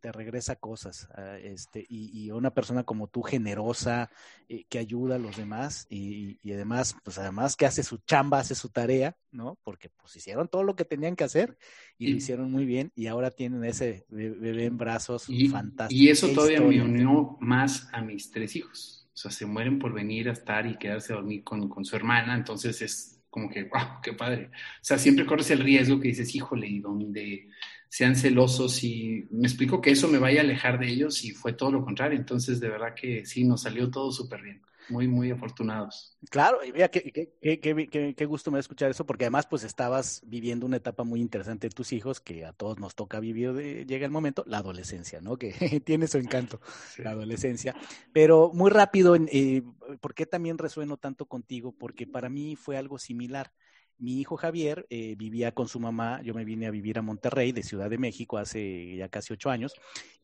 te 0.00 0.12
regresa 0.12 0.56
cosas. 0.56 1.08
Uh, 1.16 1.36
este, 1.42 1.84
y, 1.88 2.26
y, 2.26 2.30
una 2.30 2.52
persona 2.52 2.84
como 2.84 3.08
tú, 3.08 3.22
generosa, 3.22 4.10
eh, 4.48 4.64
que 4.68 4.78
ayuda 4.78 5.16
a 5.16 5.18
los 5.18 5.36
demás 5.36 5.86
y, 5.88 6.38
y, 6.42 6.52
además, 6.52 6.96
pues 7.02 7.18
además 7.18 7.56
que 7.56 7.66
hace 7.66 7.82
su 7.82 7.98
chamba, 7.98 8.38
hace 8.38 8.54
su 8.54 8.68
tarea, 8.68 9.16
¿no? 9.32 9.58
Porque 9.64 9.88
pues 9.88 10.14
hicieron 10.16 10.48
todo 10.48 10.62
lo 10.62 10.76
que 10.76 10.84
tenían 10.84 11.16
que 11.16 11.24
hacer 11.24 11.58
y, 11.98 12.08
lo 12.08 12.16
hicieron 12.16 12.50
muy 12.50 12.64
bien 12.64 12.92
y 12.94 13.06
ahora 13.06 13.30
tienen 13.30 13.64
ese 13.64 14.04
bebé 14.08 14.66
en 14.66 14.78
brazos 14.78 15.26
fantástico. 15.50 16.00
Y 16.00 16.08
eso 16.08 16.28
todavía 16.28 16.60
me 16.60 16.82
unió 16.82 17.36
más 17.40 17.88
a 17.92 18.00
mis 18.00 18.30
tres 18.30 18.54
hijos. 18.56 19.08
O 19.12 19.16
sea, 19.16 19.30
se 19.30 19.46
mueren 19.46 19.78
por 19.78 19.92
venir 19.92 20.28
a 20.28 20.32
estar 20.32 20.66
y 20.66 20.76
quedarse 20.76 21.12
a 21.12 21.16
dormir 21.16 21.44
con, 21.44 21.68
con 21.68 21.84
su 21.84 21.94
hermana, 21.94 22.34
entonces 22.34 22.82
es 22.82 23.14
como 23.34 23.50
que, 23.50 23.64
wow, 23.64 24.00
qué 24.00 24.12
padre. 24.12 24.50
O 24.52 24.84
sea, 24.84 24.96
siempre 24.96 25.26
corres 25.26 25.50
el 25.50 25.58
riesgo 25.58 25.98
que 25.98 26.06
dices, 26.06 26.32
híjole, 26.36 26.68
¿y 26.68 26.78
dónde? 26.78 27.48
Sean 27.94 28.16
celosos 28.16 28.82
y 28.82 29.28
me 29.30 29.46
explico 29.46 29.80
que 29.80 29.92
eso 29.92 30.08
me 30.08 30.18
vaya 30.18 30.40
a 30.40 30.42
alejar 30.42 30.80
de 30.80 30.88
ellos 30.88 31.24
y 31.24 31.30
fue 31.30 31.52
todo 31.52 31.70
lo 31.70 31.84
contrario. 31.84 32.18
Entonces, 32.18 32.58
de 32.58 32.68
verdad 32.68 32.92
que 32.92 33.24
sí, 33.24 33.44
nos 33.44 33.62
salió 33.62 33.88
todo 33.88 34.10
súper 34.10 34.42
bien. 34.42 34.62
Muy, 34.88 35.06
muy 35.06 35.30
afortunados. 35.30 36.18
Claro, 36.28 36.58
y 36.64 36.72
mira, 36.72 36.88
qué, 36.88 37.12
qué, 37.40 37.60
qué, 37.60 38.14
qué, 38.16 38.26
gusto 38.26 38.50
me 38.50 38.58
escuchar 38.58 38.90
eso, 38.90 39.06
porque 39.06 39.26
además, 39.26 39.46
pues 39.46 39.62
estabas 39.62 40.22
viviendo 40.26 40.66
una 40.66 40.78
etapa 40.78 41.04
muy 41.04 41.20
interesante 41.20 41.68
de 41.68 41.72
tus 41.72 41.92
hijos, 41.92 42.18
que 42.18 42.44
a 42.44 42.52
todos 42.52 42.80
nos 42.80 42.96
toca 42.96 43.20
vivir, 43.20 43.52
de, 43.52 43.86
llega 43.86 44.04
el 44.04 44.10
momento, 44.10 44.42
la 44.48 44.58
adolescencia, 44.58 45.20
¿no? 45.20 45.36
Que 45.36 45.52
tiene 45.86 46.08
su 46.08 46.18
encanto, 46.18 46.60
sí. 46.96 47.00
la 47.00 47.10
adolescencia. 47.12 47.76
Pero 48.12 48.50
muy 48.52 48.72
rápido, 48.72 49.14
eh, 49.14 49.62
¿por 50.00 50.14
qué 50.14 50.26
también 50.26 50.58
resueno 50.58 50.96
tanto 50.96 51.26
contigo? 51.26 51.70
Porque 51.70 52.08
para 52.08 52.28
mí 52.28 52.56
fue 52.56 52.76
algo 52.76 52.98
similar 52.98 53.52
mi 53.98 54.20
hijo 54.20 54.36
Javier 54.36 54.86
eh, 54.90 55.14
vivía 55.16 55.52
con 55.52 55.68
su 55.68 55.80
mamá, 55.80 56.20
yo 56.22 56.34
me 56.34 56.44
vine 56.44 56.66
a 56.66 56.70
vivir 56.70 56.98
a 56.98 57.02
Monterrey, 57.02 57.52
de 57.52 57.62
Ciudad 57.62 57.90
de 57.90 57.98
México, 57.98 58.38
hace 58.38 58.96
ya 58.96 59.08
casi 59.08 59.32
ocho 59.32 59.50
años, 59.50 59.74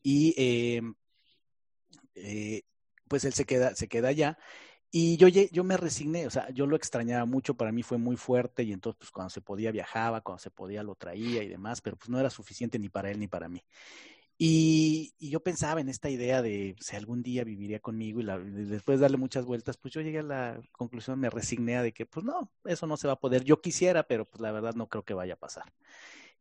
y 0.01 0.33
eh, 0.37 0.81
eh, 2.15 2.63
pues 3.07 3.25
él 3.25 3.33
se 3.33 3.45
queda, 3.45 3.75
se 3.75 3.87
queda 3.87 4.09
allá. 4.09 4.37
Y 4.93 5.15
yo, 5.15 5.29
yo 5.29 5.63
me 5.63 5.77
resigné, 5.77 6.27
o 6.27 6.29
sea, 6.29 6.49
yo 6.49 6.67
lo 6.67 6.75
extrañaba 6.75 7.23
mucho, 7.25 7.53
para 7.53 7.71
mí 7.71 7.81
fue 7.81 7.97
muy 7.97 8.17
fuerte 8.17 8.63
y 8.63 8.73
entonces 8.73 8.97
pues 8.99 9.09
cuando 9.09 9.29
se 9.29 9.39
podía 9.39 9.71
viajaba, 9.71 10.19
cuando 10.19 10.39
se 10.39 10.51
podía 10.51 10.83
lo 10.83 10.95
traía 10.95 11.43
y 11.43 11.47
demás, 11.47 11.79
pero 11.79 11.95
pues 11.95 12.09
no 12.09 12.19
era 12.19 12.29
suficiente 12.29 12.77
ni 12.77 12.89
para 12.89 13.09
él 13.09 13.17
ni 13.17 13.29
para 13.29 13.47
mí. 13.47 13.63
Y, 14.43 15.13
y, 15.19 15.29
yo 15.29 15.43
pensaba 15.43 15.81
en 15.81 15.87
esta 15.87 16.09
idea 16.09 16.41
de 16.41 16.75
si 16.79 16.95
algún 16.95 17.21
día 17.21 17.43
viviría 17.43 17.79
conmigo 17.79 18.21
y, 18.21 18.23
la, 18.23 18.39
después 18.39 18.97
de 18.97 19.03
darle 19.03 19.17
muchas 19.17 19.45
vueltas, 19.45 19.77
pues 19.77 19.93
yo 19.93 20.01
llegué 20.01 20.17
a 20.17 20.23
la 20.23 20.59
conclusión, 20.71 21.19
me 21.19 21.29
resigné 21.29 21.77
a 21.77 21.83
de 21.83 21.93
que 21.93 22.07
pues 22.07 22.25
no, 22.25 22.51
eso 22.65 22.87
no 22.87 22.97
se 22.97 23.05
va 23.05 23.13
a 23.13 23.19
poder. 23.19 23.43
Yo 23.43 23.61
quisiera, 23.61 24.01
pero 24.01 24.25
pues 24.25 24.41
la 24.41 24.51
verdad 24.51 24.73
no 24.73 24.87
creo 24.89 25.05
que 25.05 25.13
vaya 25.13 25.35
a 25.35 25.37
pasar. 25.37 25.71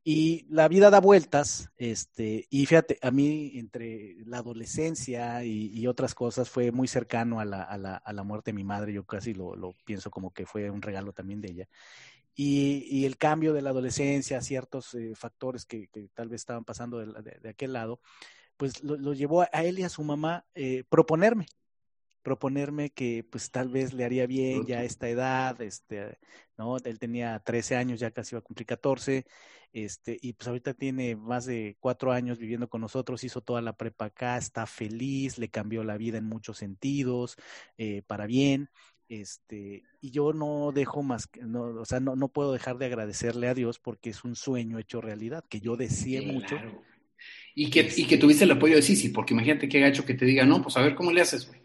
Y 0.02 0.46
la 0.48 0.66
vida 0.68 0.88
da 0.88 0.98
vueltas, 0.98 1.68
este, 1.76 2.46
y 2.48 2.64
fíjate, 2.64 2.98
a 3.02 3.10
mí 3.10 3.52
entre 3.56 4.16
la 4.24 4.38
adolescencia 4.38 5.44
y, 5.44 5.66
y 5.66 5.86
otras 5.86 6.14
cosas 6.14 6.48
fue 6.48 6.72
muy 6.72 6.88
cercano 6.88 7.38
a 7.38 7.44
la, 7.44 7.62
a, 7.62 7.76
la, 7.76 7.96
a 7.96 8.12
la, 8.14 8.22
muerte 8.22 8.50
de 8.50 8.54
mi 8.54 8.64
madre, 8.64 8.94
yo 8.94 9.04
casi 9.04 9.34
lo, 9.34 9.54
lo 9.56 9.74
pienso 9.84 10.10
como 10.10 10.32
que 10.32 10.46
fue 10.46 10.70
un 10.70 10.80
regalo 10.80 11.12
también 11.12 11.42
de 11.42 11.50
ella. 11.50 11.68
Y, 12.42 12.86
y, 12.88 13.04
el 13.04 13.18
cambio 13.18 13.52
de 13.52 13.60
la 13.60 13.68
adolescencia, 13.68 14.40
ciertos 14.40 14.94
eh, 14.94 15.12
factores 15.14 15.66
que, 15.66 15.88
que, 15.88 16.08
tal 16.14 16.30
vez 16.30 16.40
estaban 16.40 16.64
pasando 16.64 16.96
de, 16.98 17.22
de, 17.22 17.38
de 17.38 17.48
aquel 17.50 17.74
lado, 17.74 18.00
pues 18.56 18.82
lo, 18.82 18.96
lo, 18.96 19.12
llevó 19.12 19.42
a 19.42 19.62
él 19.62 19.78
y 19.78 19.82
a 19.82 19.90
su 19.90 20.02
mamá 20.02 20.46
eh, 20.54 20.84
proponerme, 20.88 21.44
proponerme 22.22 22.92
que 22.92 23.26
pues 23.30 23.50
tal 23.50 23.68
vez 23.68 23.92
le 23.92 24.06
haría 24.06 24.26
bien 24.26 24.64
ya 24.64 24.78
a 24.78 24.84
esta 24.84 25.10
edad, 25.10 25.60
este, 25.60 26.18
¿no? 26.56 26.78
Él 26.78 26.98
tenía 26.98 27.38
13 27.40 27.76
años, 27.76 28.00
ya 28.00 28.10
casi 28.10 28.34
iba 28.34 28.38
a 28.38 28.42
cumplir 28.42 28.66
14, 28.66 29.26
este, 29.72 30.18
y 30.20 30.32
pues 30.32 30.48
ahorita 30.48 30.74
tiene 30.74 31.16
más 31.16 31.44
de 31.46 31.76
cuatro 31.78 32.10
años 32.10 32.38
viviendo 32.38 32.68
con 32.68 32.80
nosotros, 32.80 33.22
hizo 33.22 33.40
toda 33.40 33.60
la 33.60 33.76
prepa 33.76 34.06
acá, 34.06 34.36
está 34.38 34.66
feliz, 34.66 35.38
le 35.38 35.50
cambió 35.50 35.84
la 35.84 35.96
vida 35.96 36.18
en 36.18 36.24
muchos 36.24 36.56
sentidos, 36.58 37.36
eh, 37.76 38.02
para 38.06 38.26
bien, 38.26 38.70
este, 39.10 39.82
y 40.00 40.12
yo 40.12 40.32
no 40.32 40.70
dejo 40.72 41.02
más, 41.02 41.28
no, 41.42 41.80
o 41.80 41.84
sea, 41.84 41.98
no, 41.98 42.14
no, 42.14 42.28
puedo 42.28 42.52
dejar 42.52 42.78
de 42.78 42.86
agradecerle 42.86 43.48
a 43.48 43.54
Dios 43.54 43.80
porque 43.80 44.10
es 44.10 44.22
un 44.22 44.36
sueño 44.36 44.78
hecho 44.78 45.00
realidad, 45.00 45.44
que 45.48 45.60
yo 45.60 45.76
deseé 45.76 46.22
claro. 46.22 46.32
mucho. 46.32 46.56
Y 47.56 47.70
que, 47.70 47.92
y 47.96 48.06
que 48.06 48.18
tuviste 48.18 48.44
el 48.44 48.52
apoyo 48.52 48.76
de 48.76 48.82
Sisi, 48.82 49.08
porque 49.08 49.34
imagínate 49.34 49.68
qué 49.68 49.80
gacho 49.80 50.04
que 50.04 50.14
te 50.14 50.24
diga, 50.24 50.46
no, 50.46 50.62
pues 50.62 50.76
a 50.76 50.82
ver 50.82 50.94
cómo 50.94 51.10
le 51.10 51.22
haces, 51.22 51.48
güey. 51.48 51.60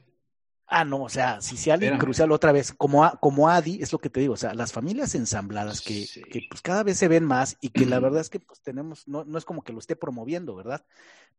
Ah, 0.65 0.83
no, 0.83 1.03
o 1.03 1.09
sea, 1.09 1.39
si 1.41 1.55
se 1.55 1.71
alguien 1.71 1.99
crucial 1.99 2.31
otra 2.31 2.51
vez, 2.51 2.73
como, 2.73 3.05
a, 3.05 3.19
como 3.19 3.47
Adi, 3.47 3.77
es 3.79 3.93
lo 3.93 3.99
que 3.99 4.09
te 4.09 4.19
digo, 4.19 4.33
o 4.33 4.37
sea, 4.37 4.55
las 4.55 4.73
familias 4.73 5.13
ensambladas 5.13 5.81
que, 5.81 6.07
sí. 6.07 6.23
que 6.23 6.47
pues 6.49 6.63
cada 6.63 6.81
vez 6.81 6.97
se 6.97 7.07
ven 7.07 7.23
más 7.23 7.57
y 7.61 7.69
que 7.69 7.85
la 7.85 7.99
verdad 7.99 8.21
es 8.21 8.31
que 8.31 8.39
pues 8.39 8.59
tenemos, 8.61 9.07
no, 9.07 9.23
no 9.23 9.37
es 9.37 9.45
como 9.45 9.63
que 9.63 9.71
lo 9.71 9.77
esté 9.77 9.95
promoviendo, 9.95 10.55
¿verdad? 10.55 10.83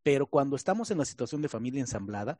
Pero 0.01 0.27
cuando 0.27 0.55
estamos 0.55 0.89
en 0.91 0.99
la 0.99 1.05
situación 1.05 1.41
de 1.41 1.49
familia 1.49 1.81
ensamblada, 1.81 2.39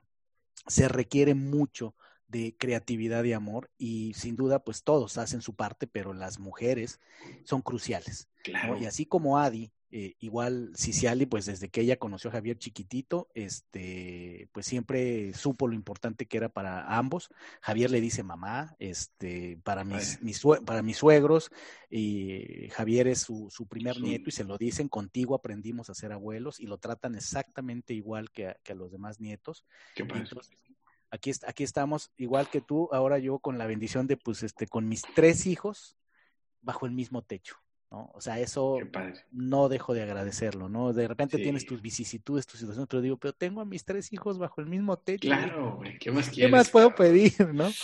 se 0.68 0.88
requiere 0.88 1.36
mucho 1.36 1.94
de 2.28 2.56
creatividad 2.58 3.24
y 3.24 3.34
amor 3.34 3.70
y 3.78 4.14
sin 4.14 4.36
duda 4.36 4.64
pues 4.64 4.84
todos 4.84 5.18
hacen 5.18 5.42
su 5.42 5.56
parte, 5.56 5.88
pero 5.88 6.14
las 6.14 6.40
mujeres 6.40 7.00
son 7.44 7.62
cruciales. 7.62 8.30
Claro. 8.44 8.76
¿no? 8.76 8.82
Y 8.82 8.86
así 8.86 9.06
como 9.06 9.40
Adi, 9.40 9.72
eh, 9.90 10.16
igual 10.20 10.74
Ciciali, 10.76 11.26
pues 11.26 11.46
desde 11.46 11.70
que 11.70 11.80
ella 11.80 11.96
conoció 11.96 12.30
a 12.30 12.34
Javier 12.34 12.58
chiquitito, 12.58 13.30
este, 13.34 14.50
pues 14.52 14.66
siempre 14.66 15.34
supo 15.34 15.66
lo 15.66 15.76
importante 15.76 16.26
que 16.26 16.36
era 16.36 16.50
para 16.50 16.98
ambos. 16.98 17.30
Javier 17.62 17.90
le 17.90 18.02
dice 18.02 18.22
mamá, 18.22 18.76
este, 18.80 19.58
para 19.64 19.86
mis, 19.86 20.22
mis 20.22 20.42
para 20.66 20.82
mis 20.82 20.98
suegros, 20.98 21.52
y 21.90 22.68
Javier 22.74 23.08
es 23.08 23.20
su, 23.20 23.48
su 23.50 23.66
primer 23.66 23.96
sí. 23.96 24.02
nieto 24.02 24.28
y 24.28 24.34
se 24.34 24.44
lo 24.44 24.58
dicen, 24.58 24.90
contigo 24.90 25.36
aprendimos 25.36 25.90
a 25.90 25.96
ser 25.96 26.12
abuelos 26.12 26.60
y 26.60 26.66
lo 26.66 26.80
tratan 26.80 27.16
exactamente 27.16 27.94
igual 27.94 28.30
que 28.30 28.48
a, 28.48 28.58
que 28.64 28.74
a 28.74 28.76
los 28.76 28.92
demás 28.92 29.22
nietos. 29.22 29.64
Qué 29.96 30.04
Entonces, 30.04 30.50
aquí, 31.12 31.32
aquí 31.48 31.64
estamos, 31.64 32.12
igual 32.18 32.50
que 32.50 32.62
tú, 32.62 32.90
ahora 32.92 33.20
yo 33.20 33.40
con 33.40 33.58
la 33.58 33.66
bendición 33.66 34.08
de, 34.08 34.18
pues, 34.18 34.44
este, 34.44 34.68
con 34.68 34.88
mis 34.88 35.04
tres 35.16 35.46
hijos 35.46 35.98
bajo 36.62 36.86
el 36.86 36.92
mismo 36.92 37.22
techo. 37.22 37.58
¿no? 37.92 38.12
O 38.14 38.22
sea, 38.22 38.40
eso 38.40 38.78
no 39.32 39.70
dejo 39.70 39.94
de 39.94 40.04
agradecerlo, 40.04 40.68
¿no? 40.68 40.92
De 40.92 41.08
repente 41.08 41.38
tienes 41.38 41.66
tus 41.66 41.82
vicisitudes, 41.82 42.46
tus 42.46 42.60
situaciones, 42.60 42.90
pero 42.90 43.02
digo, 43.02 43.18
pero 43.18 43.34
tengo 43.34 43.62
a 43.62 43.66
mis 43.66 43.86
tres 43.86 44.12
hijos 44.12 44.38
bajo 44.38 44.60
el 44.60 44.68
mismo 44.68 44.98
techo. 44.98 45.28
Claro, 45.28 45.78
güey, 45.78 45.98
¿qué 45.98 46.12
más 46.12 46.30
quieres? 46.30 46.52
¿Qué 46.52 46.52
más 46.52 46.70
puedo 46.70 46.94
pedir, 46.94 47.34
no? 47.54 47.70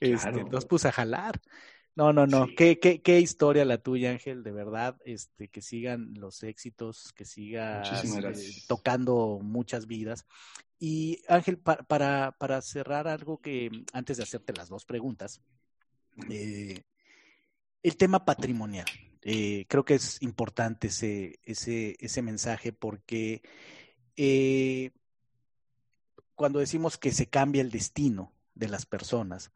Este, 0.00 0.30
entonces 0.30 0.64
puse 0.64 0.88
a 0.88 0.92
jalar. 0.92 1.38
No, 2.00 2.14
no, 2.14 2.26
no. 2.26 2.46
Qué, 2.56 2.78
qué, 2.78 3.02
qué, 3.02 3.20
historia 3.20 3.66
la 3.66 3.76
tuya, 3.76 4.10
Ángel, 4.10 4.42
de 4.42 4.52
verdad. 4.52 4.96
Este, 5.04 5.48
que 5.48 5.60
sigan 5.60 6.14
los 6.14 6.42
éxitos, 6.42 7.12
que 7.12 7.26
siga 7.26 7.82
eh, 7.82 8.62
tocando 8.66 9.38
muchas 9.42 9.86
vidas. 9.86 10.24
Y 10.78 11.20
Ángel, 11.28 11.58
para, 11.58 12.32
para, 12.32 12.62
cerrar 12.62 13.06
algo 13.06 13.42
que 13.42 13.70
antes 13.92 14.16
de 14.16 14.22
hacerte 14.22 14.54
las 14.54 14.70
dos 14.70 14.86
preguntas, 14.86 15.42
eh, 16.30 16.84
el 17.82 17.96
tema 17.98 18.24
patrimonial. 18.24 18.86
Eh, 19.20 19.66
creo 19.68 19.84
que 19.84 19.96
es 19.96 20.22
importante 20.22 20.86
ese, 20.86 21.38
ese, 21.42 21.96
ese 22.00 22.22
mensaje 22.22 22.72
porque 22.72 23.42
cuando 26.34 26.60
decimos 26.60 26.96
que 26.96 27.12
se 27.12 27.26
cambia 27.26 27.60
el 27.60 27.70
destino 27.70 28.32
de 28.54 28.68
las 28.68 28.86
personas, 28.86 29.52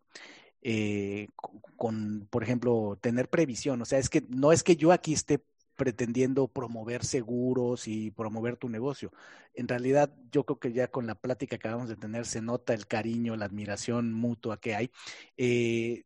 eh, 0.65 1.29
con, 1.77 2.27
por 2.31 2.43
ejemplo, 2.43 2.99
tener 3.01 3.29
previsión. 3.29 3.81
O 3.83 3.85
sea, 3.85 3.99
es 3.99 4.09
que 4.09 4.25
no 4.29 4.51
es 4.51 4.63
que 4.63 4.77
yo 4.77 4.93
aquí 4.93 5.13
esté 5.13 5.45
pretendiendo 5.77 6.49
promover 6.49 7.05
seguros 7.05 7.87
y 7.87 8.11
promover 8.11 8.57
tu 8.57 8.69
negocio. 8.69 9.13
En 9.55 9.69
realidad, 9.69 10.15
yo 10.31 10.45
creo 10.45 10.59
que 10.59 10.73
ya 10.73 10.89
con 10.89 11.07
la 11.07 11.17
plática 11.17 11.59
que 11.59 11.69
acabamos 11.69 11.89
de 11.89 11.97
tener 11.97 12.27
se 12.27 12.41
nota 12.41 12.75
el 12.75 12.87
cariño, 12.87 13.37
la 13.37 13.45
admiración 13.45 14.13
mutua 14.13 14.59
que 14.59 14.75
hay, 14.75 14.91
eh, 15.37 16.05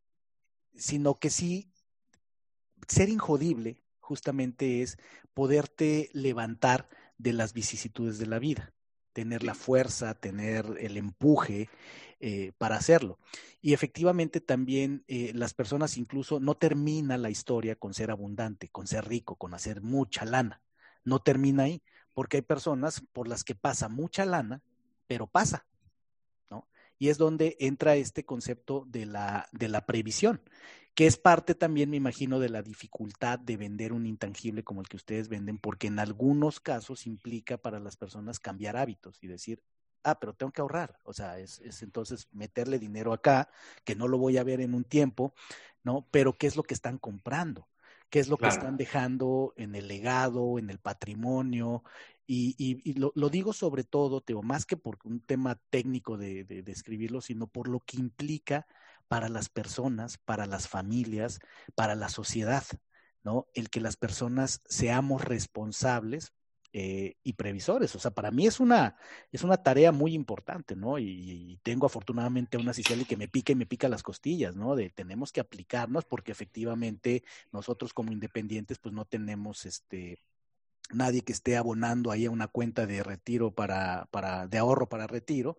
sino 0.75 1.15
que 1.15 1.31
sí, 1.31 1.71
ser 2.89 3.09
injodible 3.09 3.83
justamente 4.01 4.83
es 4.83 4.99
poderte 5.35 6.11
levantar 6.13 6.89
de 7.19 7.33
las 7.33 7.53
vicisitudes 7.53 8.19
de 8.19 8.27
la 8.27 8.39
vida, 8.39 8.73
tener 9.13 9.43
la 9.43 9.55
fuerza, 9.55 10.15
tener 10.15 10.67
el 10.81 10.97
empuje, 10.97 11.69
eh, 12.21 12.53
para 12.59 12.75
hacerlo. 12.75 13.21
Y 13.61 13.75
efectivamente 13.75 14.41
también 14.41 15.05
eh, 15.07 15.31
las 15.35 15.55
personas 15.55 15.97
incluso 15.97 16.41
no 16.41 16.57
termina 16.57 17.16
la 17.16 17.31
historia 17.31 17.77
con 17.77 17.95
ser 17.95 18.11
abundante, 18.11 18.69
con 18.69 18.89
ser 18.89 19.07
rico, 19.07 19.37
con 19.37 19.55
hacer 19.55 19.83
mucha 19.83 20.25
lana. 20.25 20.61
No 21.05 21.21
termina 21.21 21.64
ahí, 21.64 21.81
porque 22.14 22.39
hay 22.39 22.43
personas 22.43 23.03
por 23.12 23.29
las 23.29 23.45
que 23.45 23.55
pasa 23.55 23.89
mucha 23.89 24.25
lana, 24.25 24.62
pero 25.07 25.29
pasa. 25.29 25.66
¿no? 26.51 26.69
Y 26.99 27.09
es 27.09 27.19
donde 27.19 27.57
entra 27.61 27.95
este 27.95 28.25
concepto 28.25 28.85
de 28.89 29.07
la, 29.07 29.49
de 29.53 29.69
la 29.69 29.87
previsión, 29.87 30.43
que 30.97 31.07
es 31.07 31.16
parte 31.16 31.55
también, 31.55 31.89
me 31.89 31.97
imagino, 31.97 32.41
de 32.41 32.49
la 32.49 32.62
dificultad 32.62 33.39
de 33.39 33.57
vender 33.57 33.93
un 33.93 34.07
intangible 34.07 34.64
como 34.64 34.81
el 34.81 34.89
que 34.89 34.97
ustedes 34.97 35.29
venden, 35.29 35.59
porque 35.59 35.87
en 35.87 36.01
algunos 36.01 36.59
casos 36.59 37.07
implica 37.07 37.59
para 37.59 37.79
las 37.79 37.97
personas 37.97 38.41
cambiar 38.41 38.77
hábitos 38.77 39.23
y 39.23 39.29
decir, 39.29 39.62
ah, 40.05 40.19
pero 40.19 40.35
tengo 40.35 40.53
que 40.53 40.61
ahorrar. 40.61 40.99
O 41.05 41.13
sea, 41.13 41.39
es, 41.39 41.61
es, 41.61 41.83
entonces 41.83 42.29
meterle 42.33 42.79
dinero 42.79 43.13
acá, 43.13 43.49
que 43.85 43.95
no 43.95 44.09
lo 44.09 44.19
voy 44.19 44.39
a 44.39 44.45
ver 44.45 44.61
en 44.61 44.75
un 44.75 44.85
tiempo, 44.85 45.35
¿no? 45.83 46.07
Pero 46.11 46.37
¿qué 46.37 46.47
es 46.47 46.57
lo 46.57 46.63
que 46.63 46.75
están 46.75 46.99
comprando? 46.99 47.69
¿Qué 48.11 48.21
es 48.21 48.29
lo 48.29 48.39
que 48.39 48.49
están 48.49 48.79
dejando 48.79 49.53
en 49.57 49.75
el 49.75 49.87
legado, 49.87 50.59
en 50.59 50.71
el 50.71 50.79
patrimonio? 50.79 51.85
Y, 52.27 52.55
y, 52.59 52.95
lo, 52.95 53.13
lo, 53.15 53.29
digo 53.29 53.53
sobre 53.53 53.85
todo, 53.85 54.23
Teo, 54.23 54.43
más 54.43 54.65
que 54.65 54.77
por 54.77 54.99
un 55.05 55.21
tema 55.21 55.61
técnico 55.71 56.17
de, 56.17 56.45
de, 56.45 56.63
de 56.63 56.73
escribirlo, 56.73 57.21
sino 57.21 57.47
por 57.47 57.69
lo 57.69 57.81
que 57.81 57.99
implica 57.99 58.67
para 59.09 59.29
las 59.29 59.49
personas, 59.49 60.19
para 60.19 60.47
las 60.47 60.69
familias, 60.69 61.41
para 61.75 61.95
la 61.95 62.09
sociedad, 62.09 62.65
¿no? 63.23 63.49
El 63.55 63.71
que 63.71 63.81
las 63.81 63.97
personas 63.97 64.63
seamos 64.67 65.25
responsables 65.25 66.33
eh, 66.81 67.16
y 67.24 67.33
previsores. 67.33 67.97
O 67.97 67.99
sea, 67.99 68.12
para 68.12 68.31
mí 68.31 68.47
es 68.47 68.61
una, 68.61 68.95
es 69.33 69.43
una 69.43 69.57
tarea 69.57 69.91
muy 69.91 70.14
importante, 70.14 70.76
¿no? 70.76 71.01
Y, 71.01 71.59
tengo 71.64 71.87
afortunadamente 71.87 72.57
una 72.57 72.72
Ciceli 72.72 73.05
que 73.05 73.16
me 73.16 73.26
pica 73.26 73.51
y 73.53 73.57
me 73.57 73.66
pica 73.66 73.89
las 73.89 74.05
costillas, 74.05 74.55
¿no? 74.55 74.76
De 74.76 74.89
tenemos 74.89 75.33
que 75.33 75.41
aplicarnos 75.41 76.05
porque 76.05 76.31
efectivamente 76.31 77.24
nosotros 77.51 77.93
como 77.93 78.12
independientes 78.12 78.79
pues 78.79 78.95
no 78.95 79.05
tenemos 79.05 79.66
este 79.66 80.22
nadie 80.93 81.22
que 81.22 81.33
esté 81.33 81.57
abonando 81.57 82.12
ahí 82.12 82.26
a 82.26 82.31
una 82.31 82.47
cuenta 82.47 82.87
de 82.87 83.03
retiro 83.03 83.51
para, 83.51 84.07
para, 84.12 84.47
de 84.47 84.59
ahorro 84.59 84.89
para 84.89 85.09
retiro 85.09 85.59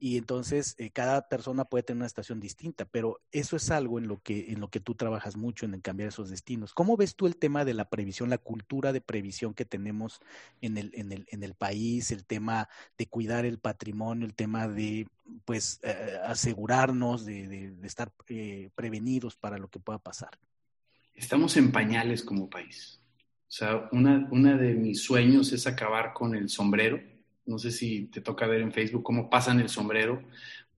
y 0.00 0.16
entonces 0.16 0.76
eh, 0.78 0.90
cada 0.90 1.28
persona 1.28 1.64
puede 1.64 1.82
tener 1.82 1.98
una 1.98 2.06
estación 2.06 2.38
distinta, 2.38 2.84
pero 2.84 3.20
eso 3.32 3.56
es 3.56 3.70
algo 3.70 3.98
en 3.98 4.06
lo 4.06 4.22
que 4.22 4.52
en 4.52 4.60
lo 4.60 4.68
que 4.68 4.80
tú 4.80 4.94
trabajas 4.94 5.36
mucho 5.36 5.66
en 5.66 5.80
cambiar 5.80 6.10
esos 6.10 6.30
destinos. 6.30 6.72
¿Cómo 6.72 6.96
ves 6.96 7.16
tú 7.16 7.26
el 7.26 7.36
tema 7.36 7.64
de 7.64 7.74
la 7.74 7.90
previsión, 7.90 8.30
la 8.30 8.38
cultura 8.38 8.92
de 8.92 9.00
previsión 9.00 9.54
que 9.54 9.64
tenemos 9.64 10.20
en 10.60 10.78
el 10.78 10.92
en 10.94 11.10
el 11.10 11.26
en 11.30 11.42
el 11.42 11.54
país, 11.54 12.12
el 12.12 12.24
tema 12.24 12.68
de 12.96 13.06
cuidar 13.06 13.44
el 13.44 13.58
patrimonio, 13.58 14.24
el 14.26 14.34
tema 14.34 14.68
de 14.68 15.08
pues 15.44 15.80
eh, 15.82 16.18
asegurarnos 16.24 17.26
de, 17.26 17.74
estar 17.82 18.12
eh, 18.28 18.70
prevenidos 18.74 19.36
para 19.36 19.58
lo 19.58 19.68
que 19.68 19.80
pueda 19.80 19.98
pasar? 19.98 20.30
Estamos 21.14 21.56
en 21.56 21.72
pañales 21.72 22.22
como 22.22 22.48
país. 22.48 23.00
O 23.48 23.50
sea, 23.50 23.88
una, 23.92 24.28
una 24.30 24.56
de 24.56 24.74
mis 24.74 25.02
sueños 25.02 25.52
es 25.52 25.66
acabar 25.66 26.12
con 26.12 26.34
el 26.36 26.48
sombrero 26.48 27.00
no 27.48 27.58
sé 27.58 27.72
si 27.72 28.06
te 28.06 28.20
toca 28.20 28.46
ver 28.46 28.60
en 28.60 28.72
Facebook 28.72 29.02
cómo 29.02 29.28
pasan 29.28 29.58
el 29.60 29.68
sombrero 29.68 30.22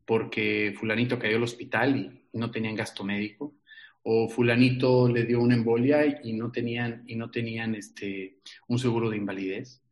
porque 0.05 0.75
fulanito 0.79 1.19
cayó 1.19 1.37
al 1.37 1.43
hospital 1.43 2.23
y 2.33 2.39
no 2.39 2.51
tenían 2.51 2.77
gasto 2.77 3.05
médico 3.05 3.55
o 4.03 4.29
fulanito 4.29 5.09
le 5.09 5.25
dio 5.25 5.41
una 5.41 5.55
embolia 5.55 6.21
y 6.25 6.33
no 6.33 6.51
tenían 6.51 7.05
y 7.07 7.17
no 7.17 7.31
tenían 7.31 7.75
este 7.75 8.39
un 8.69 8.79
seguro 8.79 9.11
de 9.11 9.19
invalidez. 9.19 9.83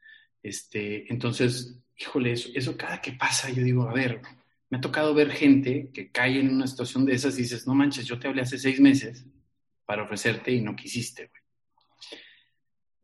Este, 0.42 1.12
entonces, 1.12 1.78
híjole, 1.96 2.32
eso, 2.32 2.48
eso 2.54 2.76
cada 2.76 3.00
que 3.02 3.12
pasa 3.12 3.50
yo 3.50 3.62
digo, 3.62 3.88
a 3.88 3.92
ver, 3.92 4.22
me 4.70 4.78
ha 4.78 4.80
tocado 4.80 5.14
ver 5.14 5.30
gente 5.30 5.90
que 5.92 6.10
cae 6.10 6.40
en 6.40 6.54
una 6.54 6.66
situación 6.66 7.04
de 7.04 7.14
esas 7.14 7.38
y 7.38 7.42
dices, 7.42 7.66
no 7.66 7.74
manches, 7.74 8.06
yo 8.06 8.18
te 8.18 8.28
hablé 8.28 8.42
hace 8.42 8.58
seis 8.58 8.80
meses 8.80 9.26
para 9.84 10.04
ofrecerte 10.04 10.52
y 10.52 10.60
no 10.60 10.76
quisiste, 10.76 11.26
güey. 11.26 11.42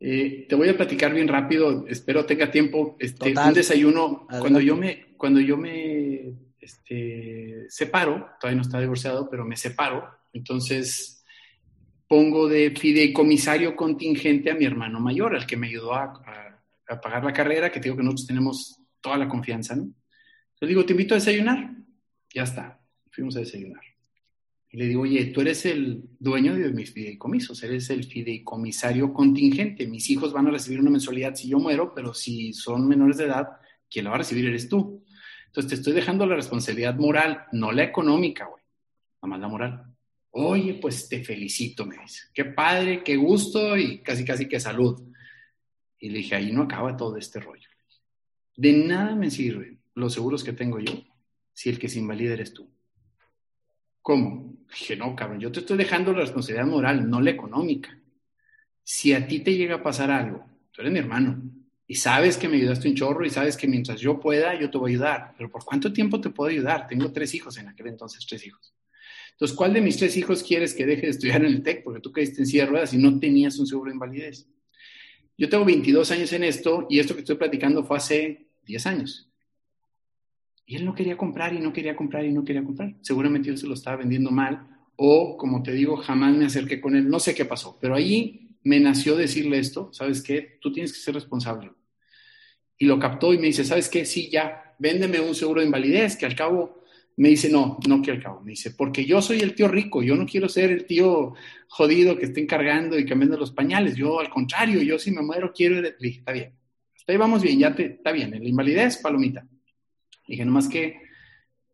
Eh, 0.07 0.45
te 0.47 0.55
voy 0.55 0.69
a 0.69 0.77
platicar 0.77 1.15
bien 1.15 1.29
rápido, 1.29 1.87
espero 1.89 2.27
tenga 2.27 2.51
tiempo. 2.51 2.95
Este, 2.99 3.33
un 3.35 3.55
desayuno, 3.55 4.27
cuando 4.39 4.61
yo 4.61 4.77
me, 4.77 5.15
cuando 5.17 5.41
yo 5.41 5.57
me 5.57 6.35
este, 6.61 7.65
separo, 7.71 8.29
todavía 8.39 8.57
no 8.57 8.63
está 8.67 8.79
divorciado, 8.81 9.31
pero 9.31 9.47
me 9.47 9.57
separo, 9.57 10.07
entonces 10.35 11.25
pongo 12.07 12.47
de 12.47 12.73
fideicomisario 12.73 13.75
contingente 13.75 14.51
a 14.51 14.55
mi 14.55 14.67
hermano 14.67 15.01
mayor, 15.01 15.35
al 15.35 15.47
que 15.47 15.57
me 15.57 15.69
ayudó 15.69 15.95
a, 15.95 16.13
a, 16.87 17.01
pagar 17.01 17.25
la 17.25 17.33
carrera, 17.33 17.73
que 17.73 17.81
digo 17.81 17.97
que 17.97 18.03
nosotros 18.03 18.27
tenemos 18.27 18.79
toda 19.01 19.17
la 19.17 19.27
confianza, 19.27 19.75
¿no? 19.75 19.91
Le 20.61 20.69
digo, 20.69 20.85
te 20.85 20.93
invito 20.93 21.15
a 21.15 21.17
desayunar. 21.17 21.71
Ya 22.35 22.43
está, 22.43 22.79
fuimos 23.11 23.37
a 23.37 23.39
desayunar. 23.39 23.83
Y 24.75 24.77
le 24.77 24.89
digo, 24.89 25.03
oye, 25.03 25.27
tú 25.27 25.41
eres 25.41 25.67
el 25.67 26.03
dueño 26.19 26.53
de 26.57 26.73
mis 26.73 26.91
fideicomisos, 26.91 27.63
eres 27.63 27.91
el 27.91 28.03
fideicomisario 28.03 29.13
contingente. 29.13 29.87
Mis 29.87 30.11
hijos 30.11 30.33
van 30.33 30.49
a 30.49 30.51
recibir 30.51 30.81
una 30.81 30.91
mensualidad 30.91 31.37
si 31.37 31.47
yo 31.47 31.61
muero, 31.61 31.95
pero 31.95 32.13
si 32.13 32.53
son 32.53 32.89
menores 32.89 33.19
de 33.19 33.27
edad, 33.27 33.51
quien 33.89 34.07
la 34.07 34.11
va 34.11 34.17
a 34.17 34.19
recibir 34.19 34.45
eres 34.47 34.69
tú. 34.69 35.05
Entonces 35.47 35.69
te 35.69 35.75
estoy 35.77 35.93
dejando 35.93 36.27
la 36.27 36.35
responsabilidad 36.35 36.97
moral, 36.97 37.45
no 37.53 37.71
la 37.71 37.85
económica, 37.85 38.47
güey, 38.47 38.65
nada 39.23 39.29
más 39.29 39.41
la 39.43 39.47
moral. 39.47 39.85
Oye, 40.31 40.75
pues 40.75 41.09
te 41.09 41.23
felicito, 41.23 41.87
me 41.87 41.97
dice. 41.99 42.23
Qué 42.35 42.45
padre, 42.45 43.05
qué 43.05 43.15
gusto 43.15 43.77
y 43.77 44.01
casi, 44.01 44.25
casi 44.25 44.49
que 44.49 44.59
salud. 44.59 45.01
Y 46.01 46.09
le 46.09 46.19
dije, 46.19 46.35
ahí 46.35 46.51
no 46.51 46.63
acaba 46.63 46.97
todo 46.97 47.17
este 47.17 47.39
rollo. 47.39 47.69
De 48.57 48.73
nada 48.73 49.15
me 49.15 49.31
sirven 49.31 49.81
los 49.95 50.15
seguros 50.15 50.43
que 50.43 50.53
tengo 50.53 50.81
yo 50.81 51.01
si 51.53 51.71
el 51.71 51.79
que 51.79 51.89
se 51.89 52.01
invalida 52.01 52.33
eres 52.33 52.53
tú. 52.53 52.75
¿Cómo? 54.05 54.55
Dije, 54.69 54.97
no, 54.97 55.17
cabrón, 55.17 55.41
yo 55.41 55.51
te 55.51 55.61
estoy 55.61 55.79
dejando 55.79 56.13
la 56.13 56.21
responsabilidad 56.21 56.67
moral, 56.67 57.09
no 57.09 57.23
la 57.23 57.31
económica. 57.31 57.99
Si 58.83 59.15
a 59.15 59.27
ti 59.27 59.41
te 59.41 59.57
llega 59.57 59.77
a 59.77 59.83
pasar 59.83 60.11
algo, 60.11 60.45
tú 60.73 60.83
eres 60.83 60.93
mi 60.93 60.99
hermano, 60.99 61.43
y 61.87 61.95
sabes 61.95 62.37
que 62.37 62.47
me 62.47 62.59
ayudaste 62.59 62.87
un 62.87 62.97
chorro 62.97 63.25
y 63.25 63.31
sabes 63.31 63.57
que 63.57 63.67
mientras 63.67 63.99
yo 63.99 64.21
pueda, 64.21 64.61
yo 64.61 64.71
te 64.71 64.77
voy 64.77 64.91
a 64.91 64.93
ayudar. 64.93 65.35
Pero 65.39 65.51
¿por 65.51 65.65
cuánto 65.65 65.91
tiempo 65.91 66.21
te 66.21 66.29
puedo 66.29 66.51
ayudar? 66.51 66.87
Tengo 66.87 67.11
tres 67.13 67.33
hijos 67.35 67.57
en 67.57 67.67
aquel 67.67 67.87
entonces, 67.87 68.27
tres 68.29 68.47
hijos. 68.47 68.75
Entonces, 69.33 69.57
¿cuál 69.57 69.73
de 69.73 69.81
mis 69.81 69.97
tres 69.97 70.15
hijos 70.19 70.43
quieres 70.43 70.75
que 70.75 70.85
deje 70.85 71.07
de 71.07 71.09
estudiar 71.09 71.43
en 71.43 71.55
el 71.55 71.63
TEC? 71.63 71.83
Porque 71.83 72.01
tú 72.01 72.13
caíste 72.13 72.43
en 72.43 72.47
silla 72.47 72.65
de 72.65 72.71
ruedas 72.73 72.93
y 72.93 72.99
no 72.99 73.19
tenías 73.19 73.59
un 73.59 73.67
seguro 73.67 73.89
de 73.89 73.95
invalidez. 73.95 74.47
Yo 75.39 75.49
tengo 75.49 75.65
22 75.65 76.11
años 76.11 76.31
en 76.35 76.45
esto 76.45 76.87
y 76.91 76.99
esto 76.99 77.15
que 77.15 77.21
estoy 77.21 77.37
platicando 77.37 77.83
fue 77.83 77.97
hace 77.97 78.49
10 78.67 78.87
años. 78.87 79.31
Y 80.67 80.77
él 80.77 80.85
no 80.85 80.95
quería 80.95 81.17
comprar 81.17 81.53
y 81.53 81.61
no 81.61 81.73
quería 81.73 81.95
comprar 81.95 82.25
y 82.25 82.33
no 82.33 82.45
quería 82.45 82.65
comprar. 82.65 82.95
Seguramente 83.03 83.49
yo 83.49 83.57
se 83.57 83.67
lo 83.67 83.75
estaba 83.75 83.97
vendiendo 83.99 84.31
mal 84.31 84.67
o, 84.97 85.37
como 85.37 85.63
te 85.63 85.73
digo, 85.73 85.97
jamás 85.97 86.35
me 86.37 86.47
acerqué 86.47 86.81
con 86.81 86.97
él. 86.97 87.09
No 87.09 87.21
sé 87.21 87.35
qué 87.35 87.45
pasó, 87.45 87.79
pero 87.81 87.95
ahí 87.95 88.57
me 88.63 88.81
nació 88.81 89.17
decirle 89.17 89.59
esto, 89.59 89.91
¿sabes 89.93 90.23
qué? 90.23 90.59
Tú 90.61 90.73
tienes 90.73 90.93
que 90.93 90.99
ser 91.01 91.15
responsable. 91.15 91.71
Y 92.79 92.87
lo 92.87 92.99
captó 92.99 93.33
y 93.35 93.39
me 93.39 93.49
dice, 93.49 93.65
¿sabes 93.65 93.89
qué? 93.89 94.05
Sí, 94.05 94.31
ya, 94.31 94.75
véndeme 94.79 95.21
un 95.21 95.35
seguro 95.35 95.61
de 95.61 95.67
invalidez, 95.67 96.17
que 96.17 96.27
al 96.27 96.35
cabo 96.35 96.83
Me 97.17 97.29
dice, 97.29 97.49
no, 97.49 97.79
no 97.87 98.03
quiero 98.03 98.17
el 98.19 98.23
cabo. 98.25 98.41
Me 98.41 98.51
dice, 98.53 98.73
porque 98.73 99.05
yo 99.05 99.23
soy 99.23 99.41
el 99.41 99.55
tío 99.55 99.69
rico, 99.69 100.03
yo 100.03 100.17
no 100.17 100.27
quiero 100.27 100.49
ser 100.49 100.71
el 100.73 100.85
tío 100.85 101.35
jodido 101.69 102.19
que 102.19 102.25
esté 102.27 102.41
encargando 102.41 102.99
y 102.99 103.07
cambiando 103.07 103.37
los 103.37 103.53
pañales. 103.53 103.95
Yo, 103.97 104.19
al 104.19 104.31
contrario, 104.31 104.83
yo 104.83 104.99
si 104.99 105.13
me 105.13 105.23
muero 105.23 105.53
quiero... 105.55 105.81
Le 105.81 105.95
dije, 106.01 106.19
está 106.19 106.33
bien, 106.33 106.53
hasta 106.97 107.13
ahí 107.13 107.19
vamos 107.19 107.43
bien, 107.43 107.59
ya 107.61 107.75
te, 107.75 107.87
está 107.87 108.11
bien. 108.13 108.35
En 108.35 108.43
la 108.43 108.49
invalidez, 108.49 108.97
palomita. 108.99 109.47
Le 110.27 110.33
dije, 110.33 110.45
nomás 110.45 110.69
que, 110.69 111.01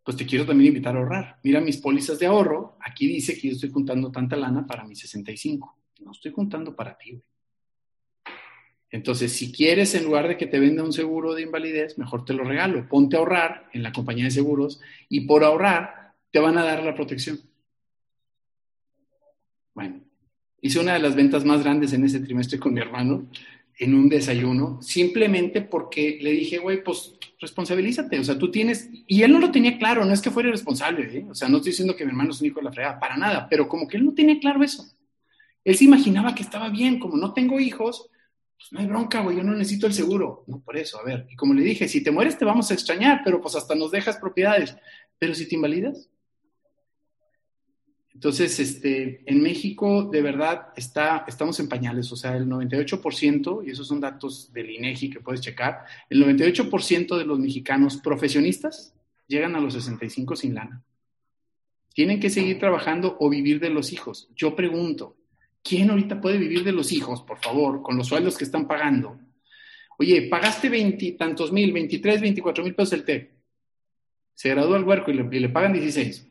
pues 0.04 0.16
te 0.16 0.26
quiero 0.26 0.46
también 0.46 0.68
invitar 0.68 0.96
a 0.96 1.00
ahorrar. 1.00 1.38
Mira 1.42 1.60
mis 1.60 1.76
pólizas 1.76 2.18
de 2.18 2.26
ahorro, 2.26 2.76
aquí 2.80 3.06
dice 3.06 3.38
que 3.38 3.48
yo 3.48 3.54
estoy 3.54 3.70
juntando 3.70 4.10
tanta 4.10 4.36
lana 4.36 4.66
para 4.66 4.84
mis 4.84 4.98
65. 5.00 5.78
No 6.00 6.12
estoy 6.12 6.32
juntando 6.32 6.74
para 6.74 6.96
ti, 6.96 7.12
güey. 7.12 7.24
Entonces, 8.92 9.32
si 9.32 9.52
quieres, 9.52 9.94
en 9.94 10.04
lugar 10.04 10.26
de 10.26 10.36
que 10.36 10.46
te 10.46 10.58
venda 10.58 10.82
un 10.82 10.92
seguro 10.92 11.34
de 11.34 11.42
invalidez, 11.42 11.96
mejor 11.96 12.24
te 12.24 12.34
lo 12.34 12.42
regalo. 12.42 12.88
Ponte 12.88 13.14
a 13.14 13.20
ahorrar 13.20 13.68
en 13.72 13.84
la 13.84 13.92
compañía 13.92 14.24
de 14.24 14.32
seguros 14.32 14.80
y 15.08 15.20
por 15.22 15.44
ahorrar 15.44 16.14
te 16.32 16.40
van 16.40 16.58
a 16.58 16.64
dar 16.64 16.82
la 16.82 16.94
protección. 16.94 17.40
Bueno, 19.74 20.00
hice 20.60 20.80
una 20.80 20.94
de 20.94 20.98
las 20.98 21.14
ventas 21.14 21.44
más 21.44 21.62
grandes 21.62 21.92
en 21.92 22.04
ese 22.04 22.18
trimestre 22.18 22.58
con 22.58 22.74
mi 22.74 22.80
hermano 22.80 23.28
en 23.80 23.94
un 23.94 24.10
desayuno, 24.10 24.80
simplemente 24.82 25.62
porque 25.62 26.18
le 26.20 26.32
dije, 26.32 26.58
güey, 26.58 26.84
pues 26.84 27.14
responsabilízate, 27.40 28.18
o 28.18 28.24
sea, 28.24 28.38
tú 28.38 28.50
tienes, 28.50 28.90
y 29.06 29.22
él 29.22 29.32
no 29.32 29.40
lo 29.40 29.50
tenía 29.50 29.78
claro, 29.78 30.04
no 30.04 30.12
es 30.12 30.20
que 30.20 30.30
fuera 30.30 30.50
irresponsable, 30.50 31.18
¿eh? 31.18 31.26
o 31.30 31.34
sea, 31.34 31.48
no 31.48 31.56
estoy 31.56 31.72
diciendo 31.72 31.96
que 31.96 32.04
mi 32.04 32.10
hermano 32.10 32.32
es 32.32 32.40
un 32.42 32.48
hijo 32.48 32.60
de 32.60 32.64
la 32.64 32.72
fregada, 32.72 33.00
para 33.00 33.16
nada, 33.16 33.48
pero 33.48 33.66
como 33.66 33.88
que 33.88 33.96
él 33.96 34.04
no 34.04 34.12
tenía 34.12 34.38
claro 34.38 34.62
eso. 34.62 34.86
Él 35.64 35.76
se 35.76 35.84
imaginaba 35.84 36.34
que 36.34 36.42
estaba 36.42 36.68
bien, 36.68 36.98
como 36.98 37.16
no 37.16 37.32
tengo 37.32 37.58
hijos, 37.58 38.10
pues 38.58 38.70
no 38.72 38.80
hay 38.80 38.86
bronca, 38.86 39.22
güey, 39.22 39.38
yo 39.38 39.42
no 39.42 39.54
necesito 39.54 39.86
el 39.86 39.94
seguro. 39.94 40.44
No, 40.46 40.60
por 40.60 40.76
eso, 40.76 41.00
a 41.00 41.02
ver, 41.02 41.26
y 41.30 41.36
como 41.36 41.54
le 41.54 41.62
dije, 41.62 41.88
si 41.88 42.02
te 42.02 42.10
mueres 42.10 42.36
te 42.36 42.44
vamos 42.44 42.70
a 42.70 42.74
extrañar, 42.74 43.22
pero 43.24 43.40
pues 43.40 43.56
hasta 43.56 43.74
nos 43.74 43.90
dejas 43.90 44.18
propiedades. 44.18 44.76
Pero 45.18 45.34
si 45.34 45.48
te 45.48 45.54
invalidas. 45.54 46.09
Entonces, 48.12 48.58
este, 48.58 49.22
en 49.24 49.42
México, 49.42 50.04
de 50.04 50.20
verdad, 50.20 50.68
está, 50.76 51.24
estamos 51.26 51.58
en 51.60 51.68
pañales, 51.68 52.10
o 52.12 52.16
sea, 52.16 52.36
el 52.36 52.46
98%, 52.46 53.66
y 53.66 53.70
esos 53.70 53.86
son 53.86 54.00
datos 54.00 54.52
del 54.52 54.70
INEGI 54.70 55.10
que 55.10 55.20
puedes 55.20 55.40
checar, 55.40 55.84
el 56.08 56.24
98% 56.24 57.16
de 57.16 57.24
los 57.24 57.38
mexicanos 57.38 57.98
profesionistas 57.98 58.94
llegan 59.26 59.54
a 59.54 59.60
los 59.60 59.74
65 59.74 60.36
sin 60.36 60.54
lana. 60.54 60.82
Tienen 61.94 62.20
que 62.20 62.30
seguir 62.30 62.58
trabajando 62.58 63.16
o 63.20 63.30
vivir 63.30 63.60
de 63.60 63.70
los 63.70 63.92
hijos. 63.92 64.28
Yo 64.34 64.54
pregunto, 64.54 65.16
¿Quién 65.62 65.90
ahorita 65.90 66.20
puede 66.20 66.38
vivir 66.38 66.64
de 66.64 66.72
los 66.72 66.90
hijos, 66.92 67.22
por 67.22 67.38
favor, 67.38 67.82
con 67.82 67.96
los 67.96 68.06
sueldos 68.06 68.38
que 68.38 68.44
están 68.44 68.66
pagando? 68.66 69.18
Oye, 69.98 70.22
pagaste 70.22 70.70
veintitantos 70.70 71.52
mil, 71.52 71.72
veintitrés, 71.72 72.20
veinticuatro 72.20 72.64
mil 72.64 72.74
pesos 72.74 72.94
el 72.94 73.04
TEC. 73.04 73.30
Se 74.34 74.48
gradúa 74.48 74.78
el 74.78 74.84
huerco 74.84 75.10
y 75.10 75.14
le, 75.14 75.48
pagan 75.50 75.74
16. 75.74 76.29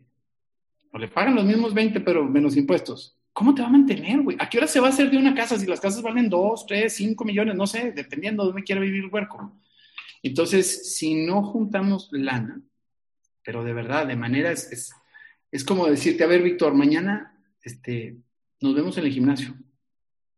O 0.91 0.97
le 0.97 1.07
pagan 1.07 1.35
los 1.35 1.45
mismos 1.45 1.73
20, 1.73 1.99
pero 2.01 2.25
menos 2.25 2.55
impuestos. 2.55 3.17
¿Cómo 3.31 3.53
te 3.53 3.61
va 3.61 3.67
a 3.67 3.71
mantener, 3.71 4.21
güey? 4.21 4.37
¿A 4.39 4.49
qué 4.49 4.57
hora 4.57 4.67
se 4.67 4.79
va 4.79 4.87
a 4.87 4.89
hacer 4.89 5.09
de 5.09 5.17
una 5.17 5.35
casa 5.35 5.57
si 5.57 5.65
las 5.65 5.79
casas 5.79 6.01
valen 6.01 6.29
2, 6.29 6.65
3, 6.65 6.93
5 6.93 7.25
millones? 7.25 7.55
No 7.55 7.67
sé, 7.67 7.91
dependiendo 7.91 8.43
de 8.43 8.47
dónde 8.47 8.63
quiera 8.63 8.81
vivir 8.81 9.03
el 9.03 9.09
huerco. 9.09 9.55
Entonces, 10.21 10.95
si 10.95 11.25
no 11.25 11.43
juntamos 11.43 12.09
lana, 12.11 12.61
pero 13.43 13.63
de 13.63 13.73
verdad, 13.73 14.07
de 14.07 14.15
manera 14.15 14.51
es, 14.51 14.91
es 15.51 15.63
como 15.63 15.87
decirte, 15.87 16.23
a 16.23 16.27
ver, 16.27 16.41
Víctor, 16.41 16.73
mañana 16.73 17.39
este, 17.63 18.17
nos 18.61 18.75
vemos 18.75 18.97
en 18.97 19.05
el 19.05 19.11
gimnasio. 19.11 19.55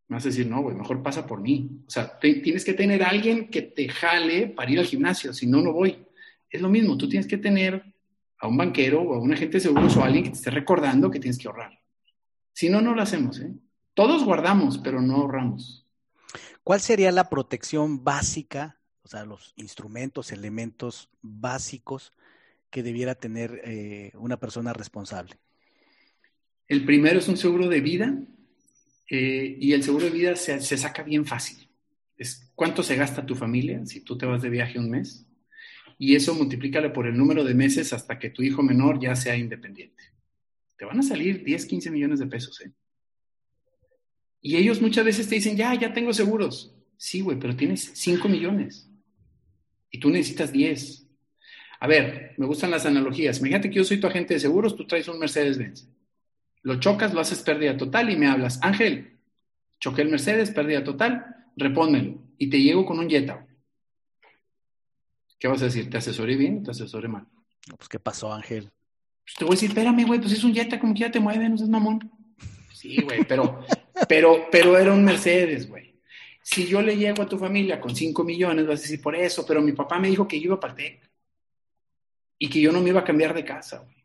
Me 0.08 0.16
vas 0.16 0.26
a 0.26 0.30
decir, 0.30 0.48
no, 0.48 0.62
güey, 0.62 0.76
mejor 0.76 1.02
pasa 1.02 1.26
por 1.26 1.42
mí. 1.42 1.70
O 1.88 1.90
sea, 1.90 2.20
tienes 2.20 2.66
que 2.66 2.74
tener 2.74 3.04
a 3.04 3.10
alguien 3.10 3.50
que 3.50 3.62
te 3.62 3.88
jale 3.88 4.48
para 4.48 4.70
ir 4.70 4.80
al 4.80 4.86
gimnasio, 4.86 5.34
si 5.34 5.48
no, 5.48 5.62
no 5.62 5.72
voy. 5.72 6.06
Es 6.50 6.62
lo 6.62 6.70
mismo, 6.70 6.98
tú 6.98 7.08
tienes 7.08 7.28
que 7.28 7.38
tener 7.38 7.91
a 8.42 8.48
un 8.48 8.58
banquero 8.58 9.02
o 9.02 9.14
a 9.14 9.20
un 9.20 9.32
agente 9.32 9.58
de 9.58 9.62
seguros 9.62 9.96
o 9.96 10.02
a 10.02 10.08
alguien 10.08 10.24
que 10.24 10.32
te 10.32 10.38
esté 10.38 10.50
recordando 10.50 11.12
que 11.12 11.20
tienes 11.20 11.38
que 11.38 11.48
ahorrar. 11.48 11.80
Si 12.54 12.70
no, 12.70 12.82
no 12.82 12.96
lo 12.96 13.02
hacemos. 13.02 13.40
¿eh? 13.40 13.54
Todos 13.94 14.24
guardamos, 14.24 14.80
pero 14.80 15.00
no 15.00 15.18
ahorramos. 15.18 15.88
¿Cuál 16.64 16.82
sería 16.82 17.12
la 17.12 17.30
protección 17.30 18.04
básica, 18.04 18.80
o 19.04 19.08
sea, 19.08 19.26
los 19.26 19.54
instrumentos, 19.58 20.32
elementos 20.32 21.10
básicos 21.22 22.14
que 22.72 22.82
debiera 22.82 23.14
tener 23.14 23.62
eh, 23.64 24.12
una 24.16 24.38
persona 24.38 24.74
responsable? 24.74 25.36
El 26.68 26.84
primero 26.84 27.20
es 27.20 27.28
un 27.28 27.38
seguro 27.38 27.68
de 27.68 27.82
vida 27.82 28.18
eh, 29.10 29.58
y 29.60 29.74
el 29.74 29.84
seguro 29.84 30.06
de 30.06 30.12
vida 30.12 30.36
se, 30.36 30.60
saca 30.60 31.04
bien 31.04 31.26
fácil. 31.26 31.70
Es 32.18 32.52
cuánto 32.56 32.82
se 32.82 32.96
gasta 32.96 33.26
tu 33.26 33.36
familia 33.36 33.86
si 33.86 34.02
tú 34.02 34.18
te 34.18 34.26
vas 34.26 34.42
de 34.42 34.50
viaje 34.50 34.80
un 34.80 34.90
mes 34.90 35.28
y 36.04 36.16
eso 36.16 36.34
multiplícale 36.34 36.90
por 36.90 37.06
el 37.06 37.16
número 37.16 37.44
de 37.44 37.54
meses 37.54 37.94
hasta 37.94 38.18
que 38.18 38.32
tu 38.32 38.42
hijo 38.42 38.64
menor 38.64 39.00
ya 39.00 39.16
sea 39.16 39.38
independiente. 39.38 40.04
Te 40.76 40.84
van 40.84 40.98
a 40.98 41.04
salir 41.04 41.44
10, 41.44 41.68
15 41.68 41.92
millones 41.92 42.18
de 42.18 42.26
pesos. 42.26 42.60
¿eh? 42.62 42.72
Y 44.42 44.56
ellos 44.56 44.82
muchas 44.82 45.06
veces 45.06 45.30
te 45.30 45.36
dicen, 45.36 45.56
ya, 45.56 45.76
ya 45.76 45.94
tengo 45.94 46.12
seguros. 46.12 46.76
Sí, 46.98 47.22
güey, 47.22 47.38
pero 47.38 47.56
tienes 47.56 47.92
5 47.94 48.28
millones 48.30 48.90
y 49.92 50.00
tú 50.00 50.10
necesitas 50.10 50.52
10. 50.52 51.06
A 51.82 51.86
ver, 51.88 52.34
me 52.36 52.48
gustan 52.48 52.72
las 52.72 52.88
analogías. 52.88 53.38
Imagínate 53.38 53.70
que 53.70 53.76
yo 53.76 53.84
soy 53.84 54.00
tu 54.00 54.08
agente 54.08 54.34
de 54.34 54.40
seguros, 54.40 54.76
tú 54.76 54.88
traes 54.88 55.08
un 55.08 55.20
Mercedes-Benz. 55.20 55.88
Lo 56.64 56.80
chocas, 56.80 57.14
lo 57.14 57.20
haces 57.20 57.44
pérdida 57.44 57.78
total 57.78 58.10
y 58.10 58.18
me 58.18 58.26
hablas, 58.26 58.60
Ángel, 58.64 59.20
choqué 59.80 60.02
el 60.02 60.10
Mercedes, 60.10 60.50
pérdida 60.50 60.84
total, 60.84 61.28
repónmelo. 61.56 62.20
Y 62.40 62.50
te 62.50 62.60
llego 62.60 62.88
con 62.88 62.98
un 62.98 63.08
Jetta. 63.08 63.46
¿Qué 65.42 65.50
vas 65.50 65.62
a 65.62 65.66
decir? 65.66 65.90
¿Te 65.90 65.98
asesoré 65.98 66.38
bien 66.38 66.60
o 66.60 66.64
te 66.64 66.72
asesoré 66.72 67.10
mal? 67.10 67.28
pues, 67.76 67.90
¿qué 67.90 68.00
pasó, 68.00 68.34
Ángel? 68.34 68.72
Pues 69.26 69.36
te 69.38 69.44
voy 69.44 69.54
a 69.54 69.56
decir, 69.56 69.70
espérame, 69.72 70.06
güey, 70.06 70.22
pues 70.22 70.32
es 70.32 70.44
un 70.46 70.54
Jetta, 70.54 70.80
como 70.80 70.94
que 70.94 71.02
ya 71.02 71.12
te 71.12 71.20
mueve, 71.20 71.50
no 71.50 71.58
seas 71.58 71.70
mamón. 71.70 72.10
Sí, 72.74 73.02
güey, 73.02 73.26
pero, 73.28 73.66
pero, 74.08 74.48
pero 74.50 74.78
era 74.78 74.94
un 74.94 75.04
Mercedes, 75.04 75.68
güey. 75.68 76.00
Si 76.42 76.66
yo 76.66 76.82
le 76.82 76.96
llego 76.96 77.24
a 77.24 77.28
tu 77.28 77.38
familia 77.38 77.82
con 77.82 77.94
5 77.94 78.24
millones, 78.24 78.66
vas 78.66 78.80
a 78.80 78.84
decir, 78.84 79.02
por 79.02 79.16
eso, 79.16 79.46
pero 79.46 79.62
mi 79.62 79.74
papá 79.74 80.00
me 80.00 80.08
dijo 80.08 80.28
que 80.28 80.40
yo 80.40 80.46
iba 80.46 80.56
a 80.56 80.60
partir 80.62 81.02
y 82.40 82.50
que 82.50 82.62
yo 82.62 82.72
no 82.72 82.80
me 82.80 82.90
iba 82.90 83.02
a 83.02 83.04
cambiar 83.04 83.34
de 83.34 83.44
casa, 83.44 83.80
güey 83.80 84.02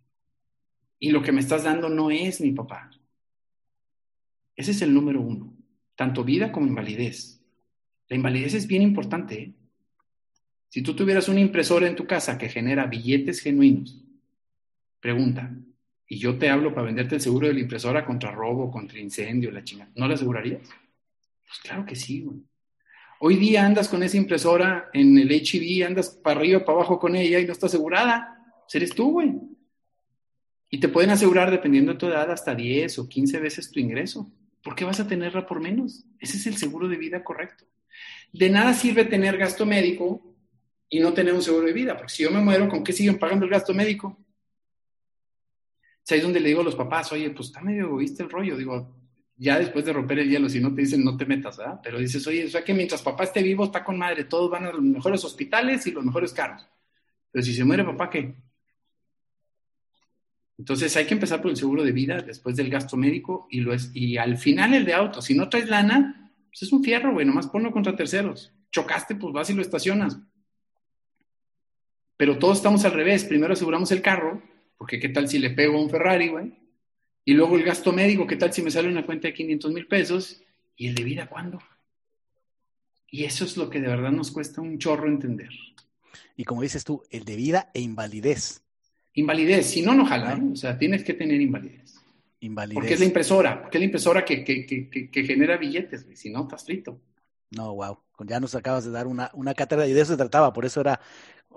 y 0.98 1.10
lo 1.10 1.22
que 1.22 1.32
me 1.32 1.40
estás 1.40 1.64
dando 1.64 1.88
no 1.88 2.10
es 2.10 2.40
mi 2.40 2.52
papá. 2.52 2.90
Ese 4.54 4.70
es 4.70 4.82
el 4.82 4.94
número 4.94 5.20
uno, 5.20 5.54
tanto 5.94 6.24
vida 6.24 6.50
como 6.50 6.66
invalidez. 6.66 7.42
La 8.08 8.16
invalidez 8.16 8.54
es 8.54 8.66
bien 8.66 8.82
importante. 8.82 9.42
¿eh? 9.42 9.54
Si 10.68 10.82
tú 10.82 10.94
tuvieras 10.94 11.28
una 11.28 11.40
impresora 11.40 11.86
en 11.86 11.96
tu 11.96 12.06
casa 12.06 12.36
que 12.38 12.48
genera 12.48 12.86
billetes 12.86 13.40
genuinos, 13.40 14.02
pregunta, 15.00 15.54
y 16.08 16.18
yo 16.18 16.38
te 16.38 16.48
hablo 16.48 16.74
para 16.74 16.86
venderte 16.86 17.16
el 17.16 17.20
seguro 17.20 17.48
de 17.48 17.54
la 17.54 17.60
impresora 17.60 18.04
contra 18.04 18.30
robo, 18.30 18.70
contra 18.70 18.98
incendio, 18.98 19.50
la 19.50 19.64
chingada, 19.64 19.90
¿no 19.94 20.06
la 20.06 20.14
asegurarías? 20.14 20.62
Pues 21.46 21.58
claro 21.62 21.84
que 21.84 21.96
sí, 21.96 22.22
güey. 22.22 22.38
Hoy 23.18 23.36
día 23.36 23.64
andas 23.64 23.88
con 23.88 24.02
esa 24.02 24.18
impresora 24.18 24.90
en 24.92 25.16
el 25.16 25.32
HIV, 25.32 25.86
andas 25.86 26.10
para 26.10 26.38
arriba, 26.38 26.64
para 26.64 26.78
abajo 26.78 26.98
con 26.98 27.16
ella 27.16 27.38
y 27.38 27.46
no 27.46 27.52
está 27.52 27.66
asegurada. 27.66 28.36
Pues 28.64 28.74
eres 28.74 28.94
tú, 28.94 29.12
güey. 29.12 29.34
Y 30.68 30.80
te 30.80 30.88
pueden 30.88 31.10
asegurar, 31.10 31.50
dependiendo 31.50 31.92
de 31.92 31.98
tu 31.98 32.06
edad, 32.06 32.30
hasta 32.30 32.54
10 32.54 32.98
o 32.98 33.08
15 33.08 33.40
veces 33.40 33.70
tu 33.70 33.80
ingreso. 33.80 34.30
¿Por 34.62 34.74
qué 34.74 34.84
vas 34.84 35.00
a 35.00 35.06
tenerla 35.06 35.46
por 35.46 35.60
menos? 35.60 36.04
Ese 36.18 36.36
es 36.36 36.46
el 36.46 36.56
seguro 36.56 36.88
de 36.88 36.98
vida 36.98 37.24
correcto. 37.24 37.64
De 38.32 38.50
nada 38.50 38.74
sirve 38.74 39.06
tener 39.06 39.38
gasto 39.38 39.64
médico 39.64 40.35
y 40.88 41.00
no 41.00 41.12
tener 41.12 41.34
un 41.34 41.42
seguro 41.42 41.66
de 41.66 41.72
vida, 41.72 41.96
porque 41.96 42.12
si 42.12 42.22
yo 42.22 42.30
me 42.30 42.40
muero, 42.40 42.68
¿con 42.68 42.84
qué 42.84 42.92
siguen 42.92 43.18
pagando 43.18 43.44
el 43.44 43.50
gasto 43.50 43.74
médico? 43.74 44.08
O 44.08 46.08
sea, 46.08 46.16
es 46.16 46.22
donde 46.22 46.38
le 46.38 46.48
digo 46.48 46.60
a 46.60 46.64
los 46.64 46.76
papás, 46.76 47.10
oye, 47.12 47.30
pues 47.30 47.48
está 47.48 47.60
medio 47.60 47.86
egoísta 47.86 48.22
el 48.22 48.30
rollo. 48.30 48.56
Digo, 48.56 48.94
ya 49.36 49.58
después 49.58 49.84
de 49.84 49.92
romper 49.92 50.20
el 50.20 50.30
hielo, 50.30 50.48
si 50.48 50.60
no 50.60 50.72
te 50.72 50.82
dicen 50.82 51.04
no 51.04 51.16
te 51.16 51.26
metas, 51.26 51.56
¿verdad? 51.56 51.80
Pero 51.82 51.98
dices, 51.98 52.24
oye, 52.28 52.44
o 52.44 52.48
sea 52.48 52.62
que 52.62 52.72
mientras 52.72 53.02
papá 53.02 53.24
esté 53.24 53.42
vivo, 53.42 53.64
está 53.64 53.82
con 53.82 53.98
madre, 53.98 54.24
todos 54.24 54.50
van 54.50 54.66
a 54.66 54.72
los 54.72 54.82
mejores 54.82 55.24
hospitales 55.24 55.84
y 55.86 55.90
los 55.90 56.04
mejores 56.04 56.32
carros. 56.32 56.66
Pero 57.32 57.44
si 57.44 57.52
se 57.52 57.64
muere 57.64 57.84
papá, 57.84 58.08
¿qué? 58.08 58.34
Entonces 60.58 60.96
hay 60.96 61.06
que 61.06 61.14
empezar 61.14 61.42
por 61.42 61.50
el 61.50 61.56
seguro 61.56 61.82
de 61.82 61.92
vida, 61.92 62.22
después 62.22 62.56
del 62.56 62.70
gasto 62.70 62.96
médico 62.96 63.46
y, 63.50 63.60
lo 63.60 63.74
es, 63.74 63.90
y 63.92 64.16
al 64.16 64.38
final 64.38 64.74
el 64.74 64.84
de 64.84 64.94
auto. 64.94 65.20
Si 65.20 65.34
no 65.34 65.48
traes 65.48 65.68
lana, 65.68 66.32
pues 66.48 66.62
es 66.62 66.72
un 66.72 66.82
fierro, 66.82 67.12
güey, 67.12 67.26
nomás 67.26 67.48
ponlo 67.48 67.72
contra 67.72 67.94
terceros. 67.94 68.54
Chocaste, 68.70 69.16
pues 69.16 69.34
vas 69.34 69.50
y 69.50 69.54
lo 69.54 69.60
estacionas. 69.60 70.18
Pero 72.16 72.38
todos 72.38 72.58
estamos 72.58 72.84
al 72.84 72.92
revés. 72.92 73.24
Primero 73.24 73.52
aseguramos 73.52 73.92
el 73.92 74.02
carro, 74.02 74.42
porque 74.78 74.98
qué 74.98 75.08
tal 75.08 75.28
si 75.28 75.38
le 75.38 75.50
pego 75.50 75.76
a 75.76 75.82
un 75.82 75.90
Ferrari, 75.90 76.28
güey. 76.28 76.52
Y 77.24 77.34
luego 77.34 77.56
el 77.56 77.64
gasto 77.64 77.92
médico, 77.92 78.26
qué 78.26 78.36
tal 78.36 78.52
si 78.52 78.62
me 78.62 78.70
sale 78.70 78.88
una 78.88 79.04
cuenta 79.04 79.28
de 79.28 79.34
500 79.34 79.72
mil 79.72 79.86
pesos. 79.86 80.42
¿Y 80.76 80.88
el 80.88 80.94
de 80.94 81.04
vida 81.04 81.28
cuándo? 81.28 81.58
Y 83.08 83.24
eso 83.24 83.44
es 83.44 83.56
lo 83.56 83.70
que 83.70 83.80
de 83.80 83.88
verdad 83.88 84.12
nos 84.12 84.30
cuesta 84.30 84.60
un 84.60 84.78
chorro 84.78 85.08
entender. 85.08 85.50
Y 86.36 86.44
como 86.44 86.62
dices 86.62 86.84
tú, 86.84 87.02
el 87.10 87.24
de 87.24 87.36
vida 87.36 87.70
e 87.72 87.80
invalidez. 87.80 88.62
Invalidez, 89.14 89.66
si 89.66 89.82
no, 89.82 89.94
no 89.94 90.04
jala, 90.04 90.34
¿eh? 90.34 90.42
O 90.52 90.56
sea, 90.56 90.76
tienes 90.76 91.02
que 91.02 91.14
tener 91.14 91.40
invalidez. 91.40 91.94
Invalidez. 92.40 92.74
Porque 92.74 92.94
es 92.94 93.00
la 93.00 93.06
impresora, 93.06 93.62
porque 93.62 93.78
es 93.78 93.80
la 93.80 93.86
impresora 93.86 94.24
que, 94.24 94.44
que, 94.44 94.66
que, 94.66 95.10
que 95.10 95.24
genera 95.24 95.56
billetes, 95.56 96.04
güey. 96.04 96.16
Si 96.16 96.28
no, 96.28 96.42
estás 96.42 96.64
frito. 96.64 97.00
No, 97.50 97.74
wow. 97.74 97.98
Ya 98.24 98.40
nos 98.40 98.54
acabas 98.54 98.84
de 98.84 98.90
dar 98.90 99.06
una, 99.06 99.30
una 99.34 99.54
cátedra 99.54 99.86
y 99.86 99.92
de 99.92 100.00
eso 100.00 100.12
se 100.12 100.18
trataba, 100.18 100.52
por 100.52 100.64
eso 100.64 100.80
era 100.80 101.00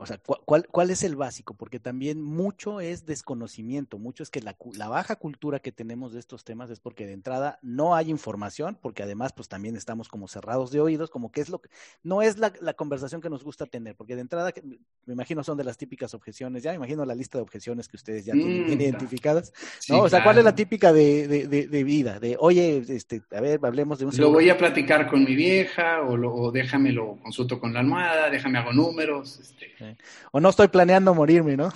O 0.02 0.06
sea, 0.06 0.18
¿cuál, 0.18 0.66
¿cuál 0.72 0.92
es 0.92 1.04
el 1.04 1.18
básico? 1.18 1.56
Porque 1.56 1.78
también 1.78 2.22
mucho 2.22 2.80
es 2.80 3.06
desconocimiento, 3.06 4.00
mucho 4.00 4.24
es 4.24 4.30
que 4.30 4.40
la, 4.40 4.56
la, 4.78 4.88
baja 4.88 5.18
cultura 5.18 5.60
que 5.60 5.74
tenemos 5.74 6.14
de 6.14 6.22
estos 6.22 6.46
temas 6.46 6.70
es 6.70 6.80
porque 6.80 7.06
de 7.06 7.12
entrada 7.12 7.60
no 7.62 7.96
hay 7.96 8.10
información, 8.10 8.78
porque 8.82 9.04
además 9.04 9.34
pues 9.34 9.50
también 9.50 9.76
estamos 9.76 10.08
como 10.08 10.30
cerrados 10.30 10.72
de 10.72 10.80
oídos, 10.80 11.10
como 11.10 11.34
que 11.34 11.42
es 11.42 11.50
lo 11.50 11.60
que, 11.60 11.70
no 12.02 12.22
es 12.22 12.38
la, 12.38 12.54
la 12.62 12.76
conversación 12.76 13.20
que 13.20 13.30
nos 13.30 13.44
gusta 13.44 13.66
tener, 13.66 13.94
porque 13.96 14.16
de 14.16 14.22
entrada, 14.22 14.54
me 15.06 15.14
imagino 15.14 15.44
son 15.44 15.58
de 15.58 15.66
las 15.66 15.78
típicas 15.78 16.14
objeciones, 16.14 16.64
ya 16.64 16.72
me 16.72 16.78
imagino 16.78 17.04
la 17.04 17.14
lista 17.14 17.38
de 17.38 17.42
objeciones 17.42 17.90
que 17.90 17.98
ustedes 17.98 18.24
ya 18.24 18.34
mm, 18.34 18.38
tienen 18.38 18.82
identificadas, 18.82 19.52
sí, 19.80 19.92
¿no? 19.92 20.04
O 20.04 20.10
sea, 20.10 20.24
¿cuál 20.24 20.38
es 20.38 20.46
la 20.46 20.56
típica 20.56 20.94
de, 20.94 21.28
de, 21.28 21.48
de, 21.48 21.68
de, 21.68 21.84
vida? 21.84 22.22
De, 22.22 22.38
oye, 22.40 22.82
este, 22.88 23.22
a 23.32 23.42
ver, 23.42 23.60
hablemos 23.64 24.00
de 24.00 24.06
un... 24.06 24.16
Lo 24.16 24.32
voy 24.32 24.50
a 24.50 24.58
platicar 24.58 25.10
con 25.10 25.26
mi 25.26 25.36
vieja, 25.36 26.04
o, 26.04 26.16
lo, 26.16 26.34
o 26.34 26.52
déjame 26.54 26.94
lo 26.94 27.18
consulto 27.18 27.60
con 27.60 27.74
la 27.74 27.82
almohada, 27.82 28.30
déjame 28.30 28.60
hago 28.60 28.72
números, 28.72 29.40
este 29.42 29.89
o 30.32 30.40
no 30.40 30.50
estoy 30.50 30.68
planeando 30.68 31.14
morirme, 31.14 31.58
¿no? 31.58 31.72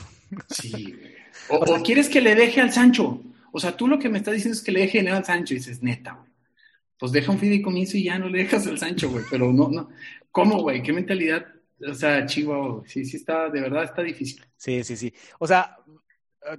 Sí, 0.49 0.95
o, 1.49 1.57
o, 1.57 1.83
quieres 1.83 2.09
que 2.09 2.21
le 2.21 2.35
deje 2.35 2.61
al 2.61 2.71
Sancho. 2.71 3.21
O 3.51 3.59
sea, 3.59 3.77
tú 3.77 3.87
lo 3.87 3.99
que 3.99 4.09
me 4.09 4.17
estás 4.17 4.33
diciendo 4.33 4.57
es 4.57 4.63
que 4.63 4.71
le 4.71 4.81
deje 4.81 4.97
dinero 4.97 5.17
al 5.17 5.25
Sancho 5.25 5.53
y 5.53 5.57
dices, 5.57 5.81
neta, 5.83 6.13
güey. 6.13 6.31
Pues 6.97 7.11
deja 7.11 7.31
un 7.31 7.39
fideicomiso 7.39 7.97
y 7.97 8.05
ya 8.05 8.17
no 8.17 8.29
le 8.29 8.39
dejas 8.39 8.65
al 8.65 8.79
Sancho, 8.79 9.09
güey. 9.09 9.25
Pero 9.29 9.51
no, 9.51 9.69
no. 9.69 9.89
¿Cómo, 10.31 10.61
güey? 10.61 10.81
¿Qué 10.81 10.91
mentalidad? 10.91 11.45
O 11.87 11.93
sea, 11.93 12.25
chivo, 12.25 12.83
sí, 12.87 13.05
sí 13.05 13.17
está, 13.17 13.49
de 13.49 13.61
verdad 13.61 13.83
está 13.83 14.01
difícil. 14.01 14.43
Sí, 14.57 14.83
sí, 14.83 14.95
sí. 14.95 15.13
O 15.37 15.45
sea, 15.45 15.77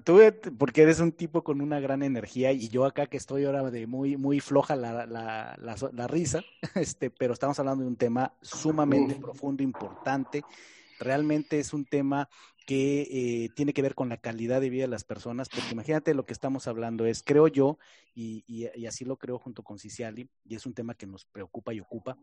tú, 0.05 0.21
porque 0.59 0.83
eres 0.83 1.01
un 1.01 1.13
tipo 1.13 1.43
con 1.43 1.61
una 1.61 1.81
gran 1.81 2.03
energía 2.03 2.53
y 2.53 2.69
yo 2.69 2.85
acá 2.85 3.07
que 3.07 3.17
estoy 3.17 3.45
ahora 3.45 3.71
de 3.71 3.87
muy, 3.87 4.17
muy 4.17 4.41
floja 4.41 4.77
la, 4.77 5.07
la, 5.07 5.57
la, 5.59 5.77
la 5.93 6.07
risa, 6.07 6.43
este, 6.75 7.11
pero 7.11 7.33
estamos 7.33 7.59
hablando 7.59 7.83
de 7.83 7.89
un 7.89 7.97
tema 7.97 8.33
sumamente 8.41 9.15
Uf. 9.15 9.21
profundo, 9.21 9.63
importante 9.63 10.45
realmente 10.99 11.59
es 11.59 11.73
un 11.73 11.85
tema 11.85 12.29
que 12.67 13.03
eh, 13.03 13.51
tiene 13.55 13.75
que 13.75 13.83
ver 13.83 13.95
con 13.95 14.09
la 14.09 14.17
calidad 14.17 14.61
de 14.61 14.71
vida 14.71 14.85
de 14.85 14.89
las 14.89 15.05
personas, 15.05 15.49
porque 15.49 15.73
imagínate 15.73 16.15
lo 16.15 16.25
que 16.25 16.33
estamos 16.33 16.67
hablando 16.67 17.05
es, 17.05 17.23
creo 17.23 17.49
yo, 17.49 17.79
y, 18.15 18.45
y, 18.47 18.87
así 18.87 19.05
lo 19.05 19.17
creo 19.17 19.39
junto 19.39 19.63
con 19.63 19.79
Ciciali, 19.79 20.29
y 20.45 20.55
es 20.55 20.65
un 20.65 20.75
tema 20.75 20.95
que 20.95 21.07
nos 21.07 21.27
preocupa 21.27 21.75
y 21.75 21.81
ocupa, 21.81 22.17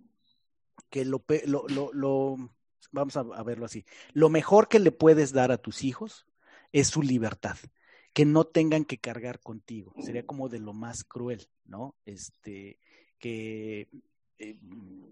que 0.89 1.06
lo, 1.06 1.23
lo, 1.45 1.68
lo, 1.68 1.93
lo 1.93 2.38
vamos 2.91 3.18
a, 3.18 3.19
a 3.19 3.43
verlo 3.43 3.65
así, 3.65 3.85
lo 4.14 4.30
mejor 4.30 4.68
que 4.68 4.80
le 4.80 4.91
puedes 4.91 5.31
dar 5.31 5.52
a 5.52 5.57
tus 5.57 5.84
hijos 5.84 6.26
es 6.72 6.88
su 6.88 7.03
libertad 7.03 7.57
que 8.14 8.26
no 8.26 8.45
tengan 8.45 8.85
que 8.85 8.98
cargar 8.98 9.39
contigo. 9.39 9.93
Sería 10.02 10.26
como 10.26 10.49
de 10.49 10.60
lo 10.60 10.73
más 10.73 11.03
cruel, 11.03 11.48
¿no? 11.65 11.95
Este, 12.06 12.77
que 13.19 13.88
eh, 14.41 14.57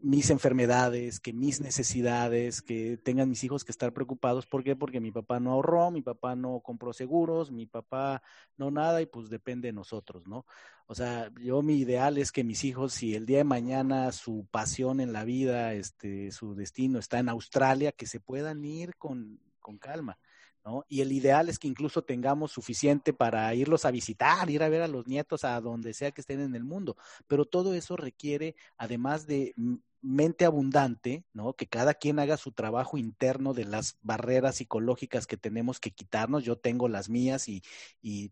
mis 0.01 0.30
enfermedades, 0.30 1.19
que 1.19 1.34
mis 1.34 1.61
necesidades, 1.61 2.61
que 2.61 2.97
tengan 2.97 3.30
mis 3.30 3.43
hijos 3.43 3.64
que 3.64 3.72
estar 3.72 3.93
preocupados. 3.93 4.47
¿Por 4.47 4.64
qué? 4.64 4.76
Porque 4.76 4.99
mi 4.99 5.11
papá 5.11 5.39
no 5.39 5.51
ahorró, 5.51 5.91
mi 5.91 6.01
papá 6.01 6.35
no 6.35 6.61
compró 6.61 6.93
seguros, 6.93 7.51
mi 7.51 7.65
papá 7.68 8.23
no 8.57 8.72
nada 8.72 9.01
y 9.01 9.06
pues 9.06 9.30
depende 9.30 9.68
de 9.68 9.73
nosotros, 9.73 10.26
¿no? 10.26 10.45
O 10.88 10.95
sea, 10.95 11.31
yo 11.39 11.61
mi 11.61 11.77
ideal 11.77 12.18
es 12.18 12.31
que 12.31 12.43
mis 12.43 12.64
hijos, 12.64 12.93
si 12.93 13.14
el 13.14 13.26
día 13.26 13.39
de 13.39 13.43
mañana 13.43 14.11
su 14.11 14.47
pasión 14.49 14.99
en 15.01 15.14
la 15.14 15.26
vida, 15.26 15.73
este, 15.73 16.31
su 16.31 16.56
destino 16.56 16.97
está 16.97 17.19
en 17.19 17.30
Australia, 17.30 17.91
que 17.91 18.07
se 18.07 18.19
puedan 18.19 18.64
ir 18.65 18.95
con, 18.95 19.39
con 19.60 19.77
calma. 19.77 20.18
¿No? 20.65 20.86
Y 20.88 21.02
el 21.02 21.11
ideal 21.11 21.49
es 21.49 21.60
que 21.60 21.68
incluso 21.68 22.03
tengamos 22.03 22.52
suficiente 22.52 23.14
para 23.14 23.53
irlos 23.56 23.86
a 23.86 23.91
visitar, 23.91 24.49
ir 24.49 24.64
a 24.64 24.69
ver 24.69 24.81
a 24.81 24.88
los 24.88 25.07
nietos 25.07 25.44
a 25.44 25.60
donde 25.61 25.94
sea 25.94 26.11
que 26.11 26.22
estén 26.22 26.41
en 26.41 26.56
el 26.56 26.64
mundo. 26.64 26.98
Pero 27.27 27.45
todo 27.45 27.73
eso 27.73 27.95
requiere, 27.95 28.56
además 28.77 29.27
de 29.27 29.53
mente 30.02 30.45
abundante, 30.45 31.26
¿no? 31.34 31.53
Que 31.53 31.68
cada 31.68 31.94
quien 31.94 32.19
haga 32.19 32.38
su 32.38 32.52
trabajo 32.52 32.98
interno 32.98 33.53
de 33.53 33.65
las 33.65 33.98
barreras 34.02 34.56
psicológicas 34.56 35.27
que 35.27 35.38
tenemos 35.38 35.80
que 35.80 35.91
quitarnos. 35.91 36.44
Yo 36.44 36.57
tengo 36.57 36.88
las 36.88 37.10
mías 37.10 37.48
y, 37.49 37.61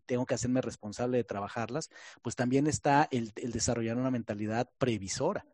tengo 0.06 0.26
que 0.26 0.34
hacerme 0.34 0.60
responsable 0.60 1.18
de 1.18 1.24
trabajarlas. 1.24 1.90
Pues 2.22 2.36
también 2.36 2.66
está 2.66 3.08
el, 3.10 3.32
el 3.36 3.52
desarrollar 3.52 3.96
una 3.96 4.10
mentalidad 4.10 4.70
previsora. 4.78 5.44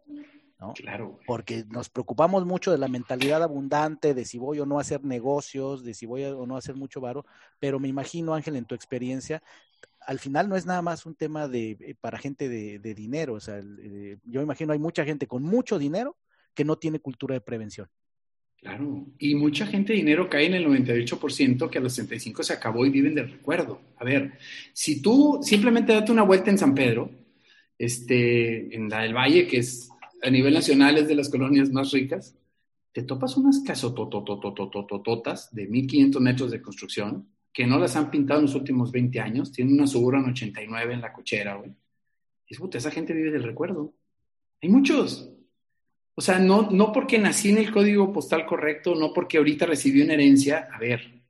¿No? 0.66 0.72
Claro. 0.74 1.18
Porque 1.26 1.64
nos 1.68 1.88
preocupamos 1.88 2.46
mucho 2.46 2.72
de 2.72 2.78
la 2.78 2.88
mentalidad 2.88 3.42
abundante, 3.42 4.14
de 4.14 4.24
si 4.24 4.38
voy 4.38 4.60
o 4.60 4.66
no 4.66 4.78
a 4.78 4.80
hacer 4.80 5.04
negocios, 5.04 5.84
de 5.84 5.94
si 5.94 6.06
voy 6.06 6.24
o 6.24 6.46
no 6.46 6.56
a 6.56 6.58
hacer 6.58 6.74
mucho 6.74 7.00
varo, 7.00 7.26
pero 7.58 7.78
me 7.78 7.88
imagino, 7.88 8.34
Ángel, 8.34 8.56
en 8.56 8.64
tu 8.64 8.74
experiencia, 8.74 9.42
al 10.06 10.18
final 10.18 10.48
no 10.48 10.56
es 10.56 10.66
nada 10.66 10.82
más 10.82 11.06
un 11.06 11.14
tema 11.14 11.48
de 11.48 11.76
eh, 11.80 11.94
para 12.00 12.18
gente 12.18 12.48
de, 12.48 12.78
de 12.78 12.94
dinero, 12.94 13.34
o 13.34 13.40
sea, 13.40 13.58
eh, 13.58 14.18
yo 14.24 14.40
me 14.40 14.44
imagino 14.44 14.72
hay 14.72 14.78
mucha 14.78 15.04
gente 15.04 15.26
con 15.26 15.42
mucho 15.42 15.78
dinero 15.78 16.16
que 16.54 16.64
no 16.64 16.76
tiene 16.76 17.00
cultura 17.00 17.34
de 17.34 17.40
prevención. 17.40 17.88
Claro, 18.60 19.06
y 19.18 19.34
mucha 19.34 19.66
gente 19.66 19.92
de 19.92 19.98
dinero 19.98 20.30
cae 20.30 20.46
en 20.46 20.54
el 20.54 20.66
98% 20.66 21.68
que 21.68 21.78
a 21.78 21.80
los 21.82 21.92
65 21.92 22.42
se 22.42 22.54
acabó 22.54 22.86
y 22.86 22.90
viven 22.90 23.14
del 23.14 23.30
recuerdo. 23.30 23.78
A 23.98 24.04
ver, 24.04 24.38
si 24.72 25.02
tú 25.02 25.40
simplemente 25.42 25.92
date 25.92 26.10
una 26.10 26.22
vuelta 26.22 26.50
en 26.50 26.56
San 26.56 26.74
Pedro, 26.74 27.10
este, 27.78 28.74
en 28.74 28.88
la 28.88 29.02
del 29.02 29.14
Valle, 29.14 29.46
que 29.46 29.58
es 29.58 29.90
a 30.24 30.30
nivel 30.30 30.54
nacional 30.54 30.96
es 30.96 31.06
de 31.06 31.14
las 31.14 31.28
colonias 31.28 31.70
más 31.70 31.92
ricas, 31.92 32.36
te 32.92 33.02
topas 33.02 33.36
unas 33.36 33.60
casototototototototas 33.60 35.54
de 35.54 35.66
1500 35.66 36.22
metros 36.22 36.50
de 36.50 36.62
construcción 36.62 37.28
que 37.52 37.66
no 37.66 37.78
las 37.78 37.94
han 37.94 38.10
pintado 38.10 38.40
en 38.40 38.46
los 38.46 38.54
últimos 38.54 38.90
20 38.90 39.20
años, 39.20 39.52
tienen 39.52 39.74
una 39.74 39.86
Suburban 39.86 40.24
89 40.24 40.94
en 40.94 41.00
la 41.00 41.12
cochera, 41.12 41.56
güey. 41.56 41.72
Y 42.48 42.56
puta, 42.56 42.78
esa 42.78 42.90
gente 42.90 43.12
vive 43.12 43.30
del 43.30 43.42
recuerdo. 43.42 43.94
Hay 44.62 44.68
muchos. 44.68 45.30
O 46.14 46.20
sea, 46.20 46.38
no, 46.38 46.70
no 46.70 46.90
porque 46.90 47.18
nací 47.18 47.50
en 47.50 47.58
el 47.58 47.70
código 47.70 48.12
postal 48.12 48.46
correcto, 48.46 48.94
no 48.94 49.12
porque 49.12 49.38
ahorita 49.38 49.66
recibí 49.66 50.02
una 50.02 50.14
herencia, 50.14 50.68
a 50.72 50.78
ver, 50.78 51.22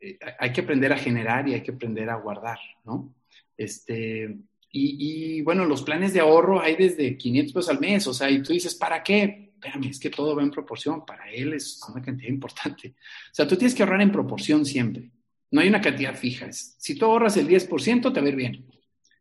eh, 0.00 0.18
hay 0.38 0.52
que 0.52 0.62
aprender 0.62 0.92
a 0.92 0.98
generar 0.98 1.48
y 1.48 1.54
hay 1.54 1.62
que 1.62 1.72
aprender 1.72 2.08
a 2.10 2.16
guardar, 2.16 2.58
¿no? 2.84 3.14
Este, 3.56 4.38
y, 4.72 5.38
y, 5.38 5.42
bueno, 5.42 5.64
los 5.64 5.82
planes 5.82 6.12
de 6.12 6.20
ahorro 6.20 6.60
hay 6.60 6.76
desde 6.76 7.16
500 7.16 7.52
pesos 7.52 7.70
al 7.70 7.80
mes, 7.80 8.06
o 8.06 8.14
sea, 8.14 8.30
y 8.30 8.42
tú 8.42 8.52
dices, 8.52 8.74
¿para 8.74 9.02
qué? 9.02 9.50
Es 9.88 10.00
que 10.00 10.10
todo 10.10 10.34
va 10.34 10.42
en 10.42 10.50
proporción, 10.50 11.04
para 11.04 11.30
él 11.30 11.52
es 11.52 11.80
una 11.92 12.02
cantidad 12.02 12.30
importante. 12.30 12.94
O 13.30 13.34
sea, 13.34 13.46
tú 13.46 13.56
tienes 13.56 13.74
que 13.74 13.82
ahorrar 13.82 14.00
en 14.00 14.12
proporción 14.12 14.64
siempre. 14.64 15.10
No 15.50 15.60
hay 15.60 15.68
una 15.68 15.80
cantidad 15.80 16.14
fija. 16.14 16.50
Si 16.52 16.94
tú 16.94 17.04
ahorras 17.06 17.36
el 17.36 17.48
10%, 17.48 18.12
te 18.12 18.20
va 18.20 18.26
a 18.26 18.28
ir 18.28 18.36
bien. 18.36 18.66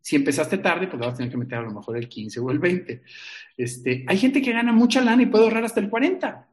Si 0.02 0.16
empezaste 0.16 0.60
tarde, 0.60 0.88
pues 0.88 1.00
vas 1.00 1.14
a 1.14 1.18
tener 1.18 1.32
que 1.32 1.38
meter 1.38 1.58
a 1.58 1.64
lo 1.64 1.72
mejor 1.72 1.98
el 1.98 2.08
15 2.08 2.40
o 2.40 2.52
el 2.52 2.60
20. 2.60 3.02
Este, 3.58 4.06
hay 4.08 4.18
gente 4.18 4.42
que 4.42 4.54
gana 4.54 4.72
mucha 4.72 5.02
lana 5.02 5.24
y 5.24 5.26
puede 5.26 5.44
ahorrar 5.44 5.66
hasta 5.66 5.80
el 5.80 5.90
40, 5.90 6.48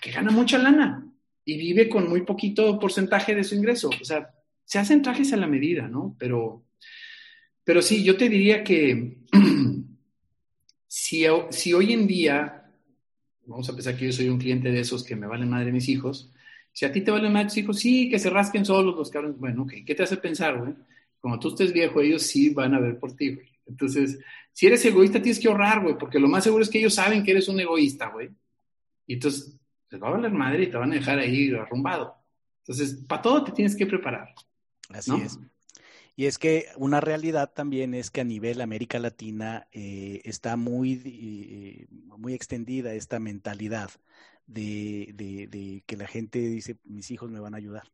que 0.00 0.10
gana 0.10 0.30
mucha 0.30 0.58
lana 0.58 1.06
y 1.44 1.56
vive 1.56 1.88
con 1.88 2.08
muy 2.08 2.22
poquito 2.22 2.78
porcentaje 2.78 3.34
de 3.34 3.44
su 3.44 3.54
ingreso. 3.54 3.90
O 4.00 4.04
sea, 4.04 4.30
se 4.64 4.78
hacen 4.78 5.02
trajes 5.02 5.32
a 5.32 5.36
la 5.36 5.46
medida, 5.46 5.88
¿no? 5.88 6.14
Pero 6.18 6.62
pero 7.64 7.82
sí, 7.82 8.04
yo 8.04 8.16
te 8.16 8.28
diría 8.28 8.62
que 8.62 9.18
si, 10.86 11.24
si, 11.50 11.72
hoy 11.72 11.92
en 11.92 12.06
día, 12.06 12.70
vamos 13.46 13.68
a 13.68 13.72
pensar 13.74 13.96
que 13.96 14.06
yo 14.06 14.12
soy 14.12 14.28
un 14.28 14.38
cliente 14.38 14.70
de 14.70 14.80
esos 14.80 15.02
que 15.02 15.16
me 15.16 15.26
valen 15.26 15.50
madre 15.50 15.72
mis 15.72 15.88
hijos, 15.88 16.30
si 16.72 16.84
a 16.84 16.92
ti 16.92 17.00
te 17.00 17.10
valen 17.10 17.32
madre 17.32 17.46
tus 17.46 17.56
hijos, 17.58 17.78
sí, 17.78 18.10
que 18.10 18.18
se 18.18 18.30
rasquen 18.30 18.64
solos 18.64 18.96
los 18.96 19.10
cabrones. 19.10 19.38
Bueno, 19.38 19.62
ok, 19.62 19.72
¿qué 19.86 19.94
te 19.94 20.02
hace 20.02 20.16
pensar, 20.16 20.58
güey? 20.58 20.74
Como 21.20 21.38
tú 21.38 21.48
estés 21.48 21.72
viejo, 21.72 22.00
ellos 22.00 22.22
sí 22.22 22.50
van 22.50 22.74
a 22.74 22.80
ver 22.80 22.98
por 22.98 23.14
ti, 23.14 23.34
güey. 23.34 23.48
Entonces, 23.66 24.18
si 24.52 24.66
eres 24.66 24.84
egoísta, 24.84 25.22
tienes 25.22 25.40
que 25.40 25.48
ahorrar, 25.48 25.82
güey, 25.82 25.96
porque 25.96 26.18
lo 26.18 26.28
más 26.28 26.44
seguro 26.44 26.62
es 26.62 26.68
que 26.68 26.78
ellos 26.78 26.94
saben 26.94 27.22
que 27.22 27.30
eres 27.30 27.48
un 27.48 27.60
egoísta, 27.60 28.08
güey. 28.08 28.30
Y 29.06 29.14
entonces, 29.14 29.56
les 29.88 30.02
va 30.02 30.08
a 30.08 30.10
valer 30.10 30.32
madre 30.32 30.64
y 30.64 30.66
te 30.66 30.76
van 30.76 30.92
a 30.92 30.96
dejar 30.96 31.18
ahí 31.18 31.54
arrumbado. 31.54 32.16
Entonces, 32.62 33.04
para 33.06 33.22
todo 33.22 33.44
te 33.44 33.52
tienes 33.52 33.76
que 33.76 33.86
preparar. 33.86 34.34
Así 34.90 35.10
¿no? 35.12 35.18
es. 35.18 35.38
Y 36.16 36.26
es 36.26 36.38
que 36.38 36.66
una 36.76 37.00
realidad 37.00 37.52
también 37.52 37.92
es 37.94 38.10
que 38.10 38.20
a 38.20 38.24
nivel 38.24 38.60
América 38.60 38.98
Latina 38.98 39.66
eh, 39.72 40.20
está 40.24 40.56
muy, 40.56 41.02
eh, 41.04 41.86
muy 41.90 42.34
extendida 42.34 42.94
esta 42.94 43.18
mentalidad 43.18 43.90
de, 44.46 45.10
de, 45.14 45.48
de, 45.48 45.82
que 45.86 45.96
la 45.96 46.06
gente 46.06 46.38
dice, 46.38 46.76
mis 46.84 47.10
hijos 47.10 47.30
me 47.30 47.40
van 47.40 47.54
a 47.54 47.56
ayudar. 47.56 47.90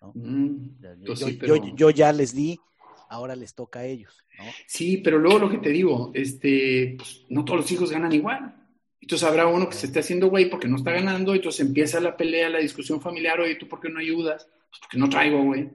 ¿no? 0.00 0.12
Mm, 0.14 0.80
yo, 0.80 0.94
yo, 1.00 1.16
sí, 1.16 1.36
pero... 1.40 1.56
yo, 1.56 1.74
yo, 1.74 1.90
ya 1.90 2.12
les 2.12 2.34
di, 2.34 2.60
ahora 3.08 3.34
les 3.34 3.54
toca 3.54 3.80
a 3.80 3.84
ellos. 3.84 4.24
¿no? 4.38 4.44
Sí, 4.66 4.98
pero 4.98 5.18
luego 5.18 5.40
lo 5.40 5.50
que 5.50 5.58
te 5.58 5.70
digo, 5.70 6.12
este, 6.14 6.94
pues, 6.96 7.24
no 7.30 7.44
todos 7.44 7.60
los 7.60 7.72
hijos 7.72 7.90
ganan 7.90 8.12
igual. 8.12 8.54
Entonces 9.00 9.26
habrá 9.26 9.46
uno 9.46 9.68
que 9.68 9.76
se 9.76 9.86
esté 9.86 10.00
haciendo 10.00 10.28
güey 10.28 10.50
porque 10.50 10.68
no 10.68 10.76
está 10.76 10.92
ganando, 10.92 11.34
entonces 11.34 11.66
empieza 11.66 12.00
la 12.00 12.16
pelea, 12.16 12.48
la 12.48 12.58
discusión 12.58 13.00
familiar, 13.00 13.40
oye, 13.40 13.56
¿tú 13.56 13.66
por 13.68 13.80
qué 13.80 13.88
no 13.88 13.98
ayudas? 13.98 14.48
Pues 14.68 14.80
porque 14.80 14.98
no 14.98 15.08
traigo, 15.08 15.42
güey. 15.42 15.70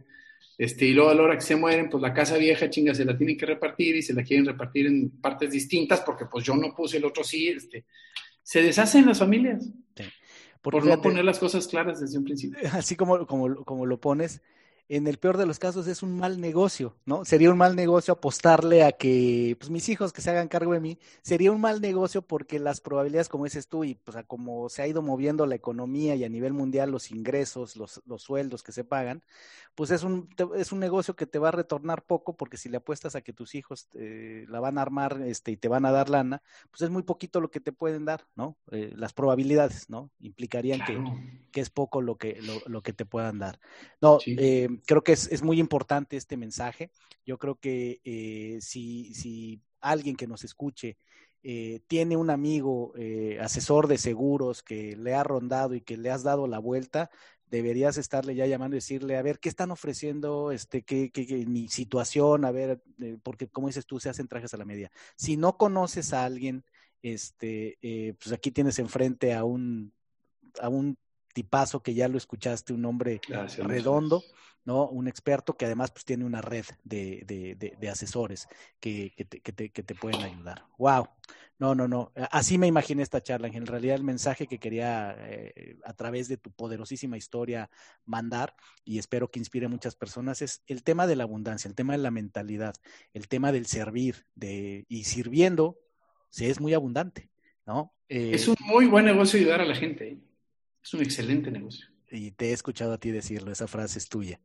Este, 0.62 0.86
y 0.86 0.94
luego 0.94 1.10
a 1.10 1.16
la 1.16 1.24
hora 1.24 1.36
que 1.36 1.42
se 1.42 1.56
mueren, 1.56 1.90
pues 1.90 2.04
la 2.04 2.14
casa 2.14 2.38
vieja, 2.38 2.70
chinga, 2.70 2.94
se 2.94 3.04
la 3.04 3.18
tienen 3.18 3.36
que 3.36 3.48
repartir 3.48 3.96
y 3.96 4.04
se 4.04 4.14
la 4.14 4.22
quieren 4.22 4.46
repartir 4.46 4.86
en 4.86 5.10
partes 5.10 5.50
distintas 5.50 6.02
porque 6.02 6.28
pues 6.28 6.46
yo 6.46 6.56
no 6.56 6.76
puse, 6.76 6.98
el 6.98 7.06
otro 7.06 7.24
sí, 7.24 7.48
este, 7.48 7.86
se 8.44 8.62
deshacen 8.62 9.08
las 9.08 9.18
familias. 9.18 9.64
Sí. 9.96 10.04
Por 10.62 10.76
fíjate, 10.76 10.98
no 10.98 11.02
poner 11.02 11.26
las 11.26 11.40
cosas 11.40 11.68
claras 11.68 12.00
desde 12.00 12.16
un 12.20 12.26
principio. 12.26 12.60
Así 12.74 12.96
como, 12.96 13.26
como, 13.26 13.66
como 13.66 13.88
lo 13.88 14.00
pones, 14.00 14.44
en 14.92 15.08
el 15.08 15.20
peor 15.20 15.38
de 15.38 15.46
los 15.46 15.58
casos 15.58 15.88
es 15.88 16.04
un 16.04 16.18
mal 16.18 16.42
negocio, 16.42 16.98
¿no? 17.06 17.24
Sería 17.24 17.50
un 17.50 17.58
mal 17.58 17.78
negocio 17.78 18.14
apostarle 18.14 18.84
a 18.84 18.92
que, 18.92 19.56
pues 19.58 19.70
mis 19.70 19.88
hijos 19.88 20.12
que 20.12 20.22
se 20.22 20.30
hagan 20.30 20.50
cargo 20.50 20.74
de 20.74 20.82
mí, 20.82 21.00
sería 21.22 21.54
un 21.54 21.62
mal 21.62 21.80
negocio 21.80 22.22
porque 22.22 22.60
las 22.60 22.82
probabilidades, 22.82 23.30
como 23.30 23.46
dices 23.46 23.70
tú, 23.70 23.86
y 23.86 23.96
pues 23.96 24.18
a 24.18 24.24
como 24.24 24.68
se 24.68 24.82
ha 24.82 24.88
ido 24.88 25.02
moviendo 25.02 25.46
la 25.46 25.56
economía 25.56 26.16
y 26.16 26.26
a 26.26 26.30
nivel 26.30 26.52
mundial 26.52 26.92
los 26.92 27.10
ingresos, 27.10 27.78
los, 27.78 28.02
los 28.06 28.22
sueldos 28.22 28.64
que 28.64 28.74
se 28.74 28.84
pagan, 28.84 29.24
pues 29.76 29.92
es 29.92 30.04
un, 30.04 30.28
es 30.58 30.74
un 30.74 30.80
negocio 30.80 31.16
que 31.16 31.26
te 31.26 31.40
va 31.40 31.48
a 31.48 31.52
retornar 31.52 32.04
poco 32.04 32.36
porque 32.36 32.58
si 32.58 32.68
le 32.68 32.78
apuestas 32.78 33.16
a 33.16 33.22
que 33.22 33.32
tus 33.32 33.56
hijos 33.56 33.88
eh, 33.94 34.46
la 34.50 34.60
van 34.60 34.78
a 34.78 34.82
armar 34.82 35.22
este, 35.26 35.52
y 35.52 35.58
te 35.58 35.70
van 35.70 35.86
a 35.86 35.92
dar 35.92 36.10
lana, 36.10 36.42
pues 36.70 36.82
es 36.82 36.90
muy 36.90 37.04
poquito 37.04 37.40
lo 37.40 37.50
que 37.50 37.62
te 37.62 37.72
pueden 37.72 38.04
dar, 38.04 38.28
¿no? 38.36 38.58
Eh, 38.72 38.92
las 38.96 39.14
probabilidades, 39.14 39.90
¿no? 39.90 40.12
Implicarían 40.20 40.82
que, 40.86 41.02
que, 41.52 41.62
es 41.62 41.70
poco 41.70 42.02
lo 42.02 42.18
que, 42.18 42.42
lo, 42.42 42.62
lo 42.66 42.84
que 42.84 42.92
te 42.92 43.06
puedan 43.06 43.40
dar. 43.40 43.60
No, 44.02 44.20
eh, 44.26 44.68
creo 44.86 45.04
que 45.04 45.14
es, 45.14 45.28
es, 45.32 45.44
muy 45.44 45.60
importante 45.60 46.18
este 46.18 46.38
mensaje. 46.38 46.92
Yo 47.26 47.38
creo 47.38 47.56
que 47.56 48.02
eh, 48.04 48.60
si, 48.62 49.14
si 49.14 49.62
alguien 49.80 50.16
que 50.16 50.28
nos 50.28 50.44
escuche 50.44 50.98
eh, 51.44 51.82
tiene 51.88 52.18
un 52.18 52.30
amigo 52.30 52.94
eh, 52.96 53.40
asesor 53.42 53.88
de 53.88 53.98
seguros 53.98 54.62
que 54.62 54.96
le 54.96 55.16
ha 55.16 55.24
rondado 55.24 55.74
y 55.74 55.82
que 55.82 55.98
le 55.98 56.12
has 56.12 56.24
dado 56.24 56.48
la 56.48 56.60
vuelta, 56.60 57.10
deberías 57.52 57.98
estarle 57.98 58.34
ya 58.34 58.46
llamando 58.46 58.76
y 58.76 58.80
decirle, 58.80 59.18
a 59.18 59.22
ver, 59.22 59.40
¿qué 59.40 59.50
están 59.50 59.72
ofreciendo? 59.72 60.52
Este, 60.52 60.84
qué, 60.84 61.12
qué, 61.12 61.28
qué 61.28 61.46
mi 61.46 61.68
situación, 61.68 62.46
a 62.46 62.52
ver, 62.52 62.82
eh, 63.02 63.18
porque 63.22 63.48
como 63.48 63.68
dices 63.68 63.86
tú, 63.86 64.00
se 64.00 64.10
hacen 64.10 64.30
trajes 64.30 64.54
a 64.54 64.58
la 64.58 64.66
media. 64.66 64.90
Si 65.18 65.36
no 65.36 65.58
conoces 65.58 66.14
a 66.14 66.24
alguien, 66.24 66.64
este, 67.04 67.78
eh, 67.82 68.14
pues 68.22 68.32
aquí 68.32 68.52
tienes 68.52 68.80
enfrente 68.80 69.34
a 69.34 69.44
un, 69.44 69.94
a 70.62 70.70
un 70.70 70.98
tipazo 71.34 71.84
que 71.84 71.94
ya 71.94 72.08
lo 72.08 72.18
escuchaste, 72.18 72.74
un 72.74 72.86
hombre 72.86 73.20
Gracias, 73.28 73.68
redondo. 73.68 74.24
¿No? 74.66 74.88
Un 74.88 75.08
experto 75.08 75.58
que 75.58 75.66
además 75.66 75.92
pues 75.92 76.06
tiene 76.06 76.26
una 76.26 76.42
red 76.42 76.66
de, 76.84 77.24
de, 77.26 77.56
de, 77.56 77.76
de 77.80 77.90
asesores 77.90 78.48
que, 78.80 79.14
que, 79.16 79.26
te, 79.26 79.40
que, 79.40 79.52
te, 79.52 79.70
que, 79.70 79.84
te, 79.84 79.96
pueden 79.96 80.22
ayudar. 80.22 80.66
¡Wow! 80.78 81.08
No, 81.58 81.76
no, 81.76 81.88
no. 81.88 82.12
Así 82.32 82.58
me 82.58 82.68
imaginé 82.68 83.04
esta 83.04 83.22
charla. 83.22 83.48
En 83.48 83.68
realidad 83.68 83.96
el 83.96 84.04
mensaje 84.04 84.48
que 84.48 84.60
quería 84.60 85.16
eh, 85.20 85.78
a 85.86 85.94
través 85.94 86.28
de 86.28 86.38
tu 86.38 86.52
poderosísima 86.52 87.18
historia 87.18 87.70
mandar 88.06 88.56
y 88.84 88.98
espero 88.98 89.30
que 89.30 89.40
inspire 89.40 89.68
a 89.68 89.70
muchas 89.70 89.96
personas 89.96 90.42
es 90.42 90.64
el 90.66 90.84
tema 90.84 91.06
de 91.06 91.16
la 91.16 91.24
abundancia, 91.24 91.68
el 91.68 91.76
tema 91.76 91.94
de 91.94 92.00
la 92.00 92.12
mentalidad, 92.12 92.74
el 93.14 93.28
tema 93.28 93.52
del 93.52 93.68
servir 93.68 94.26
de, 94.34 94.86
y 94.90 95.04
sirviendo 95.04 95.78
se 96.30 96.50
es 96.50 96.60
muy 96.60 96.74
abundante, 96.74 97.30
¿no? 97.66 97.94
Eh, 98.10 98.32
es 98.34 98.48
un 98.48 98.56
muy 98.62 98.88
buen 98.88 99.06
negocio 99.06 99.40
ayudar 99.40 99.62
a 99.62 99.66
la 99.66 99.76
gente. 99.76 100.08
¿eh? 100.08 100.20
Es 100.84 100.94
un 100.94 101.02
excelente 101.02 101.52
negocio. 101.52 101.91
Y 102.12 102.32
te 102.32 102.50
he 102.50 102.54
escuchado 102.54 102.94
a 102.94 102.98
ti 102.98 103.12
decirlo, 103.12 103.52
esa 103.52 103.68
frase 103.68 103.98
es 103.98 104.10
tuya. 104.10 104.40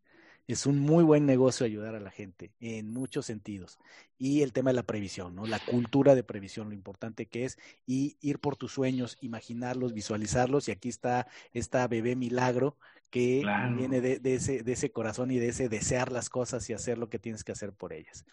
Es 0.46 0.64
un 0.64 0.78
muy 0.78 1.02
buen 1.02 1.26
negocio 1.26 1.66
ayudar 1.66 1.96
a 1.96 2.00
la 2.00 2.12
gente 2.12 2.52
en 2.60 2.92
muchos 2.92 3.26
sentidos. 3.26 3.78
Y 4.16 4.42
el 4.42 4.52
tema 4.52 4.70
de 4.70 4.74
la 4.74 4.84
previsión, 4.84 5.34
¿no? 5.34 5.44
La 5.44 5.58
cultura 5.58 6.14
de 6.14 6.22
previsión, 6.22 6.68
lo 6.68 6.74
importante 6.74 7.26
que 7.26 7.44
es, 7.44 7.58
y 7.84 8.16
ir 8.20 8.38
por 8.38 8.56
tus 8.56 8.72
sueños, 8.72 9.18
imaginarlos, 9.20 9.92
visualizarlos. 9.92 10.68
Y 10.68 10.70
aquí 10.70 10.88
está 10.88 11.26
esta 11.52 11.88
bebé 11.88 12.14
milagro 12.14 12.76
que 13.10 13.40
claro. 13.42 13.76
viene 13.76 14.00
de, 14.00 14.20
de, 14.20 14.34
ese, 14.34 14.62
de 14.62 14.72
ese 14.72 14.92
corazón 14.92 15.32
y 15.32 15.38
de 15.38 15.48
ese 15.48 15.68
desear 15.68 16.12
las 16.12 16.28
cosas 16.30 16.68
y 16.70 16.74
hacer 16.74 16.96
lo 16.96 17.08
que 17.08 17.18
tienes 17.18 17.42
que 17.42 17.52
hacer 17.52 17.72
por 17.72 17.92
ellas. 17.92 18.24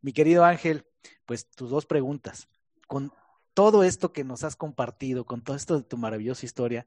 Mi 0.00 0.12
querido 0.12 0.44
Ángel, 0.44 0.84
pues 1.26 1.46
tus 1.46 1.70
dos 1.70 1.86
preguntas. 1.86 2.48
Con 2.88 3.12
todo 3.54 3.84
esto 3.84 4.12
que 4.12 4.24
nos 4.24 4.42
has 4.42 4.56
compartido, 4.56 5.24
con 5.24 5.42
todo 5.42 5.54
esto 5.54 5.76
de 5.76 5.84
tu 5.84 5.96
maravillosa 5.96 6.44
historia, 6.44 6.86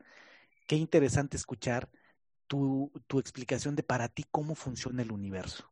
qué 0.67 0.75
interesante 0.75 1.37
escuchar 1.37 1.89
tu, 2.47 2.91
tu 3.07 3.19
explicación 3.19 3.75
de 3.75 3.83
para 3.83 4.09
ti 4.09 4.25
cómo 4.29 4.55
funciona 4.55 5.01
el 5.01 5.11
universo. 5.11 5.69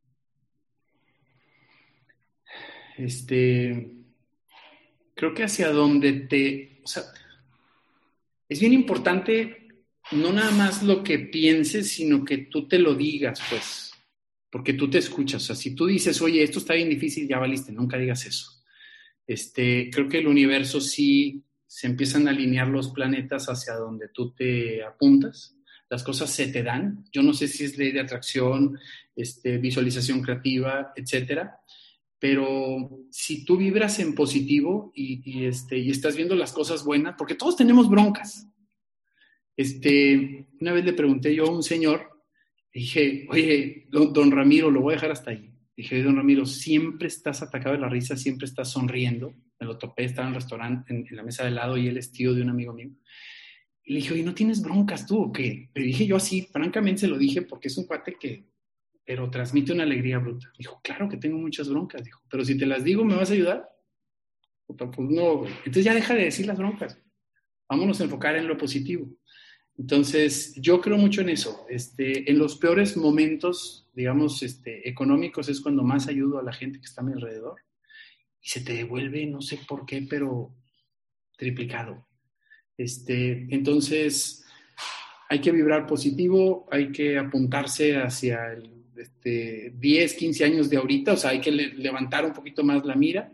Este, 2.97 3.91
creo 5.15 5.33
que 5.33 5.43
hacia 5.43 5.71
donde 5.71 6.13
te, 6.13 6.81
o 6.83 6.87
sea, 6.87 7.03
es 8.47 8.59
bien 8.59 8.73
importante 8.73 9.63
no 10.11 10.33
nada 10.33 10.51
más 10.51 10.83
lo 10.83 11.03
que 11.03 11.19
pienses, 11.19 11.89
sino 11.89 12.23
que 12.25 12.37
tú 12.39 12.67
te 12.67 12.77
lo 12.77 12.93
digas, 12.93 13.41
pues, 13.49 13.91
porque 14.49 14.73
tú 14.73 14.89
te 14.89 14.99
escuchas. 14.99 15.43
O 15.43 15.45
sea, 15.45 15.55
si 15.55 15.73
tú 15.75 15.85
dices, 15.85 16.21
oye, 16.21 16.43
esto 16.43 16.59
está 16.59 16.73
bien 16.73 16.89
difícil, 16.89 17.27
ya 17.27 17.39
valiste, 17.39 17.71
nunca 17.71 17.97
digas 17.97 18.25
eso. 18.25 18.63
Este, 19.25 19.89
creo 19.89 20.09
que 20.09 20.19
el 20.19 20.27
universo 20.27 20.81
sí 20.81 21.43
se 21.73 21.87
empiezan 21.87 22.27
a 22.27 22.31
alinear 22.31 22.67
los 22.67 22.89
planetas 22.89 23.47
hacia 23.47 23.75
donde 23.75 24.09
tú 24.09 24.31
te 24.33 24.83
apuntas 24.83 25.55
las 25.93 26.03
cosas 26.03 26.31
se 26.31 26.47
te 26.47 26.63
dan. 26.63 27.05
Yo 27.11 27.21
no 27.21 27.33
sé 27.33 27.47
si 27.47 27.65
es 27.65 27.77
ley 27.77 27.91
de 27.91 27.99
atracción, 27.99 28.79
este, 29.15 29.59
visualización 29.59 30.23
creativa, 30.23 30.91
etcétera, 30.95 31.59
pero 32.17 33.05
si 33.11 33.45
tú 33.45 33.57
vibras 33.57 33.99
en 33.99 34.15
positivo 34.15 34.91
y, 34.95 35.45
este, 35.45 35.77
y 35.77 35.91
estás 35.91 36.15
viendo 36.15 36.35
las 36.35 36.51
cosas 36.51 36.83
buenas, 36.83 37.13
porque 37.15 37.35
todos 37.35 37.55
tenemos 37.55 37.87
broncas. 37.91 38.47
Este, 39.55 40.47
una 40.59 40.73
vez 40.73 40.83
le 40.83 40.93
pregunté 40.93 41.35
yo 41.35 41.45
a 41.45 41.51
un 41.51 41.61
señor, 41.61 42.09
dije, 42.73 43.27
oye, 43.29 43.85
don, 43.91 44.11
don 44.11 44.31
Ramiro, 44.31 44.71
lo 44.71 44.81
voy 44.81 44.93
a 44.93 44.95
dejar 44.95 45.11
hasta 45.11 45.29
ahí. 45.29 45.53
Dije, 45.77 46.01
don 46.01 46.15
Ramiro, 46.15 46.47
siempre 46.47 47.07
estás 47.07 47.43
atacado 47.43 47.75
de 47.75 47.81
la 47.81 47.89
risa, 47.89 48.17
siempre 48.17 48.45
estás 48.45 48.71
sonriendo. 48.71 49.31
Me 49.63 49.67
lo 49.69 49.77
topé, 49.77 50.03
estaba 50.03 50.27
en 50.27 50.33
el 50.33 50.41
restaurante, 50.41 50.93
en, 50.93 51.15
la 51.15 51.23
mesa 51.23 51.45
de 51.45 51.51
lado, 51.51 51.77
y 51.77 51.87
él 51.87 51.97
es 51.97 52.11
tío 52.11 52.33
de 52.33 52.41
un 52.41 52.49
amigo 52.49 52.73
mío. 52.73 52.91
Y 53.85 53.93
le 53.93 53.99
dije, 53.99 54.13
oye, 54.13 54.23
¿no 54.23 54.33
tienes 54.33 54.61
broncas 54.61 55.07
tú 55.07 55.21
o 55.21 55.31
qué? 55.31 55.69
Le 55.73 55.83
dije 55.83 56.05
yo 56.05 56.17
así, 56.17 56.41
francamente 56.51 57.01
se 57.01 57.07
lo 57.07 57.17
dije 57.17 57.43
porque 57.43 57.69
es 57.69 57.77
un 57.77 57.85
cuate 57.85 58.17
que, 58.19 58.43
pero 59.05 59.29
transmite 59.29 59.71
una 59.71 59.83
alegría 59.83 60.19
bruta. 60.19 60.51
Dijo, 60.57 60.81
claro 60.83 61.07
que 61.07 61.15
tengo 61.15 61.37
muchas 61.37 61.69
broncas, 61.69 62.03
dijo, 62.03 62.21
pero 62.29 62.43
si 62.43 62.57
te 62.57 62.65
las 62.65 62.83
digo, 62.83 63.05
¿me 63.05 63.15
vas 63.15 63.29
a 63.29 63.33
ayudar? 63.33 63.69
Pues 64.67 65.09
no, 65.09 65.37
güey. 65.37 65.53
Entonces 65.59 65.85
ya 65.85 65.93
deja 65.93 66.13
de 66.13 66.25
decir 66.25 66.45
las 66.45 66.57
broncas. 66.57 66.99
Vámonos 67.69 68.01
a 68.01 68.03
enfocar 68.03 68.35
en 68.35 68.47
lo 68.47 68.57
positivo. 68.57 69.07
Entonces, 69.77 70.53
yo 70.57 70.81
creo 70.81 70.97
mucho 70.97 71.21
en 71.21 71.29
eso. 71.29 71.65
Este, 71.69 72.29
en 72.29 72.37
los 72.37 72.57
peores 72.57 72.97
momentos, 72.97 73.89
digamos, 73.93 74.43
este, 74.43 74.87
económicos 74.89 75.47
es 75.47 75.61
cuando 75.61 75.83
más 75.83 76.07
ayudo 76.07 76.39
a 76.39 76.43
la 76.43 76.53
gente 76.53 76.79
que 76.79 76.85
está 76.85 77.01
a 77.01 77.05
mi 77.05 77.13
alrededor. 77.13 77.55
Y 78.43 78.49
se 78.49 78.61
te 78.61 78.73
devuelve, 78.73 79.25
no 79.25 79.41
sé 79.41 79.59
por 79.67 79.85
qué, 79.85 80.05
pero 80.07 80.53
triplicado. 81.37 82.05
Este, 82.77 83.47
entonces, 83.49 84.45
hay 85.29 85.39
que 85.39 85.51
vibrar 85.51 85.87
positivo, 85.87 86.67
hay 86.71 86.91
que 86.91 87.17
apuntarse 87.17 87.97
hacia 87.97 88.53
el, 88.53 88.83
este, 88.97 89.73
10, 89.75 90.13
15 90.13 90.45
años 90.45 90.69
de 90.69 90.77
ahorita, 90.77 91.13
o 91.13 91.17
sea, 91.17 91.31
hay 91.31 91.41
que 91.41 91.51
le, 91.51 91.73
levantar 91.73 92.25
un 92.25 92.33
poquito 92.33 92.63
más 92.63 92.85
la 92.85 92.95
mira, 92.95 93.31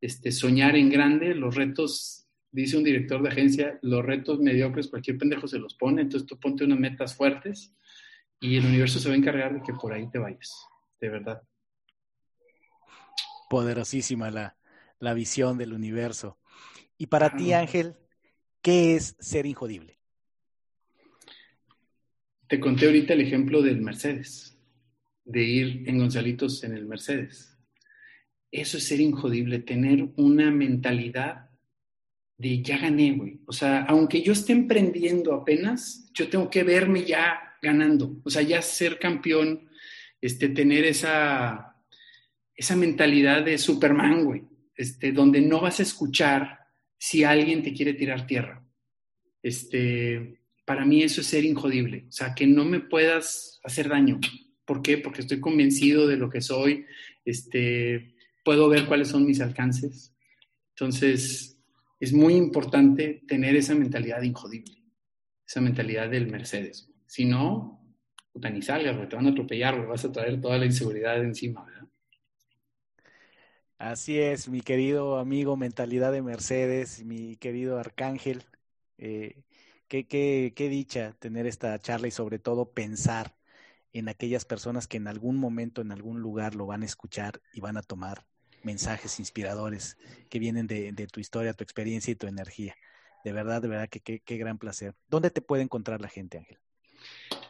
este, 0.00 0.32
soñar 0.32 0.76
en 0.76 0.90
grande, 0.90 1.34
los 1.34 1.54
retos, 1.54 2.26
dice 2.50 2.76
un 2.76 2.84
director 2.84 3.22
de 3.22 3.28
agencia, 3.28 3.78
los 3.82 4.04
retos 4.04 4.40
mediocres 4.40 4.88
cualquier 4.88 5.18
pendejo 5.18 5.46
se 5.48 5.58
los 5.58 5.74
pone, 5.74 6.02
entonces 6.02 6.26
tú 6.26 6.38
ponte 6.38 6.64
unas 6.64 6.78
metas 6.78 7.14
fuertes 7.14 7.74
y 8.40 8.56
el 8.56 8.66
universo 8.66 8.98
se 8.98 9.08
va 9.08 9.14
a 9.14 9.18
encargar 9.18 9.54
de 9.54 9.62
que 9.62 9.72
por 9.72 9.92
ahí 9.92 10.08
te 10.10 10.18
vayas, 10.18 10.66
de 11.00 11.08
verdad. 11.08 11.42
Poderosísima 13.48 14.30
la, 14.30 14.56
la 14.98 15.14
visión 15.14 15.58
del 15.58 15.72
universo. 15.72 16.38
Y 16.98 17.06
para 17.06 17.26
ah, 17.26 17.36
ti, 17.36 17.52
Ángel, 17.52 17.96
¿Qué 18.64 18.94
es 18.94 19.14
ser 19.20 19.44
injodible? 19.44 19.98
Te 22.48 22.58
conté 22.58 22.86
ahorita 22.86 23.12
el 23.12 23.20
ejemplo 23.20 23.60
del 23.60 23.82
Mercedes, 23.82 24.56
de 25.22 25.42
ir 25.42 25.84
en 25.86 25.98
Gonzalitos 25.98 26.64
en 26.64 26.74
el 26.74 26.86
Mercedes. 26.86 27.58
Eso 28.50 28.78
es 28.78 28.84
ser 28.84 29.00
injodible, 29.00 29.58
tener 29.58 30.08
una 30.16 30.50
mentalidad 30.50 31.50
de 32.38 32.62
ya 32.62 32.78
gané, 32.78 33.12
güey. 33.12 33.40
O 33.44 33.52
sea, 33.52 33.82
aunque 33.82 34.22
yo 34.22 34.32
esté 34.32 34.54
emprendiendo 34.54 35.34
apenas, 35.34 36.10
yo 36.14 36.30
tengo 36.30 36.48
que 36.48 36.62
verme 36.62 37.04
ya 37.04 37.58
ganando. 37.60 38.16
O 38.24 38.30
sea, 38.30 38.40
ya 38.40 38.62
ser 38.62 38.98
campeón, 38.98 39.68
este, 40.22 40.48
tener 40.48 40.86
esa, 40.86 41.73
esa 42.56 42.76
mentalidad 42.76 43.44
de 43.44 43.58
Superman, 43.58 44.24
güey. 44.24 44.42
Este, 44.76 45.12
donde 45.12 45.40
no 45.40 45.60
vas 45.60 45.78
a 45.78 45.84
escuchar 45.84 46.58
si 46.98 47.22
alguien 47.22 47.62
te 47.62 47.72
quiere 47.72 47.94
tirar 47.94 48.26
tierra. 48.26 48.64
Este, 49.42 50.40
para 50.64 50.84
mí 50.84 51.02
eso 51.02 51.20
es 51.20 51.26
ser 51.26 51.44
injodible, 51.44 52.06
o 52.08 52.12
sea, 52.12 52.34
que 52.34 52.46
no 52.46 52.64
me 52.64 52.80
puedas 52.80 53.60
hacer 53.62 53.88
daño. 53.88 54.18
¿Por 54.64 54.82
qué? 54.82 54.98
Porque 54.98 55.20
estoy 55.20 55.38
convencido 55.40 56.06
de 56.08 56.16
lo 56.16 56.30
que 56.30 56.40
soy, 56.40 56.86
este, 57.24 58.14
puedo 58.44 58.68
ver 58.68 58.86
cuáles 58.86 59.08
son 59.08 59.26
mis 59.26 59.40
alcances. 59.40 60.14
Entonces, 60.70 61.58
es 62.00 62.12
muy 62.12 62.34
importante 62.34 63.22
tener 63.28 63.54
esa 63.54 63.74
mentalidad 63.74 64.22
injodible, 64.22 64.82
esa 65.46 65.60
mentalidad 65.60 66.08
del 66.08 66.30
Mercedes. 66.30 66.90
Si 67.06 67.26
no, 67.26 67.96
puta, 68.32 68.50
ni 68.50 68.62
salgas, 68.62 69.08
te 69.08 69.16
van 69.16 69.26
a 69.26 69.30
atropellar, 69.30 69.86
vas 69.86 70.04
a 70.04 70.12
traer 70.12 70.40
toda 70.40 70.58
la 70.58 70.66
inseguridad 70.66 71.22
encima. 71.22 71.64
Así 73.78 74.18
es, 74.18 74.48
mi 74.48 74.60
querido 74.60 75.18
amigo, 75.18 75.56
mentalidad 75.56 76.12
de 76.12 76.22
Mercedes, 76.22 77.04
mi 77.04 77.36
querido 77.36 77.78
Arcángel. 77.78 78.44
Eh, 78.98 79.42
qué, 79.88 80.06
qué, 80.06 80.52
qué, 80.54 80.68
dicha 80.68 81.12
tener 81.18 81.46
esta 81.46 81.78
charla 81.78 82.08
y 82.08 82.10
sobre 82.10 82.38
todo 82.38 82.70
pensar 82.70 83.34
en 83.92 84.08
aquellas 84.08 84.44
personas 84.44 84.86
que 84.86 84.96
en 84.96 85.08
algún 85.08 85.36
momento, 85.36 85.82
en 85.82 85.92
algún 85.92 86.20
lugar 86.20 86.54
lo 86.54 86.66
van 86.66 86.82
a 86.82 86.86
escuchar 86.86 87.40
y 87.52 87.60
van 87.60 87.76
a 87.76 87.82
tomar 87.82 88.24
mensajes 88.62 89.18
inspiradores 89.18 89.96
que 90.30 90.38
vienen 90.38 90.66
de, 90.66 91.08
tu 91.12 91.20
historia, 91.20 91.52
tu 91.52 91.64
experiencia 91.64 92.12
y 92.12 92.16
tu 92.16 92.26
energía. 92.26 92.74
De 93.24 93.32
verdad, 93.32 93.60
de 93.60 93.68
verdad, 93.68 93.88
que 93.88 94.20
qué 94.20 94.36
gran 94.36 94.58
placer. 94.58 94.94
¿Dónde 95.08 95.30
te 95.30 95.42
puede 95.42 95.62
encontrar 95.62 96.00
la 96.00 96.08
gente, 96.08 96.38
Ángel? 96.38 96.58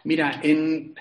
Mira, 0.04 0.40
en, 0.42 0.94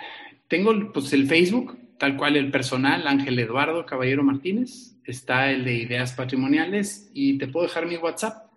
tengo 0.47 0.71
pues, 0.93 1.11
el 1.13 1.27
Facebook, 1.27 1.77
tal 2.03 2.17
cual 2.17 2.35
el 2.35 2.51
personal, 2.51 3.07
Ángel 3.07 3.39
Eduardo 3.39 3.85
Caballero 3.85 4.23
Martínez, 4.23 4.97
está 5.05 5.49
el 5.49 5.63
de 5.63 5.75
ideas 5.75 6.11
patrimoniales 6.11 7.09
y 7.13 7.37
te 7.37 7.47
puedo 7.47 7.65
dejar 7.65 7.85
mi 7.85 7.95
WhatsApp. 7.95 8.51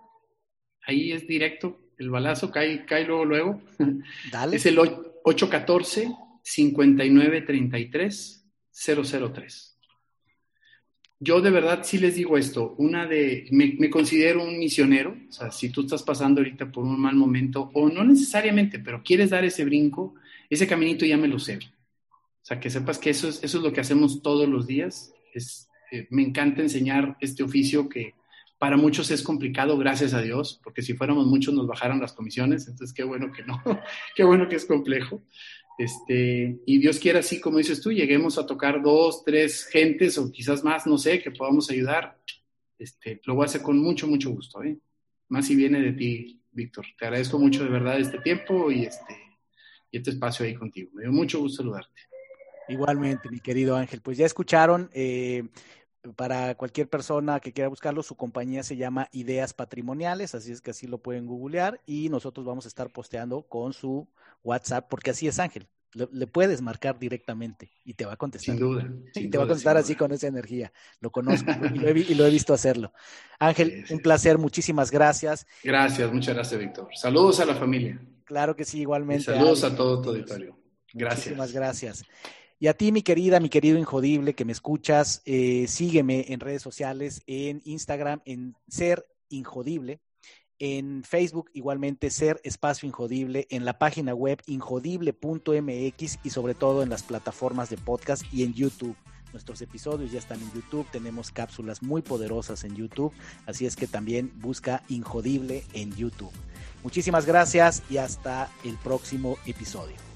Ahí 0.82 1.12
es 1.12 1.28
directo, 1.28 1.78
el 1.96 2.10
balazo 2.10 2.50
cae, 2.50 2.84
cae 2.84 3.04
luego, 3.04 3.24
luego. 3.24 3.62
Dale. 4.32 4.56
Es 4.56 4.66
el 4.66 4.80
814 4.80 6.12
5933 6.42 8.48
003. 8.72 9.78
Yo 11.20 11.40
de 11.40 11.50
verdad 11.50 11.82
sí 11.84 11.98
les 11.98 12.16
digo 12.16 12.36
esto, 12.36 12.74
una 12.78 13.06
de, 13.06 13.46
me, 13.52 13.76
me, 13.78 13.88
considero 13.88 14.42
un 14.42 14.58
misionero, 14.58 15.16
o 15.28 15.32
sea, 15.32 15.52
si 15.52 15.70
tú 15.70 15.82
estás 15.82 16.02
pasando 16.02 16.40
ahorita 16.40 16.72
por 16.72 16.82
un 16.82 17.00
mal 17.00 17.14
momento, 17.14 17.70
o 17.74 17.88
no 17.88 18.02
necesariamente, 18.02 18.80
pero 18.80 19.04
quieres 19.04 19.30
dar 19.30 19.44
ese 19.44 19.64
brinco, 19.64 20.16
ese 20.50 20.66
caminito 20.66 21.06
ya 21.06 21.16
me 21.16 21.28
lo 21.28 21.38
sé. 21.38 21.60
O 22.46 22.48
sea, 22.48 22.60
que 22.60 22.70
sepas 22.70 23.00
que 23.00 23.10
eso 23.10 23.28
es, 23.28 23.42
eso 23.42 23.58
es 23.58 23.64
lo 23.64 23.72
que 23.72 23.80
hacemos 23.80 24.22
todos 24.22 24.48
los 24.48 24.68
días. 24.68 25.12
Eh, 25.34 26.06
me 26.10 26.22
encanta 26.22 26.62
enseñar 26.62 27.16
este 27.20 27.42
oficio 27.42 27.88
que 27.88 28.14
para 28.56 28.76
muchos 28.76 29.10
es 29.10 29.24
complicado, 29.24 29.76
gracias 29.76 30.14
a 30.14 30.20
Dios, 30.22 30.60
porque 30.62 30.80
si 30.80 30.94
fuéramos 30.94 31.26
muchos 31.26 31.52
nos 31.54 31.66
bajaran 31.66 32.00
las 32.00 32.12
comisiones, 32.12 32.68
entonces 32.68 32.94
qué 32.94 33.02
bueno 33.02 33.32
que 33.32 33.42
no, 33.42 33.60
qué 34.14 34.22
bueno 34.22 34.48
que 34.48 34.54
es 34.54 34.64
complejo. 34.64 35.24
Este, 35.76 36.60
y 36.64 36.78
Dios 36.78 37.00
quiera 37.00 37.18
así, 37.18 37.40
como 37.40 37.58
dices 37.58 37.80
tú, 37.80 37.90
lleguemos 37.90 38.38
a 38.38 38.46
tocar 38.46 38.80
dos, 38.80 39.24
tres 39.24 39.66
gentes 39.66 40.16
o 40.16 40.30
quizás 40.30 40.62
más, 40.62 40.86
no 40.86 40.98
sé, 40.98 41.20
que 41.20 41.32
podamos 41.32 41.68
ayudar. 41.68 42.16
Este, 42.78 43.20
lo 43.24 43.34
voy 43.34 43.42
a 43.42 43.46
hacer 43.46 43.62
con 43.62 43.76
mucho, 43.76 44.06
mucho 44.06 44.30
gusto. 44.30 44.62
¿eh? 44.62 44.78
Más 45.30 45.48
si 45.48 45.56
viene 45.56 45.80
de 45.80 45.94
ti, 45.94 46.40
Víctor. 46.52 46.86
Te 46.96 47.06
agradezco 47.06 47.40
mucho 47.40 47.64
de 47.64 47.70
verdad 47.70 47.98
este 47.98 48.20
tiempo 48.20 48.70
y 48.70 48.84
este, 48.84 49.16
y 49.90 49.96
este 49.96 50.10
espacio 50.10 50.46
ahí 50.46 50.54
contigo. 50.54 50.92
Me 50.94 51.02
dio 51.02 51.10
mucho 51.10 51.40
gusto 51.40 51.64
saludarte. 51.64 52.05
Igualmente, 52.68 53.30
mi 53.30 53.40
querido 53.40 53.76
Ángel. 53.76 54.00
Pues 54.00 54.18
ya 54.18 54.26
escucharon, 54.26 54.90
eh, 54.92 55.44
para 56.14 56.54
cualquier 56.54 56.88
persona 56.88 57.40
que 57.40 57.52
quiera 57.52 57.68
buscarlo, 57.68 58.02
su 58.02 58.16
compañía 58.16 58.62
se 58.62 58.76
llama 58.76 59.08
Ideas 59.12 59.54
Patrimoniales, 59.54 60.34
así 60.34 60.52
es 60.52 60.60
que 60.60 60.70
así 60.70 60.86
lo 60.86 60.98
pueden 60.98 61.26
googlear 61.26 61.80
y 61.86 62.08
nosotros 62.08 62.46
vamos 62.46 62.64
a 62.64 62.68
estar 62.68 62.90
posteando 62.90 63.42
con 63.42 63.72
su 63.72 64.08
WhatsApp, 64.44 64.86
porque 64.88 65.10
así 65.10 65.26
es 65.26 65.38
Ángel. 65.38 65.66
Le, 65.92 66.26
puedes 66.26 66.60
marcar 66.60 66.98
directamente 66.98 67.70
y 67.82 67.94
te 67.94 68.04
va 68.04 68.12
a 68.12 68.16
contestar. 68.16 68.54
Sin 68.54 68.60
duda. 68.60 68.86
y 69.14 69.28
te 69.28 69.38
va 69.38 69.44
a 69.44 69.46
contestar 69.46 69.78
así 69.78 69.94
con 69.94 70.12
esa 70.12 70.26
energía. 70.26 70.70
Lo 71.00 71.10
conozco 71.10 71.50
y, 71.74 71.78
lo 72.14 72.26
he, 72.26 72.30
visto 72.30 72.52
hacerlo. 72.52 72.92
Ángel, 73.38 73.86
un 73.88 74.00
placer, 74.00 74.36
muchísimas 74.36 74.90
gracias. 74.90 75.46
Gracias, 75.64 76.12
muchas 76.12 76.34
gracias, 76.34 76.60
Víctor. 76.60 76.88
Saludos 76.94 77.40
a 77.40 77.46
la 77.46 77.54
familia. 77.54 77.98
Claro 78.24 78.54
que 78.54 78.66
sí, 78.66 78.80
igualmente. 78.80 79.24
saludos 79.24 79.64
a 79.64 79.74
todo 79.74 80.02
tu 80.02 80.10
auditorio. 80.10 80.58
Gracias. 80.92 81.28
Muchísimas 81.28 81.52
gracias. 81.52 82.04
Y 82.58 82.68
a 82.68 82.74
ti, 82.74 82.90
mi 82.90 83.02
querida, 83.02 83.38
mi 83.38 83.50
querido 83.50 83.78
Injodible, 83.78 84.34
que 84.34 84.46
me 84.46 84.52
escuchas, 84.52 85.20
eh, 85.26 85.66
sígueme 85.68 86.26
en 86.28 86.40
redes 86.40 86.62
sociales, 86.62 87.22
en 87.26 87.60
Instagram, 87.64 88.22
en 88.24 88.54
Ser 88.66 89.06
Injodible, 89.28 90.00
en 90.58 91.04
Facebook 91.04 91.50
igualmente 91.52 92.08
Ser 92.08 92.40
Espacio 92.44 92.86
Injodible, 92.86 93.46
en 93.50 93.66
la 93.66 93.78
página 93.78 94.14
web 94.14 94.40
injodible.mx 94.46 96.18
y 96.24 96.30
sobre 96.30 96.54
todo 96.54 96.82
en 96.82 96.88
las 96.88 97.02
plataformas 97.02 97.68
de 97.68 97.76
podcast 97.76 98.22
y 98.32 98.42
en 98.42 98.54
YouTube. 98.54 98.96
Nuestros 99.32 99.60
episodios 99.60 100.12
ya 100.12 100.18
están 100.18 100.40
en 100.40 100.50
YouTube, 100.52 100.86
tenemos 100.90 101.30
cápsulas 101.30 101.82
muy 101.82 102.00
poderosas 102.00 102.64
en 102.64 102.74
YouTube, 102.74 103.12
así 103.44 103.66
es 103.66 103.76
que 103.76 103.86
también 103.86 104.32
busca 104.36 104.82
Injodible 104.88 105.64
en 105.74 105.94
YouTube. 105.94 106.32
Muchísimas 106.82 107.26
gracias 107.26 107.82
y 107.90 107.98
hasta 107.98 108.48
el 108.64 108.78
próximo 108.78 109.36
episodio. 109.44 110.15